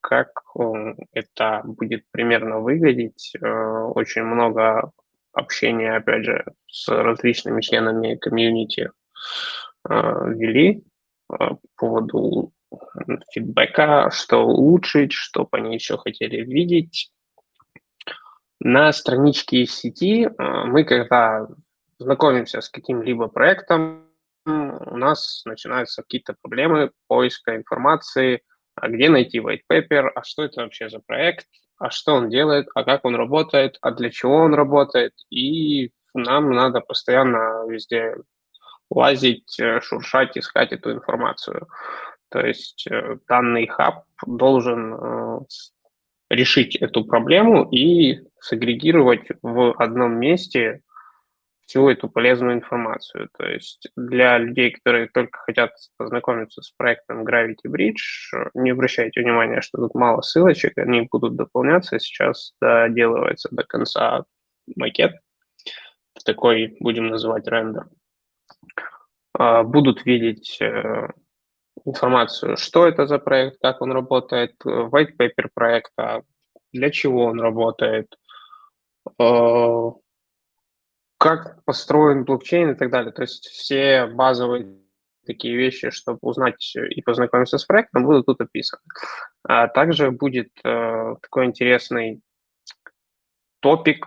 как 0.01 0.28
э, 0.57 0.94
это 1.12 1.62
будет 1.65 2.05
примерно 2.12 2.61
выглядеть. 2.61 3.32
Э, 3.43 3.90
Очень 3.94 4.23
много 4.23 4.93
общения, 5.32 5.97
опять 5.97 6.24
же, 6.24 6.44
с 6.69 6.86
различными 6.86 7.61
членами 7.61 8.15
комьюнити 8.15 8.90
э, 9.89 9.94
вели 10.28 10.78
э, 10.78 10.89
по 11.31 11.59
поводу 11.77 12.52
фидбэка, 13.32 14.11
что 14.12 14.44
улучшить, 14.44 15.12
что 15.12 15.44
бы 15.44 15.59
они 15.59 15.74
еще 15.74 15.97
хотели 15.98 16.43
видеть. 16.43 17.11
На 18.61 18.93
страничке 18.93 19.65
сети 19.66 20.27
э, 20.27 20.65
мы, 20.66 20.85
когда 20.85 21.48
знакомимся 21.98 22.61
с 22.61 22.69
каким-либо 22.69 23.28
проектом, 23.28 24.07
у 24.47 24.97
нас 24.97 25.43
начинаются 25.44 26.02
какие-то 26.02 26.35
проблемы 26.40 26.90
поиска 27.07 27.57
информации, 27.57 28.43
а 28.74 28.89
где 28.89 29.09
найти 29.09 29.39
white 29.39 29.62
paper, 29.70 30.09
а 30.15 30.23
что 30.24 30.44
это 30.44 30.62
вообще 30.62 30.89
за 30.89 31.01
проект, 31.01 31.47
а 31.78 31.90
что 31.90 32.15
он 32.15 32.28
делает, 32.28 32.69
а 32.74 32.85
как 32.85 33.05
он 33.05 33.16
работает, 33.16 33.77
а 33.81 33.90
для 33.93 34.11
чего 34.11 34.36
он 34.36 34.55
работает. 34.55 35.12
И 35.31 35.93
нам 36.15 36.51
надо 36.52 36.81
постоянно 36.81 37.66
везде 37.69 38.16
лазить, 38.90 39.58
э, 39.58 39.80
шуршать, 39.80 40.36
искать 40.36 40.72
эту 40.72 40.92
информацию. 40.92 41.68
То 42.28 42.40
есть 42.40 42.86
э, 42.90 43.16
данный 43.28 43.66
хаб 43.66 44.04
должен 44.26 44.94
э, 44.94 45.40
решить 46.28 46.76
эту 46.76 47.04
проблему 47.04 47.68
и 47.70 48.20
сагрегировать 48.40 49.28
в 49.42 49.74
одном 49.78 50.18
месте 50.18 50.82
всю 51.66 51.88
эту 51.88 52.08
полезную 52.08 52.54
информацию. 52.54 53.28
То 53.38 53.46
есть 53.46 53.88
для 53.96 54.38
людей, 54.38 54.72
которые 54.72 55.08
только 55.08 55.38
хотят 55.38 55.70
познакомиться 55.96 56.62
с 56.62 56.72
проектом 56.72 57.24
Gravity 57.24 57.68
Bridge, 57.68 58.50
не 58.54 58.70
обращайте 58.70 59.20
внимания, 59.20 59.60
что 59.60 59.78
тут 59.78 59.94
мало 59.94 60.20
ссылочек, 60.20 60.76
они 60.78 61.08
будут 61.10 61.36
дополняться. 61.36 62.00
Сейчас 62.00 62.54
доделывается 62.60 63.48
до 63.52 63.62
конца 63.62 64.24
макет. 64.74 65.12
Такой 66.24 66.76
будем 66.80 67.06
называть 67.06 67.46
рендер. 67.46 67.86
А, 69.32 69.62
будут 69.62 70.05
видеть 70.05 70.60
э, 70.60 71.09
информацию, 71.85 72.56
что 72.56 72.86
это 72.86 73.06
за 73.06 73.18
проект, 73.18 73.59
как 73.62 73.81
он 73.81 73.93
работает, 73.93 74.55
white 74.64 75.16
paper 75.18 75.48
проекта, 75.55 76.22
для 76.72 76.90
чего 76.90 77.24
он 77.24 77.40
работает, 77.40 78.16
э, 79.18 79.90
как 81.18 81.64
построен 81.64 82.24
блокчейн 82.24 82.72
и 82.72 82.74
так 82.74 82.90
далее. 82.90 83.12
То 83.12 83.22
есть 83.22 83.47
все 83.47 84.06
базовые 84.06 84.81
такие 85.27 85.56
вещи, 85.56 85.90
чтобы 85.90 86.18
узнать 86.22 86.74
и 86.77 87.02
познакомиться 87.02 87.59
с 87.59 87.64
проектом, 87.64 88.05
будут 88.05 88.27
тут 88.27 88.40
описаны. 88.40 88.82
А 89.44 89.68
также 89.68 90.10
будет 90.10 90.51
э, 90.64 91.14
такой 91.22 91.47
интересный 91.47 92.20
топик 93.60 94.06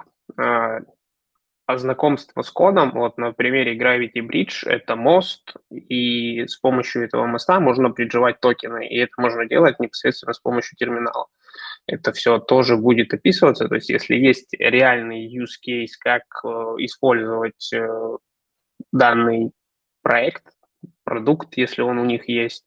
э, 1.68 1.78
знакомство 1.78 2.42
с 2.42 2.52
кодом. 2.52 2.92
Вот 2.92 3.18
на 3.18 3.34
примере 3.34 3.78
Gravity 3.78 4.26
Bridge 4.28 4.68
это 4.68 4.96
мост, 4.96 5.56
и 5.72 6.46
с 6.46 6.58
помощью 6.58 7.04
этого 7.06 7.26
моста 7.26 7.60
можно 7.60 7.92
придживать 7.92 8.40
токены, 8.40 8.88
и 8.88 8.98
это 8.98 9.14
можно 9.18 9.46
делать 9.46 9.80
непосредственно 9.80 10.34
с 10.34 10.40
помощью 10.40 10.78
терминала 10.78 11.28
это 11.88 12.12
все 12.14 12.40
тоже 12.40 12.78
будет 12.78 13.14
описываться. 13.14 13.68
То 13.68 13.76
есть 13.76 13.90
если 13.90 14.16
есть 14.16 14.54
реальный 14.54 15.28
use 15.28 15.60
case, 15.66 15.92
как 16.00 16.24
э, 16.44 16.48
использовать 16.80 17.72
э, 17.74 18.18
данный 18.92 19.52
проект, 20.02 20.46
продукт, 21.04 21.58
если 21.58 21.82
он 21.82 21.98
у 22.00 22.06
них 22.06 22.28
есть, 22.30 22.66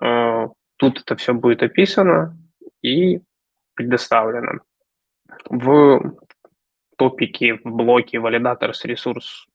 э, 0.00 0.48
тут 0.76 1.00
это 1.00 1.16
все 1.16 1.34
будет 1.34 1.62
описано 1.62 2.38
и 2.82 3.20
предоставлено. 3.74 4.60
В 5.48 6.16
топике, 7.02 7.54
в 7.54 7.64
блоке 7.64 8.20
валидаторс 8.20 8.84
ресурс. 8.84 9.48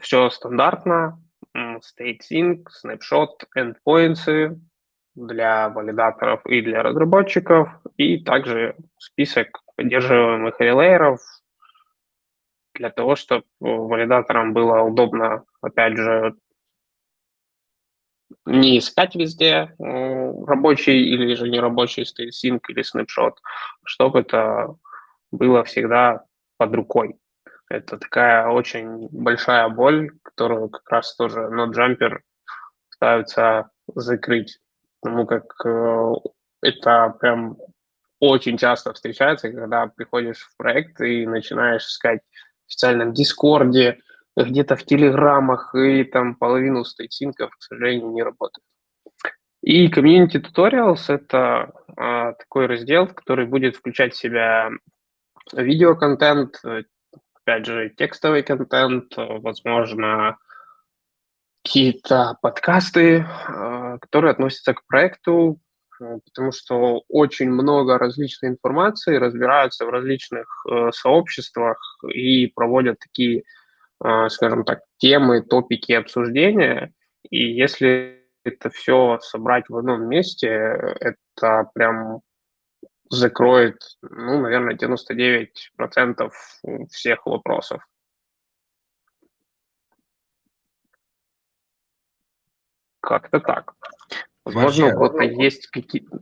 Все 0.00 0.30
стандартно, 0.30 1.22
state 1.54 2.20
sync, 2.32 2.64
snapshot, 2.82 3.44
endpoints, 3.58 4.56
для 5.14 5.68
валидаторов 5.68 6.46
и 6.46 6.62
для 6.62 6.82
разработчиков, 6.82 7.68
и 7.96 8.24
также 8.24 8.74
список 8.96 9.60
поддерживаемых 9.76 10.58
релейеров 10.60 11.20
для 12.74 12.90
того, 12.90 13.16
чтобы 13.16 13.44
валидаторам 13.60 14.54
было 14.54 14.80
удобно, 14.80 15.44
опять 15.60 15.96
же, 15.96 16.36
не 18.46 18.78
искать 18.78 19.14
везде 19.14 19.74
рабочий 19.78 21.02
или 21.02 21.34
же 21.34 21.50
нерабочий 21.50 22.04
state 22.04 22.60
или 22.68 22.82
snapshot, 22.82 23.34
чтобы 23.84 24.20
это 24.20 24.76
было 25.32 25.64
всегда 25.64 26.24
под 26.60 26.74
рукой. 26.74 27.16
Это 27.70 27.96
такая 27.96 28.48
очень 28.48 29.08
большая 29.10 29.66
боль, 29.70 30.10
которую 30.22 30.68
как 30.68 30.86
раз 30.90 31.16
тоже 31.16 31.40
NodeJumper 31.40 32.18
пытаются 32.90 33.70
закрыть 33.94 34.60
потому 35.00 35.26
как 35.26 35.54
э, 35.64 36.12
это 36.62 37.16
прям 37.18 37.56
очень 38.18 38.58
часто 38.58 38.92
встречается, 38.92 39.50
когда 39.50 39.86
приходишь 39.86 40.40
в 40.40 40.56
проект 40.58 41.00
и 41.00 41.26
начинаешь 41.26 41.86
искать 41.86 42.20
в 42.66 42.68
официальном 42.68 43.14
Дискорде, 43.14 44.00
где-то 44.36 44.76
в 44.76 44.84
Телеграмах, 44.84 45.74
и 45.74 46.04
там 46.04 46.34
половину 46.34 46.84
стейтсинков, 46.84 47.50
к 47.56 47.62
сожалению, 47.62 48.10
не 48.10 48.22
работает. 48.22 48.64
И 49.62 49.88
Community 49.88 50.42
Tutorials— 50.42 51.04
это 51.08 51.72
а, 51.96 52.32
такой 52.32 52.66
раздел, 52.66 53.06
который 53.06 53.46
будет 53.46 53.76
включать 53.76 54.14
в 54.14 54.18
себя 54.18 54.70
видеоконтент, 55.52 56.60
опять 56.64 57.66
же, 57.66 57.90
текстовый 57.96 58.42
контент, 58.42 59.12
возможно, 59.16 60.38
какие-то 61.62 62.36
подкасты, 62.40 63.26
а, 63.48 63.98
которые 63.98 64.32
относятся 64.32 64.74
к 64.74 64.86
проекту, 64.86 65.60
э, 66.00 66.18
потому 66.24 66.52
что 66.52 67.02
очень 67.08 67.50
много 67.50 67.98
различной 67.98 68.50
информации 68.50 69.16
разбираются 69.16 69.84
в 69.84 69.90
различных 69.90 70.64
э, 70.70 70.90
сообществах 70.92 71.78
и 72.12 72.46
проводят 72.48 72.98
такие, 72.98 73.42
скажем 74.30 74.64
так, 74.64 74.80
темы, 74.96 75.42
топики 75.42 75.92
обсуждения. 75.92 76.94
И 77.28 77.52
если 77.52 78.24
это 78.44 78.70
все 78.70 79.18
собрать 79.20 79.68
в 79.68 79.76
одном 79.76 80.08
месте, 80.08 80.48
это 80.48 81.68
прям 81.74 82.22
закроет, 83.10 83.98
ну, 84.02 84.40
наверное, 84.40 84.76
99% 84.76 86.30
всех 86.90 87.26
вопросов. 87.26 87.86
Как-то 93.00 93.40
так. 93.40 93.74
Возможно, 94.44 94.84
Вообще, 94.84 94.84
у 94.84 94.90
кого-то 94.90 95.22
есть 95.22 95.66
какие-то... 95.68 96.20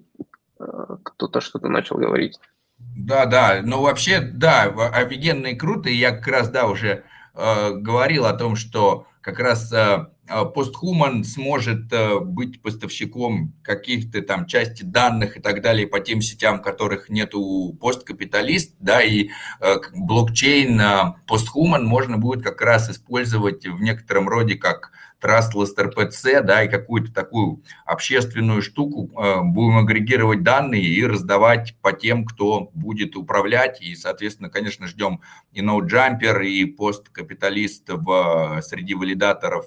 Э, 0.60 0.96
кто-то 1.04 1.40
что-то 1.40 1.68
начал 1.68 1.96
говорить. 1.96 2.38
Да, 2.78 3.26
да, 3.26 3.60
ну 3.62 3.82
вообще, 3.82 4.20
да, 4.20 4.64
офигенно 4.64 5.48
и 5.48 5.56
круто, 5.56 5.88
и 5.88 5.94
я 5.94 6.12
как 6.12 6.28
раз, 6.28 6.48
да, 6.48 6.66
уже 6.66 7.04
э, 7.34 7.72
говорил 7.74 8.24
о 8.24 8.32
том, 8.32 8.54
что 8.54 9.06
как 9.20 9.40
раз 9.40 9.72
э, 9.72 10.06
постхуман 10.28 11.24
сможет 11.24 11.92
э, 11.92 12.20
быть 12.20 12.60
поставщиком 12.60 13.54
каких-то 13.62 14.20
там 14.22 14.46
части 14.46 14.82
данных 14.82 15.36
и 15.36 15.40
так 15.40 15.62
далее 15.62 15.86
по 15.86 16.00
тем 16.00 16.20
сетям, 16.20 16.60
которых 16.60 17.08
нету 17.08 17.76
посткапиталист, 17.80 18.74
да, 18.78 19.02
и 19.02 19.30
э, 19.60 19.76
блокчейн 19.94 20.80
э, 20.80 21.14
постхуман 21.26 21.84
можно 21.84 22.18
будет 22.18 22.44
как 22.44 22.60
раз 22.60 22.90
использовать 22.90 23.66
в 23.66 23.80
некотором 23.80 24.28
роде 24.28 24.56
как 24.56 24.92
Trustless 25.20 25.74
RPC, 25.76 26.42
да, 26.42 26.62
и 26.62 26.68
какую-то 26.68 27.12
такую 27.12 27.64
общественную 27.84 28.62
штуку 28.62 29.10
будем 29.42 29.78
агрегировать 29.78 30.44
данные 30.44 30.84
и 30.84 31.04
раздавать 31.04 31.74
по 31.82 31.92
тем, 31.92 32.24
кто 32.24 32.70
будет 32.72 33.16
управлять. 33.16 33.82
И, 33.82 33.96
соответственно, 33.96 34.48
конечно, 34.48 34.86
ждем 34.86 35.20
и 35.50 35.60
NodeJumper, 35.60 36.46
и 36.46 36.66
посткапиталист 36.66 37.88
в, 37.88 38.60
среди 38.62 38.94
валидаторов 38.94 39.66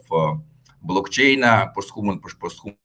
блокчейна, 0.81 1.71
постхуман, 1.73 2.19
постхуман 2.19 2.77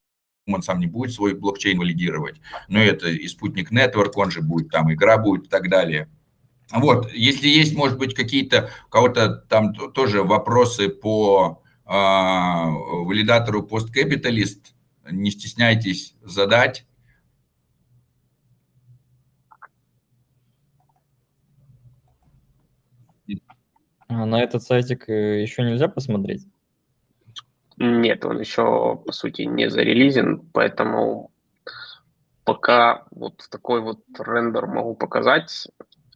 он 0.46 0.62
сам 0.62 0.78
не 0.78 0.86
будет 0.86 1.12
свой 1.12 1.34
блокчейн 1.34 1.78
валидировать, 1.78 2.40
но 2.68 2.78
это 2.78 3.08
и 3.08 3.26
спутник 3.26 3.72
Network, 3.72 4.12
он 4.14 4.30
же 4.30 4.42
будет, 4.42 4.70
там 4.70 4.92
игра 4.92 5.18
будет 5.18 5.46
и 5.46 5.48
так 5.48 5.68
далее. 5.68 6.08
Вот, 6.72 7.12
если 7.12 7.48
есть, 7.48 7.76
может 7.76 7.98
быть, 7.98 8.14
какие-то 8.14 8.70
у 8.86 8.90
кого-то 8.90 9.28
там 9.48 9.72
тоже 9.74 10.22
вопросы 10.22 10.88
по 10.88 11.62
а, 11.84 12.68
валидатору 12.68 13.62
посткапиталист, 13.62 14.74
не 15.08 15.30
стесняйтесь 15.30 16.14
задать. 16.22 16.86
А 24.08 24.24
на 24.24 24.40
этот 24.40 24.62
сайтик 24.62 25.08
э, 25.08 25.42
еще 25.42 25.62
нельзя 25.62 25.88
посмотреть? 25.88 26.46
Нет, 27.78 28.24
он 28.24 28.40
еще, 28.40 28.96
по 29.04 29.12
сути, 29.12 29.42
не 29.42 29.68
зарелизен, 29.68 30.48
поэтому 30.52 31.30
пока 32.44 33.04
вот 33.10 33.42
такой 33.50 33.80
вот 33.80 34.00
рендер 34.18 34.66
могу 34.66 34.94
показать. 34.94 35.68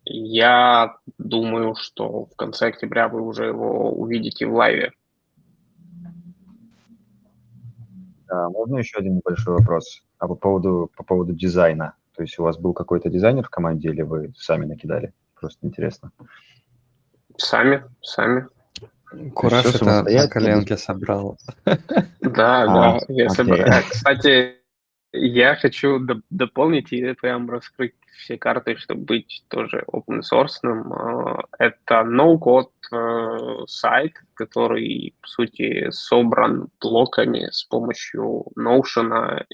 Я 0.04 0.96
думаю, 1.18 1.74
что 1.74 2.24
в 2.26 2.36
конце 2.36 2.68
октября 2.68 3.08
вы 3.08 3.20
уже 3.20 3.46
его 3.46 3.92
увидите 3.92 4.46
в 4.46 4.54
лайве. 4.54 4.92
Да, 8.26 8.48
можно 8.48 8.76
еще 8.76 8.98
один 8.98 9.16
небольшой 9.16 9.54
вопрос 9.54 10.02
а 10.20 10.28
по 10.28 10.34
поводу, 10.36 10.90
по 10.96 11.02
поводу 11.02 11.32
дизайна? 11.32 11.94
То 12.14 12.22
есть 12.22 12.38
у 12.38 12.42
вас 12.44 12.58
был 12.58 12.74
какой-то 12.74 13.08
дизайнер 13.08 13.44
в 13.44 13.50
команде 13.50 13.88
или 13.88 14.02
вы 14.02 14.32
сами 14.36 14.66
накидали? 14.66 15.12
Просто 15.34 15.66
интересно. 15.66 16.12
Сами, 17.36 17.84
сами. 18.02 18.46
Кураж 19.34 19.66
это 19.66 19.84
на 20.02 20.28
коленке 20.28 20.76
собрал. 20.76 21.38
Да, 21.64 21.76
да, 22.20 22.96
а, 22.96 23.00
я 23.08 23.28
собрал. 23.30 23.66
Кстати, 23.90 24.56
я 25.12 25.56
хочу 25.56 26.00
дополнить 26.30 26.92
и 26.92 27.12
прям 27.14 27.50
раскрыть 27.50 27.94
все 28.18 28.38
карты, 28.38 28.76
чтобы 28.76 29.02
быть 29.02 29.44
тоже 29.48 29.84
open 29.92 30.20
source. 30.20 30.60
А, 30.62 31.42
это 31.58 32.02
no-code 32.02 32.70
э, 32.92 33.66
сайт, 33.66 34.12
который, 34.34 35.14
по 35.20 35.28
сути, 35.28 35.90
собран 35.90 36.68
блоками 36.80 37.48
с 37.50 37.64
помощью 37.64 38.46
Notion. 38.56 39.44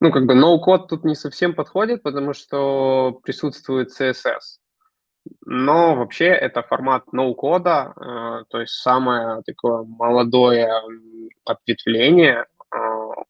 Ну, 0.00 0.12
как 0.12 0.26
бы 0.26 0.34
no-code 0.34 0.86
тут 0.88 1.04
не 1.04 1.14
совсем 1.14 1.54
подходит, 1.54 2.02
потому 2.02 2.32
что 2.32 3.20
присутствует 3.22 3.90
CSS. 3.90 4.60
Но 5.44 5.94
вообще 5.94 6.26
это 6.26 6.62
формат 6.62 7.04
no-кода, 7.12 7.92
э, 7.96 8.44
то 8.50 8.60
есть 8.60 8.74
самое 8.74 9.42
такое 9.42 9.84
молодое 9.84 10.68
ответвление 11.44 12.44
э, 12.74 12.78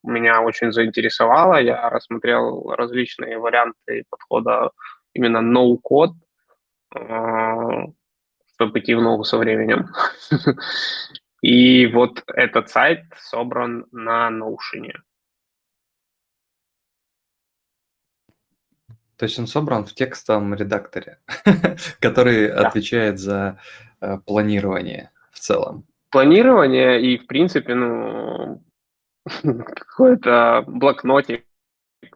меня 0.03 0.41
очень 0.41 0.71
заинтересовало. 0.71 1.61
Я 1.61 1.89
рассмотрел 1.89 2.71
различные 2.71 3.37
варианты 3.37 4.03
подхода 4.09 4.71
именно 5.13 5.39
no-code, 5.39 6.15
э, 6.95 7.91
чтобы 8.55 8.79
идти 8.79 8.95
в 8.95 9.01
ногу 9.01 9.23
со 9.23 9.37
временем. 9.37 9.87
И 11.41 11.87
вот 11.87 12.23
этот 12.27 12.69
сайт 12.69 13.03
собран 13.15 13.85
на 13.91 14.29
Notion. 14.29 14.91
То 19.19 19.25
есть 19.25 19.37
он 19.37 19.47
собран 19.47 19.85
в 19.85 19.93
текстовом 19.93 20.55
редакторе, 20.55 21.19
который 21.99 22.47
да. 22.47 22.67
отвечает 22.67 23.19
за 23.19 23.59
э, 23.99 24.17
планирование 24.25 25.11
в 25.31 25.39
целом. 25.39 25.83
Планирование 26.09 27.01
и, 27.01 27.17
в 27.17 27.27
принципе, 27.27 27.75
ну, 27.75 28.63
какой-то 29.43 30.63
блокнотик, 30.67 31.43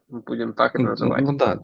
будем 0.08 0.54
так 0.54 0.76
это 0.76 0.84
называть. 0.84 1.22
Ну 1.24 1.36
да, 1.36 1.60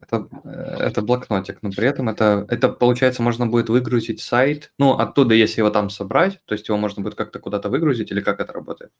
это, 0.00 0.28
э, 0.42 0.48
это 0.80 1.02
блокнотик, 1.02 1.62
но 1.62 1.70
при 1.70 1.86
этом 1.86 2.08
это, 2.08 2.44
это, 2.48 2.70
получается, 2.70 3.22
можно 3.22 3.46
будет 3.46 3.68
выгрузить 3.68 4.20
сайт, 4.20 4.72
ну, 4.78 4.94
оттуда, 4.94 5.36
если 5.36 5.60
его 5.60 5.70
там 5.70 5.90
собрать, 5.90 6.40
то 6.46 6.54
есть 6.54 6.66
его 6.66 6.76
можно 6.76 7.04
будет 7.04 7.14
как-то 7.14 7.38
куда-то 7.38 7.68
выгрузить, 7.68 8.10
или 8.10 8.20
как 8.20 8.40
это 8.40 8.52
работает? 8.52 8.90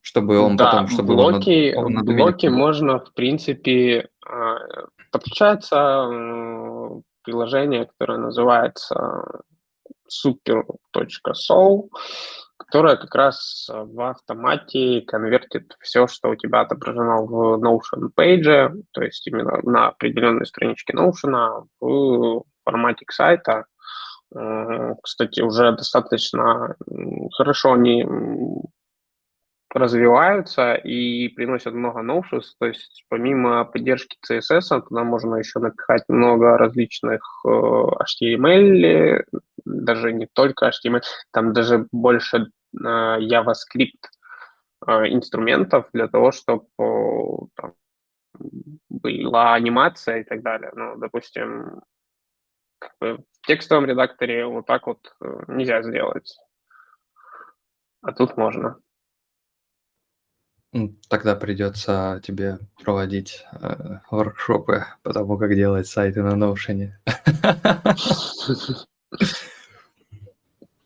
Чтобы 0.00 0.38
он 0.38 0.56
да, 0.56 0.70
потом, 0.70 0.86
чтобы 0.86 1.14
блоки, 1.14 1.74
он 1.74 1.98
он 1.98 2.04
блоки 2.04 2.46
можно, 2.46 3.00
в 3.00 3.12
принципе, 3.14 4.08
подключается 5.10 6.08
приложение, 7.22 7.86
которое 7.86 8.18
называется 8.18 9.42
super.soul, 10.08 11.88
которое 12.56 12.96
как 12.96 13.14
раз 13.14 13.68
в 13.72 14.10
автомате 14.10 15.02
конвертит 15.02 15.76
все, 15.80 16.06
что 16.06 16.30
у 16.30 16.34
тебя 16.36 16.60
отображено 16.60 17.22
в 17.22 17.62
Notion 17.62 18.10
Page, 18.16 18.82
то 18.92 19.02
есть 19.02 19.26
именно 19.26 19.58
на 19.62 19.88
определенной 19.88 20.46
страничке 20.46 20.92
Notion 20.94 21.66
в 21.80 22.44
формате 22.64 23.04
сайта. 23.10 23.66
Кстати, 25.02 25.40
уже 25.40 25.72
достаточно 25.72 26.76
хорошо 27.36 27.72
они 27.72 28.06
развиваются 29.72 30.74
и 30.74 31.28
приносят 31.28 31.74
много 31.74 32.02
новшеств. 32.02 32.56
То 32.58 32.66
есть 32.66 33.04
помимо 33.08 33.64
поддержки 33.64 34.18
CSS, 34.28 34.82
туда 34.88 35.04
можно 35.04 35.36
еще 35.36 35.60
напихать 35.60 36.04
много 36.08 36.58
различных 36.58 37.22
э, 37.46 37.48
HTML, 37.48 39.24
даже 39.64 40.12
не 40.12 40.26
только 40.26 40.70
HTML, 40.70 41.02
там 41.32 41.52
даже 41.52 41.86
больше 41.92 42.50
э, 42.74 42.84
JavaScript 42.84 44.02
э, 44.86 44.92
инструментов 45.08 45.88
для 45.92 46.08
того, 46.08 46.32
чтобы 46.32 46.66
там, 47.54 47.74
была 48.88 49.54
анимация 49.54 50.20
и 50.20 50.24
так 50.24 50.42
далее. 50.42 50.72
Ну, 50.74 50.96
допустим, 50.96 51.80
в 53.00 53.18
текстовом 53.46 53.86
редакторе 53.86 54.46
вот 54.46 54.66
так 54.66 54.86
вот 54.86 55.14
нельзя 55.48 55.82
сделать, 55.82 56.34
а 58.02 58.12
тут 58.12 58.36
можно. 58.36 58.80
Тогда 61.08 61.34
придется 61.34 62.20
тебе 62.24 62.58
проводить 62.82 63.44
э, 63.60 63.98
воркшопы 64.10 64.86
по 65.02 65.12
тому, 65.12 65.36
как 65.36 65.54
делать 65.56 65.88
сайты 65.88 66.22
на 66.22 66.34
Notion. 66.34 66.92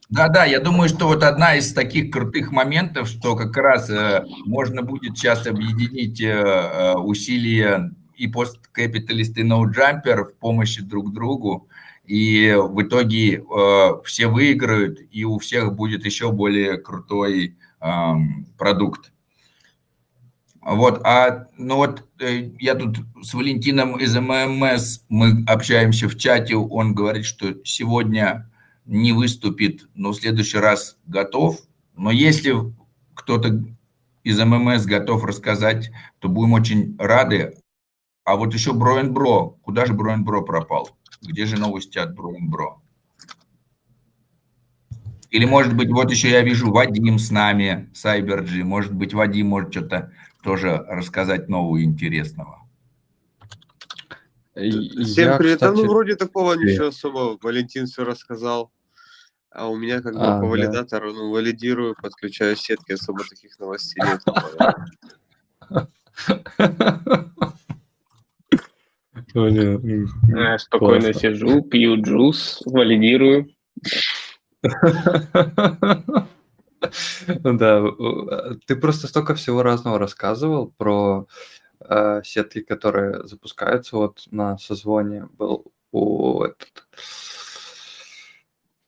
Да-да, 0.09 0.45
я 0.45 0.59
думаю, 0.59 0.89
что 0.89 1.07
вот 1.07 1.23
одна 1.23 1.55
из 1.55 1.73
таких 1.73 2.11
крутых 2.11 2.51
моментов, 2.51 3.07
что 3.07 3.35
как 3.35 3.55
раз 3.57 3.89
э, 3.89 4.23
можно 4.45 4.81
будет 4.81 5.17
сейчас 5.17 5.45
объединить 5.45 6.21
э, 6.21 6.31
э 6.31 6.93
усилия 6.95 7.91
и 8.15 8.27
посткапиталисты 8.27 9.41
и 9.41 9.43
ноуджампер 9.43 10.25
в 10.25 10.35
помощи 10.35 10.81
друг 10.81 11.13
другу, 11.13 11.67
и 12.05 12.55
в 12.57 12.81
итоге 12.81 13.37
э, 13.37 13.89
все 14.03 14.27
выиграют, 14.27 14.99
и 15.11 15.25
у 15.25 15.37
всех 15.37 15.73
будет 15.73 16.05
еще 16.05 16.31
более 16.31 16.77
крутой 16.77 17.57
э, 17.81 18.13
продукт. 18.57 19.11
Вот, 20.65 21.05
а, 21.05 21.45
ну 21.59 21.75
вот 21.75 22.07
э, 22.19 22.49
я 22.57 22.73
тут 22.73 22.97
с 23.21 23.35
Валентином 23.35 23.97
из 23.99 24.15
ММС, 24.17 25.01
мы 25.09 25.43
общаемся 25.45 26.09
в 26.09 26.17
чате, 26.17 26.55
он 26.55 26.95
говорит, 26.95 27.25
что 27.25 27.53
сегодня 27.63 28.49
не 28.85 29.13
выступит, 29.13 29.87
но 29.93 30.09
в 30.09 30.15
следующий 30.15 30.57
раз 30.57 30.97
готов. 31.05 31.59
Но 31.95 32.09
если 32.09 32.55
кто-то 33.13 33.63
из 34.23 34.39
ММС 34.39 34.85
готов 34.85 35.23
рассказать, 35.23 35.91
то 36.17 36.29
будем 36.29 36.53
очень 36.53 36.95
рады. 36.97 37.59
А 38.23 38.35
вот 38.35 38.55
еще 38.55 38.73
Броен 38.73 39.13
Бро, 39.13 39.59
куда 39.61 39.85
же 39.85 39.93
Броен 39.93 40.23
Бро 40.23 40.41
пропал? 40.41 40.97
Где 41.21 41.45
же 41.45 41.59
новости 41.59 41.99
от 41.99 42.15
Броен 42.15 42.49
Бро? 42.49 42.81
Или, 45.29 45.45
может 45.45 45.75
быть, 45.75 45.89
вот 45.89 46.09
еще 46.09 46.31
я 46.31 46.41
вижу 46.41 46.71
Вадим 46.71 47.19
с 47.19 47.29
нами, 47.29 47.91
Сайберджи. 47.93 48.63
Может 48.63 48.93
быть, 48.93 49.13
Вадим 49.13 49.47
может 49.47 49.71
что-то 49.71 50.11
тоже 50.45 50.85
рассказать 50.87 51.49
нового 51.49 51.83
интересного. 51.83 52.61
Всем 54.53 55.31
я, 55.31 55.37
привет. 55.37 55.55
Кстати... 55.55 55.75
Ну, 55.75 55.87
вроде 55.87 56.15
такого 56.15 56.53
ничего 56.53 56.87
особого. 56.87 57.37
Валентин 57.41 57.87
все 57.87 58.05
рассказал. 58.05 58.71
А 59.49 59.67
у 59.67 59.75
меня 59.75 60.01
как 60.01 60.13
бы 60.13 60.21
а, 60.21 60.39
по 60.39 60.45
валидатору, 60.45 61.11
да. 61.13 61.17
ну, 61.17 61.31
валидирую, 61.31 61.95
подключаю 61.99 62.55
сетки, 62.55 62.91
особо 62.91 63.23
таких 63.23 63.57
новостей 63.57 64.03
нет. 64.03 64.21
Я 70.27 70.59
спокойно 70.59 71.13
сижу, 71.13 71.61
пью 71.63 72.01
джус, 72.01 72.61
валидирую. 72.65 73.49
Да, 77.27 77.83
ты 78.65 78.75
просто 78.75 79.07
столько 79.07 79.35
всего 79.35 79.63
разного 79.63 79.99
рассказывал 79.99 80.73
про 80.77 81.27
э, 81.79 82.21
сетки, 82.23 82.61
которые 82.61 83.27
запускаются 83.27 83.97
вот 83.97 84.23
на 84.31 84.57
созвоне. 84.57 85.27
Был 85.37 85.71
у 85.91 86.43
этот, 86.43 86.87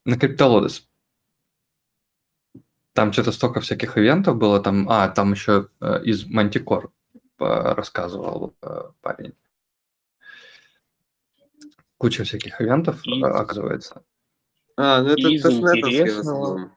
на 0.04 0.18
Криптолодес. 0.18 0.86
Там 2.92 3.12
что-то 3.12 3.32
столько 3.32 3.60
всяких 3.60 3.96
ивентов 3.96 4.36
было. 4.36 4.60
Там, 4.60 4.88
а, 4.88 5.08
там 5.08 5.32
еще 5.32 5.68
э, 5.80 6.02
из 6.04 6.26
Мантикор 6.26 6.90
рассказывал 7.38 8.54
э, 8.62 8.90
парень. 9.00 9.34
Куча 11.96 12.24
всяких 12.24 12.60
ивентов, 12.60 13.06
из... 13.06 13.22
оказывается. 13.22 14.02
А, 14.76 15.02
ну 15.02 15.10
это 15.10 15.28
в 15.28 16.18
основном. 16.18 16.72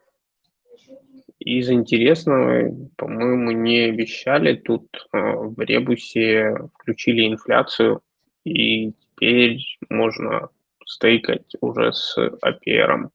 Из 1.43 1.71
интересного, 1.71 2.71
по-моему, 2.97 3.49
не 3.49 3.89
обещали. 3.89 4.55
Тут 4.57 4.87
э, 5.11 5.17
в 5.17 5.59
Ребусе 5.59 6.55
включили 6.75 7.27
инфляцию, 7.27 8.01
и 8.43 8.91
теперь 8.91 9.59
можно 9.89 10.49
стейкать 10.85 11.55
уже 11.59 11.93
с 11.93 12.15
APR. 12.15 13.09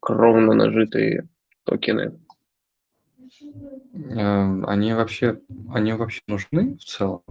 Кровно 0.00 0.54
нажитые 0.54 1.28
токены. 1.62 2.18
Э, 3.94 4.62
они 4.66 4.92
вообще, 4.92 5.40
они 5.72 5.92
вообще 5.92 6.22
нужны 6.26 6.78
в 6.78 6.84
целом? 6.84 7.22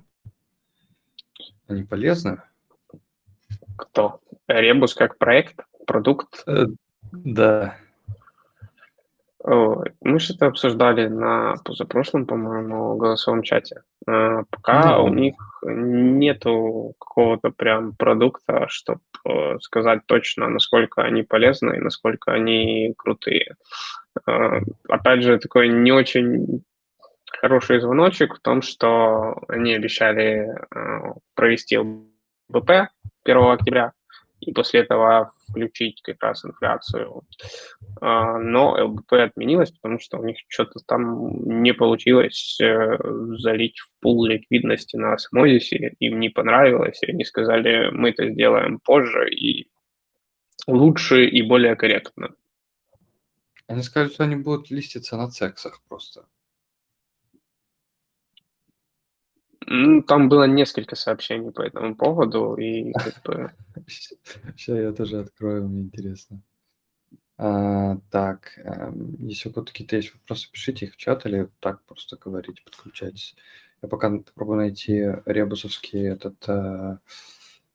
Они 1.68 1.84
полезны? 1.84 2.42
Кто? 3.76 4.22
Ребус 4.48 4.94
как 4.94 5.18
проект, 5.18 5.60
продукт? 5.86 6.44
Э, 6.48 6.68
да. 7.12 7.78
Мы 9.50 10.20
что-то 10.20 10.48
обсуждали 10.48 11.08
на 11.08 11.56
позапрошлом, 11.64 12.26
по-моему, 12.26 12.98
голосовом 12.98 13.44
чате. 13.44 13.82
А, 14.06 14.44
пока 14.50 15.00
у 15.00 15.08
них 15.08 15.36
нету 15.64 16.96
какого-то 17.00 17.52
прям 17.52 17.96
продукта, 17.96 18.66
чтобы 18.68 19.00
э, 19.26 19.58
сказать 19.60 20.02
точно, 20.06 20.50
насколько 20.50 21.02
они 21.02 21.24
полезны 21.24 21.78
и 21.78 21.82
насколько 21.82 22.34
они 22.34 22.94
крутые. 22.98 23.56
А, 24.26 24.60
опять 24.90 25.24
же, 25.24 25.40
такой 25.40 25.70
не 25.70 25.94
очень 25.94 26.64
хороший 27.32 27.80
звоночек 27.80 28.36
в 28.36 28.40
том, 28.42 28.62
что 28.62 29.42
они 29.48 29.74
обещали 29.74 30.46
э, 30.76 31.14
провести 31.36 31.78
ЛБП 31.78 32.90
1 33.24 33.38
октября, 33.44 33.94
и 34.40 34.52
после 34.54 34.82
этого 34.82 35.32
включить 35.50 36.02
как 36.02 36.22
раз 36.22 36.46
инфляцию. 36.46 37.24
А, 38.02 38.38
но 38.38 38.74
ЛБП 38.74 39.14
отменилось, 39.14 39.72
потому 39.72 40.00
что 40.00 40.18
у 40.20 40.24
них 40.24 40.38
что-то 40.48 40.80
там 40.86 41.62
не 41.62 41.74
получилось 41.74 42.60
э, 42.62 42.98
залить 43.38 43.80
в 43.80 43.90
пул 44.02 44.26
ликвидности 44.26 44.96
на 44.98 45.14
осмозисе, 45.14 45.96
им 46.00 46.20
не 46.20 46.30
понравилось, 46.30 47.02
и 47.02 47.12
они 47.12 47.24
сказали, 47.24 47.90
мы 47.92 48.10
это 48.10 48.30
сделаем 48.30 48.80
позже 48.80 49.30
и 49.30 49.70
лучше 50.68 51.26
и 51.26 51.42
более 51.42 51.76
корректно. 51.76 52.36
Они 53.68 53.82
сказали, 53.82 54.10
что 54.10 54.24
они 54.24 54.36
будут 54.36 54.70
листиться 54.72 55.18
на 55.18 55.30
цексах 55.30 55.82
просто. 55.88 56.26
Ну, 59.70 60.02
там 60.02 60.30
было 60.30 60.46
несколько 60.46 60.96
сообщений 60.96 61.52
по 61.52 61.62
этому 61.62 61.94
поводу, 61.94 62.56
и 62.56 62.94
как 62.94 63.22
бы... 63.24 63.52
Сейчас 63.88 64.78
я 64.78 64.94
тоже 64.94 65.20
открою, 65.20 65.68
мне 65.68 65.82
интересно. 65.82 66.42
А, 67.38 67.98
так, 68.10 68.58
эм, 68.64 69.18
если 69.20 69.50
у 69.50 69.52
кого-то 69.52 69.74
какие-то 69.74 69.98
есть 69.98 70.14
вопросы, 70.14 70.50
пишите 70.52 70.86
их 70.86 70.94
в 70.94 70.98
чат 70.98 71.26
или 71.26 71.50
так 71.60 71.84
просто 71.84 72.16
говорите, 72.16 72.62
подключайтесь. 72.64 73.36
Я 73.82 73.90
пока 73.90 74.10
пробую 74.34 74.60
найти 74.60 75.06
ребусовский 75.26 76.02
этот 76.08 76.38
э, 76.48 76.98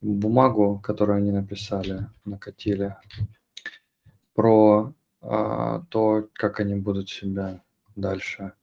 бумагу, 0.01 0.81
которую 0.83 1.19
они 1.19 1.31
написали, 1.31 2.09
накатили, 2.25 2.97
про 4.35 4.95
э, 5.21 5.81
то, 5.91 6.29
как 6.33 6.59
они 6.59 6.75
будут 6.77 7.11
себя 7.11 7.63
дальше 7.95 8.55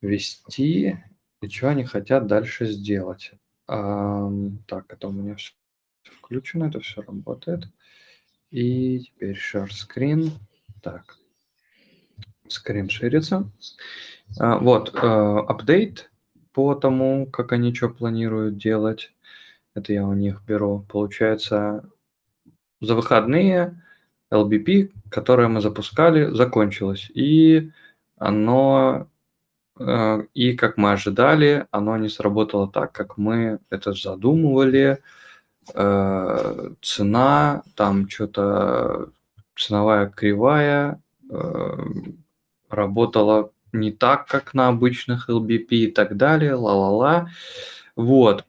вести 0.00 0.96
и 1.40 1.48
что 1.48 1.68
они 1.68 1.84
хотят 1.84 2.26
дальше 2.26 2.66
сделать. 2.66 3.32
А, 3.68 4.30
так, 4.66 4.92
это 4.92 5.08
у 5.08 5.12
меня 5.12 5.34
все 5.36 5.52
включено, 6.02 6.64
это 6.64 6.80
все 6.80 7.02
работает. 7.02 7.64
И 8.50 9.00
теперь 9.00 9.36
share 9.36 9.68
screen. 9.68 10.30
Так, 10.82 11.18
скрин 12.48 12.88
ширится. 12.88 13.50
А, 14.38 14.58
вот, 14.58 14.94
апдейт 14.94 16.10
по 16.52 16.74
тому, 16.74 17.26
как 17.26 17.52
они 17.52 17.74
что 17.74 17.88
планируют 17.88 18.56
делать. 18.56 19.12
Это 19.74 19.92
я 19.92 20.06
у 20.06 20.14
них 20.14 20.42
беру. 20.46 20.86
Получается, 20.88 21.90
за 22.80 22.94
выходные 22.94 23.82
LBP, 24.30 24.92
которое 25.10 25.48
мы 25.48 25.60
запускали, 25.60 26.30
закончилось. 26.34 27.10
И 27.14 27.70
оно 28.16 29.08
и, 29.78 30.54
как 30.54 30.76
мы 30.78 30.92
ожидали, 30.92 31.66
оно 31.70 31.96
не 31.96 32.08
сработало 32.08 32.66
так, 32.68 32.92
как 32.92 33.18
мы 33.18 33.58
это 33.70 33.92
задумывали. 33.92 35.02
Э, 35.74 36.70
цена, 36.80 37.62
там 37.74 38.08
что-то 38.08 39.10
ценовая 39.56 40.06
кривая 40.08 41.00
э, 41.30 41.78
работала 42.70 43.50
не 43.72 43.90
так, 43.90 44.26
как 44.28 44.54
на 44.54 44.68
обычных 44.68 45.28
LBP 45.28 45.66
и 45.70 45.90
так 45.90 46.16
далее, 46.16 46.54
ла-ла-ла. 46.54 47.28
Вот. 47.96 48.44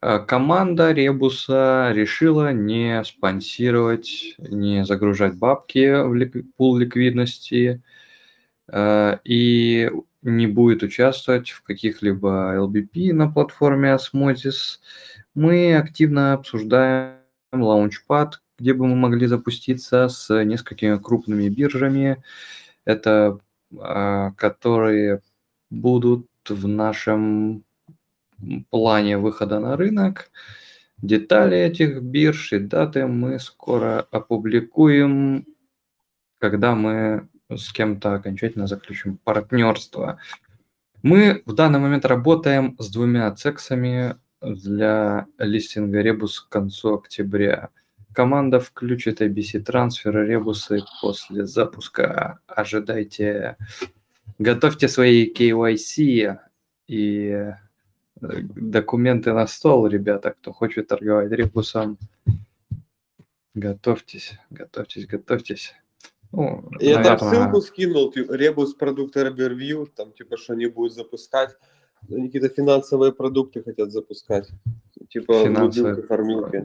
Команда 0.00 0.92
Ребуса 0.92 1.92
решила 1.92 2.52
не 2.52 3.02
спонсировать, 3.02 4.36
не 4.38 4.84
загружать 4.84 5.34
бабки 5.36 6.04
в 6.04 6.42
пул 6.56 6.76
ликвидности. 6.76 7.82
И 8.72 9.90
не 10.22 10.46
будет 10.46 10.82
участвовать 10.82 11.50
в 11.50 11.62
каких-либо 11.62 12.56
LBP 12.56 13.12
на 13.12 13.30
платформе 13.30 13.94
Osmosis. 13.96 14.78
Мы 15.34 15.76
активно 15.76 16.34
обсуждаем 16.34 17.18
Launchpad, 17.54 18.32
где 18.58 18.74
бы 18.74 18.86
мы 18.86 18.96
могли 18.96 19.26
запуститься 19.26 20.08
с 20.08 20.44
несколькими 20.44 20.98
крупными 20.98 21.48
биржами, 21.48 22.22
это 22.84 23.38
а, 23.78 24.32
которые 24.32 25.22
будут 25.70 26.26
в 26.48 26.66
нашем 26.66 27.64
плане 28.70 29.18
выхода 29.18 29.60
на 29.60 29.76
рынок. 29.76 30.30
Детали 30.98 31.56
этих 31.56 32.02
бирж 32.02 32.52
и 32.52 32.58
даты 32.58 33.06
мы 33.06 33.38
скоро 33.38 34.00
опубликуем, 34.10 35.46
когда 36.38 36.74
мы 36.74 37.28
с 37.54 37.72
кем-то 37.72 38.14
окончательно 38.14 38.66
заключим 38.66 39.18
партнерство. 39.18 40.18
Мы 41.02 41.42
в 41.46 41.54
данный 41.54 41.78
момент 41.78 42.04
работаем 42.04 42.76
с 42.78 42.90
двумя 42.90 43.30
цексами 43.32 44.16
для 44.40 45.26
листинга 45.38 46.00
Ребус 46.00 46.40
к 46.40 46.48
концу 46.48 46.94
октября. 46.94 47.70
Команда 48.12 48.58
включит 48.60 49.20
ABC 49.20 49.60
трансферы 49.60 50.26
Ребусы 50.26 50.82
после 51.00 51.46
запуска. 51.46 52.40
Ожидайте, 52.46 53.56
готовьте 54.38 54.88
свои 54.88 55.32
KYC 55.32 56.38
и 56.88 57.28
э, 57.30 57.52
документы 58.20 59.32
на 59.32 59.46
стол, 59.46 59.86
ребята, 59.86 60.32
кто 60.32 60.52
хочет 60.52 60.88
торговать 60.88 61.30
Ребусом. 61.30 61.98
Готовьтесь, 63.54 64.38
готовьтесь, 64.50 65.06
готовьтесь. 65.06 65.74
Ну, 66.32 66.68
Я 66.78 66.96
наверное... 66.96 67.18
там 67.18 67.30
ссылку 67.30 67.60
скинул, 67.62 68.12
ребус 68.14 68.74
продукта 68.74 69.26
Review, 69.26 69.88
там 69.94 70.12
типа, 70.12 70.36
что 70.36 70.52
они 70.52 70.66
будут 70.66 70.94
запускать. 70.94 71.56
Они 72.10 72.26
какие-то 72.26 72.48
финансовые 72.48 73.12
продукты 73.12 73.62
хотят 73.62 73.90
запускать. 73.90 74.48
Типа 75.08 75.44
финансовые 75.44 76.02
фармилки. 76.02 76.62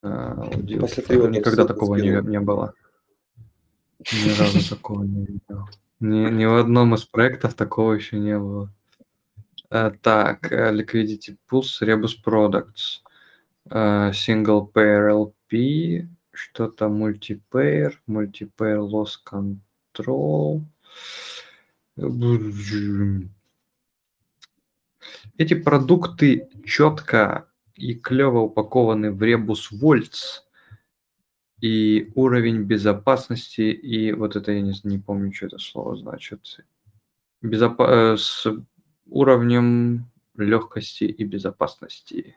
А, 0.00 0.48
Никогда 0.62 1.66
такого 1.66 1.96
не, 1.96 2.10
не 2.28 2.40
было. 2.40 2.74
Ни 3.98 4.38
разу 4.38 4.76
такого 4.76 5.02
не 5.02 5.26
видел. 5.26 5.68
Ни, 6.00 6.30
ни 6.30 6.44
в 6.44 6.54
одном 6.54 6.94
из 6.94 7.04
проектов 7.04 7.54
такого 7.54 7.94
еще 7.94 8.18
не 8.18 8.38
было. 8.38 8.72
А, 9.70 9.90
так, 9.90 10.52
э, 10.52 10.72
Liquidity 10.72 11.36
Pulse, 11.50 11.82
Rebus 11.82 12.12
Products, 12.24 13.02
uh, 13.68 14.12
Single 14.12 14.70
Pair 14.72 15.10
LP, 15.10 16.06
что-то 16.38 16.88
мультиплеер, 16.88 18.00
мультиплеер 18.06 18.78
loss 18.78 19.16
control. 19.24 20.62
Эти 25.36 25.54
продукты 25.54 26.48
четко 26.64 27.48
и 27.74 27.94
клево 27.94 28.40
упакованы 28.40 29.10
в 29.12 29.22
ребус 29.22 29.70
вольц 29.72 30.44
и 31.60 32.12
уровень 32.14 32.62
безопасности, 32.62 33.62
и 33.62 34.12
вот 34.12 34.36
это 34.36 34.52
я 34.52 34.60
не, 34.60 34.74
не 34.84 34.98
помню, 34.98 35.32
что 35.32 35.46
это 35.46 35.58
слово 35.58 35.96
значит, 35.96 36.60
Безопа- 37.42 38.14
э, 38.14 38.16
с 38.16 38.46
уровнем 39.06 40.08
легкости 40.36 41.04
и 41.04 41.24
безопасности. 41.24 42.36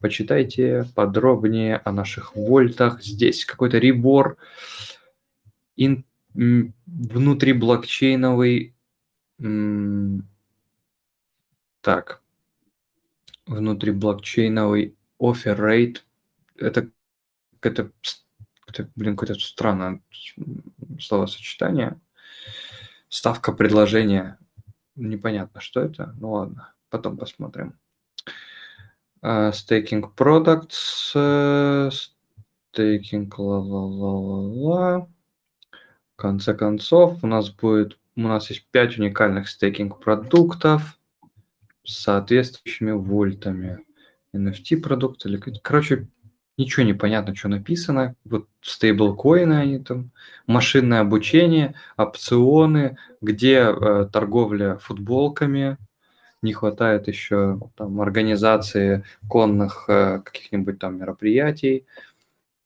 Почитайте 0.00 0.86
подробнее 0.94 1.76
о 1.76 1.92
наших 1.92 2.34
вольтах. 2.34 3.02
Здесь 3.02 3.44
какой-то 3.44 3.76
ребор 3.76 4.38
ин, 5.76 6.04
внутри 6.32 7.52
блокчейновый. 7.52 8.74
Так. 11.82 12.22
Внутри 13.46 13.92
блокчейновый 13.92 14.96
offer 15.20 15.58
rate. 15.58 15.98
Это, 16.56 16.88
это, 17.60 17.90
это 18.66 18.88
блин, 18.96 19.16
какое-то 19.16 19.38
странное 19.38 20.00
словосочетание. 20.98 22.00
Ставка 23.10 23.52
предложения. 23.52 24.38
Непонятно, 24.94 25.60
что 25.60 25.80
это. 25.80 26.14
Ну 26.18 26.32
ладно, 26.32 26.72
потом 26.88 27.18
посмотрим. 27.18 27.78
Стейкинг 29.22 30.06
uh, 30.06 30.14
products, 30.16 31.90
стейкинг 32.72 33.38
uh, 33.38 33.42
ла-ла-ла-ла-ла. 33.42 35.08
В 36.16 36.16
конце 36.16 36.54
концов, 36.54 37.22
у 37.22 37.26
нас 37.26 37.50
будет, 37.50 37.98
у 38.16 38.22
нас 38.22 38.50
есть 38.50 38.66
5 38.70 38.98
уникальных 38.98 39.48
стейкинг 39.48 39.98
продуктов 40.00 40.98
с 41.84 42.02
соответствующими 42.02 42.92
вольтами. 42.92 43.84
NFT 44.34 44.78
продукты, 44.78 45.38
короче, 45.62 46.08
ничего 46.56 46.84
не 46.84 46.94
понятно, 46.94 47.34
что 47.34 47.48
написано. 47.48 48.14
Вот 48.24 48.48
стейблкоины 48.60 49.54
они 49.54 49.78
там, 49.80 50.12
машинное 50.46 51.00
обучение, 51.00 51.74
опционы, 51.96 52.96
где 53.20 53.56
э, 53.56 54.08
торговля 54.12 54.76
футболками, 54.78 55.78
не 56.42 56.52
хватает 56.52 57.08
еще 57.08 57.60
там 57.76 58.00
организации 58.00 59.04
конных 59.28 59.84
э, 59.88 60.20
каких-нибудь 60.20 60.78
там 60.78 60.98
мероприятий, 60.98 61.86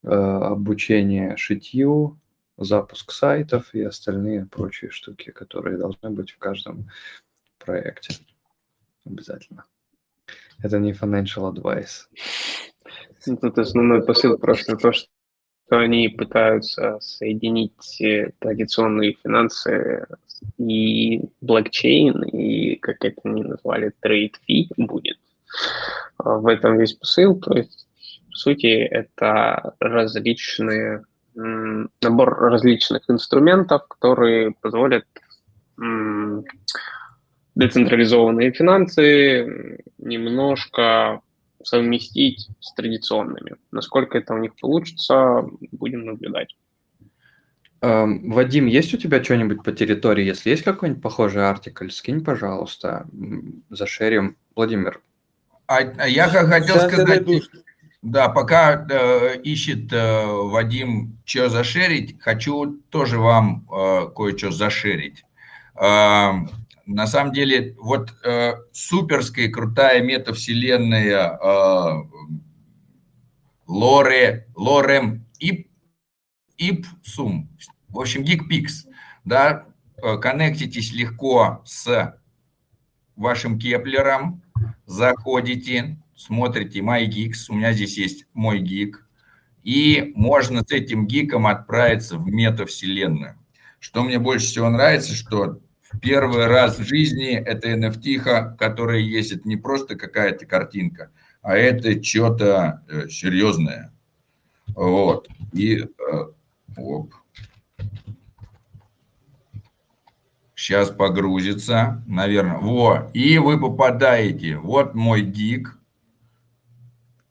э, 0.03 0.09
обучение 0.09 1.37
шитью, 1.37 2.19
запуск 2.57 3.11
сайтов 3.11 3.75
и 3.75 3.83
остальные 3.83 4.47
прочие 4.47 4.91
штуки, 4.91 5.31
которые 5.31 5.77
должны 5.77 6.11
быть 6.11 6.31
в 6.31 6.39
каждом 6.39 6.89
проекте. 7.59 8.15
Обязательно. 9.05 9.65
Это 10.63 10.79
не 10.79 10.93
financial 10.93 11.53
advice. 11.53 12.07
Ну, 13.27 13.37
тут 13.37 13.59
основной 13.59 14.05
посыл 14.05 14.39
просто 14.39 14.77
то, 14.77 14.93
что 14.93 15.09
они 15.69 16.09
пытаются 16.09 16.99
соединить 17.01 18.01
э, 18.01 18.33
традиционные 18.39 19.15
финансы 19.15 20.07
и 20.59 21.23
блокчейн, 21.41 22.23
и, 22.25 22.77
как 22.77 23.05
это 23.05 23.21
они 23.25 23.43
назвали, 23.43 23.93
трейд 24.01 24.37
фи 24.47 24.69
будет. 24.77 25.19
А 26.19 26.39
в 26.39 26.47
этом 26.47 26.79
весь 26.79 26.95
посыл. 26.95 27.41
То 27.41 27.55
есть, 27.55 27.87
по 28.31 28.37
сути, 28.37 28.66
это 28.66 29.75
различные 29.81 31.05
набор 31.35 32.39
различных 32.39 33.03
инструментов, 33.11 33.89
которые 33.89 34.53
позволят 34.61 35.05
децентрализованные 37.57 38.53
финансы 38.53 39.81
немножко 39.99 41.21
совместить 41.62 42.49
с 42.61 42.73
традиционными. 42.75 43.57
Насколько 43.73 44.19
это 44.19 44.35
у 44.35 44.39
них 44.39 44.53
получится, 44.61 45.45
будем 45.73 46.05
наблюдать. 46.05 46.55
Эм, 47.85 48.31
Вадим, 48.31 48.65
есть 48.65 48.94
у 48.94 48.97
тебя 48.97 49.23
что-нибудь 49.23 49.62
по 49.62 49.70
территории? 49.70 50.24
Если 50.24 50.48
есть 50.48 50.62
какой-нибудь 50.62 51.02
похожий 51.02 51.47
артикль, 51.47 51.90
скинь, 51.90 52.24
пожалуйста, 52.24 53.06
зашерим. 53.69 54.39
Владимир. 54.56 55.02
А, 55.66 55.81
а 55.98 56.09
я 56.09 56.31
как 56.31 56.48
хотел 56.48 56.77
Сейчас 56.77 56.93
сказать, 56.93 57.27
да, 58.01 58.31
пока 58.31 58.86
э, 58.90 59.39
ищет 59.43 59.93
э, 59.93 60.24
Вадим, 60.27 61.19
что 61.27 61.51
зашерить, 61.51 62.19
хочу 62.20 62.81
тоже 62.89 63.19
вам 63.19 63.66
э, 63.70 64.09
кое-что 64.16 64.51
зашерить. 64.51 65.23
Э, 65.74 66.32
на 66.86 67.06
самом 67.06 67.35
деле, 67.35 67.77
вот 67.78 68.15
э, 68.24 68.55
суперская 68.73 69.51
крутая 69.51 70.02
метавселенная 70.02 71.39
э, 71.39 72.02
Лоре, 73.66 74.47
Лорем 74.55 75.27
Ип, 75.39 75.69
Ипсум, 76.56 77.51
в 77.95 78.01
общем, 78.01 78.23
GeekPix, 78.23 78.89
да, 79.25 79.66
э, 80.03 80.19
коннектитесь 80.19 80.93
легко 80.93 81.62
с 81.65 82.19
вашим 83.15 83.59
Кеплером, 83.59 84.43
заходите, 84.85 85.97
смотрите 86.16 86.81
MyGeeks, 86.81 87.47
у 87.49 87.55
меня 87.55 87.73
здесь 87.73 87.97
есть 87.97 88.27
мой 88.35 88.59
гик, 88.59 89.07
и 89.62 90.12
можно 90.16 90.62
с 90.66 90.73
этим 90.73 91.07
гиком 91.07 91.47
отправиться 91.47 92.19
в 92.19 92.27
метавселенную. 92.27 93.39
Что 93.79 94.03
мне 94.03 94.19
больше 94.19 94.47
всего 94.47 94.69
нравится, 94.69 95.15
что 95.15 95.61
первый 96.03 96.47
раз 96.47 96.79
в 96.79 96.85
жизни 96.85 97.35
это 97.35 97.69
NFT, 97.71 98.57
которая 98.57 98.99
есть, 98.99 99.31
это 99.31 99.49
не 99.49 99.57
просто 99.57 99.95
какая-то 99.95 100.47
картинка, 100.47 101.12
а 101.43 101.55
это 101.55 102.03
что-то 102.03 102.83
э, 102.89 103.09
серьезное. 103.09 103.93
Вот. 104.75 105.29
И 105.53 105.77
э, 105.77 105.87
оп. 106.77 107.15
Сейчас 110.65 110.89
погрузится, 110.89 112.03
наверное. 112.07 112.57
Во. 112.57 113.11
И 113.12 113.36
вы 113.36 113.61
попадаете. 113.61 114.57
Вот 114.57 114.95
мой 114.95 115.20
гик, 115.20 115.78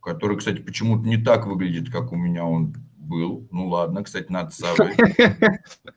который, 0.03 0.37
кстати, 0.37 0.59
почему-то 0.59 1.07
не 1.07 1.17
так 1.17 1.47
выглядит, 1.47 1.91
как 1.91 2.11
у 2.11 2.15
меня 2.15 2.45
он 2.45 2.75
был. 2.95 3.47
Ну 3.49 3.69
ладно, 3.69 4.03
кстати, 4.03 4.27
надо 4.31 4.51
совать. 4.51 4.95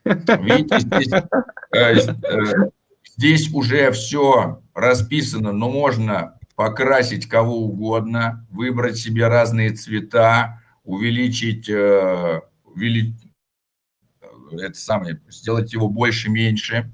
Видите, 0.02 0.80
здесь, 0.80 1.12
э, 1.12 1.92
э, 1.92 2.70
здесь 3.18 3.52
уже 3.52 3.90
все 3.90 4.62
расписано, 4.72 5.52
но 5.52 5.68
можно 5.68 6.38
покрасить 6.54 7.28
кого 7.28 7.64
угодно, 7.64 8.46
выбрать 8.50 8.96
себе 8.96 9.28
разные 9.28 9.72
цвета, 9.72 10.62
увеличить, 10.84 11.68
э, 11.68 12.40
увеличить 12.64 13.26
это 14.52 14.78
самое, 14.78 15.20
сделать 15.28 15.74
его 15.74 15.90
больше-меньше. 15.90 16.92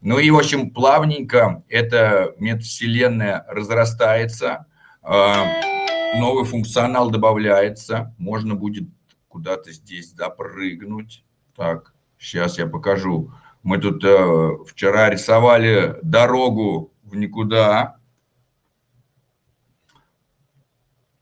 Ну 0.00 0.18
и, 0.18 0.30
в 0.30 0.38
общем, 0.38 0.70
плавненько 0.70 1.64
эта 1.68 2.34
метавселенная 2.38 3.44
разрастается, 3.48 4.66
новый 5.02 6.44
функционал 6.44 7.10
добавляется, 7.10 8.14
можно 8.18 8.54
будет 8.54 8.88
куда-то 9.28 9.72
здесь 9.72 10.12
запрыгнуть. 10.12 11.24
Так, 11.54 11.94
сейчас 12.18 12.58
я 12.58 12.66
покажу. 12.66 13.32
Мы 13.62 13.78
тут 13.78 14.04
э, 14.04 14.50
вчера 14.66 15.10
рисовали 15.10 15.98
дорогу 16.02 16.92
в 17.02 17.16
никуда. 17.16 17.96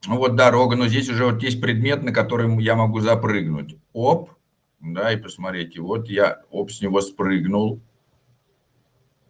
Ну 0.06 0.18
вот 0.18 0.36
дорога, 0.36 0.76
но 0.76 0.86
здесь 0.86 1.08
уже 1.08 1.24
вот 1.24 1.42
есть 1.42 1.60
предмет, 1.60 2.02
на 2.02 2.12
который 2.12 2.62
я 2.62 2.76
могу 2.76 3.00
запрыгнуть. 3.00 3.76
Оп, 3.94 4.30
да, 4.80 5.12
и 5.12 5.16
посмотрите, 5.16 5.80
вот 5.80 6.08
я, 6.08 6.42
оп, 6.50 6.70
с 6.70 6.82
него 6.82 7.00
спрыгнул. 7.00 7.80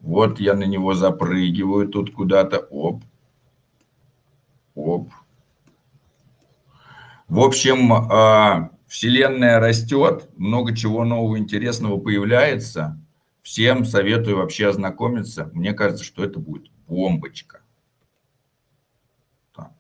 Вот 0.05 0.39
я 0.39 0.53
на 0.53 0.65
него 0.65 0.93
запрыгиваю 0.93 1.89
тут 1.89 2.13
куда-то, 2.13 2.59
оп, 2.59 3.03
оп. 4.75 5.11
В 7.27 7.41
общем, 7.41 7.91
а, 7.91 8.71
Вселенная 8.87 9.61
растет, 9.61 10.29
много 10.37 10.77
чего 10.77 11.07
нового 11.07 11.39
интересного 11.39 11.99
появляется. 11.99 13.01
Всем 13.41 13.87
советую 13.87 14.37
вообще 14.37 14.69
ознакомиться. 14.69 15.51
Мне 15.55 15.73
кажется, 15.73 16.05
что 16.05 16.23
это 16.23 16.39
будет 16.39 16.71
бомбочка. 16.87 17.63
Так, 19.55 19.73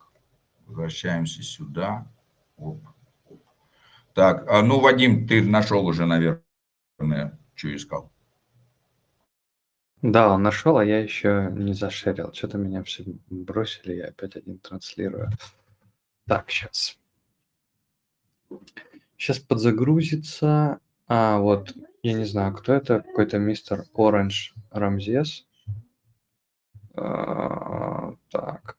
возвращаемся 0.67 1.43
сюда. 1.43 2.07
Оп. 2.57 2.81
Так, 4.15 4.51
а 4.51 4.63
ну, 4.63 4.81
Вадим, 4.81 5.29
ты 5.29 5.45
нашел 5.45 5.87
уже, 5.87 6.07
наверное, 6.07 7.39
что 7.55 7.77
искал. 7.77 8.14
Да, 10.05 10.35
он 10.35 10.43
нашел, 10.43 10.77
а 10.77 10.85
я 10.85 11.01
еще 11.01 11.49
не 11.51 11.73
зашерил. 11.73 12.31
Что-то 12.35 12.59
меня 12.59 12.83
все 12.83 13.05
бросили, 13.31 13.95
я 13.95 14.09
опять 14.09 14.37
один 14.37 14.59
транслирую. 14.59 15.31
Так, 16.27 16.51
сейчас. 16.51 16.99
Сейчас 19.17 19.39
подзагрузится. 19.39 20.79
А, 21.09 21.39
вот, 21.39 21.73
я 22.03 22.13
не 22.13 22.27
знаю, 22.27 22.53
кто 22.53 22.75
это, 22.75 23.01
какой-то 23.01 23.39
мистер 23.39 23.87
Оранж 23.95 24.53
Рамзес. 24.71 25.47
А, 26.95 28.13
так. 28.31 28.77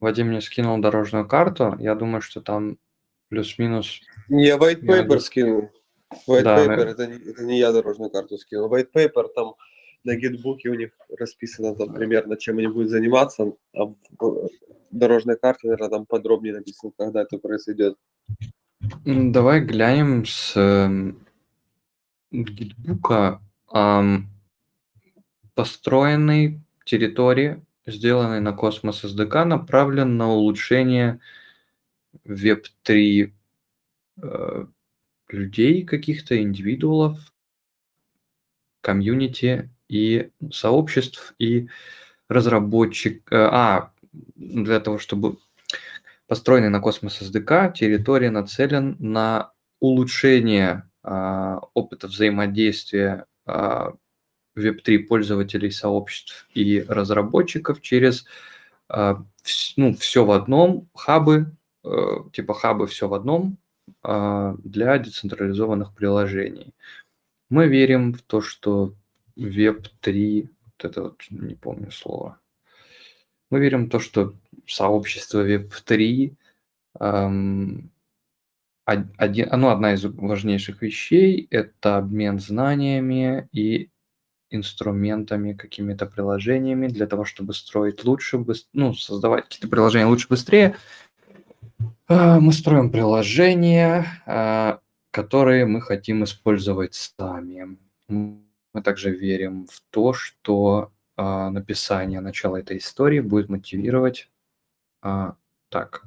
Вадим 0.00 0.28
мне 0.28 0.42
скинул 0.42 0.78
дорожную 0.82 1.26
карту. 1.26 1.76
Я 1.78 1.94
думаю, 1.94 2.20
что 2.20 2.42
там 2.42 2.76
плюс-минус... 3.30 4.02
Я 4.28 4.58
white 4.58 4.82
paper 4.82 5.14
я... 5.14 5.20
скинул. 5.20 5.70
White 6.28 6.42
да, 6.42 6.62
paper, 6.62 6.84
это, 6.84 7.06
не, 7.06 7.14
это 7.14 7.42
не 7.42 7.58
я 7.58 7.72
дорожную 7.72 8.10
карту 8.10 8.36
скинул. 8.36 8.70
White 8.70 8.92
paper 8.92 9.28
там 9.34 9.54
на 10.04 10.16
гитбуке 10.16 10.70
у 10.70 10.74
них 10.74 10.90
расписано 11.18 11.74
там 11.74 11.94
примерно, 11.94 12.36
чем 12.36 12.58
они 12.58 12.68
будут 12.68 12.90
заниматься, 12.90 13.52
а 13.74 13.84
в 13.84 13.96
дорожной 14.90 15.36
карте, 15.36 15.68
наверное, 15.68 15.90
там 15.90 16.06
подробнее 16.06 16.54
написано, 16.54 16.92
когда 16.96 17.22
это 17.22 17.38
произойдет. 17.38 17.96
Давай 19.04 19.60
глянем 19.60 20.24
с 20.24 20.56
эм, 20.56 21.26
гитбука 22.30 23.42
ам, 23.68 24.28
построенной 25.54 26.60
территории, 26.84 27.64
сделанной 27.86 28.40
на 28.40 28.52
Космос 28.52 29.04
SDK, 29.04 29.44
направлен 29.44 30.16
на 30.16 30.30
улучшение 30.30 31.20
Web3 32.26 33.32
э, 34.22 34.66
людей 35.28 35.84
каких-то, 35.84 36.42
индивидуалов, 36.42 37.18
комьюнити 38.80 39.70
и 39.90 40.30
сообществ, 40.52 41.34
и 41.38 41.68
разработчик. 42.28 43.30
Э, 43.32 43.48
а, 43.50 43.92
для 44.36 44.80
того, 44.80 44.98
чтобы 44.98 45.38
построенный 46.26 46.68
на 46.68 46.80
Cosmos 46.80 47.20
SDK, 47.20 47.72
территория 47.72 48.30
нацелен 48.30 48.96
на 49.00 49.52
улучшение 49.80 50.88
а, 51.02 51.60
опыта 51.74 52.06
взаимодействия 52.06 53.26
а, 53.46 53.94
Web3 54.56 55.00
пользователей, 55.00 55.70
сообществ 55.70 56.48
и 56.54 56.84
разработчиков 56.86 57.80
через 57.80 58.26
а, 58.88 59.24
ну, 59.76 59.94
все 59.94 60.24
в 60.24 60.30
одном, 60.30 60.88
хабы, 60.94 61.52
а, 61.84 62.28
типа 62.32 62.54
хабы 62.54 62.86
все 62.86 63.08
в 63.08 63.14
одном 63.14 63.58
а, 64.02 64.54
для 64.62 64.98
децентрализованных 64.98 65.94
приложений. 65.94 66.74
Мы 67.48 67.66
верим 67.66 68.12
в 68.12 68.22
то, 68.22 68.40
что 68.40 68.94
Web3, 69.36 70.48
вот 70.64 70.84
это 70.84 71.02
вот 71.02 71.22
не 71.30 71.54
помню 71.54 71.90
слово, 71.90 72.38
мы 73.50 73.60
верим 73.60 73.86
в 73.86 73.90
то, 73.90 73.98
что 73.98 74.34
сообщество 74.66 75.46
Web3 75.46 76.34
эм, 77.00 77.90
один, 78.84 79.64
одна 79.64 79.94
из 79.94 80.04
важнейших 80.04 80.82
вещей– 80.82 81.46
это 81.50 81.98
обмен 81.98 82.40
знаниями 82.40 83.48
и 83.52 83.88
инструментами, 84.50 85.52
какими-то 85.52 86.06
приложениями 86.06 86.88
для 86.88 87.06
того, 87.06 87.24
чтобы 87.24 87.54
строить 87.54 88.04
лучше, 88.04 88.44
ну, 88.72 88.94
создавать 88.94 89.44
какие-то 89.44 89.68
приложения 89.68 90.06
лучше, 90.06 90.26
быстрее. 90.28 90.76
Мы 92.08 92.52
строим 92.52 92.90
приложения, 92.90 94.06
которые 95.12 95.66
мы 95.66 95.80
хотим 95.80 96.24
использовать 96.24 96.94
сами. 96.94 97.78
Также 98.84 99.10
верим 99.10 99.66
в 99.66 99.80
то, 99.90 100.12
что 100.12 100.92
написание 101.16 102.20
начала 102.20 102.60
этой 102.60 102.78
истории 102.78 103.20
будет 103.20 103.48
мотивировать 103.48 104.30
так, 105.00 106.06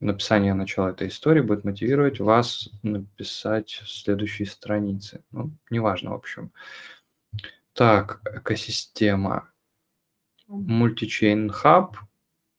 написание 0.00 0.54
начала 0.54 0.90
этой 0.90 1.08
истории 1.08 1.40
будет 1.40 1.64
мотивировать 1.64 2.20
вас 2.20 2.68
написать 2.82 3.82
следующие 3.86 4.46
страницы. 4.46 5.24
Ну, 5.32 5.50
неважно, 5.70 6.10
в 6.10 6.14
общем. 6.14 6.52
Так, 7.72 8.20
экосистема. 8.24 9.50
Multichain 10.48 11.50
Hub, 11.64 11.94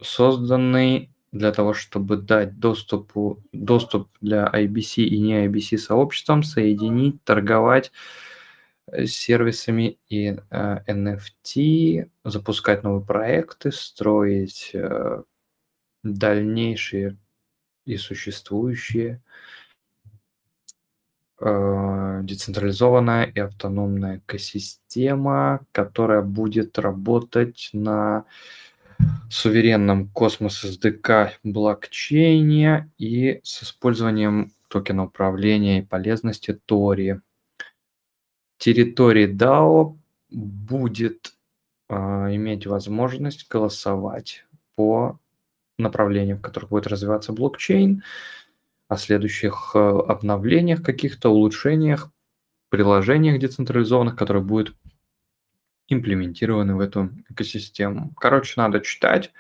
созданный 0.02 1.10
для 1.38 1.52
того, 1.52 1.74
чтобы 1.74 2.18
дать 2.18 2.60
доступу, 2.60 3.44
доступ 3.54 4.10
для 4.22 4.48
IBC 4.48 5.04
и 5.04 5.20
не 5.20 5.48
IBC 5.48 5.78
сообществам, 5.78 6.44
соединить, 6.44 7.24
торговать 7.24 7.92
сервисами 9.06 9.98
и 10.10 10.38
э, 10.50 10.80
NFT, 10.88 12.10
запускать 12.24 12.84
новые 12.84 13.06
проекты, 13.06 13.72
строить 13.72 14.72
э, 14.74 15.24
дальнейшие 16.04 17.18
и 17.86 17.98
существующие 17.98 19.22
э, 21.40 22.20
децентрализованная 22.24 23.26
и 23.26 23.40
автономная 23.40 24.18
экосистема, 24.20 25.66
которая 25.72 26.22
будет 26.22 26.80
работать 26.80 27.70
на 27.74 28.26
суверенном 29.30 30.10
космос 30.10 30.64
SDK 30.64 31.32
блокчейне 31.44 32.92
и 32.98 33.40
с 33.44 33.64
использованием 33.64 34.54
токена 34.70 35.06
управления 35.06 35.80
и 35.80 35.86
полезности 35.86 36.54
Тори. 36.54 37.20
Территория 38.58 39.32
DAO 39.32 39.98
будет 40.30 41.34
э, 41.90 41.96
иметь 41.96 42.66
возможность 42.66 43.48
голосовать 43.50 44.46
по 44.76 45.20
направлениях, 45.78 46.40
в 46.40 46.42
которых 46.42 46.70
будет 46.70 46.88
развиваться 46.88 47.34
блокчейн, 47.34 48.04
о 48.88 48.98
следующих 48.98 49.72
э, 49.76 49.80
обновлениях 49.80 50.82
каких-то, 50.82 51.30
улучшениях, 51.30 52.10
приложениях 52.70 53.40
децентрализованных, 53.40 54.16
которые 54.16 54.44
будут 54.44 54.76
имплементированы 55.88 56.76
в 56.76 56.80
эту 56.80 57.12
экосистему. 57.30 58.14
Короче, 58.16 58.54
надо 58.58 58.82
читать. 58.82 59.32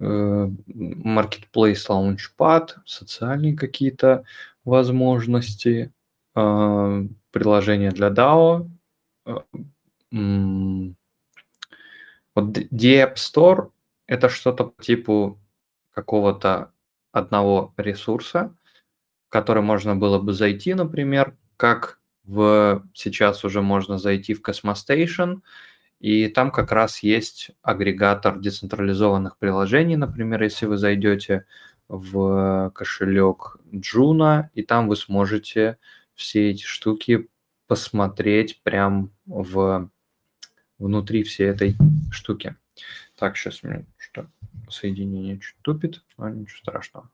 Э, 0.00 0.48
Marketplace 0.68 1.86
Launchpad, 1.88 2.70
социальные 2.86 3.56
какие-то 3.56 4.24
возможности, 4.64 5.92
э, 6.34 7.06
приложения 7.30 7.90
для 7.90 8.08
DAO. 8.10 8.70
Вот 12.34 12.58
The 12.58 13.04
App 13.04 13.14
Store 13.14 13.70
это 14.06 14.28
что-то 14.28 14.64
по 14.64 14.82
типу 14.82 15.40
какого-то 15.92 16.72
одного 17.12 17.72
ресурса, 17.76 18.54
в 19.28 19.30
который 19.30 19.62
можно 19.62 19.96
было 19.96 20.18
бы 20.18 20.32
зайти, 20.32 20.74
например, 20.74 21.36
как 21.56 22.01
в 22.24 22.84
сейчас 22.94 23.44
уже 23.44 23.62
можно 23.62 23.98
зайти 23.98 24.34
в 24.34 24.42
Cosmostation, 24.42 25.40
и 26.00 26.28
там 26.28 26.50
как 26.50 26.72
раз 26.72 27.02
есть 27.02 27.50
агрегатор 27.62 28.38
децентрализованных 28.38 29.38
приложений, 29.38 29.96
например, 29.96 30.42
если 30.42 30.66
вы 30.66 30.76
зайдете 30.76 31.46
в 31.88 32.72
кошелек 32.74 33.58
Juno, 33.72 34.44
и 34.54 34.62
там 34.62 34.88
вы 34.88 34.96
сможете 34.96 35.78
все 36.14 36.50
эти 36.50 36.64
штуки 36.64 37.28
посмотреть 37.66 38.60
прям 38.62 39.12
в 39.26 39.90
внутри 40.78 41.22
всей 41.22 41.48
этой 41.48 41.76
штуки. 42.10 42.56
Так, 43.22 43.36
сейчас 43.36 43.62
мне 43.62 43.86
что 43.98 44.26
соединение 44.68 45.38
чуть 45.38 45.54
тупит, 45.62 46.02
но 46.18 46.28
ничего 46.28 46.58
страшного. 46.58 47.08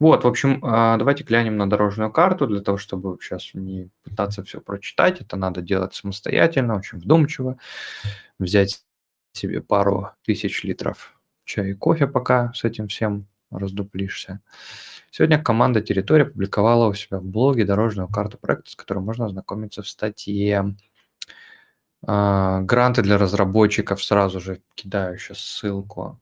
Вот, 0.00 0.24
в 0.24 0.26
общем, 0.26 0.60
а, 0.62 0.96
давайте 0.96 1.24
глянем 1.24 1.58
на 1.58 1.68
дорожную 1.68 2.10
карту 2.10 2.46
для 2.46 2.62
того, 2.62 2.78
чтобы 2.78 3.18
сейчас 3.20 3.50
не 3.52 3.90
пытаться 4.02 4.42
все 4.44 4.62
прочитать. 4.62 5.20
Это 5.20 5.36
надо 5.36 5.60
делать 5.60 5.94
самостоятельно, 5.94 6.76
очень 6.76 7.00
вдумчиво. 7.00 7.58
Взять 8.38 8.82
себе 9.32 9.60
пару 9.60 10.08
тысяч 10.24 10.64
литров 10.64 11.20
чая 11.44 11.72
и 11.72 11.74
кофе, 11.74 12.06
пока 12.06 12.54
с 12.54 12.64
этим 12.64 12.88
всем 12.88 13.26
раздуплишься. 13.50 14.40
Сегодня 15.10 15.38
команда 15.38 15.82
«Территория» 15.82 16.24
публиковала 16.24 16.88
у 16.88 16.94
себя 16.94 17.18
в 17.18 17.26
блоге 17.26 17.66
дорожную 17.66 18.08
карту 18.08 18.38
проекта, 18.38 18.70
с 18.70 18.74
которой 18.74 19.00
можно 19.00 19.26
ознакомиться 19.26 19.82
в 19.82 19.88
статье. 19.88 20.74
А, 22.08 22.60
гранты 22.60 23.02
для 23.02 23.18
разработчиков 23.18 24.02
сразу 24.02 24.38
же 24.40 24.62
кидаю 24.76 25.18
сейчас 25.18 25.40
ссылку. 25.40 26.20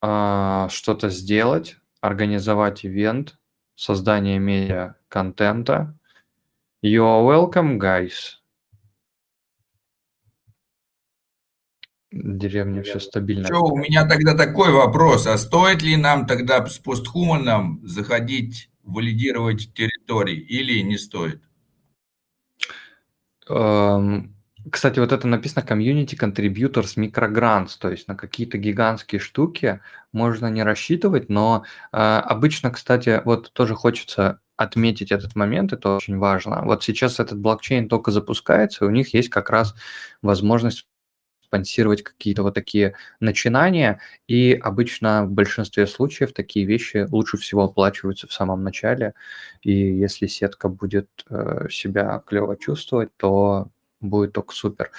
А, 0.00 0.68
что-то 0.70 1.10
сделать, 1.10 1.76
организовать 2.00 2.86
ивент, 2.86 3.36
создание 3.74 4.38
медиа-контента. 4.38 5.98
You 6.84 7.02
are 7.02 7.26
welcome, 7.26 7.78
guys. 7.78 8.38
Деревня 12.12 12.84
все 12.84 13.00
стабильно. 13.00 13.46
Что, 13.46 13.64
у 13.64 13.76
меня 13.76 14.06
тогда 14.06 14.36
такой 14.36 14.70
вопрос. 14.70 15.26
А 15.26 15.36
стоит 15.38 15.82
ли 15.82 15.96
нам 15.96 16.26
тогда 16.28 16.64
с 16.64 16.78
постхуманом 16.78 17.80
заходить, 17.84 18.70
валидировать 18.84 19.74
территории 19.74 20.38
или 20.38 20.80
не 20.82 20.98
стоит? 20.98 21.42
Кстати, 23.46 24.98
вот 24.98 25.12
это 25.12 25.28
написано 25.28 25.62
Community 25.62 26.16
Contributors 26.18 26.96
Microgrants, 26.96 27.72
то 27.78 27.90
есть 27.90 28.08
на 28.08 28.14
какие-то 28.14 28.56
гигантские 28.56 29.20
штуки 29.20 29.80
можно 30.12 30.46
не 30.46 30.62
рассчитывать, 30.62 31.28
но 31.28 31.64
э, 31.92 31.96
обычно, 31.98 32.70
кстати, 32.70 33.20
вот 33.26 33.52
тоже 33.52 33.74
хочется 33.74 34.40
отметить 34.56 35.12
этот 35.12 35.34
момент, 35.36 35.72
это 35.74 35.96
очень 35.96 36.16
важно. 36.16 36.62
Вот 36.64 36.82
сейчас 36.82 37.20
этот 37.20 37.38
блокчейн 37.38 37.88
только 37.88 38.10
запускается, 38.10 38.84
и 38.84 38.88
у 38.88 38.90
них 38.90 39.12
есть 39.12 39.28
как 39.28 39.50
раз 39.50 39.74
возможность 40.22 40.86
спонсировать 41.46 42.02
какие-то 42.02 42.42
вот 42.42 42.54
такие 42.54 42.94
начинания, 43.20 44.00
и 44.26 44.54
обычно 44.54 45.24
в 45.24 45.30
большинстве 45.30 45.86
случаев 45.86 46.32
такие 46.32 46.66
вещи 46.66 47.06
лучше 47.10 47.36
всего 47.36 47.64
оплачиваются 47.64 48.26
в 48.26 48.32
самом 48.32 48.64
начале, 48.64 49.14
и 49.62 49.72
если 49.72 50.26
сетка 50.26 50.68
будет 50.68 51.08
э, 51.30 51.68
себя 51.70 52.22
клево 52.26 52.56
чувствовать, 52.56 53.10
то 53.16 53.68
будет 54.00 54.32
только 54.32 54.54
супер. 54.54 54.90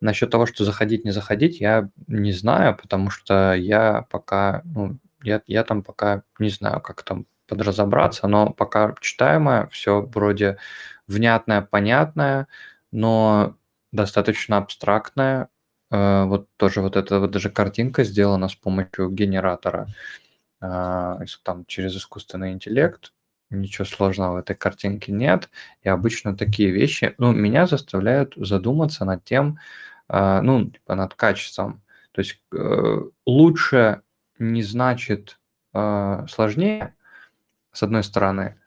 Насчет 0.00 0.30
того, 0.30 0.46
что 0.46 0.64
заходить, 0.64 1.04
не 1.04 1.10
заходить, 1.10 1.60
я 1.60 1.88
не 2.06 2.32
знаю, 2.32 2.76
потому 2.76 3.10
что 3.10 3.54
я 3.54 4.06
пока, 4.10 4.62
ну, 4.64 4.98
я, 5.22 5.42
я 5.46 5.64
там 5.64 5.82
пока 5.82 6.22
не 6.38 6.50
знаю, 6.50 6.80
как 6.80 7.02
там 7.02 7.26
подразобраться, 7.48 8.26
но 8.28 8.50
пока 8.52 8.94
читаемое, 9.00 9.68
все 9.68 10.02
вроде 10.02 10.58
внятное, 11.06 11.62
понятное, 11.62 12.48
но 12.92 13.56
достаточно 13.92 14.58
абстрактное, 14.58 15.48
вот 15.90 16.48
тоже 16.56 16.80
вот 16.80 16.96
эта 16.96 17.20
вот 17.20 17.30
даже 17.30 17.50
картинка 17.50 18.04
сделана 18.04 18.48
с 18.48 18.54
помощью 18.56 19.10
генератора, 19.10 19.86
а, 20.60 21.18
там 21.42 21.64
через 21.66 21.96
искусственный 21.96 22.52
интеллект. 22.52 23.12
Ничего 23.50 23.84
сложного 23.84 24.34
в 24.34 24.36
этой 24.36 24.56
картинке 24.56 25.12
нет. 25.12 25.50
И 25.82 25.88
обычно 25.88 26.36
такие 26.36 26.70
вещи, 26.70 27.14
ну, 27.18 27.32
меня 27.32 27.66
заставляют 27.66 28.34
задуматься 28.36 29.04
над 29.04 29.24
тем, 29.24 29.58
а, 30.08 30.42
ну, 30.42 30.70
типа 30.70 30.94
над 30.94 31.14
качеством. 31.14 31.82
То 32.12 32.20
есть 32.22 32.40
э, 32.52 33.02
лучше 33.26 34.02
не 34.38 34.62
значит 34.62 35.38
сложнее, 35.72 36.94
с 37.72 37.82
одной 37.82 38.02
стороны. 38.02 38.58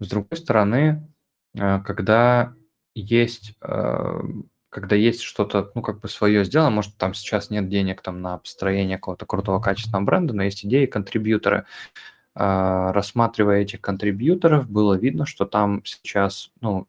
С 0.00 0.08
другой 0.08 0.38
стороны, 0.38 1.06
когда 1.52 2.54
есть 2.94 3.58
когда 4.74 4.96
есть 4.96 5.20
что-то, 5.20 5.70
ну, 5.76 5.82
как 5.82 6.00
бы 6.00 6.08
свое 6.08 6.44
сделано, 6.44 6.70
может, 6.70 6.96
там 6.96 7.14
сейчас 7.14 7.48
нет 7.48 7.68
денег 7.68 8.02
там 8.02 8.20
на 8.20 8.38
построение 8.38 8.98
какого-то 8.98 9.24
крутого 9.24 9.60
качественного 9.60 10.04
бренда, 10.04 10.34
но 10.34 10.42
есть 10.42 10.64
идеи, 10.64 10.86
контрибьюторы. 10.86 11.64
А, 12.34 12.92
рассматривая 12.92 13.60
этих 13.60 13.80
контрибьюторов, 13.80 14.68
было 14.68 14.94
видно, 14.94 15.26
что 15.26 15.46
там 15.46 15.84
сейчас, 15.84 16.50
ну, 16.60 16.88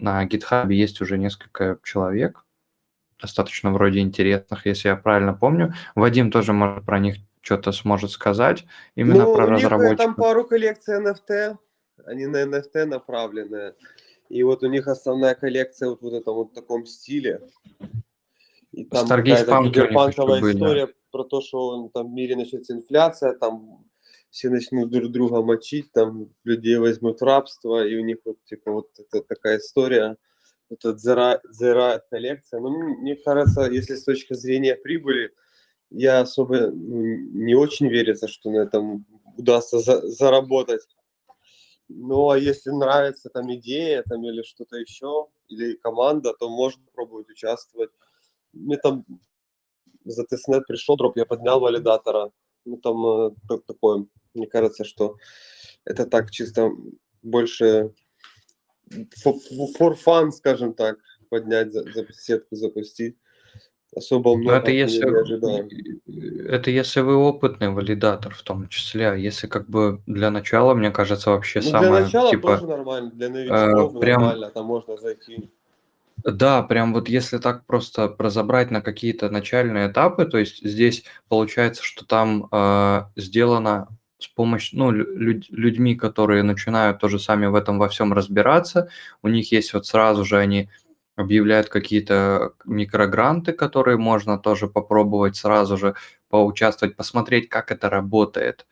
на 0.00 0.26
GitHub 0.26 0.72
есть 0.74 1.00
уже 1.00 1.16
несколько 1.16 1.78
человек, 1.84 2.44
достаточно 3.20 3.70
вроде 3.70 4.00
интересных, 4.00 4.66
если 4.66 4.88
я 4.88 4.96
правильно 4.96 5.32
помню. 5.32 5.74
Вадим 5.94 6.32
тоже 6.32 6.52
может 6.52 6.84
про 6.84 6.98
них 6.98 7.18
что-то 7.40 7.70
сможет 7.70 8.10
сказать, 8.10 8.66
именно 8.96 9.26
ну, 9.26 9.36
про 9.36 9.46
у 9.46 9.50
них 9.50 9.62
разработчиков. 9.62 10.06
там 10.06 10.14
пару 10.16 10.44
коллекций 10.44 11.00
NFT, 11.00 11.56
они 12.04 12.26
на 12.26 12.42
NFT 12.42 12.86
направлены. 12.86 13.74
И 14.28 14.42
вот 14.42 14.62
у 14.62 14.68
них 14.68 14.88
основная 14.88 15.34
коллекция 15.34 15.90
вот 15.90 16.02
в 16.02 16.12
этом 16.12 16.34
вот 16.34 16.52
таком 16.54 16.86
стиле. 16.86 17.40
И 18.72 18.84
там 18.84 19.08
какая-то 19.08 19.62
киберпанковая 19.64 20.40
история 20.52 20.88
про 21.10 21.24
то, 21.24 21.40
что 21.40 21.68
он, 21.68 21.90
там 21.90 22.10
в 22.10 22.14
мире 22.14 22.36
начнется 22.36 22.74
инфляция, 22.74 23.32
там 23.32 23.86
все 24.30 24.50
начнут 24.50 24.90
друг 24.90 25.10
друга 25.10 25.40
мочить, 25.40 25.90
там 25.92 26.28
людей 26.44 26.76
возьмут 26.76 27.20
в 27.20 27.24
рабство, 27.24 27.86
и 27.86 27.96
у 27.96 28.04
них 28.04 28.18
вот 28.24 28.36
типа 28.44 28.70
вот 28.70 28.90
это 28.98 29.22
такая 29.22 29.58
история, 29.58 30.16
вот 30.68 30.84
эта 30.84 30.98
зера, 30.98 31.40
зера 31.48 32.02
коллекция. 32.10 32.60
Ну, 32.60 32.70
мне 32.98 33.16
кажется, 33.16 33.62
если 33.62 33.94
с 33.94 34.04
точки 34.04 34.34
зрения 34.34 34.74
прибыли, 34.74 35.32
я 35.90 36.20
особо 36.20 36.70
ну, 36.70 37.02
не 37.32 37.54
очень 37.54 37.88
верится, 37.88 38.28
что 38.28 38.50
на 38.50 38.58
этом 38.58 39.06
удастся 39.38 39.78
за, 39.78 40.06
заработать. 40.06 40.82
Ну, 41.88 42.30
а 42.30 42.38
если 42.38 42.70
нравится 42.70 43.28
там 43.30 43.52
идея 43.54 44.02
там, 44.02 44.24
или 44.24 44.42
что-то 44.42 44.76
еще, 44.76 45.26
или 45.48 45.74
команда, 45.74 46.34
то 46.34 46.48
можно 46.48 46.82
пробовать 46.92 47.28
участвовать. 47.28 47.90
Мне 48.52 48.76
там 48.76 49.04
за 50.04 50.24
тестнет 50.24 50.66
пришел 50.66 50.96
дроп, 50.96 51.16
я 51.16 51.26
поднял 51.26 51.60
валидатора. 51.60 52.32
Ну, 52.64 52.78
там 52.78 53.06
э, 53.06 53.30
такое, 53.66 54.06
мне 54.34 54.46
кажется, 54.48 54.84
что 54.84 55.16
это 55.84 56.06
так 56.06 56.30
чисто 56.32 56.70
больше 57.22 57.92
for 59.24 59.96
fun, 59.96 60.32
скажем 60.32 60.74
так, 60.74 60.98
поднять, 61.28 61.72
за, 61.72 61.82
за 61.92 62.06
сетку 62.12 62.56
запустить 62.56 63.16
особо 63.96 64.36
много 64.36 64.56
это 64.56 64.70
если, 64.70 66.48
это 66.48 66.70
если 66.70 67.00
вы 67.00 67.16
опытный 67.16 67.70
валидатор 67.70 68.34
в 68.34 68.42
том 68.42 68.68
числе, 68.68 69.10
а 69.10 69.14
если 69.14 69.46
как 69.46 69.68
бы 69.68 70.02
для 70.06 70.30
начала, 70.30 70.74
мне 70.74 70.90
кажется, 70.90 71.30
вообще 71.30 71.60
ну, 71.62 71.70
самое... 71.70 71.90
Для 71.90 72.00
начала 72.00 72.30
типа, 72.30 72.48
тоже 72.58 72.66
нормально, 72.66 73.10
для 73.10 73.28
новичков 73.30 73.96
э, 73.96 73.98
прям, 73.98 74.22
нормально, 74.22 74.50
там 74.50 74.66
можно 74.66 74.96
зайти. 74.96 75.50
Да, 76.24 76.62
прям 76.62 76.92
вот 76.92 77.08
если 77.08 77.38
так 77.38 77.64
просто 77.66 78.14
разобрать 78.18 78.70
на 78.70 78.80
какие-то 78.80 79.30
начальные 79.30 79.90
этапы, 79.90 80.26
то 80.26 80.38
есть 80.38 80.64
здесь 80.64 81.04
получается, 81.28 81.82
что 81.82 82.04
там 82.04 82.48
э, 82.50 83.02
сделано 83.16 83.88
с 84.18 84.28
помощью, 84.28 84.78
ну, 84.78 84.90
люд, 84.90 85.44
людьми, 85.50 85.94
которые 85.94 86.42
начинают 86.42 87.00
тоже 87.00 87.18
сами 87.18 87.46
в 87.46 87.54
этом 87.54 87.78
во 87.78 87.88
всем 87.88 88.12
разбираться, 88.12 88.88
у 89.22 89.28
них 89.28 89.52
есть 89.52 89.74
вот 89.74 89.86
сразу 89.86 90.24
же 90.24 90.38
они 90.38 90.70
объявляют 91.16 91.68
какие-то 91.68 92.52
микрогранты, 92.66 93.52
которые 93.52 93.96
можно 93.98 94.38
тоже 94.38 94.68
попробовать 94.68 95.36
сразу 95.36 95.76
же 95.78 95.94
поучаствовать, 96.28 96.96
посмотреть, 96.96 97.48
как 97.48 97.72
это 97.72 97.90
работает, 97.90 98.66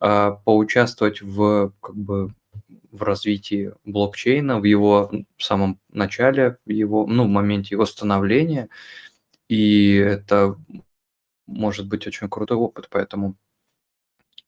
а, 0.00 0.32
поучаствовать 0.32 1.22
в 1.22 1.72
как 1.80 1.96
бы 1.96 2.34
в 2.92 3.02
развитии 3.02 3.72
блокчейна, 3.84 4.60
в 4.60 4.64
его 4.64 5.10
самом 5.38 5.80
начале, 5.92 6.58
в 6.66 6.70
его, 6.70 7.06
ну, 7.06 7.24
в 7.24 7.28
моменте 7.28 7.74
его 7.76 7.86
становления. 7.86 8.68
И 9.48 9.94
это 9.96 10.56
может 11.46 11.88
быть 11.88 12.06
очень 12.06 12.28
крутой 12.30 12.58
опыт, 12.58 12.88
поэтому 12.90 13.36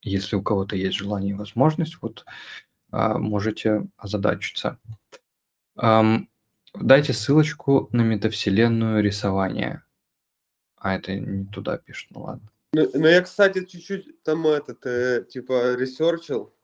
если 0.03 0.37
у 0.37 0.43
кого-то 0.43 0.77
есть 0.77 0.97
желание 0.97 1.31
и 1.31 1.37
возможность, 1.39 1.99
вот 2.03 2.25
а, 2.93 3.19
можете 3.19 3.87
озадачиться. 3.97 4.79
Дайте 6.75 7.13
ссылочку 7.13 7.89
на 7.93 8.03
метавселенную 8.03 9.03
рисования. 9.03 9.85
А 10.77 10.97
это 10.97 11.15
не 11.15 11.47
туда 11.47 11.79
пишет, 11.79 12.11
ну 12.11 12.23
ладно. 12.23 12.51
Ну, 12.73 12.91
ну 12.95 13.07
я, 13.07 13.21
кстати, 13.21 13.65
чуть-чуть 13.65 14.23
там 14.23 14.47
этот, 14.47 14.85
э, 14.87 15.25
типа, 15.29 15.75
research 15.75 16.33
ил, 16.33 16.55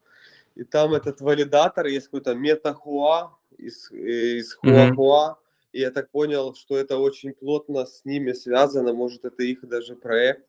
и 0.54 0.64
там 0.64 0.94
этот 0.94 1.20
валидатор, 1.20 1.86
есть 1.86 2.06
какой-то 2.06 2.34
метахуа 2.34 3.36
из, 3.58 3.92
э, 3.92 4.38
из 4.38 4.54
хуахуа, 4.54 5.36
mm-hmm. 5.36 5.68
и 5.72 5.80
я 5.80 5.90
так 5.90 6.10
понял, 6.10 6.54
что 6.54 6.78
это 6.78 6.96
очень 6.96 7.34
плотно 7.34 7.84
с 7.84 8.04
ними 8.06 8.32
связано, 8.32 8.94
может, 8.94 9.26
это 9.26 9.42
их 9.42 9.68
даже 9.68 9.94
проект. 9.96 10.48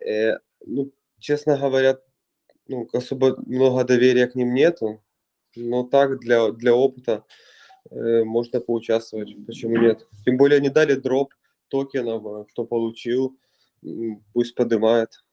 Э, 0.00 0.38
ну, 0.64 0.92
честно 1.18 1.58
говоря, 1.58 1.98
ну, 2.68 2.88
особо 2.92 3.36
много 3.44 3.82
доверия 3.84 4.28
к 4.28 4.36
ним 4.36 4.54
нету, 4.54 5.02
но 5.56 5.82
так, 5.82 6.20
для, 6.20 6.52
для 6.52 6.74
опыта, 6.74 7.24
Э, 7.90 8.24
можно 8.24 8.60
поучаствовать. 8.60 9.34
Почему 9.46 9.76
нет? 9.76 10.06
Тем 10.24 10.36
более 10.36 10.58
они 10.58 10.70
дали 10.70 10.94
дроп 10.94 11.34
токенов, 11.68 12.24
а 12.26 12.44
кто 12.44 12.64
получил, 12.64 13.36
пусть 14.32 14.54
поднимает. 14.54 15.24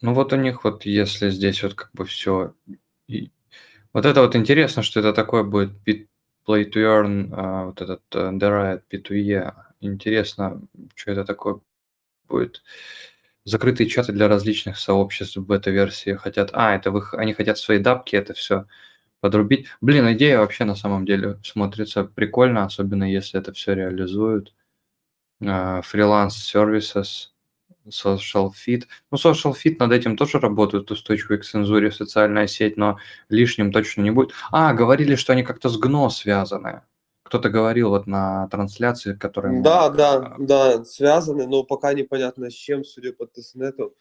Ну 0.00 0.14
вот 0.14 0.32
у 0.32 0.36
них 0.36 0.64
вот, 0.64 0.86
если 0.86 1.30
здесь 1.30 1.62
вот 1.62 1.74
как 1.74 1.90
бы 1.92 2.04
все... 2.04 2.54
И... 3.06 3.30
Вот 3.92 4.06
это 4.06 4.22
вот 4.22 4.36
интересно, 4.36 4.82
что 4.82 5.00
это 5.00 5.12
такое 5.12 5.42
будет 5.42 5.72
play 6.46 6.64
to 6.64 6.82
earn, 6.82 7.28
а, 7.32 7.66
вот 7.66 7.82
этот 7.82 8.02
uh, 8.12 8.32
Derived 8.38 8.82
P2E. 8.90 9.52
Интересно, 9.80 10.62
что 10.94 11.10
это 11.12 11.24
такое 11.24 11.60
будет. 12.28 12.62
Закрытые 13.44 13.88
чаты 13.88 14.12
для 14.12 14.28
различных 14.28 14.78
сообществ 14.78 15.36
в 15.36 15.44
бета-версии 15.44 16.14
хотят... 16.14 16.50
А, 16.52 16.74
это 16.76 16.90
вы, 16.90 17.02
они 17.12 17.34
хотят 17.34 17.58
свои 17.58 17.78
дапки, 17.78 18.16
это 18.16 18.32
все 18.32 18.66
подрубить. 19.20 19.66
Блин, 19.80 20.12
идея 20.12 20.38
вообще 20.38 20.64
на 20.64 20.74
самом 20.74 21.06
деле 21.06 21.38
смотрится 21.42 22.04
прикольно, 22.04 22.64
особенно 22.64 23.04
если 23.04 23.38
это 23.38 23.52
все 23.52 23.74
реализуют. 23.74 24.54
Фриланс 25.40 26.36
сервисов, 26.36 27.06
social 27.88 28.50
fit. 28.50 28.84
Ну, 29.10 29.18
social 29.18 29.54
fit 29.54 29.76
над 29.78 29.92
этим 29.92 30.16
тоже 30.16 30.38
работают, 30.38 30.90
устойчивые 30.90 31.38
к 31.38 31.44
цензуре, 31.44 31.90
социальная 31.90 32.46
сеть, 32.46 32.76
но 32.76 32.98
лишним 33.28 33.72
точно 33.72 34.02
не 34.02 34.10
будет. 34.10 34.32
А, 34.50 34.74
говорили, 34.74 35.14
что 35.14 35.32
они 35.32 35.42
как-то 35.42 35.68
с 35.68 35.78
ГНО 35.78 36.10
связаны. 36.10 36.82
Кто-то 37.22 37.48
говорил 37.48 37.90
вот 37.90 38.06
на 38.06 38.48
трансляции, 38.48 39.14
которая... 39.14 39.62
Да, 39.62 39.90
мы... 39.90 39.96
да, 39.96 40.34
да, 40.38 40.84
связаны, 40.84 41.46
но 41.46 41.62
пока 41.62 41.94
непонятно 41.94 42.50
с 42.50 42.54
чем, 42.54 42.84
судя 42.84 43.12
по 43.12 43.24
тестнету. 43.24 43.94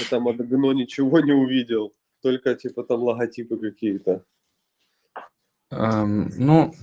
Я 0.00 0.06
там 0.10 0.28
от 0.28 0.36
ГНО 0.36 0.72
ничего 0.72 1.20
не 1.20 1.32
увидел, 1.32 1.94
только 2.20 2.54
типа 2.54 2.84
там 2.84 3.02
логотипы 3.02 3.56
какие-то. 3.56 4.22
Эм, 5.74 6.30
ну, 6.36 6.74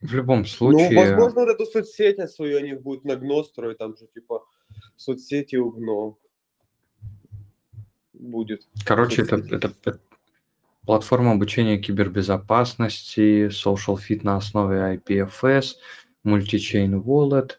в 0.00 0.14
любом 0.14 0.40
ну, 0.40 0.44
случае... 0.44 0.90
Ну, 0.90 1.00
возможно, 1.00 1.40
вот 1.42 1.50
эту 1.50 1.66
соцсеть 1.66 2.30
свою 2.30 2.58
они 2.58 2.74
будут 2.74 3.04
на 3.04 3.16
ГНО 3.16 3.44
строить, 3.44 3.78
там 3.78 3.96
же 3.96 4.06
типа 4.12 4.44
соцсети 4.96 5.56
у 5.56 5.70
ГНО 5.70 6.16
будет. 8.12 8.68
Короче, 8.84 9.22
это, 9.22 9.36
это, 9.36 9.74
это 9.84 10.00
платформа 10.86 11.32
обучения 11.32 11.78
кибербезопасности, 11.78 13.48
social 13.48 13.96
fit 13.96 14.20
на 14.22 14.36
основе 14.36 14.96
IPFS, 14.96 15.76
multi-chain 16.24 17.02
wallet, 17.02 17.58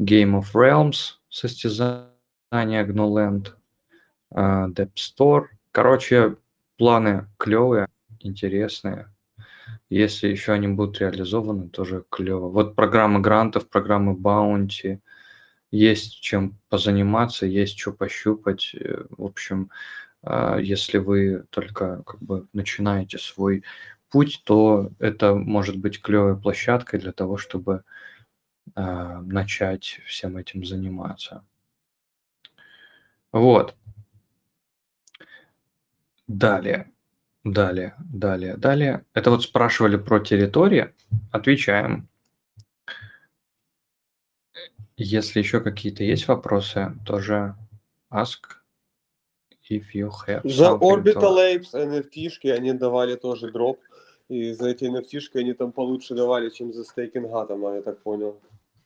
Game 0.00 0.38
of 0.38 0.54
Realms, 0.54 1.18
состязание 1.28 2.06
GNOLand, 2.84 3.52
uh, 4.34 4.72
Depp 4.72 4.92
Store. 4.94 5.46
Короче, 5.72 6.36
планы 6.76 7.28
клевые, 7.38 7.88
интересные. 8.20 9.12
Если 9.90 10.28
еще 10.28 10.52
они 10.52 10.68
будут 10.68 11.00
реализованы, 11.00 11.68
тоже 11.68 12.04
клево. 12.10 12.48
Вот 12.48 12.76
программы 12.76 13.20
грантов, 13.20 13.68
программы 13.68 14.14
баунти, 14.14 15.00
есть 15.70 16.20
чем 16.20 16.58
позаниматься, 16.68 17.46
есть 17.46 17.78
что 17.78 17.92
пощупать. 17.92 18.74
Э, 18.74 19.04
в 19.10 19.24
общем, 19.24 19.70
а, 20.22 20.58
если 20.58 20.98
вы 20.98 21.44
только 21.50 22.02
как 22.04 22.20
бы 22.22 22.48
начинаете 22.52 23.18
свой 23.18 23.64
путь, 24.10 24.42
то 24.44 24.90
это 24.98 25.34
может 25.34 25.78
быть 25.78 26.00
клевой 26.02 26.40
площадкой 26.40 27.00
для 27.00 27.12
того, 27.12 27.36
чтобы 27.36 27.84
а, 28.74 29.20
начать 29.22 30.00
всем 30.06 30.36
этим 30.36 30.64
заниматься. 30.64 31.44
Вот. 33.32 33.74
Далее. 36.26 36.92
Далее, 37.52 37.94
далее, 37.98 38.56
далее. 38.56 39.04
Это 39.14 39.30
вот 39.30 39.42
спрашивали 39.42 39.96
про 39.96 40.20
территории. 40.20 40.92
Отвечаем. 41.32 42.08
Если 44.96 45.38
еще 45.38 45.60
какие-то 45.60 46.02
есть 46.02 46.26
вопросы, 46.28 46.92
тоже 47.06 47.54
ask 48.10 48.38
if 49.70 49.84
you 49.94 50.10
have 50.26 50.40
За 50.44 50.72
Orbital 50.72 51.36
to... 51.36 51.56
Apes 51.56 51.72
NFT-шки 51.74 52.50
они 52.50 52.72
давали 52.72 53.14
тоже 53.14 53.50
дроп. 53.50 53.80
И 54.28 54.52
за 54.52 54.68
эти 54.68 54.84
NFT-шки 54.84 55.38
они 55.38 55.54
там 55.54 55.72
получше 55.72 56.14
давали, 56.14 56.50
чем 56.50 56.72
за 56.72 56.84
стейкинг 56.84 57.32
атома, 57.32 57.76
я 57.76 57.82
так 57.82 58.02
понял. 58.02 58.40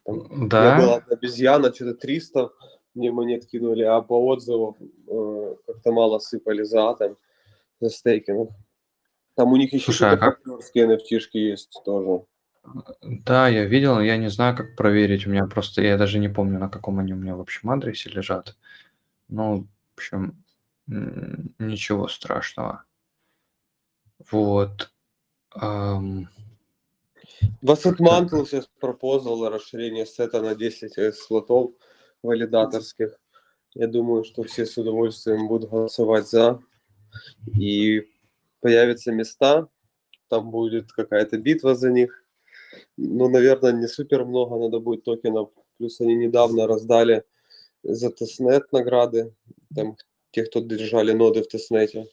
Там, 0.05 0.49
да. 0.49 0.79
была 0.79 1.03
обезьяна, 1.11 1.73
что-то 1.73 1.95
300 1.95 2.51
мне 2.95 3.11
монет 3.11 3.47
кинули, 3.47 3.83
а 3.83 4.01
по 4.03 4.25
отзывам 4.27 4.77
э, 5.09 5.55
как-то 5.67 5.93
мало 5.93 6.19
сыпали 6.19 6.63
за 6.63 6.91
атом 6.91 7.17
за 7.83 7.91
стейкинг. 7.91 8.51
Там 9.35 9.53
у 9.53 9.57
них 9.57 9.73
еще 9.73 9.87
Слушай, 9.87 10.11
а 10.13 10.17
как... 10.17 10.41
nft 10.47 11.29
есть 11.33 11.81
тоже. 11.85 12.25
Да, 13.03 13.49
я 13.49 13.65
видел, 13.65 14.01
я 14.01 14.17
не 14.17 14.29
знаю, 14.29 14.57
как 14.57 14.77
проверить. 14.77 15.27
У 15.27 15.31
меня 15.31 15.47
просто, 15.47 15.83
я 15.83 15.99
даже 15.99 16.19
не 16.19 16.29
помню, 16.29 16.59
на 16.59 16.69
каком 16.69 17.01
они 17.01 17.13
у 17.13 17.17
меня 17.17 17.35
в 17.35 17.41
общем 17.41 17.71
адресе 17.71 18.11
лежат. 18.11 18.57
Ну, 19.29 19.67
в 19.95 19.99
общем, 19.99 20.45
ничего 20.87 22.09
страшного. 22.09 22.85
Вот. 24.31 24.93
Um... 25.55 26.27
В 27.61 27.71
Asset 27.71 27.99
Mantle 27.99 28.47
сейчас 28.47 28.69
proposal 28.79 29.49
расширение 29.49 30.07
сета 30.07 30.41
на 30.41 30.55
10 30.55 31.15
слотов 31.17 31.73
валидаторских. 32.23 33.19
Я 33.75 33.89
думаю, 33.89 34.23
что 34.25 34.45
все 34.45 34.67
с 34.67 34.77
удовольствием 34.77 35.49
будут 35.49 35.71
голосовать 35.71 36.29
за. 36.29 36.61
И 37.59 38.09
появятся 38.61 39.13
места, 39.13 39.69
там 40.29 40.51
будет 40.51 40.93
какая-то 40.93 41.37
битва 41.37 41.75
за 41.75 41.91
них. 41.91 42.25
Ну, 42.97 43.29
наверное, 43.29 43.73
не 43.73 43.87
супер 43.87 44.25
много 44.25 44.59
надо 44.59 44.81
будет 44.81 45.05
токенов. 45.05 45.51
Плюс 45.77 46.01
они 46.01 46.15
недавно 46.15 46.67
раздали 46.67 47.25
за 47.83 48.11
testnet 48.11 48.73
награды. 48.73 49.35
Там 49.75 49.97
те, 50.31 50.45
кто 50.45 50.61
держали 50.61 51.13
ноды 51.13 51.43
в 51.43 51.49
testnet 51.49 51.95
е. 51.95 52.09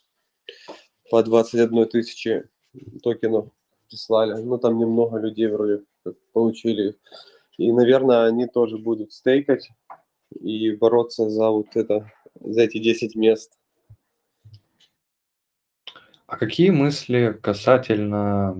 По 1.10 1.24
21 1.24 1.88
тысячи 1.88 2.44
токенов 3.02 3.50
прислали. 3.88 4.42
Ну, 4.42 4.58
там 4.58 4.78
немного 4.78 5.18
людей 5.18 5.48
вроде 5.48 5.84
получили 6.34 6.96
И, 7.58 7.72
наверное, 7.72 8.26
они 8.26 8.48
тоже 8.48 8.78
будут 8.78 9.12
стейкать 9.14 9.70
и 10.40 10.72
бороться 10.72 11.30
за 11.30 11.50
вот 11.50 11.68
это, 11.76 12.12
за 12.40 12.62
эти 12.62 12.80
10 12.80 13.16
мест. 13.16 13.58
А 16.30 16.38
какие 16.38 16.70
мысли 16.70 17.36
касательно 17.42 18.56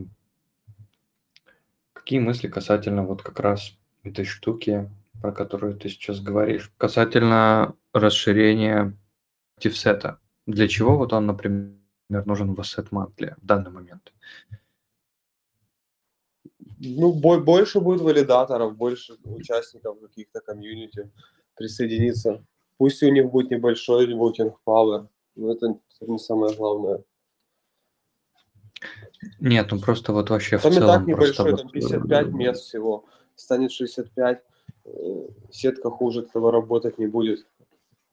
какие 1.94 2.18
мысли 2.20 2.48
касательно 2.48 3.04
вот 3.04 3.22
как 3.22 3.40
раз 3.40 3.78
этой 4.04 4.26
штуки, 4.26 4.90
про 5.22 5.32
которую 5.32 5.76
ты 5.76 5.90
сейчас 5.90 6.20
говоришь, 6.20 6.72
касательно 6.78 7.76
расширения 7.94 8.98
тифсета? 9.60 10.20
Для 10.48 10.68
чего 10.68 10.98
вот 10.98 11.14
он, 11.14 11.28
например, 11.28 11.76
нужен 12.10 12.56
в 12.56 12.60
Asset 12.60 12.90
Mantle 12.90 13.36
в 13.38 13.46
данный 13.46 13.70
момент? 13.70 14.14
Ну, 16.80 17.14
больше 17.14 17.82
будет 17.82 18.02
валидаторов, 18.02 18.76
больше 18.76 19.14
участников 19.26 20.00
каких-то 20.02 20.40
комьюнити 20.40 21.12
присоединиться. 21.54 22.44
Пусть 22.78 23.04
у 23.04 23.10
них 23.10 23.30
будет 23.30 23.52
небольшой 23.52 24.12
voting 24.12 24.56
power, 24.66 25.08
но 25.36 25.52
это 25.52 25.78
не 26.02 26.18
самое 26.18 26.56
главное. 26.56 27.04
Нет, 29.40 29.68
ну 29.72 29.80
просто 29.80 30.14
вот 30.14 30.30
вообще 30.30 30.58
там 30.58 30.72
в 30.72 30.76
целом... 30.76 30.88
Там 30.88 31.04
и 31.04 31.08
так 31.08 31.08
небольшой, 31.08 31.58
там 31.58 31.70
55 31.70 32.26
вот... 32.26 32.34
мест 32.34 32.64
всего, 32.64 33.06
станет 33.36 33.72
65, 33.72 34.42
э, 34.86 34.90
сетка 35.52 35.90
хуже, 35.90 36.24
кто 36.24 36.52
работать 36.52 36.98
не 36.98 37.08
будет. 37.08 37.46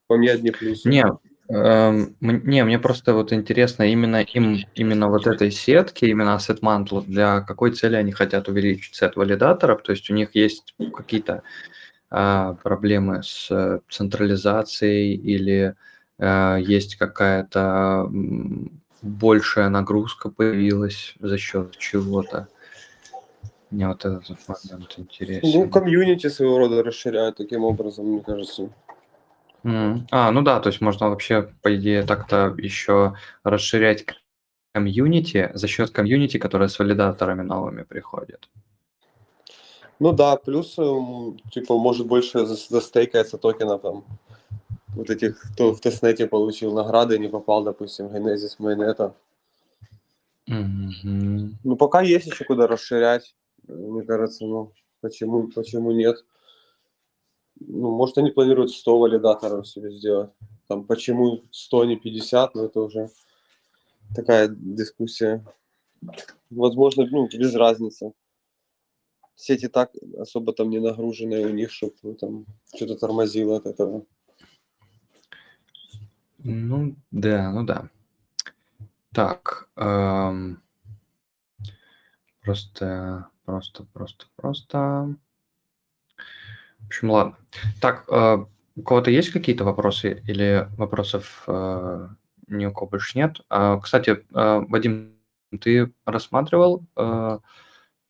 По 0.06 0.16
мне 0.16 0.30
одни 0.30 0.50
плюсы. 0.50 0.88
Не, 0.88 1.04
эм, 1.48 2.16
не, 2.20 2.64
мне 2.64 2.78
просто 2.78 3.14
вот 3.14 3.32
интересно 3.32 3.84
именно 3.84 4.22
им, 4.22 4.58
именно 4.74 5.08
вот 5.08 5.26
этой 5.26 5.50
сетки, 5.50 6.04
именно 6.04 6.36
Asset 6.36 6.60
Mantle, 6.60 7.04
для 7.04 7.40
какой 7.40 7.72
цели 7.72 7.96
они 7.96 8.12
хотят 8.12 8.48
увеличить 8.48 8.94
сет 8.94 9.16
валидаторов, 9.16 9.82
то 9.82 9.92
есть 9.92 10.08
у 10.10 10.14
них 10.14 10.34
есть 10.34 10.74
какие-то 10.94 11.42
а, 12.08 12.54
проблемы 12.62 13.22
с 13.24 13.48
э, 13.50 13.80
централизацией 13.90 15.14
или 15.14 15.74
а, 16.18 16.56
есть 16.56 16.96
какая-то 16.96 18.08
большая 19.02 19.68
нагрузка 19.68 20.30
появилась 20.30 21.14
за 21.20 21.38
счет 21.38 21.76
чего-то. 21.76 22.48
Мне 23.70 23.88
вот 23.88 24.04
этот 24.04 24.36
момент 24.48 24.94
интересен. 24.96 25.60
Ну, 25.60 25.68
комьюнити 25.68 26.28
своего 26.28 26.58
рода 26.58 26.82
расширяют 26.82 27.36
таким 27.36 27.64
образом, 27.64 28.06
мне 28.06 28.20
кажется. 28.20 28.70
Mm. 29.64 30.02
А, 30.12 30.30
ну 30.30 30.42
да, 30.42 30.60
то 30.60 30.68
есть 30.68 30.80
можно 30.80 31.08
вообще, 31.10 31.52
по 31.62 31.74
идее, 31.74 32.04
так-то 32.04 32.54
еще 32.56 33.14
расширять 33.42 34.04
комьюнити 34.72 35.50
за 35.54 35.66
счет 35.66 35.90
комьюнити, 35.90 36.38
которая 36.38 36.68
с 36.68 36.78
валидаторами 36.78 37.42
новыми 37.42 37.82
приходит. 37.82 38.48
Ну 39.98 40.12
да, 40.12 40.36
плюс, 40.36 40.76
типа, 41.50 41.78
может 41.78 42.06
больше 42.06 42.44
застейкается 42.46 43.38
токенов 43.38 43.82
там, 43.82 44.04
вот 44.96 45.10
этих, 45.10 45.38
кто 45.52 45.72
в 45.72 45.80
testnet 45.80 46.20
е 46.21 46.26
получил 46.26 46.72
награды, 46.72 47.18
не 47.18 47.28
попал, 47.28 47.62
допустим, 47.62 48.08
в 48.08 48.14
Genesis 48.14 48.58
Mainnet. 48.58 49.12
Mm-hmm. 50.48 51.54
Ну, 51.64 51.76
пока 51.76 52.00
есть 52.02 52.26
еще 52.26 52.44
куда 52.44 52.66
расширять, 52.66 53.34
мне 53.68 54.02
кажется, 54.02 54.44
ну, 54.46 54.72
почему, 55.00 55.48
почему 55.48 55.92
нет? 55.92 56.24
Ну, 57.60 57.90
может, 57.90 58.18
они 58.18 58.30
планируют 58.30 58.70
100 58.70 58.98
валидаторов 58.98 59.68
себе 59.68 59.90
сделать. 59.92 60.30
Там, 60.68 60.84
почему 60.84 61.44
100, 61.50 61.84
не 61.84 61.96
50, 61.96 62.54
но 62.54 62.64
это 62.64 62.80
уже 62.80 63.10
такая 64.14 64.48
дискуссия. 64.48 65.44
Возможно, 66.50 67.06
ну, 67.10 67.28
без 67.28 67.54
разницы 67.54 68.12
сети 69.36 69.68
так 69.68 69.92
особо 70.18 70.52
там 70.52 70.70
не 70.70 70.80
нагруженные 70.80 71.46
у 71.46 71.50
них, 71.50 71.70
чтобы 71.70 72.14
там 72.14 72.46
что-то 72.74 72.96
тормозило 72.96 73.56
от 73.58 73.66
этого. 73.66 74.04
Ну 76.48 76.94
да, 77.10 77.50
ну 77.50 77.64
да. 77.64 77.88
Так, 79.12 79.68
эм, 79.74 80.62
просто, 82.40 83.26
просто, 83.44 83.84
просто, 83.92 84.26
просто. 84.36 85.16
В 86.78 86.86
общем, 86.86 87.10
ладно. 87.10 87.36
Так, 87.80 88.04
э, 88.08 88.44
у 88.76 88.82
кого-то 88.82 89.10
есть 89.10 89.30
какие-то 89.30 89.64
вопросы 89.64 90.22
или 90.28 90.68
вопросов 90.76 91.42
э, 91.48 92.08
ни 92.46 92.66
у 92.66 92.72
кого 92.72 92.86
больше 92.90 93.18
нет? 93.18 93.40
Э, 93.50 93.80
кстати, 93.82 94.10
э, 94.10 94.60
Вадим, 94.68 95.18
ты 95.60 95.92
рассматривал 96.04 96.84
э, 96.94 97.38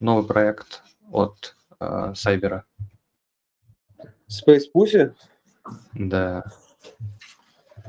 новый 0.00 0.26
проект 0.26 0.82
от 1.10 1.56
э, 1.80 2.12
Сайбера. 2.14 2.66
Space 4.28 4.64
Pussy? 4.74 5.14
Да. 5.94 6.44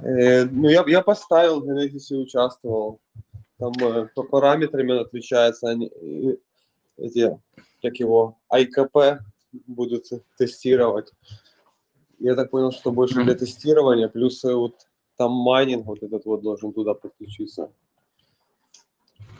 Э, 0.03 0.45
ну, 0.45 0.69
я, 0.69 0.83
я 0.87 1.01
поставил, 1.01 1.61
в 1.61 1.69
Genesis 1.69 2.15
участвовал. 2.15 2.99
Там 3.57 3.73
э, 3.81 4.09
по 4.15 4.23
параметрам 4.23 4.91
отличаются 4.99 5.69
они, 5.69 5.87
э, 5.87 6.37
эти, 6.97 7.39
как 7.81 7.95
его, 7.97 8.37
IKP 8.51 9.19
будут 9.67 10.05
тестировать. 10.37 11.11
Я 12.19 12.35
так 12.35 12.49
понял, 12.49 12.71
что 12.71 12.91
больше 12.91 13.23
для 13.23 13.35
тестирования, 13.35 14.07
плюс 14.07 14.43
э, 14.43 14.53
вот 14.53 14.87
там 15.17 15.31
майнинг 15.31 15.85
вот 15.85 16.03
этот 16.03 16.25
вот 16.25 16.41
должен 16.41 16.73
туда 16.73 16.93
подключиться. 16.93 17.71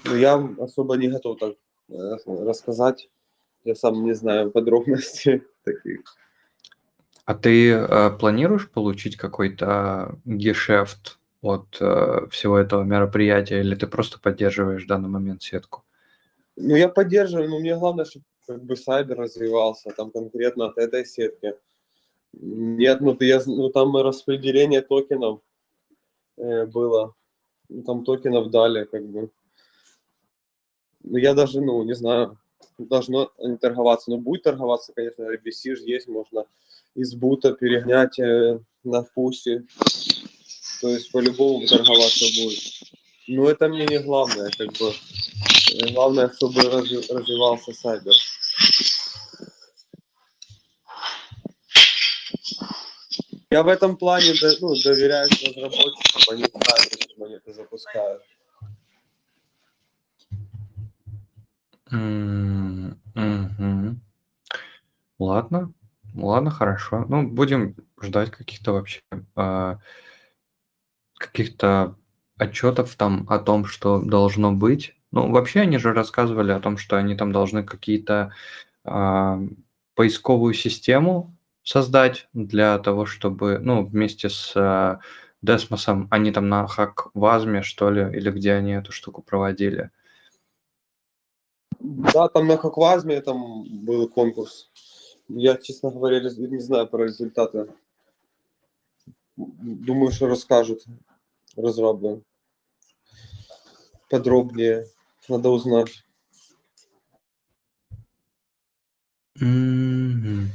Но 0.05 0.15
я 0.15 0.35
особо 0.59 0.95
не 0.95 1.07
готов 1.07 1.39
так 1.39 1.55
э, 1.89 2.17
рассказать. 2.25 3.09
Я 3.63 3.75
сам 3.75 4.05
не 4.05 4.13
знаю 4.13 4.51
подробностей 4.51 5.43
таких. 5.63 6.01
А 7.27 7.35
ты 7.35 7.71
э, 7.71 8.09
планируешь 8.11 8.69
получить 8.71 9.17
какой-то 9.17 10.17
гешефт 10.23 11.19
от 11.41 11.75
э, 11.81 12.25
всего 12.31 12.57
этого 12.57 12.83
мероприятия, 12.83 13.59
или 13.59 13.75
ты 13.75 13.85
просто 13.85 14.17
поддерживаешь 14.17 14.85
в 14.85 14.87
данный 14.87 15.09
момент 15.09 15.43
сетку? 15.43 15.83
Ну, 16.55 16.77
я 16.77 16.87
поддерживаю, 16.87 17.49
но 17.49 17.59
мне 17.59 17.75
главное, 17.75 18.05
чтобы 18.05 18.23
как 18.47 18.63
бы 18.63 18.77
сайбер 18.77 19.17
развивался, 19.17 19.89
там 19.89 20.11
конкретно 20.11 20.67
от 20.67 20.77
этой 20.77 21.05
сетки. 21.05 21.55
Нет, 22.31 23.01
ну, 23.01 23.17
я, 23.19 23.41
ну 23.45 23.69
там 23.71 23.97
распределение 23.97 24.81
токенов 24.81 25.41
э, 26.37 26.65
было. 26.65 27.13
Ну, 27.67 27.83
там 27.83 28.05
токенов 28.05 28.49
дали, 28.51 28.85
как 28.85 29.05
бы. 29.05 29.29
Ну, 31.03 31.17
я 31.17 31.33
даже, 31.33 31.59
ну, 31.59 31.83
не 31.83 31.93
знаю, 31.93 32.37
должно 32.77 33.33
не 33.37 33.57
торговаться. 33.57 34.11
Но 34.11 34.17
будет 34.17 34.43
торговаться, 34.43 34.93
конечно, 34.93 35.23
RBC 35.23 35.75
же 35.75 35.83
есть, 35.83 36.07
можно 36.07 36.45
из 36.98 37.14
бута 37.14 37.53
перегнять 37.53 38.19
э, 38.19 38.60
на 38.84 39.03
пусе. 39.03 39.64
То 40.82 40.90
есть 40.90 41.11
по-любому 41.11 41.65
торговаться 41.68 42.26
будет. 42.41 42.60
Но 43.28 43.49
это 43.49 43.68
мне 43.68 43.86
не 43.86 43.99
главное, 43.99 44.49
как 44.57 44.74
бы. 44.74 44.94
Главное, 45.94 46.32
чтобы 46.36 46.61
развивался 46.64 47.72
сайбер. 47.74 48.14
Я 53.52 53.64
в 53.64 53.68
этом 53.68 53.95
плане 53.95 54.34
ну, 54.60 54.76
доверяю 54.84 55.30
разработчикам, 55.30 56.22
они 56.32 56.45
знают, 56.45 56.90
почему 56.90 57.26
они 57.26 57.36
это 57.36 57.53
запускают. 57.53 58.24
Мгм. 61.90 62.99
Ладно, 65.19 65.74
ладно, 66.26 66.52
хорошо. 66.52 67.06
Ну, 67.07 67.27
будем 67.27 67.76
ждать 68.02 68.31
каких-то 68.31 68.73
вообще 68.73 69.02
а, 69.35 69.80
каких-то 71.18 71.95
отчетов 72.38 72.95
там 72.95 73.26
о 73.30 73.39
том, 73.39 73.65
что 73.65 74.02
должно 74.02 74.52
быть. 74.53 74.95
Ну, 75.11 75.31
вообще 75.31 75.61
они 75.61 75.77
же 75.77 75.94
рассказывали 75.94 76.52
о 76.52 76.60
том, 76.60 76.77
что 76.77 76.98
они 76.98 77.15
там 77.15 77.31
должны 77.31 77.64
какие-то 77.64 78.34
а, 78.84 79.39
поисковую 79.95 80.53
систему 80.53 81.35
создать 81.64 82.27
для 82.34 82.77
того, 82.80 83.06
чтобы, 83.06 83.60
ну, 83.60 83.85
вместе 83.85 84.30
с 84.30 84.53
а, 84.56 84.99
Десмосом 85.41 86.07
они 86.10 86.31
там 86.31 86.49
на 86.49 86.65
хак 86.68 87.10
Вазме, 87.14 87.61
что 87.61 87.91
ли, 87.91 88.02
или 88.18 88.31
где 88.31 88.53
они 88.53 88.72
эту 88.72 88.91
штуку 88.91 89.22
проводили. 89.22 89.91
Да, 91.80 92.27
там 92.27 92.48
на 92.48 92.57
Хаквазме 92.57 93.22
там 93.22 93.64
был 93.85 94.10
конкурс. 94.10 94.72
Я, 95.29 95.57
честно 95.57 95.91
говоря, 95.91 96.21
не 96.21 96.59
знаю 96.59 96.87
про 96.87 97.05
результаты. 97.05 97.67
Думаю, 99.35 100.11
что 100.11 100.27
расскажут 100.27 100.85
разрабы 101.55 102.23
подробнее. 104.09 104.85
Надо 105.27 105.49
узнать. 105.49 106.03
Mm-hmm. 109.39 110.47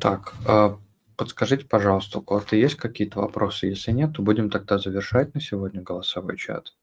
Так, 0.00 0.34
а 0.46 0.80
подскажите, 1.16 1.66
пожалуйста, 1.66 2.18
у 2.18 2.22
кого-то 2.22 2.56
есть 2.56 2.76
какие-то 2.76 3.20
вопросы? 3.20 3.66
Если 3.66 3.92
нет, 3.92 4.14
то 4.14 4.22
будем 4.22 4.50
тогда 4.50 4.78
завершать 4.78 5.34
на 5.34 5.40
сегодня 5.40 5.82
голосовой 5.82 6.36
чат. 6.36 6.76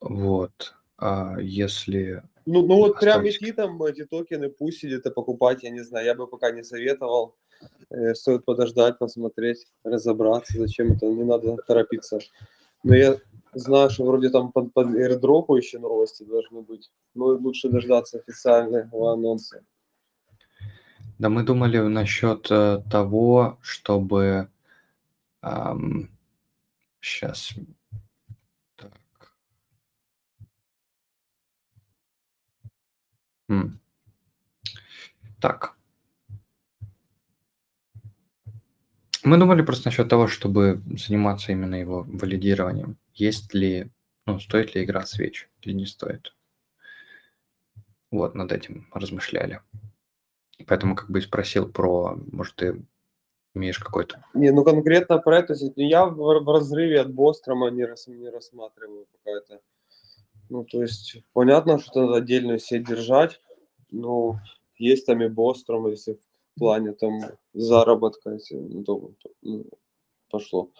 Вот. 0.00 0.74
А 0.96 1.38
если... 1.40 2.22
Ну, 2.46 2.66
ну 2.66 2.76
вот 2.76 3.00
прям 3.00 3.26
идти 3.26 3.52
там 3.52 3.82
эти 3.82 4.04
токены, 4.04 4.50
пусть 4.50 4.84
где-то 4.84 5.10
покупать, 5.10 5.62
я 5.62 5.70
не 5.70 5.82
знаю, 5.82 6.06
я 6.06 6.14
бы 6.14 6.26
пока 6.26 6.50
не 6.50 6.62
советовал. 6.62 7.36
Э, 7.90 8.14
стоит 8.14 8.44
подождать, 8.44 8.98
посмотреть, 8.98 9.66
разобраться, 9.84 10.58
зачем 10.58 10.92
это, 10.92 11.06
не 11.06 11.24
надо 11.24 11.56
торопиться. 11.66 12.18
Но 12.82 12.94
я 12.94 13.16
знаю, 13.54 13.90
что 13.90 14.04
вроде 14.04 14.30
там 14.30 14.52
под, 14.52 14.72
под 14.72 14.88
airdrop 14.88 15.56
еще 15.56 15.78
новости 15.78 16.22
должны 16.24 16.60
быть. 16.60 16.90
Но 17.14 17.26
лучше 17.26 17.68
дождаться 17.68 18.18
официального 18.18 19.12
анонса. 19.12 19.62
Да 21.18 21.28
мы 21.28 21.44
думали 21.44 21.78
насчет 21.78 22.50
э, 22.50 22.82
того, 22.90 23.58
чтобы... 23.62 24.48
Эм, 25.42 26.10
сейчас. 27.00 27.54
Так. 35.40 35.76
Мы 39.22 39.38
думали 39.38 39.62
просто 39.62 39.88
насчет 39.88 40.08
того, 40.08 40.26
чтобы 40.26 40.82
заниматься 40.98 41.52
именно 41.52 41.74
его 41.74 42.04
валидированием. 42.06 42.98
Есть 43.14 43.54
ли, 43.54 43.90
ну, 44.26 44.38
стоит 44.38 44.74
ли 44.74 44.84
игра 44.84 45.06
свеч 45.06 45.48
или 45.62 45.72
не 45.72 45.86
стоит. 45.86 46.34
Вот, 48.10 48.34
над 48.34 48.52
этим 48.52 48.86
размышляли. 48.92 49.60
Поэтому 50.66 50.94
как 50.94 51.10
бы 51.10 51.18
и 51.18 51.22
спросил 51.22 51.68
про, 51.68 52.16
может, 52.30 52.54
ты 52.56 52.84
имеешь 53.54 53.78
какой-то... 53.78 54.24
Не, 54.34 54.50
ну 54.50 54.64
конкретно 54.64 55.18
про 55.18 55.38
это, 55.38 55.54
я 55.76 56.06
в, 56.06 56.16
в 56.16 56.52
разрыве 56.52 57.00
от 57.00 57.12
Бострома 57.12 57.70
не, 57.70 57.84
рас, 57.84 58.06
не 58.06 58.28
рассматриваю 58.28 59.06
пока 59.12 59.36
это. 59.36 59.60
Ну, 60.48 60.64
то 60.64 60.82
есть, 60.82 61.16
понятно, 61.32 61.78
что 61.78 62.02
надо 62.02 62.16
отдельную 62.16 62.58
сеть 62.58 62.86
держать, 62.86 63.40
но 63.90 64.40
есть 64.76 65.06
там 65.06 65.22
и 65.22 65.28
Бостром, 65.28 65.88
если 65.88 66.14
в 66.14 66.58
плане 66.58 66.92
там 66.92 67.20
заработка, 67.52 68.30
если 68.30 68.56
ну, 68.56 68.84
то, 68.84 69.12
ну, 69.42 69.64
пошло. 70.30 70.70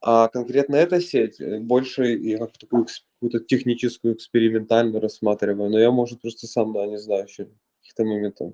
А 0.00 0.28
конкретно 0.28 0.76
эта 0.76 1.00
сеть 1.00 1.40
э, 1.40 1.58
больше 1.58 2.04
я 2.16 2.38
как 2.38 2.58
такую 2.58 2.86
какую-то 3.18 3.40
техническую, 3.40 4.14
экспериментальную 4.14 5.00
рассматриваю, 5.00 5.70
но 5.70 5.78
я, 5.78 5.90
может, 5.90 6.20
просто 6.20 6.46
сам, 6.46 6.72
да, 6.72 6.86
не 6.86 6.98
знаю 6.98 7.24
еще 7.24 7.48
каких-то 7.80 8.04
моментов. 8.04 8.52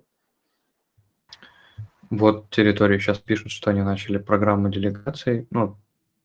Вот 2.11 2.51
территории 2.51 2.99
сейчас 2.99 3.19
пишут, 3.19 3.51
что 3.53 3.71
они 3.71 3.83
начали 3.83 4.19
программу 4.19 4.69
делегаций. 4.69 5.47
Ну, 5.51 5.79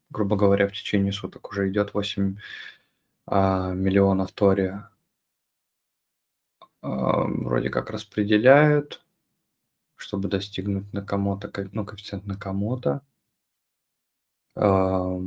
грубо 0.10 0.36
говоря, 0.36 0.68
в 0.68 0.74
течение 0.74 1.14
суток 1.14 1.50
уже 1.50 1.70
идет 1.70 1.94
8 1.94 2.38
а, 3.28 3.74
миллионов 3.74 4.32
тори. 4.32 4.74
А, 6.82 7.24
вроде 7.26 7.70
как 7.70 7.90
распределяют, 7.90 9.06
чтобы 9.98 10.30
достигнуть 10.30 10.92
Накамото, 10.94 11.52
ну, 11.74 11.86
коэффициент 11.86 12.26
Накамото. 12.26 13.02
А, 14.56 15.20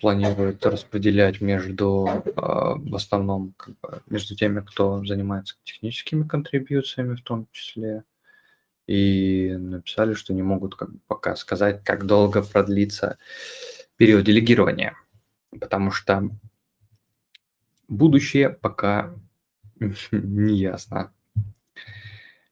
планируют 0.00 0.66
распределять 0.66 1.40
между, 1.40 2.06
а, 2.36 2.74
в 2.74 2.94
основном, 2.94 3.54
между 4.08 4.34
теми, 4.34 4.60
кто 4.60 5.04
занимается 5.04 5.56
техническими 5.62 6.26
контрибьюциями 6.26 7.14
в 7.14 7.22
том 7.22 7.46
числе, 7.52 8.02
и 8.88 9.54
написали, 9.56 10.14
что 10.14 10.34
не 10.34 10.42
могут 10.42 10.74
как 10.74 10.92
бы 10.92 10.98
пока 11.06 11.36
сказать, 11.36 11.84
как 11.84 12.06
долго 12.06 12.42
продлится 12.42 13.18
период 13.96 14.24
делегирования, 14.24 14.96
потому 15.60 15.90
что 15.90 16.28
будущее 17.88 18.50
пока 18.50 19.14
не 20.10 20.54
ясно, 20.54 21.12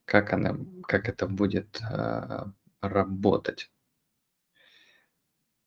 как, 0.04 0.32
она, 0.32 0.56
как 0.86 1.08
это 1.08 1.26
будет 1.26 1.80
э, 1.80 2.44
работать. 2.80 3.70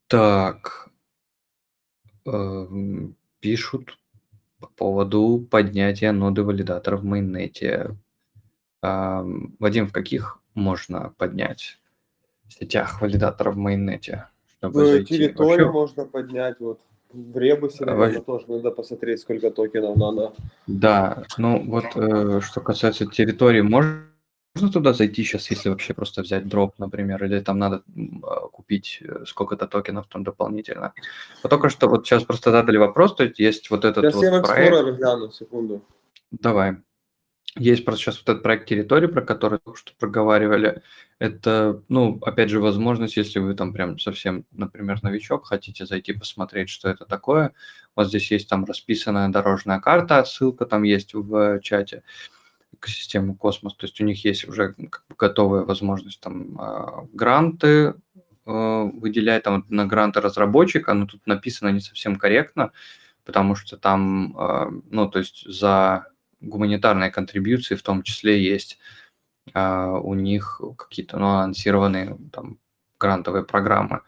Так, 0.08 0.90
э, 2.26 2.68
пишут 3.40 4.00
по 4.60 4.68
поводу 4.68 5.46
поднятия 5.52 6.12
ноды 6.12 6.44
валидатора 6.44 6.98
в 6.98 7.04
майнете. 7.04 7.96
Э, 8.82 9.24
Вадим, 9.60 9.88
в 9.88 9.92
каких 9.92 10.40
можно 10.54 11.14
поднять 11.18 11.80
сетях 12.50 13.02
валидаторов 13.02 13.56
в 13.56 13.58
майнете. 13.58 14.28
Чтобы 14.58 14.84
в 14.84 14.88
зайти. 14.88 15.18
территории 15.18 15.64
Вообще... 15.64 15.72
можно 15.72 16.06
поднять, 16.06 16.60
вот 16.60 16.82
в 17.14 17.38
ребусе, 17.38 17.86
наверное, 17.86 18.22
тоже 18.22 18.46
надо 18.48 18.72
посмотреть, 18.72 19.20
сколько 19.20 19.52
токенов 19.52 19.98
надо. 19.98 20.34
Да, 20.68 21.24
ну 21.38 21.64
вот 21.66 21.86
э, 21.96 22.42
что 22.42 22.62
касается 22.62 23.06
территории, 23.06 23.62
можно 23.62 24.08
туда 24.72 24.94
зайти 24.94 25.24
сейчас, 25.24 25.50
если 25.52 25.70
вообще 25.70 25.94
просто 25.94 26.22
взять 26.22 26.48
дроп, 26.48 26.76
например, 26.80 27.24
или 27.24 27.40
там 27.40 27.60
надо 27.60 27.84
а, 28.24 28.48
купить 28.48 29.00
э, 29.02 29.26
сколько-то 29.26 29.68
токенов 29.68 30.08
там 30.08 30.24
дополнительно. 30.24 30.94
Вот 31.44 31.50
только 31.50 31.70
что 31.70 31.88
вот 31.88 32.06
сейчас 32.06 32.24
просто 32.24 32.52
задали 32.52 32.78
вопрос, 32.78 33.16
то 33.16 33.24
есть 33.24 33.40
есть 33.40 33.70
вот 33.70 33.86
этот 33.86 34.04
сейчас 34.04 34.16
вот 34.16 34.24
я 34.24 34.42
проект. 34.42 34.98
гляну, 34.98 35.32
секунду. 35.32 35.82
Давай. 36.32 36.78
Есть 37.58 37.86
просто 37.86 38.04
сейчас 38.04 38.18
вот 38.18 38.30
этот 38.30 38.44
проект 38.44 38.68
территории, 38.68 39.08
про 39.08 39.22
который 39.22 39.60
что 39.76 39.92
проговаривали. 39.98 40.82
Это, 41.20 41.82
ну, 41.90 42.20
опять 42.22 42.50
же, 42.50 42.60
возможность, 42.60 43.18
если 43.18 43.40
вы 43.40 43.56
там 43.56 43.74
прям 43.74 44.00
совсем, 44.00 44.46
например, 44.52 45.02
новичок, 45.02 45.48
хотите 45.48 45.86
зайти 45.86 46.14
посмотреть, 46.14 46.70
что 46.70 46.90
это 46.90 47.06
такое. 47.06 47.54
Вот 47.96 48.08
здесь 48.08 48.30
есть 48.32 48.50
там 48.50 48.66
расписанная 48.66 49.30
дорожная 49.30 49.80
карта, 49.80 50.24
ссылка 50.24 50.66
там 50.66 50.84
есть 50.84 51.14
в 51.14 51.60
чате 51.62 52.04
экосистемы 52.74 53.36
Космос. 53.36 53.76
То 53.76 53.86
есть 53.86 54.00
у 54.00 54.04
них 54.04 54.24
есть 54.24 54.48
уже 54.48 54.76
готовая 55.18 55.64
возможность 55.64 56.20
там 56.20 56.58
а, 56.60 57.08
гранты 57.12 57.96
а, 58.46 58.84
выделять 58.84 59.44
там 59.44 59.66
на 59.70 59.86
гранты 59.86 60.22
разработчика, 60.22 60.94
но 60.94 61.08
тут 61.08 61.26
написано 61.26 61.70
не 61.70 61.80
совсем 61.80 62.18
корректно, 62.18 62.72
потому 63.26 63.56
что 63.56 63.78
там, 63.78 64.84
ну, 64.90 65.10
то 65.10 65.20
есть 65.20 65.44
за 65.52 66.08
гуманитарные 66.42 67.12
контрибьюции 67.12 67.76
в 67.76 67.84
том 67.84 68.04
числе 68.04 68.44
есть 68.44 68.78
а, 69.54 69.94
у 69.94 70.14
них 70.14 70.62
какие-то 70.78 71.18
ну, 71.18 71.28
анонсированные 71.28 72.18
там 72.32 72.60
грантовые 73.00 73.44
программы. 73.44 74.02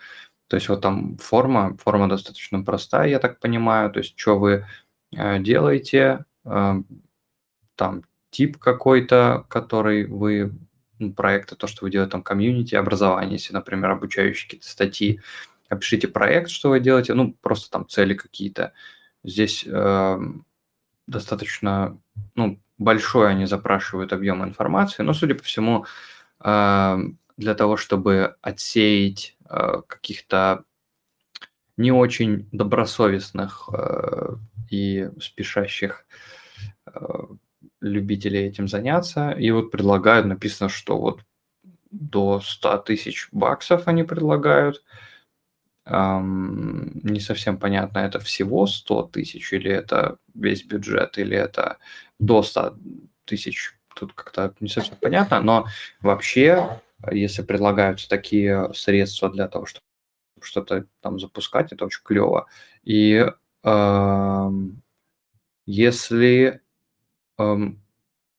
То 0.47 0.55
есть 0.55 0.67
вот 0.69 0.81
там 0.81 1.17
форма, 1.17 1.77
форма 1.77 2.09
достаточно 2.09 2.63
простая, 2.63 3.09
я 3.09 3.19
так 3.19 3.39
понимаю. 3.39 3.91
То 3.91 3.99
есть 3.99 4.17
что 4.17 4.39
вы 4.39 4.65
а, 5.15 5.39
делаете, 5.39 6.25
а, 6.45 6.81
там 7.75 8.03
тип 8.31 8.57
какой-то, 8.57 9.45
который 9.49 10.05
вы 10.05 10.53
ну, 10.99 11.13
проекта, 11.13 11.55
то, 11.55 11.67
что 11.67 11.85
вы 11.85 11.91
делаете, 11.91 12.11
там, 12.11 12.23
комьюнити, 12.23 12.75
образование, 12.75 13.33
если, 13.33 13.53
например, 13.53 13.91
обучающие 13.91 14.45
какие-то 14.45 14.67
статьи, 14.67 15.21
опишите 15.69 16.07
проект, 16.07 16.49
что 16.49 16.69
вы 16.69 16.79
делаете, 16.79 17.13
ну, 17.13 17.33
просто 17.41 17.71
там 17.71 17.87
цели 17.87 18.13
какие-то. 18.13 18.73
Здесь 19.23 19.63
э, 19.65 20.19
достаточно 21.09 21.99
ну, 22.35 22.59
большой 22.77 23.29
они 23.29 23.45
запрашивают 23.45 24.13
объем 24.13 24.43
информации, 24.43 25.03
но, 25.03 25.13
судя 25.13 25.35
по 25.35 25.43
всему, 25.43 25.85
э, 26.43 26.97
для 27.37 27.55
того, 27.55 27.77
чтобы 27.77 28.35
отсеять 28.41 29.37
э, 29.49 29.81
каких-то 29.87 30.63
не 31.77 31.91
очень 31.91 32.47
добросовестных 32.51 33.69
э, 33.73 34.35
и 34.69 35.09
спешащих 35.19 36.05
любителей 37.81 38.47
этим 38.47 38.67
заняться. 38.67 39.31
И 39.31 39.51
вот 39.51 39.71
предлагают, 39.71 40.25
написано, 40.25 40.69
что 40.69 40.97
вот 40.97 41.21
до 41.91 42.41
100 42.41 42.77
тысяч 42.79 43.29
баксов 43.31 43.87
они 43.87 44.03
предлагают– 44.03 44.83
не 45.89 47.19
совсем 47.19 47.57
понятно, 47.57 47.99
это 47.99 48.19
всего 48.19 48.67
100 48.67 49.03
тысяч 49.03 49.51
или 49.53 49.71
это 49.71 50.17
весь 50.35 50.63
бюджет, 50.63 51.17
или 51.17 51.35
это 51.35 51.77
до 52.19 52.43
100 52.43 52.77
тысяч. 53.25 53.73
Тут 53.95 54.13
как-то 54.13 54.53
не 54.59 54.69
совсем 54.69 54.95
понятно, 55.01 55.41
но 55.41 55.65
вообще, 56.01 56.81
если 57.11 57.41
предлагаются 57.41 58.07
такие 58.09 58.71
средства 58.73 59.29
для 59.29 59.47
того, 59.47 59.65
чтобы 59.65 59.83
что-то 60.41 60.85
там 61.01 61.19
запускать, 61.19 61.73
это 61.73 61.85
очень 61.85 62.01
клево. 62.03 62.47
И 62.83 63.25
э, 63.63 64.49
Если 65.65 66.61
эм, 67.37 67.81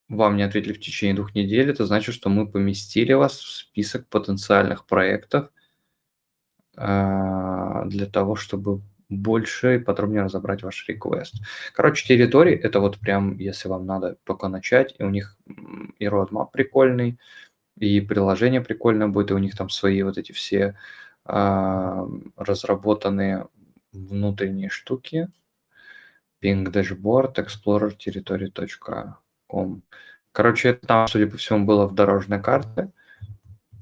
вам 0.09 0.37
не 0.37 0.43
ответили 0.43 0.73
в 0.73 0.79
течение 0.79 1.15
двух 1.15 1.35
недель, 1.35 1.69
это 1.69 1.85
значит, 1.85 2.15
что 2.15 2.29
мы 2.29 2.47
поместили 2.47 3.13
вас 3.13 3.39
в 3.39 3.49
список 3.51 4.07
потенциальных 4.09 4.85
проектов 4.85 5.49
для 6.81 8.05
того, 8.07 8.35
чтобы 8.35 8.81
больше 9.11 9.75
и 9.75 9.79
подробнее 9.79 10.23
разобрать 10.23 10.63
ваш 10.63 10.87
реквест. 10.87 11.35
Короче, 11.73 12.07
территории 12.07 12.55
это 12.55 12.79
вот 12.79 12.97
прям, 12.97 13.37
если 13.37 13.67
вам 13.67 13.85
надо 13.85 14.17
только 14.23 14.47
начать, 14.47 14.95
и 14.97 15.03
у 15.03 15.09
них 15.09 15.37
и 15.99 16.05
roadmap 16.05 16.47
прикольный, 16.51 17.19
и 17.77 17.99
приложение 18.01 18.61
прикольное 18.61 19.07
будет, 19.07 19.31
и 19.31 19.33
у 19.33 19.37
них 19.37 19.55
там 19.55 19.69
свои 19.69 20.01
вот 20.03 20.17
эти 20.17 20.31
все 20.31 20.77
э, 21.25 22.07
разработанные 22.37 23.47
внутренние 23.91 24.69
штуки. 24.69 25.29
Ping 26.41 26.65
Dashboard, 26.65 27.35
Explorer 27.35 27.95
Territory.com. 27.95 29.83
Короче, 30.31 30.73
там, 30.73 31.07
судя 31.07 31.27
по 31.27 31.37
всему, 31.37 31.65
было 31.65 31.85
в 31.85 31.93
дорожной 31.93 32.41
карте. 32.41 32.91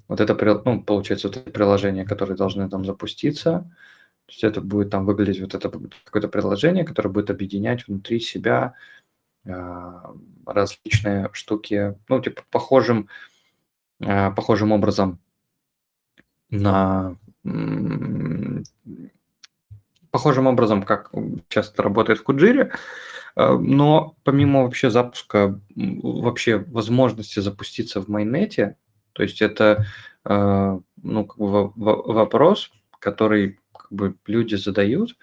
Вот 0.10 0.20
это, 0.20 0.62
ну, 0.66 0.82
получается, 0.82 1.28
вот 1.28 1.38
это 1.38 1.52
приложение, 1.52 2.04
которое 2.04 2.36
должны 2.36 2.68
там 2.68 2.84
запуститься. 2.84 3.72
То 4.26 4.32
есть 4.32 4.44
это 4.44 4.60
будет 4.60 4.90
там 4.90 5.06
выглядеть 5.06 5.40
вот 5.40 5.54
это 5.54 5.72
какое-то 6.04 6.28
приложение, 6.28 6.84
которое 6.84 7.10
будет 7.10 7.30
объединять 7.30 7.88
внутри 7.88 8.20
себя 8.20 8.74
э, 9.46 10.02
различные 10.48 11.30
штуки, 11.34 11.96
ну, 12.10 12.22
типа, 12.22 12.42
похожим, 12.50 13.08
э, 14.00 14.32
похожим 14.32 14.72
образом 14.72 15.20
на 16.50 17.16
похожим 20.12 20.48
образом, 20.48 20.82
как 20.84 21.12
часто 21.50 21.84
работает 21.84 22.20
в 22.20 22.24
Куджире, 22.24 22.72
э, 23.36 23.58
но 23.58 24.16
помимо 24.24 24.64
вообще 24.64 24.90
запуска, 24.90 25.60
вообще 25.76 26.58
возможности 26.58 27.40
запуститься 27.40 28.02
в 28.02 28.08
майнете, 28.08 28.76
то 29.14 29.24
есть 29.24 29.42
это 29.42 29.86
ну, 30.26 31.26
как 31.26 31.38
бы 31.38 31.72
вопрос, 31.76 32.72
который 33.00 33.58
как 33.74 33.92
бы 33.92 34.16
люди 34.28 34.56
задают, 34.56 35.16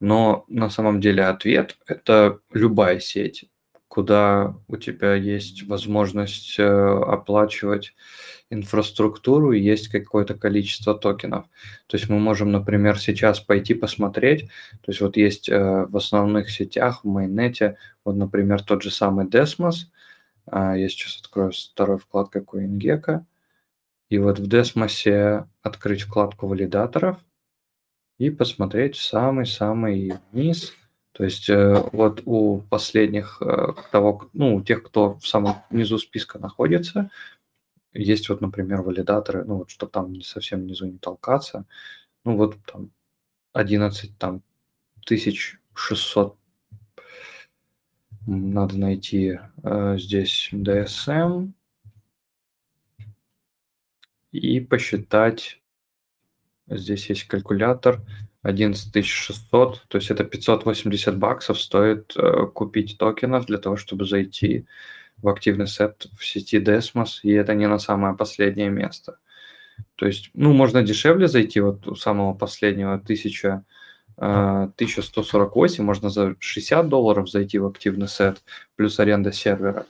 но 0.00 0.44
на 0.48 0.68
самом 0.68 1.00
деле 1.00 1.24
ответ– 1.24 1.78
это 1.86 2.40
любая 2.52 2.98
сеть, 2.98 3.48
куда 3.86 4.56
у 4.66 4.76
тебя 4.76 5.14
есть 5.14 5.62
возможность 5.62 6.58
э, 6.58 6.64
оплачивать 6.64 7.94
инфраструктуру 8.50 9.52
есть 9.52 9.88
какое-то 9.88 10.34
количество 10.34 10.94
токенов. 10.94 11.46
То 11.86 11.96
есть 11.96 12.08
мы 12.08 12.18
можем, 12.18 12.52
например, 12.52 12.98
сейчас 12.98 13.40
пойти 13.40 13.74
посмотреть, 13.74 14.48
то 14.82 14.90
есть 14.90 15.00
вот 15.00 15.16
есть 15.16 15.48
э, 15.48 15.86
в 15.88 15.96
основных 15.96 16.50
сетях, 16.50 17.04
в 17.04 17.08
майнете, 17.08 17.76
вот, 18.04 18.16
например, 18.16 18.62
тот 18.62 18.82
же 18.82 18.90
самый 18.90 19.26
Desmos, 19.26 19.86
я 20.50 20.88
сейчас 20.88 21.18
открою 21.20 21.52
второй 21.52 21.98
вкладкой 21.98 22.42
CoinGecko, 22.42 23.24
и 24.08 24.18
вот 24.18 24.38
в 24.38 24.48
Desmos 24.48 25.46
открыть 25.62 26.02
вкладку 26.02 26.46
валидаторов– 26.46 27.18
и 28.22 28.30
посмотреть 28.30 28.96
самый-самый 28.96 30.12
низ. 30.32 30.72
То 31.10 31.24
есть 31.24 31.50
э, 31.50 31.82
вот 31.92 32.22
у 32.24 32.60
последних 32.70 33.42
э, 33.42 33.72
того, 33.90 34.30
ну, 34.32 34.54
у 34.54 34.62
тех, 34.62 34.84
кто 34.84 35.18
в 35.18 35.26
самом 35.26 35.56
низу 35.70 35.98
списка 35.98 36.38
находится, 36.38 37.10
есть 37.92 38.28
вот, 38.28 38.40
например, 38.40 38.82
валидаторы, 38.82 39.44
ну, 39.44 39.56
вот, 39.56 39.70
чтобы 39.70 39.90
там 39.90 40.20
совсем 40.22 40.60
внизу 40.60 40.86
не 40.86 40.98
толкаться, 40.98 41.64
ну, 42.24 42.36
вот 42.36 42.56
там 42.64 42.92
11 43.54 44.16
там, 44.18 44.42
тысяч 45.04 45.58
600 45.74 46.36
надо 48.26 48.78
найти 48.78 49.38
э, 49.62 49.96
здесь 49.98 50.50
DSM 50.52 51.52
и 54.30 54.60
посчитать. 54.60 55.60
Здесь 56.68 57.08
есть 57.10 57.24
калькулятор. 57.24 58.00
11600, 58.42 59.84
то 59.86 59.98
есть 59.98 60.10
это 60.10 60.24
580 60.24 61.16
баксов 61.16 61.60
стоит 61.60 62.12
э, 62.16 62.46
купить 62.52 62.98
токенов 62.98 63.46
для 63.46 63.58
того, 63.58 63.76
чтобы 63.76 64.04
зайти 64.04 64.66
в 65.18 65.28
активный 65.28 65.68
сет 65.68 66.08
в 66.18 66.26
сети 66.26 66.58
Desmos, 66.58 67.20
и 67.22 67.30
это 67.30 67.54
не 67.54 67.68
на 67.68 67.78
самое 67.78 68.16
последнее 68.16 68.68
место. 68.68 69.18
То 69.94 70.06
есть, 70.06 70.30
ну, 70.34 70.52
можно 70.52 70.82
дешевле 70.82 71.28
зайти, 71.28 71.60
вот 71.60 71.86
у 71.86 71.94
самого 71.94 72.34
последнего 72.34 72.94
1000, 72.94 73.48
э, 73.48 73.62
1148, 74.16 75.84
можно 75.84 76.10
за 76.10 76.36
60 76.38 76.88
долларов 76.88 77.30
зайти 77.30 77.58
в 77.58 77.66
активный 77.66 78.08
сет, 78.08 78.42
плюс 78.76 78.98
аренда 79.00 79.32
сервера. 79.32 79.86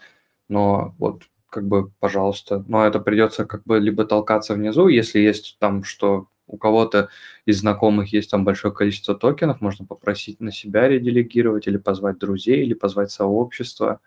Но 0.49 0.95
вот 0.99 1.23
как 1.51 1.67
бы, 1.67 1.91
пожалуйста, 2.01 2.65
но 2.67 2.87
это 2.87 2.99
придется 2.99 3.45
как 3.45 3.65
бы 3.65 3.79
либо 3.79 4.05
толкаться 4.05 4.55
внизу, 4.55 4.89
если 4.89 5.21
есть 5.21 5.57
там, 5.59 5.85
что 5.85 6.29
у 6.47 6.57
кого-то 6.57 7.09
из 7.47 7.61
знакомых 7.61 8.13
есть 8.13 8.31
там 8.31 8.45
большое 8.45 8.75
количество 8.75 9.15
токенов, 9.15 9.61
можно 9.61 9.87
попросить 9.87 10.41
на 10.41 10.53
себя 10.53 10.89
ределегировать 10.89 11.67
или 11.67 11.77
позвать 11.77 12.19
друзей, 12.19 12.63
или 12.63 12.75
позвать 12.75 13.11
сообщество. 13.11 14.01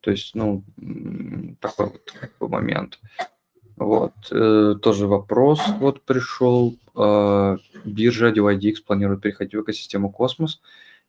То 0.00 0.10
есть, 0.10 0.34
ну, 0.34 0.64
такой 1.60 1.86
вот 1.86 2.14
как 2.20 2.32
бы 2.38 2.48
момент. 2.48 2.98
Вот, 3.78 4.12
э, 4.30 4.74
тоже 4.82 5.06
вопрос 5.06 5.60
вот 5.80 6.02
пришел. 6.02 6.76
Э, 6.96 7.56
биржа 7.84 8.30
DYDX 8.30 8.76
планирует 8.86 9.22
переходить 9.22 9.54
в 9.54 9.62
экосистему 9.62 10.10
Космос. 10.10 10.60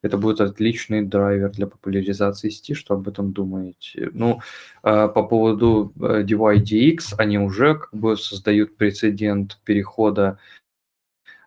Это 0.02 0.18
будет 0.18 0.40
отличный 0.40 1.02
драйвер 1.02 1.52
для 1.52 1.68
популяризации 1.68 2.50
сети. 2.50 2.74
Что 2.74 2.94
об 2.94 3.08
этом 3.08 3.34
думаете? 3.34 4.10
Ну, 4.14 4.40
э, 4.84 5.08
по 5.08 5.24
поводу 5.24 5.94
э, 6.00 6.24
DYDX, 6.24 7.16
они 7.18 7.40
уже 7.40 7.76
как 7.76 7.94
бы 7.94 8.16
создают 8.18 8.78
прецедент 8.78 9.60
перехода 9.66 10.38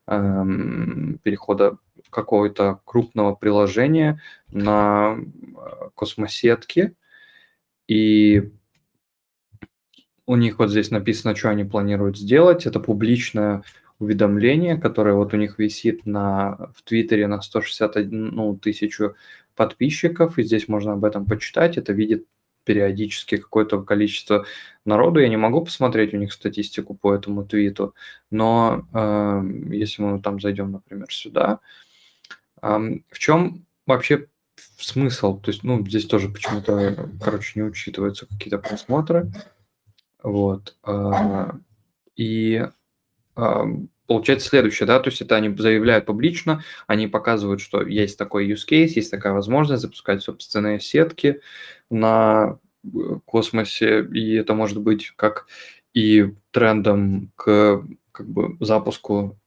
Эм, 0.07 1.19
перехода 1.23 1.79
какого-то 2.11 2.81
крупного 2.85 3.35
приложения 3.35 4.21
на 4.51 5.17
э, 5.17 5.91
космосетки. 5.95 6.97
И 7.89 8.53
у 10.33 10.37
них 10.37 10.59
вот 10.59 10.71
здесь 10.71 10.91
написано, 10.91 11.37
что 11.37 11.51
они 11.51 11.65
планируют 11.65 12.17
сделать. 12.17 12.65
Это 12.65 12.81
публичное 12.81 13.63
уведомление, 13.99 14.79
которое 14.79 15.15
вот 15.15 15.35
у 15.35 15.37
них 15.37 15.59
висит 15.59 16.07
на, 16.07 16.71
в 16.75 16.83
Твиттере 16.83 17.27
на 17.27 17.43
161 17.43 18.35
ну, 18.35 18.57
тысячу 18.57 19.15
подписчиков, 19.55 20.39
и 20.39 20.43
здесь 20.43 20.69
можно 20.69 20.95
об 20.95 21.05
этом 21.05 21.27
почитать. 21.27 21.77
Это 21.77 21.93
видит 21.93 22.27
периодически 22.65 23.37
какое-то 23.37 23.83
количество 23.83 24.47
народу. 24.87 25.21
Я 25.21 25.29
не 25.29 25.37
могу 25.37 25.63
посмотреть 25.63 26.15
у 26.15 26.17
них 26.17 26.33
статистику 26.33 26.95
по 26.95 27.13
этому 27.13 27.45
твиту, 27.45 27.95
но 28.31 28.87
э, 28.95 29.43
если 29.71 30.03
мы 30.03 30.23
там 30.23 30.41
зайдем, 30.41 30.73
например, 30.73 31.13
сюда, 31.13 31.61
э, 32.63 32.79
в 33.11 33.19
чем 33.19 33.67
вообще 33.87 34.29
смысл? 34.79 35.39
То 35.41 35.51
есть, 35.51 35.63
ну, 35.63 35.87
здесь 35.87 36.07
тоже 36.07 36.31
почему-то, 36.31 37.11
короче, 37.23 37.53
не 37.61 37.63
учитываются 37.63 38.27
какие-то 38.27 38.59
просмотры. 38.59 39.31
Вот. 40.23 40.77
Э, 40.85 41.51
и 42.17 42.67
э, 43.37 43.65
получается 44.07 44.49
следующее, 44.49 44.87
да, 44.87 45.01
то 45.01 45.11
есть 45.11 45.21
это 45.21 45.37
они 45.37 45.55
заявляют 45.57 46.07
публично, 46.07 46.63
они 46.87 47.09
показывают, 47.09 47.61
что 47.61 47.83
есть 47.83 48.19
такой 48.19 48.51
use 48.51 48.69
case, 48.69 48.93
есть 48.97 49.11
такая 49.11 49.33
возможность 49.33 49.83
запускать 49.83 50.23
собственные 50.23 50.81
сетки 50.81 51.41
на 51.91 52.59
э, 52.85 52.89
космосе, 53.25 54.05
и 54.05 54.35
это 54.35 54.55
может 54.55 54.81
быть 54.81 55.13
как 55.17 55.47
и 55.95 56.35
трендом 56.51 57.33
к 57.37 57.83
как 58.13 58.29
бы 58.29 58.57
запуску 58.61 59.39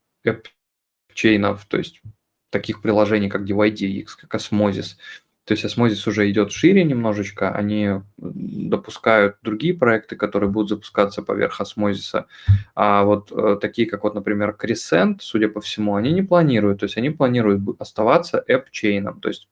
чейнов, 1.14 1.66
то 1.66 1.78
есть 1.78 2.02
таких 2.50 2.82
приложений, 2.82 3.30
как 3.30 3.44
DYDX, 3.44 4.08
как 4.22 4.36
Osmosis, 4.36 4.98
то 5.46 5.54
есть 5.54 5.64
Osmosis 5.64 6.10
уже 6.10 6.30
идет 6.30 6.52
шире 6.52 6.84
немножечко, 6.84 7.52
они 7.52 8.02
допускают 8.18 9.38
другие 9.44 9.76
проекты, 9.76 10.16
которые 10.16 10.50
будут 10.50 10.70
запускаться 10.70 11.22
поверх 11.22 11.62
Osmosis. 11.62 12.26
А 12.74 13.04
вот 13.04 13.32
э, 13.32 13.58
такие, 13.62 13.88
как 13.88 14.04
вот, 14.04 14.16
например, 14.16 14.58
Crescent, 14.60 15.18
судя 15.20 15.48
по 15.50 15.62
всему, 15.62 15.96
они 15.96 16.12
не 16.14 16.24
планируют. 16.24 16.80
То 16.80 16.86
есть 16.86 16.98
они 16.98 17.12
планируют 17.12 17.62
оставаться 17.80 18.44
app-чейном, 18.50 19.20
то 19.22 19.30
есть 19.30 19.48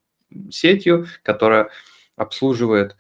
сетью, 0.50 1.06
которая 1.22 1.70
обслуживает 2.16 2.94
а, 2.94 2.96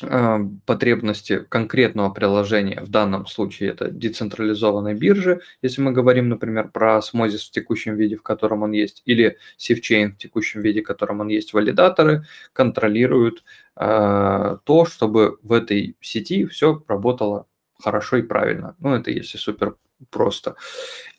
потребности 0.00 1.44
конкретного 1.48 2.10
приложения, 2.10 2.80
в 2.80 2.88
данном 2.88 3.26
случае 3.26 3.70
это 3.70 3.90
децентрализованной 3.90 4.94
биржи, 4.94 5.40
если 5.60 5.80
мы 5.80 5.90
говорим, 5.90 6.28
например, 6.28 6.70
про 6.70 6.98
Osmosis 6.98 7.48
в 7.48 7.50
текущем 7.50 7.96
виде, 7.96 8.16
в 8.16 8.22
котором 8.22 8.62
он 8.62 8.70
есть, 8.70 9.02
или 9.06 9.38
SafeChain 9.58 10.12
в 10.12 10.18
текущем 10.18 10.60
виде, 10.60 10.82
в 10.82 10.86
котором 10.86 11.20
он 11.20 11.28
есть, 11.28 11.52
валидаторы 11.52 12.24
контролируют 12.52 13.42
э, 13.74 14.58
то, 14.62 14.84
чтобы 14.86 15.38
в 15.42 15.52
этой 15.52 15.96
сети 16.00 16.46
все 16.46 16.80
работало 16.86 17.46
хорошо 17.82 18.18
и 18.18 18.22
правильно. 18.22 18.76
Ну, 18.78 18.94
это 18.94 19.10
если 19.10 19.36
супер 19.36 19.76
просто. 20.10 20.54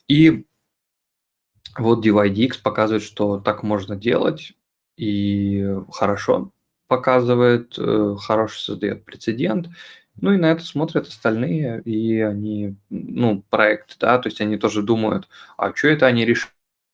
И 0.08 0.46
вот 1.78 2.06
DYDX 2.06 2.62
показывает, 2.64 3.04
что 3.04 3.40
так 3.40 3.62
можно 3.64 3.98
делать, 3.98 4.54
и 4.96 5.66
хорошо 5.92 6.54
показывает, 6.90 7.76
э, 7.80 8.16
хороший 8.20 8.60
создает 8.60 9.06
прецедент. 9.06 9.70
Ну 10.22 10.34
и 10.34 10.38
на 10.38 10.52
это 10.52 10.64
смотрят 10.66 11.08
остальные, 11.08 11.82
и 11.86 12.20
они, 12.22 12.76
ну, 12.90 13.44
проект, 13.50 13.98
да, 14.00 14.20
то 14.20 14.28
есть 14.30 14.42
они 14.42 14.58
тоже 14.58 14.84
думают, 14.84 15.30
а 15.58 15.74
что 15.76 15.88
это 15.90 16.08
они 16.08 16.26
решили? 16.26 16.52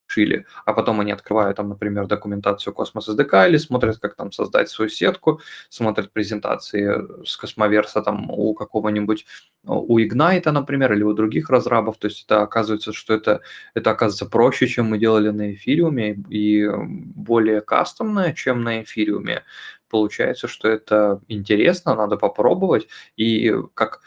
шили, 0.08 0.46
а 0.66 0.74
потом 0.74 1.00
они 1.02 1.12
открывают 1.12 1.58
там, 1.58 1.70
например, 1.70 2.06
документацию 2.08 2.74
Космос 2.74 3.10
SDK 3.10 3.50
или 3.50 3.58
смотрят, 3.58 3.98
как 3.98 4.16
там 4.16 4.32
создать 4.32 4.70
свою 4.70 4.90
сетку, 4.90 5.42
смотрят 5.70 6.12
презентации 6.12 7.26
с 7.26 7.36
Космоверса 7.38 8.02
там 8.02 8.30
у 8.30 8.54
какого-нибудь, 8.54 9.26
у 9.66 10.00
Ignite, 10.00 10.52
например, 10.52 10.94
или 10.94 11.04
у 11.04 11.14
других 11.14 11.50
разрабов, 11.50 11.98
то 11.98 12.08
есть 12.08 12.24
это 12.26 12.44
оказывается, 12.44 12.94
что 12.94 13.14
это, 13.16 13.42
это 13.74 13.92
оказывается 13.92 14.28
проще, 14.28 14.68
чем 14.68 14.88
мы 14.88 15.00
делали 15.00 15.30
на 15.30 15.54
эфириуме 15.54 16.24
и 16.30 16.68
более 16.78 17.62
кастомное, 17.62 18.34
чем 18.34 18.64
на 18.64 18.84
эфириуме. 18.84 19.44
Получается, 19.90 20.48
что 20.48 20.68
это 20.68 21.22
интересно, 21.28 21.96
надо 21.96 22.18
попробовать, 22.18 22.88
и 23.18 23.54
как 23.74 24.02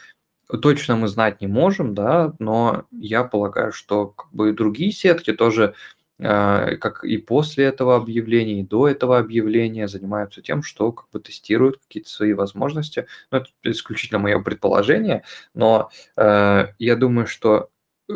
точно 0.61 0.95
мы 0.95 1.07
знать 1.07 1.41
не 1.41 1.47
можем, 1.47 1.93
да, 1.93 2.33
но 2.39 2.85
я 2.91 3.23
полагаю, 3.23 3.71
что 3.71 4.07
как 4.07 4.31
бы 4.31 4.51
другие 4.51 4.91
сетки 4.91 5.33
тоже 5.33 5.75
а, 6.21 6.75
как 6.77 7.05
и 7.05 7.17
после 7.17 7.65
этого 7.65 7.95
объявления, 7.95 8.59
и 8.59 8.63
до 8.63 8.89
этого 8.89 9.17
объявления 9.19 9.87
занимаются 9.87 10.41
тем, 10.41 10.63
что 10.63 10.91
как 10.91 11.09
бы 11.11 11.19
тестируют 11.21 11.77
какие-то 11.77 12.09
свои 12.09 12.33
возможности. 12.33 13.07
Ну, 13.31 13.37
это 13.37 13.49
исключительно 13.63 14.19
мое 14.19 14.39
предположение, 14.41 15.23
но 15.53 15.89
э, 16.17 16.67
я 16.77 16.95
думаю, 16.97 17.25
что 17.25 17.69
э, 18.09 18.13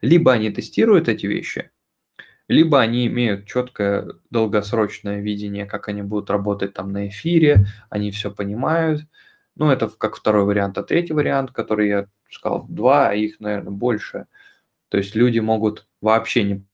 либо 0.00 0.32
они 0.32 0.50
тестируют 0.50 1.08
эти 1.08 1.26
вещи, 1.26 1.70
либо 2.48 2.80
они 2.80 3.06
имеют 3.06 3.46
четкое 3.46 4.06
долгосрочное 4.30 5.20
видение, 5.20 5.66
как 5.66 5.88
они 5.88 6.02
будут 6.02 6.30
работать 6.30 6.74
там 6.74 6.92
на 6.92 7.08
эфире, 7.08 7.66
они 7.90 8.10
все 8.10 8.30
понимают, 8.30 9.02
ну, 9.56 9.70
это 9.70 9.88
как 9.88 10.16
второй 10.16 10.44
вариант, 10.44 10.78
а 10.78 10.82
третий 10.82 11.12
вариант, 11.12 11.52
который 11.52 11.88
я 11.88 12.06
сказал, 12.30 12.66
два, 12.68 13.08
а 13.10 13.14
их, 13.14 13.40
наверное, 13.40 13.72
больше. 13.72 14.26
То 14.88 14.98
есть 14.98 15.14
люди 15.14 15.38
могут 15.38 15.86
вообще 16.00 16.42
не 16.44 16.64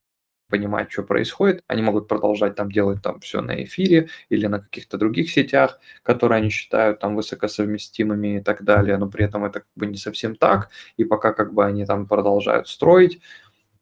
понимать, 0.48 0.90
что 0.92 1.04
происходит, 1.04 1.62
они 1.68 1.80
могут 1.80 2.08
продолжать 2.08 2.56
там 2.56 2.70
делать 2.70 3.00
там 3.02 3.20
все 3.20 3.40
на 3.40 3.62
эфире 3.64 4.08
или 4.28 4.46
на 4.46 4.60
каких-то 4.60 4.98
других 4.98 5.30
сетях, 5.30 5.80
которые 6.02 6.38
они 6.38 6.50
считают 6.50 6.98
там 6.98 7.16
высокосовместимыми 7.16 8.38
и 8.38 8.40
так 8.40 8.64
далее, 8.64 8.96
но 8.98 9.08
при 9.08 9.24
этом 9.24 9.44
это 9.44 9.60
как 9.60 9.68
бы 9.76 9.86
не 9.86 9.96
совсем 9.96 10.34
так, 10.34 10.70
и 10.96 11.04
пока 11.04 11.32
как 11.32 11.54
бы 11.54 11.64
они 11.64 11.86
там 11.86 12.06
продолжают 12.06 12.68
строить, 12.68 13.20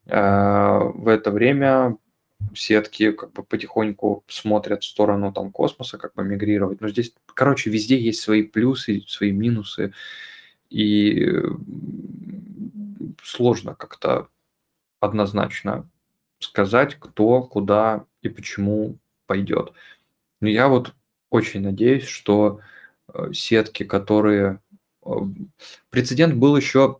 в 0.09 1.07
это 1.07 1.31
время 1.31 1.97
сетки 2.55 3.11
как 3.11 3.33
бы 3.33 3.43
потихоньку 3.43 4.23
смотрят 4.27 4.83
в 4.83 4.87
сторону 4.87 5.31
там 5.31 5.51
космоса, 5.51 5.97
как 5.97 6.13
бы 6.15 6.23
мигрировать. 6.23 6.81
Но 6.81 6.87
здесь, 6.87 7.13
короче, 7.25 7.69
везде 7.69 7.99
есть 7.99 8.21
свои 8.21 8.43
плюсы, 8.43 9.03
свои 9.07 9.31
минусы, 9.31 9.93
и 10.69 11.31
сложно 13.23 13.75
как-то 13.75 14.29
однозначно 14.99 15.87
сказать, 16.39 16.95
кто, 16.95 17.43
куда 17.43 18.05
и 18.21 18.29
почему 18.29 18.97
пойдет. 19.25 19.73
Но 20.41 20.47
я 20.47 20.67
вот 20.67 20.93
очень 21.29 21.61
надеюсь, 21.61 22.05
что 22.05 22.61
э, 23.13 23.31
сетки, 23.33 23.83
которые... 23.83 24.61
Э, 25.05 25.11
прецедент 25.89 26.35
был 26.35 26.55
еще 26.55 26.99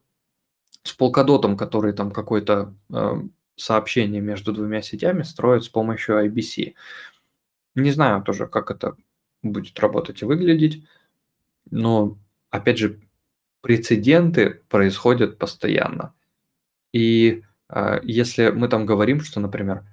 с 0.83 0.93
полкодотом, 0.93 1.57
который 1.57 1.93
там 1.93 2.11
какой-то 2.11 2.73
э, 2.91 3.21
сообщение 3.55 4.21
между 4.21 4.53
двумя 4.53 4.81
сетями 4.81 5.23
строят 5.23 5.63
с 5.63 5.69
помощью 5.69 6.25
IBC. 6.25 6.73
Не 7.75 7.91
знаю 7.91 8.23
тоже, 8.23 8.47
как 8.47 8.71
это 8.71 8.95
будет 9.43 9.79
работать 9.79 10.21
и 10.21 10.25
выглядеть, 10.25 10.83
но, 11.69 12.17
опять 12.49 12.77
же, 12.77 12.99
прецеденты 13.61 14.61
происходят 14.69 15.37
постоянно. 15.37 16.13
И 16.91 17.43
э, 17.69 17.99
если 18.03 18.49
мы 18.49 18.67
там 18.67 18.85
говорим, 18.85 19.21
что, 19.21 19.39
например, 19.39 19.85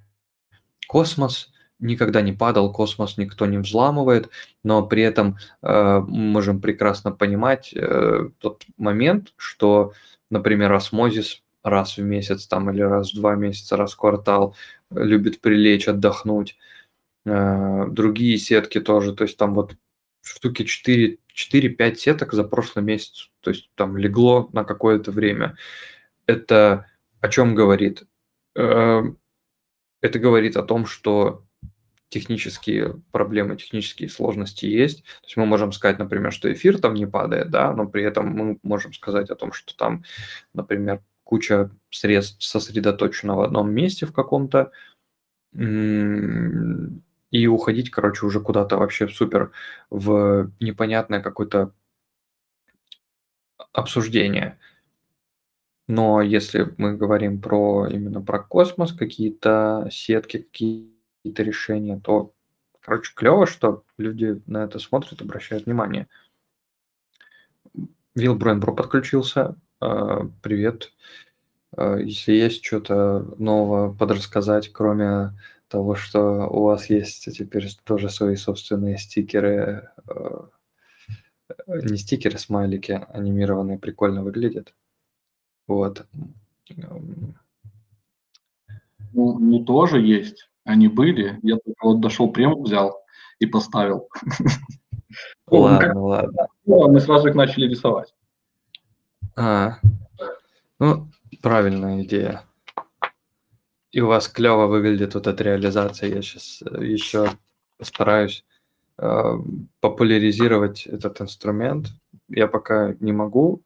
космос 0.86 1.52
никогда 1.78 2.22
не 2.22 2.32
падал, 2.32 2.72
космос 2.72 3.18
никто 3.18 3.46
не 3.46 3.58
взламывает, 3.58 4.30
но 4.64 4.86
при 4.86 5.02
этом 5.02 5.36
э, 5.62 6.00
можем 6.00 6.60
прекрасно 6.60 7.12
понимать 7.12 7.72
э, 7.74 8.30
тот 8.38 8.64
момент, 8.76 9.32
что, 9.36 9.92
например, 10.30 10.72
осмозис 10.72 11.42
раз 11.62 11.96
в 11.96 12.02
месяц 12.02 12.46
там 12.46 12.70
или 12.70 12.80
раз 12.80 13.12
в 13.12 13.16
два 13.16 13.34
месяца, 13.34 13.76
раз 13.76 13.92
в 13.92 13.96
квартал, 13.96 14.56
любит 14.90 15.40
прилечь, 15.40 15.88
отдохнуть. 15.88 16.56
Э, 17.26 17.86
другие 17.88 18.38
сетки 18.38 18.80
тоже, 18.80 19.14
то 19.14 19.24
есть 19.24 19.36
там 19.36 19.54
вот 19.54 19.76
штуки 20.22 20.64
4, 20.64 21.18
4-5 21.34 21.94
сеток 21.96 22.32
за 22.32 22.44
прошлый 22.44 22.84
месяц, 22.84 23.30
то 23.40 23.50
есть 23.50 23.70
там 23.74 23.96
легло 23.96 24.48
на 24.52 24.64
какое-то 24.64 25.12
время. 25.12 25.56
Это 26.26 26.86
о 27.20 27.28
чем 27.28 27.54
говорит? 27.54 28.04
Э, 28.54 29.02
это 30.00 30.18
говорит 30.18 30.56
о 30.56 30.62
том, 30.62 30.86
что 30.86 31.45
технические 32.08 33.02
проблемы, 33.12 33.56
технические 33.56 34.08
сложности 34.08 34.66
есть. 34.66 35.02
То 35.04 35.26
есть 35.26 35.36
мы 35.36 35.46
можем 35.46 35.72
сказать, 35.72 35.98
например, 35.98 36.32
что 36.32 36.52
эфир 36.52 36.78
там 36.78 36.94
не 36.94 37.06
падает, 37.06 37.50
да, 37.50 37.72
но 37.72 37.86
при 37.86 38.04
этом 38.04 38.28
мы 38.28 38.58
можем 38.62 38.92
сказать 38.92 39.30
о 39.30 39.34
том, 39.34 39.52
что 39.52 39.76
там, 39.76 40.04
например, 40.54 41.02
куча 41.24 41.70
средств 41.90 42.44
сосредоточена 42.44 43.34
в 43.34 43.40
одном 43.40 43.72
месте 43.72 44.06
в 44.06 44.12
каком-то, 44.12 44.70
и 47.32 47.46
уходить, 47.46 47.90
короче, 47.90 48.26
уже 48.26 48.40
куда-то 48.40 48.76
вообще 48.76 49.08
супер 49.08 49.50
в 49.90 50.52
непонятное 50.60 51.20
какое-то 51.20 51.72
обсуждение. 53.72 54.58
Но 55.88 56.20
если 56.20 56.74
мы 56.78 56.96
говорим 56.96 57.40
про 57.40 57.86
именно 57.88 58.20
про 58.20 58.38
космос, 58.40 58.92
какие-то 58.92 59.88
сетки, 59.90 60.46
какие-то 61.26 61.42
решения, 61.42 61.98
то, 61.98 62.32
короче, 62.80 63.12
клево, 63.14 63.46
что 63.46 63.82
люди 63.98 64.40
на 64.46 64.62
это 64.64 64.78
смотрят, 64.78 65.20
обращают 65.20 65.66
внимание. 65.66 66.06
Вилл 68.14 68.36
Бренбро 68.36 68.72
подключился. 68.72 69.56
А, 69.80 70.28
привет. 70.40 70.92
А, 71.76 71.96
если 71.96 72.32
есть 72.32 72.64
что-то 72.64 73.34
нового 73.38 73.92
подрассказать, 73.92 74.72
кроме 74.72 75.32
того, 75.66 75.96
что 75.96 76.48
у 76.48 76.62
вас 76.62 76.88
есть 76.90 77.24
теперь 77.36 77.68
тоже 77.82 78.08
свои 78.08 78.36
собственные 78.36 78.98
стикеры, 78.98 79.90
а, 80.06 80.48
не 81.66 81.96
стикеры, 81.96 82.38
смайлики 82.38 83.04
анимированные, 83.08 83.80
прикольно 83.80 84.22
выглядят. 84.22 84.74
Вот. 85.66 86.06
Ну, 89.12 89.40
не 89.40 89.64
тоже 89.64 90.00
есть. 90.00 90.48
Они 90.66 90.88
были. 90.88 91.38
Я 91.42 91.56
только 91.56 91.86
вот 91.86 92.00
дошел 92.00 92.30
прям 92.30 92.60
взял 92.60 93.00
и 93.38 93.46
поставил. 93.46 94.08
Ладно, 95.46 96.02
ладно. 96.02 96.48
Мы 96.66 97.00
сразу 97.00 97.28
их 97.28 97.36
начали 97.36 97.68
рисовать. 97.68 98.12
А, 99.36 99.78
ну, 100.80 101.08
правильная 101.40 102.02
идея. 102.02 102.42
И 103.92 104.00
у 104.00 104.08
вас 104.08 104.28
клево 104.28 104.66
выглядит 104.66 105.14
вот 105.14 105.28
эта 105.28 105.44
реализация. 105.44 106.10
Я 106.10 106.20
сейчас 106.20 106.62
э, 106.62 106.84
еще 106.84 107.30
постараюсь 107.78 108.44
э, 108.98 109.36
популяризировать 109.80 110.86
этот 110.86 111.20
инструмент. 111.20 111.92
Я 112.28 112.48
пока 112.48 112.94
не 112.98 113.12
могу, 113.12 113.62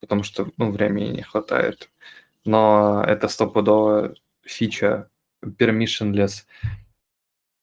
потому 0.00 0.22
что 0.22 0.48
ну, 0.56 0.70
времени 0.70 1.16
не 1.16 1.22
хватает. 1.22 1.90
Но 2.44 3.04
это 3.04 3.28
стопудово 3.28 4.14
фича 4.42 5.09
permissionless 5.42 6.44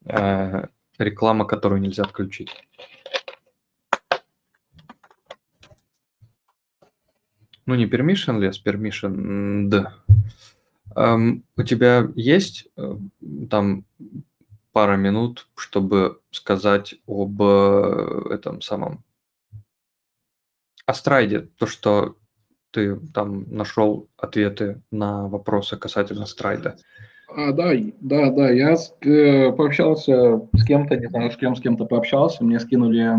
э, 0.05 0.67
реклама, 0.97 1.45
которую 1.45 1.81
нельзя 1.81 2.03
отключить. 2.03 2.49
Ну, 7.65 7.75
не 7.75 7.85
permissionless, 7.85 8.63
permissioned. 8.63 9.91
Um, 10.95 11.43
у 11.55 11.63
тебя 11.63 12.07
есть 12.15 12.69
э, 12.77 12.97
там 13.49 13.85
пара 14.71 14.95
минут, 14.95 15.47
чтобы 15.55 16.21
сказать 16.31 16.95
об 17.05 17.41
э, 17.41 18.29
этом 18.31 18.61
самом 18.61 19.03
Stride, 20.85 21.41
то, 21.57 21.67
что 21.67 22.15
ты 22.71 22.95
там 23.13 23.43
нашел 23.53 24.07
ответы 24.17 24.81
на 24.89 25.27
вопросы 25.27 25.77
касательно 25.77 26.25
Stride 26.25 26.64
а. 26.64 26.77
А, 27.27 27.51
да, 27.51 27.71
да, 27.99 28.31
да, 28.31 28.49
я 28.49 28.75
э, 29.01 29.51
пообщался 29.51 30.47
с 30.53 30.63
кем-то, 30.63 30.95
не 30.95 31.07
знаю, 31.07 31.31
с 31.31 31.35
кем, 31.35 31.55
с 31.55 31.61
кем-то 31.61 31.85
пообщался, 31.85 32.43
мне 32.43 32.59
скинули 32.59 33.17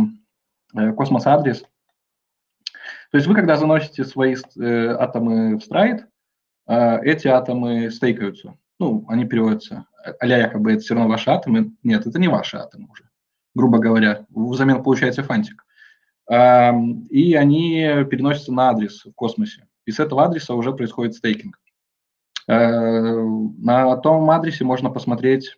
э, 0.74 0.92
космос-адрес, 0.92 1.62
то 3.10 3.16
есть 3.16 3.26
вы, 3.26 3.34
когда 3.34 3.56
заносите 3.56 4.04
свои 4.04 4.34
э, 4.34 4.96
атомы 4.98 5.56
в 5.56 5.62
страйд, 5.62 6.06
э, 6.66 7.00
эти 7.02 7.28
атомы 7.28 7.90
стейкаются. 7.90 8.56
ну, 8.78 9.04
они 9.08 9.26
переводятся, 9.26 9.86
а 10.18 10.26
якобы 10.26 10.72
это 10.72 10.80
все 10.80 10.94
равно 10.94 11.10
ваши 11.10 11.30
атомы. 11.30 11.72
Нет, 11.82 12.06
это 12.06 12.18
не 12.18 12.28
ваши 12.28 12.56
атомы 12.56 12.88
уже, 12.90 13.04
грубо 13.54 13.78
говоря. 13.78 14.26
Взамен 14.30 14.82
получается 14.82 15.22
фантик. 15.22 15.64
И 16.30 17.34
они 17.34 18.04
переносятся 18.10 18.52
на 18.52 18.68
адрес 18.68 19.04
в 19.06 19.14
космосе. 19.14 19.66
И 19.86 19.90
с 19.90 19.98
этого 19.98 20.24
адреса 20.24 20.54
уже 20.54 20.72
происходит 20.72 21.14
стейкинг. 21.14 21.58
Э, 22.48 23.12
на 23.58 23.96
том 23.98 24.30
адресе 24.30 24.64
можно 24.64 24.90
посмотреть, 24.90 25.54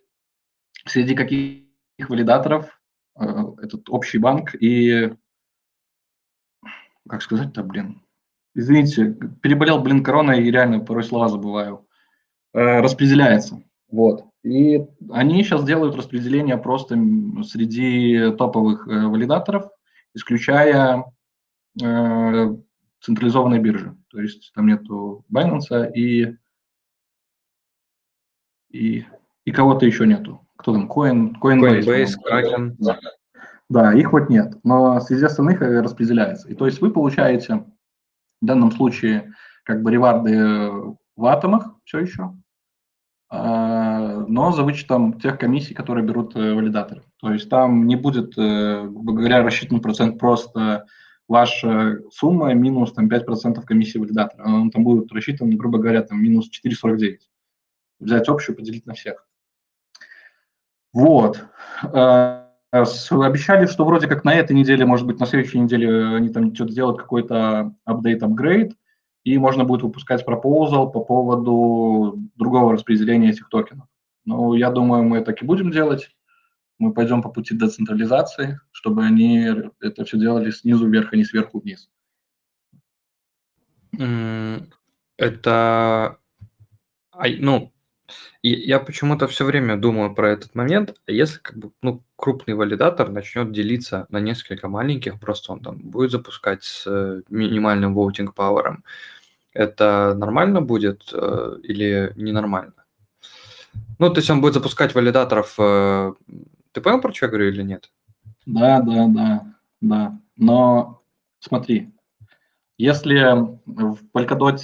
среди 0.85 1.15
каких 1.15 1.63
валидаторов 2.09 2.81
э, 3.17 3.23
этот 3.61 3.89
общий 3.89 4.17
банк 4.17 4.53
и, 4.59 5.13
как 7.07 7.21
сказать-то, 7.21 7.63
блин, 7.63 8.03
извините, 8.55 9.13
переболел, 9.41 9.81
блин, 9.81 10.03
короной 10.03 10.43
и 10.43 10.51
реально 10.51 10.81
порой 10.81 11.05
слова 11.05 11.29
забываю, 11.29 11.87
э, 12.53 12.81
распределяется. 12.81 13.63
Вот. 13.89 14.25
И 14.43 14.85
они 15.11 15.43
сейчас 15.43 15.63
делают 15.63 15.95
распределение 15.95 16.57
просто 16.57 16.95
среди 17.43 18.31
топовых 18.37 18.87
валидаторов, 18.87 19.69
исключая 20.13 21.05
централизованной 21.77 23.59
биржи. 23.59 23.95
То 24.09 24.19
есть 24.19 24.51
там 24.55 24.67
нету 24.67 25.23
Binance 25.31 25.91
и 25.93 26.37
и, 28.71 29.05
и 29.45 29.51
кого-то 29.51 29.85
еще 29.85 30.05
нету. 30.05 30.41
Кто 30.55 30.73
там? 30.73 30.89
Coin, 30.89 31.33
Coinbase. 31.41 31.81
Coinbase, 31.81 32.13
Kraken. 32.29 32.75
Да. 32.79 32.99
да, 33.69 33.93
их 33.93 34.13
вот 34.13 34.29
нет, 34.29 34.57
но 34.63 34.99
среди 34.99 35.25
остальных 35.25 35.61
э, 35.61 35.81
распределяется. 35.81 36.49
И 36.49 36.53
то 36.53 36.65
есть 36.65 36.81
вы 36.81 36.91
получаете 36.91 37.65
в 38.41 38.45
данном 38.45 38.71
случае 38.71 39.33
как 39.63 39.81
бы 39.81 39.91
реварды 39.91 40.71
в 41.15 41.25
атомах 41.25 41.75
все 41.85 41.99
еще, 41.99 42.33
а, 43.33 44.25
но 44.27 44.51
за 44.51 44.63
вычетом 44.63 45.19
тех 45.19 45.39
комиссий, 45.39 45.73
которые 45.73 46.05
берут 46.05 46.35
э, 46.35 46.53
валидаторы. 46.53 47.03
То 47.21 47.31
есть 47.31 47.49
там 47.49 47.87
не 47.87 47.95
будет, 47.95 48.37
э, 48.37 48.81
грубо 48.83 49.13
говоря, 49.13 49.41
рассчитан 49.41 49.79
процент 49.79 50.19
просто 50.19 50.85
ваша 51.29 51.99
сумма 52.11 52.53
минус 52.53 52.91
там, 52.91 53.07
5% 53.07 53.61
комиссии 53.61 53.97
валидатора. 53.97 54.43
Он 54.45 54.69
там 54.69 54.83
будет 54.83 55.09
рассчитан, 55.13 55.49
грубо 55.55 55.77
говоря, 55.77 56.01
там, 56.01 56.21
минус 56.21 56.49
4,49 56.49 57.19
взять 58.01 58.27
общую, 58.27 58.55
поделить 58.55 58.85
на 58.85 58.93
всех. 58.93 59.27
Вот. 60.93 61.43
Э, 61.83 62.45
обещали, 62.71 63.65
что 63.65 63.85
вроде 63.85 64.07
как 64.07 64.23
на 64.23 64.33
этой 64.33 64.53
неделе, 64.53 64.85
может 64.85 65.07
быть, 65.07 65.19
на 65.19 65.25
следующей 65.25 65.59
неделе 65.59 66.15
они 66.15 66.29
там 66.29 66.53
что-то 66.53 66.71
сделают, 66.71 66.99
какой-то 66.99 67.73
апдейт, 67.85 68.23
апгрейд, 68.23 68.75
и 69.23 69.37
можно 69.37 69.63
будет 69.63 69.83
выпускать 69.83 70.25
пропозал 70.25 70.91
по 70.91 71.01
поводу 71.01 72.17
другого 72.35 72.73
распределения 72.73 73.29
этих 73.29 73.49
токенов. 73.49 73.87
Ну, 74.25 74.53
я 74.53 74.69
думаю, 74.71 75.03
мы 75.03 75.21
так 75.21 75.41
и 75.41 75.45
будем 75.45 75.71
делать. 75.71 76.09
Мы 76.79 76.93
пойдем 76.93 77.21
по 77.21 77.29
пути 77.29 77.55
децентрализации, 77.55 78.59
чтобы 78.71 79.03
они 79.03 79.47
это 79.79 80.03
все 80.03 80.17
делали 80.17 80.49
снизу 80.49 80.87
вверх, 80.87 81.13
а 81.13 81.15
не 81.15 81.23
сверху 81.23 81.59
вниз. 81.59 81.89
Это, 85.17 86.17
ну, 87.37 87.71
и 88.41 88.49
я 88.49 88.79
почему-то 88.79 89.27
все 89.27 89.45
время 89.45 89.77
думаю 89.77 90.13
про 90.15 90.31
этот 90.31 90.55
момент. 90.55 90.95
А 91.07 91.11
если 91.11 91.39
как 91.39 91.57
бы, 91.57 91.71
ну, 91.81 92.03
крупный 92.15 92.53
валидатор 92.53 93.09
начнет 93.09 93.51
делиться 93.51 94.05
на 94.09 94.19
несколько 94.19 94.67
маленьких, 94.67 95.19
просто 95.19 95.53
он 95.53 95.59
там 95.61 95.77
будет 95.77 96.11
запускать 96.11 96.63
с 96.63 96.85
э, 96.87 97.21
минимальным 97.29 97.97
voting 97.97 98.33
power, 98.35 98.77
это 99.53 100.15
нормально 100.17 100.61
будет 100.61 101.09
э, 101.13 101.57
или 101.63 102.13
ненормально? 102.15 102.73
Ну, 103.99 104.09
то 104.09 104.19
есть 104.19 104.29
он 104.29 104.41
будет 104.41 104.55
запускать 104.55 104.95
валидаторов. 104.95 105.55
Э, 105.59 106.13
ты 106.71 106.81
понял, 106.81 107.01
про 107.01 107.13
что 107.13 107.25
я 107.25 107.29
говорю 107.29 107.49
или 107.49 107.61
нет? 107.61 107.91
Да, 108.45 108.81
да, 108.81 109.07
да, 109.07 109.45
да. 109.81 110.19
Но 110.37 111.03
смотри, 111.39 111.91
если 112.77 113.19
в 113.65 113.99
Polkadot 114.11 114.57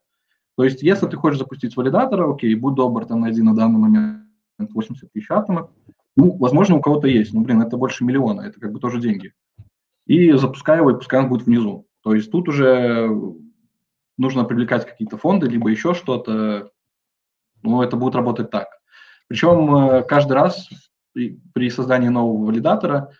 То 0.56 0.64
есть, 0.64 0.82
если 0.82 1.06
ты 1.06 1.16
хочешь 1.16 1.38
запустить 1.38 1.76
валидатора, 1.76 2.32
окей, 2.32 2.54
будь 2.54 2.74
добр, 2.74 3.04
там 3.06 3.20
найди 3.20 3.42
на 3.42 3.54
данный 3.54 3.78
момент 3.78 4.24
80 4.58 5.12
тысяч 5.12 5.30
атомов. 5.30 5.70
Ну, 6.16 6.36
возможно, 6.36 6.76
у 6.76 6.80
кого-то 6.80 7.06
есть, 7.06 7.32
но, 7.32 7.42
блин, 7.42 7.62
это 7.62 7.76
больше 7.76 8.04
миллиона, 8.04 8.42
это 8.42 8.58
как 8.58 8.72
бы 8.72 8.80
тоже 8.80 9.00
деньги. 9.00 9.34
И 10.06 10.32
запускай 10.32 10.78
его, 10.78 10.90
и 10.90 10.94
пускай 10.94 11.20
он 11.20 11.28
будет 11.28 11.46
внизу. 11.46 11.86
То 12.02 12.14
есть 12.14 12.30
тут 12.32 12.48
уже 12.48 13.08
нужно 14.16 14.44
привлекать 14.44 14.86
какие-то 14.86 15.16
фонды, 15.16 15.46
либо 15.46 15.68
еще 15.68 15.94
что-то. 15.94 16.72
Ну, 17.62 17.82
это 17.82 17.96
будет 17.96 18.14
работать 18.14 18.50
так. 18.50 18.77
Причем 19.28 19.74
э, 19.76 20.02
каждый 20.02 20.32
раз 20.32 20.68
при 21.14 21.70
создании 21.70 22.08
нового 22.08 22.46
валидатора 22.46 23.12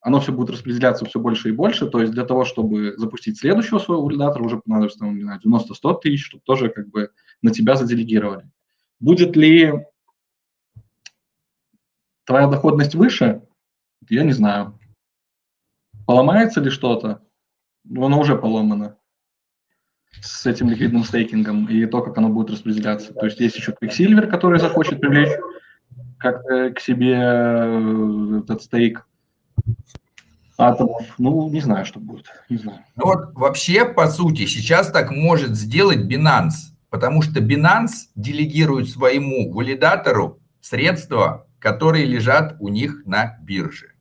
оно 0.00 0.20
все 0.20 0.32
будет 0.32 0.50
распределяться 0.50 1.04
все 1.04 1.18
больше 1.18 1.48
и 1.48 1.52
больше. 1.52 1.88
То 1.88 2.00
есть 2.00 2.12
для 2.12 2.24
того, 2.24 2.44
чтобы 2.44 2.94
запустить 2.96 3.38
следующего 3.38 3.78
своего 3.78 4.04
валидатора, 4.04 4.44
уже 4.44 4.58
понадобится, 4.58 5.00
там, 5.00 5.16
не 5.16 5.22
знаю, 5.22 5.40
90-100 5.44 6.00
тысяч, 6.00 6.26
чтобы 6.26 6.42
тоже 6.44 6.68
как 6.68 6.88
бы 6.90 7.10
на 7.42 7.50
тебя 7.50 7.74
заделегировали. 7.74 8.48
Будет 9.00 9.34
ли 9.36 9.84
твоя 12.24 12.46
доходность 12.46 12.94
выше? 12.94 13.42
Я 14.08 14.22
не 14.22 14.32
знаю. 14.32 14.78
Поломается 16.06 16.60
ли 16.60 16.70
что-то? 16.70 17.22
Оно 17.84 18.20
уже 18.20 18.36
поломано 18.36 18.98
с 20.20 20.46
этим 20.46 20.68
ликвидным 20.70 21.04
стейкингом 21.04 21.66
и 21.66 21.86
то, 21.86 22.02
как 22.02 22.16
оно 22.18 22.28
будет 22.28 22.50
распределяться. 22.50 23.12
То 23.14 23.26
есть 23.26 23.40
есть 23.40 23.56
еще 23.56 23.72
Quicksilver, 23.72 24.26
который 24.26 24.58
захочет 24.58 25.00
привлечь 25.00 25.30
как 26.18 26.42
к 26.44 26.80
себе 26.80 27.14
э, 27.14 28.40
этот 28.42 28.62
стейк 28.62 29.06
атомов. 30.58 31.14
Ну, 31.18 31.48
не 31.50 31.60
знаю, 31.60 31.84
что 31.84 32.00
будет. 32.00 32.26
Не 32.48 32.56
знаю. 32.56 32.80
Ну 32.96 33.06
вот 33.06 33.34
вообще, 33.34 33.84
по 33.84 34.06
сути, 34.08 34.46
сейчас 34.46 34.90
так 34.90 35.10
может 35.10 35.56
сделать 35.56 36.00
Binance, 36.10 36.72
потому 36.90 37.22
что 37.22 37.40
Binance 37.40 38.08
делегирует 38.14 38.88
своему 38.88 39.52
валидатору 39.52 40.40
средства, 40.60 41.46
которые 41.58 42.06
лежат 42.06 42.56
у 42.60 42.68
них 42.68 43.02
на 43.04 43.38
бирже. 43.42 43.92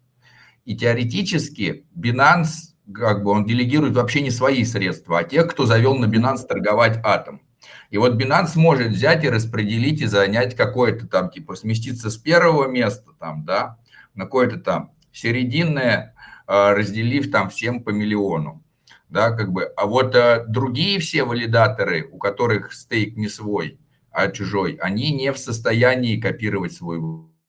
И 0.64 0.76
теоретически 0.76 1.86
Binance 1.96 2.75
как 2.94 3.24
бы 3.24 3.32
он 3.32 3.46
делегирует 3.46 3.96
вообще 3.96 4.22
не 4.22 4.32
свои 4.32 4.64
средства, 4.64 5.20
а 5.20 5.24
тех, 5.24 5.48
кто 5.50 5.66
завел 5.66 5.96
на 5.96 6.06
Binance 6.06 6.46
торговать 6.48 7.00
атом. 7.04 7.42
И 7.90 7.98
вот 7.98 8.22
Binance 8.22 8.52
может 8.56 8.92
взять 8.92 9.24
и 9.24 9.30
распределить 9.30 10.02
и 10.02 10.06
занять 10.06 10.56
какое-то 10.56 11.08
там, 11.08 11.30
типа, 11.30 11.56
сместиться 11.56 12.10
с 12.10 12.18
первого 12.18 12.68
места 12.68 13.12
там, 13.20 13.46
да, 13.46 13.78
на 14.14 14.26
какое-то 14.26 14.58
там 14.58 14.92
серединное, 15.12 16.16
а, 16.48 16.74
разделив 16.74 17.32
там 17.32 17.50
всем 17.50 17.84
по 17.84 17.90
миллиону. 17.90 18.64
Да, 19.10 19.32
как 19.32 19.52
бы. 19.52 19.64
А 19.78 19.86
вот 19.86 20.16
а, 20.16 20.44
другие 20.48 21.00
все 21.00 21.24
валидаторы, 21.24 22.08
у 22.12 22.18
которых 22.18 22.74
стейк 22.74 23.16
не 23.16 23.30
свой, 23.30 23.80
а 24.12 24.30
чужой, 24.30 24.78
они 24.82 25.12
не 25.12 25.32
в 25.32 25.38
состоянии 25.38 26.20
копировать 26.20 26.74
свой 26.74 27.00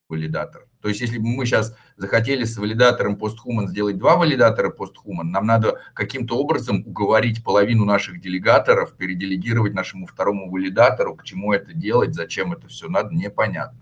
валидатор. 0.08 0.66
То 0.86 0.90
есть 0.90 1.00
если 1.00 1.18
бы 1.18 1.26
мы 1.26 1.47
сейчас 1.47 1.76
захотели 1.97 2.44
с 2.44 2.56
валидатором 2.56 3.16
PostHuman 3.16 3.66
сделать 3.66 3.98
два 3.98 4.15
валидатора 4.15 4.73
PostHuman, 4.73 5.24
нам 5.24 5.44
надо 5.44 5.81
каким-то 5.94 6.39
образом 6.39 6.84
уговорить 6.86 7.42
половину 7.42 7.84
наших 7.84 8.20
делегаторов 8.20 8.94
переделегировать 8.94 9.74
нашему 9.74 10.06
второму 10.06 10.48
валидатору, 10.48 11.16
к 11.16 11.24
чему 11.24 11.52
это 11.52 11.74
делать, 11.74 12.15
зачем 12.15 12.52
это 12.52 12.68
все 12.68 12.89
надо, 12.89 13.12
непонятно. 13.12 13.81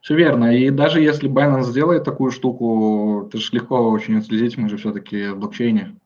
Все 0.00 0.14
верно. 0.14 0.56
И 0.56 0.70
даже 0.70 1.00
если 1.00 1.28
Binance 1.28 1.64
сделает 1.64 2.04
такую 2.04 2.30
штуку, 2.30 3.24
это 3.26 3.38
же 3.38 3.48
легко 3.50 3.90
очень 3.90 4.18
отследить, 4.18 4.56
мы 4.56 4.68
же 4.68 4.76
все-таки 4.76 5.30
в 5.30 5.40
блокчейне. 5.40 5.97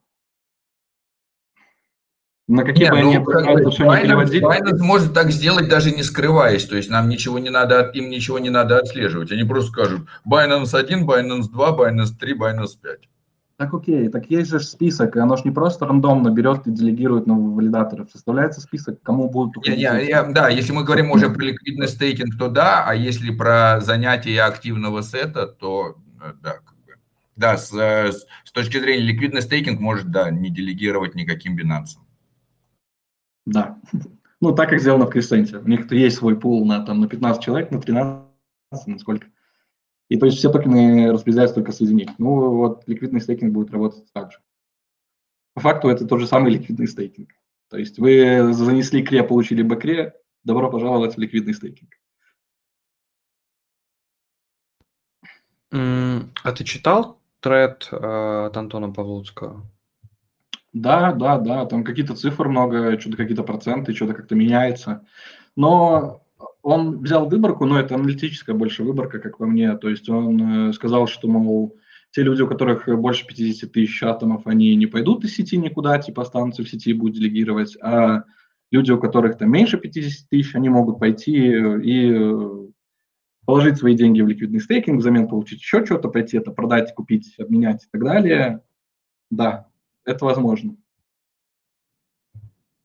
На 2.48 2.64
какие 2.64 2.90
бы 2.90 2.98
они 2.98 3.14
это 3.14 3.70
все 3.70 3.84
не 3.84 4.02
переводили. 4.02 4.44
Binance 4.44 4.82
может 4.82 5.14
так 5.14 5.30
сделать, 5.30 5.68
даже 5.68 5.92
не 5.92 6.02
скрываясь. 6.02 6.64
То 6.64 6.76
есть 6.76 6.90
нам 6.90 7.08
ничего 7.08 7.38
не 7.38 7.50
надо, 7.50 7.90
им 7.94 8.10
ничего 8.10 8.38
не 8.38 8.50
надо 8.50 8.78
отслеживать. 8.78 9.30
Они 9.30 9.44
просто 9.44 9.70
скажут 9.70 10.08
Binance 10.28 10.76
1, 10.76 11.08
Binance 11.08 11.50
2, 11.50 11.70
Binance 11.76 12.18
3, 12.18 12.34
Binance 12.34 12.76
5. 12.82 13.08
Так 13.58 13.74
окей, 13.74 14.08
так 14.08 14.28
есть 14.28 14.50
же 14.50 14.58
список, 14.58 15.14
и 15.14 15.20
оно 15.20 15.36
же 15.36 15.42
не 15.44 15.52
просто 15.52 15.86
рандомно 15.86 16.30
берет 16.30 16.66
и 16.66 16.72
делегирует 16.72 17.28
на 17.28 17.34
валидаторов. 17.34 18.10
Составляется 18.10 18.60
список, 18.60 19.00
кому 19.02 19.30
будут 19.30 19.58
уходить. 19.58 19.78
Я, 19.78 20.00
я, 20.00 20.24
да, 20.24 20.48
если 20.48 20.72
мы 20.72 20.82
говорим 20.82 21.12
уже 21.12 21.30
про 21.30 21.44
ликвидный 21.44 21.86
стейкинг, 21.86 22.36
то 22.36 22.48
да, 22.48 22.84
а 22.84 22.94
если 22.94 23.30
про 23.30 23.80
занятие 23.80 24.42
активного 24.42 25.02
сета, 25.02 25.46
то 25.46 25.96
э, 26.20 26.32
да, 26.42 26.54
как 26.54 26.74
бы, 26.84 26.94
да, 27.36 27.56
с, 27.56 27.72
с, 27.72 28.26
с 28.44 28.52
точки 28.52 28.80
зрения 28.80 29.04
ликвидный 29.04 29.42
стейкинг 29.42 29.78
может, 29.78 30.10
да, 30.10 30.28
не 30.30 30.50
делегировать 30.50 31.14
никаким 31.14 31.54
бинансам. 31.54 32.02
Да. 33.46 33.80
Ну, 34.40 34.52
так 34.54 34.70
как 34.70 34.80
сделано 34.80 35.06
в 35.06 35.10
Crescent 35.10 35.49
е. 35.49 35.58
У 35.58 35.68
них 35.68 35.90
есть 35.92 36.16
свой 36.16 36.38
пул 36.38 36.64
на, 36.64 36.84
там, 36.84 37.00
на 37.00 37.08
15 37.08 37.42
человек, 37.42 37.70
на 37.70 37.80
13, 37.80 38.26
на 38.86 38.98
сколько. 38.98 39.28
И 40.08 40.16
то 40.16 40.26
есть 40.26 40.38
все 40.38 40.50
токены 40.50 41.12
распределяются 41.12 41.54
только 41.54 41.72
среди 41.72 41.94
них. 41.94 42.10
Ну, 42.18 42.56
вот 42.56 42.82
ликвидный 42.86 43.20
стейкинг 43.20 43.52
будет 43.52 43.70
работать 43.70 44.12
так 44.12 44.32
же. 44.32 44.38
По 45.54 45.60
факту 45.60 45.88
это 45.88 46.06
тот 46.06 46.20
же 46.20 46.26
самый 46.26 46.52
ликвидный 46.52 46.88
стейкинг. 46.88 47.30
То 47.68 47.78
есть 47.78 47.98
вы 47.98 48.52
занесли 48.52 49.02
кре, 49.02 49.22
получили 49.22 49.62
бэкре, 49.62 50.14
добро 50.44 50.70
пожаловать 50.70 51.16
в 51.16 51.18
ликвидный 51.18 51.54
стейкинг. 51.54 51.92
А 55.70 56.52
ты 56.52 56.64
читал 56.64 57.20
тред 57.40 57.88
э, 57.90 58.46
от 58.46 58.56
Антона 58.56 58.92
Павлуцкого? 58.92 59.66
Да, 60.72 61.12
да, 61.12 61.38
да, 61.38 61.66
там 61.66 61.84
какие-то 61.84 62.14
цифры 62.14 62.48
много, 62.48 62.98
что-то 62.98 63.16
какие-то 63.16 63.42
проценты, 63.42 63.92
что-то 63.94 64.14
как-то 64.14 64.34
меняется. 64.34 65.06
Но 65.54 66.22
он 66.62 67.00
взял 67.00 67.28
выборку, 67.28 67.66
но 67.66 67.78
это 67.78 67.94
аналитическая 67.94 68.54
больше 68.54 68.82
выборка, 68.82 69.18
как 69.18 69.38
по 69.38 69.46
мне. 69.46 69.76
То 69.76 69.88
есть 69.90 70.08
он 70.08 70.68
э, 70.68 70.72
сказал, 70.72 71.06
что, 71.06 71.28
мол, 71.28 71.76
те 72.12 72.22
люди, 72.22 72.42
у 72.42 72.48
которых 72.48 72.86
больше 72.98 73.26
50 73.26 73.72
тысяч 73.72 74.02
атомов, 74.02 74.46
они 74.46 74.74
не 74.76 74.86
пойдут 74.86 75.24
из 75.24 75.34
сети 75.34 75.56
никуда, 75.56 75.98
типа 75.98 76.22
останутся 76.22 76.62
в 76.62 76.68
сети 76.68 76.90
и 76.90 76.94
будут 76.94 77.16
делегировать, 77.16 77.76
а 77.82 78.24
люди, 78.70 78.92
у 78.92 78.98
которых 78.98 79.38
там 79.38 79.50
меньше 79.50 79.78
50 79.78 80.28
тысяч, 80.28 80.54
они 80.54 80.68
могут 80.68 80.98
пойти 80.98 81.32
и 81.32 82.12
э, 82.12 82.50
положить 83.44 83.78
свои 83.78 83.94
деньги 83.94 84.20
в 84.20 84.28
ликвидный 84.28 84.60
стейкинг, 84.60 85.00
взамен 85.00 85.28
получить 85.28 85.60
еще 85.60 85.84
что-то, 85.84 86.08
пойти 86.08 86.36
это 86.36 86.50
продать, 86.50 86.94
купить, 86.94 87.34
обменять 87.38 87.84
и 87.84 87.88
так 87.90 88.04
далее. 88.04 88.60
Да, 89.30 89.68
это 90.04 90.24
возможно. 90.24 90.76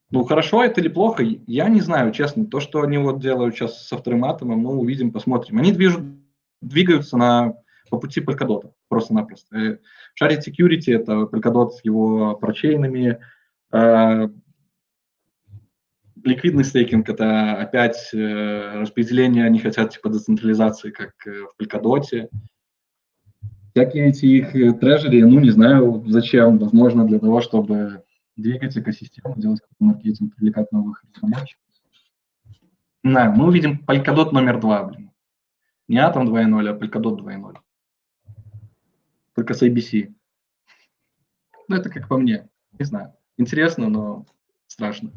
Ну, 0.09 0.23
хорошо 0.23 0.63
это 0.63 0.79
или 0.79 0.87
плохо, 0.87 1.23
я 1.47 1.67
не 1.67 1.81
знаю, 1.81 2.13
честно. 2.13 2.45
То, 2.45 2.61
что 2.61 2.81
они 2.81 2.97
вот 2.97 3.19
делают 3.19 3.55
сейчас 3.55 3.87
со 3.87 3.97
вторым 3.97 4.23
атомом, 4.23 4.63
ну, 4.63 4.79
увидим, 4.79 5.11
посмотрим. 5.11 5.57
Они 5.57 5.73
движут, 5.73 6.03
двигаются 6.61 7.17
на, 7.17 7.55
по 7.89 7.97
пути 7.99 8.21
Polkadot, 8.21 8.71
просто-напросто. 8.87 9.79
Shard 10.21 10.39
Security– 10.39 10.83
это 10.95 11.23
Polkadot 11.23 11.71
с 11.71 11.83
его 11.83 12.35
прочейнами. 12.35 13.19
Э, 13.73 14.29
ликвидный 16.23 16.63
стейкинг– 16.63 17.09
это 17.09 17.55
опять 17.55 18.09
э, 18.13 18.79
распределение, 18.79 19.45
они 19.45 19.59
хотят 19.59 19.91
типа 19.91 20.07
децентрализации, 20.07 20.91
как 20.91 21.11
э, 21.25 21.43
в 21.43 21.61
Polkadot 21.61 22.29
всякие 23.77 24.07
эти 24.07 24.25
их 24.25 24.55
э, 24.55 24.73
трежери, 24.73 25.21
ну, 25.21 25.39
не 25.39 25.51
знаю, 25.51 26.03
зачем, 26.07 26.57
возможно, 26.57 27.05
для 27.05 27.19
того, 27.19 27.41
чтобы 27.41 28.03
двигать 28.35 28.75
экосистему, 28.75 29.35
делать 29.37 29.61
какой-то 29.61 29.83
маркетинг, 29.83 30.35
привлекать 30.35 30.71
новых 30.71 31.03
разработчиков. 31.13 31.63
Да, 33.03 33.31
мы 33.31 33.45
увидим 33.45 33.83
Polkadot 33.87 34.31
номер 34.31 34.59
два, 34.59 34.83
блин. 34.83 35.11
Не 35.87 35.97
Atom 35.97 36.25
2.0, 36.25 36.67
а 36.67 36.73
Polkadot 36.73 37.19
2.0. 37.19 37.55
Только 39.35 39.53
с 39.53 39.61
ABC. 39.61 40.11
Ну, 41.67 41.75
это 41.75 41.91
как 41.91 42.07
по 42.07 42.17
мне. 42.17 42.49
Не 42.79 42.85
знаю. 42.85 43.13
Интересно, 43.37 43.89
но 43.89 44.25
страшно. 44.65 45.11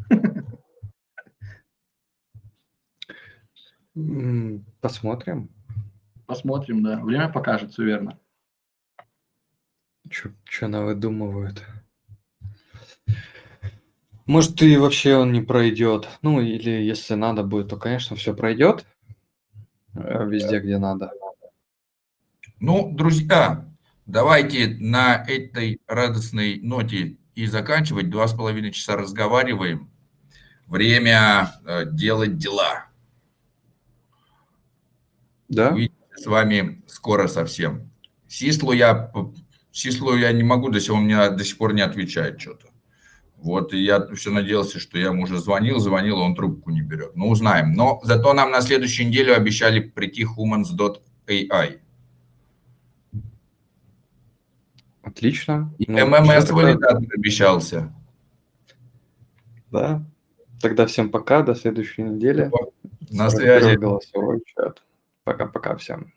Посмотрим. 4.82 5.48
Посмотрим, 6.26 6.82
да. 6.82 7.00
Время 7.00 7.30
покажет, 7.30 7.72
все 7.72 7.84
верно. 7.84 8.19
Что 10.10 10.66
она 10.66 10.82
выдумывает? 10.82 11.64
Может, 14.26 14.60
и 14.62 14.76
вообще 14.76 15.16
он 15.16 15.32
не 15.32 15.40
пройдет. 15.40 16.08
Ну, 16.22 16.40
или 16.40 16.70
если 16.70 17.14
надо 17.14 17.42
будет, 17.42 17.68
то, 17.68 17.76
конечно, 17.76 18.16
все 18.16 18.34
пройдет 18.34 18.84
э, 19.94 20.26
везде, 20.28 20.60
где 20.60 20.78
надо. 20.78 21.12
Ну, 22.58 22.92
друзья, 22.92 23.68
давайте 24.06 24.76
на 24.78 25.24
этой 25.26 25.80
радостной 25.86 26.60
ноте 26.60 27.16
и 27.34 27.46
заканчивать. 27.46 28.10
Два 28.10 28.28
с 28.28 28.34
половиной 28.34 28.72
часа 28.72 28.96
разговариваем. 28.96 29.90
Время 30.66 31.52
э, 31.64 31.86
делать 31.86 32.36
дела. 32.36 32.86
Да. 35.48 35.70
Увидимся 35.70 36.16
с 36.16 36.26
вами 36.26 36.82
скоро 36.86 37.26
совсем. 37.28 37.90
Сислу 38.28 38.72
я 38.72 39.12
число 39.72 40.16
я 40.16 40.32
не 40.32 40.42
могу, 40.42 40.70
до 40.70 40.80
сих 40.80 40.90
пор, 40.90 41.00
мне 41.00 41.30
до 41.30 41.44
сих 41.44 41.58
пор 41.58 41.74
не 41.74 41.82
отвечает 41.82 42.40
что-то. 42.40 42.68
Вот, 43.36 43.72
и 43.72 43.78
я 43.78 44.06
все 44.14 44.30
надеялся, 44.30 44.78
что 44.78 44.98
я 44.98 45.06
ему 45.06 45.22
уже 45.22 45.38
звонил, 45.38 45.78
звонил, 45.78 46.18
он 46.18 46.34
трубку 46.34 46.70
не 46.70 46.82
берет. 46.82 47.16
Ну, 47.16 47.30
узнаем. 47.30 47.72
Но 47.72 48.00
зато 48.02 48.34
нам 48.34 48.50
на 48.50 48.60
следующую 48.60 49.08
неделю 49.08 49.34
обещали 49.34 49.80
прийти 49.80 50.24
humans.ai. 50.24 51.80
Отлично. 55.02 55.74
И 55.78 55.90
ну, 55.90 56.06
ММС 56.06 56.50
валидатор 56.50 57.02
обещался. 57.16 57.92
Да. 59.70 60.04
Тогда 60.60 60.84
всем 60.86 61.10
пока, 61.10 61.42
до 61.42 61.54
следующей 61.54 62.02
недели. 62.02 62.50
На 63.08 63.30
связи. 63.30 63.76
Голосовой 63.76 64.42
чат. 64.44 64.82
Пока-пока 65.24 65.76
всем. 65.76 66.12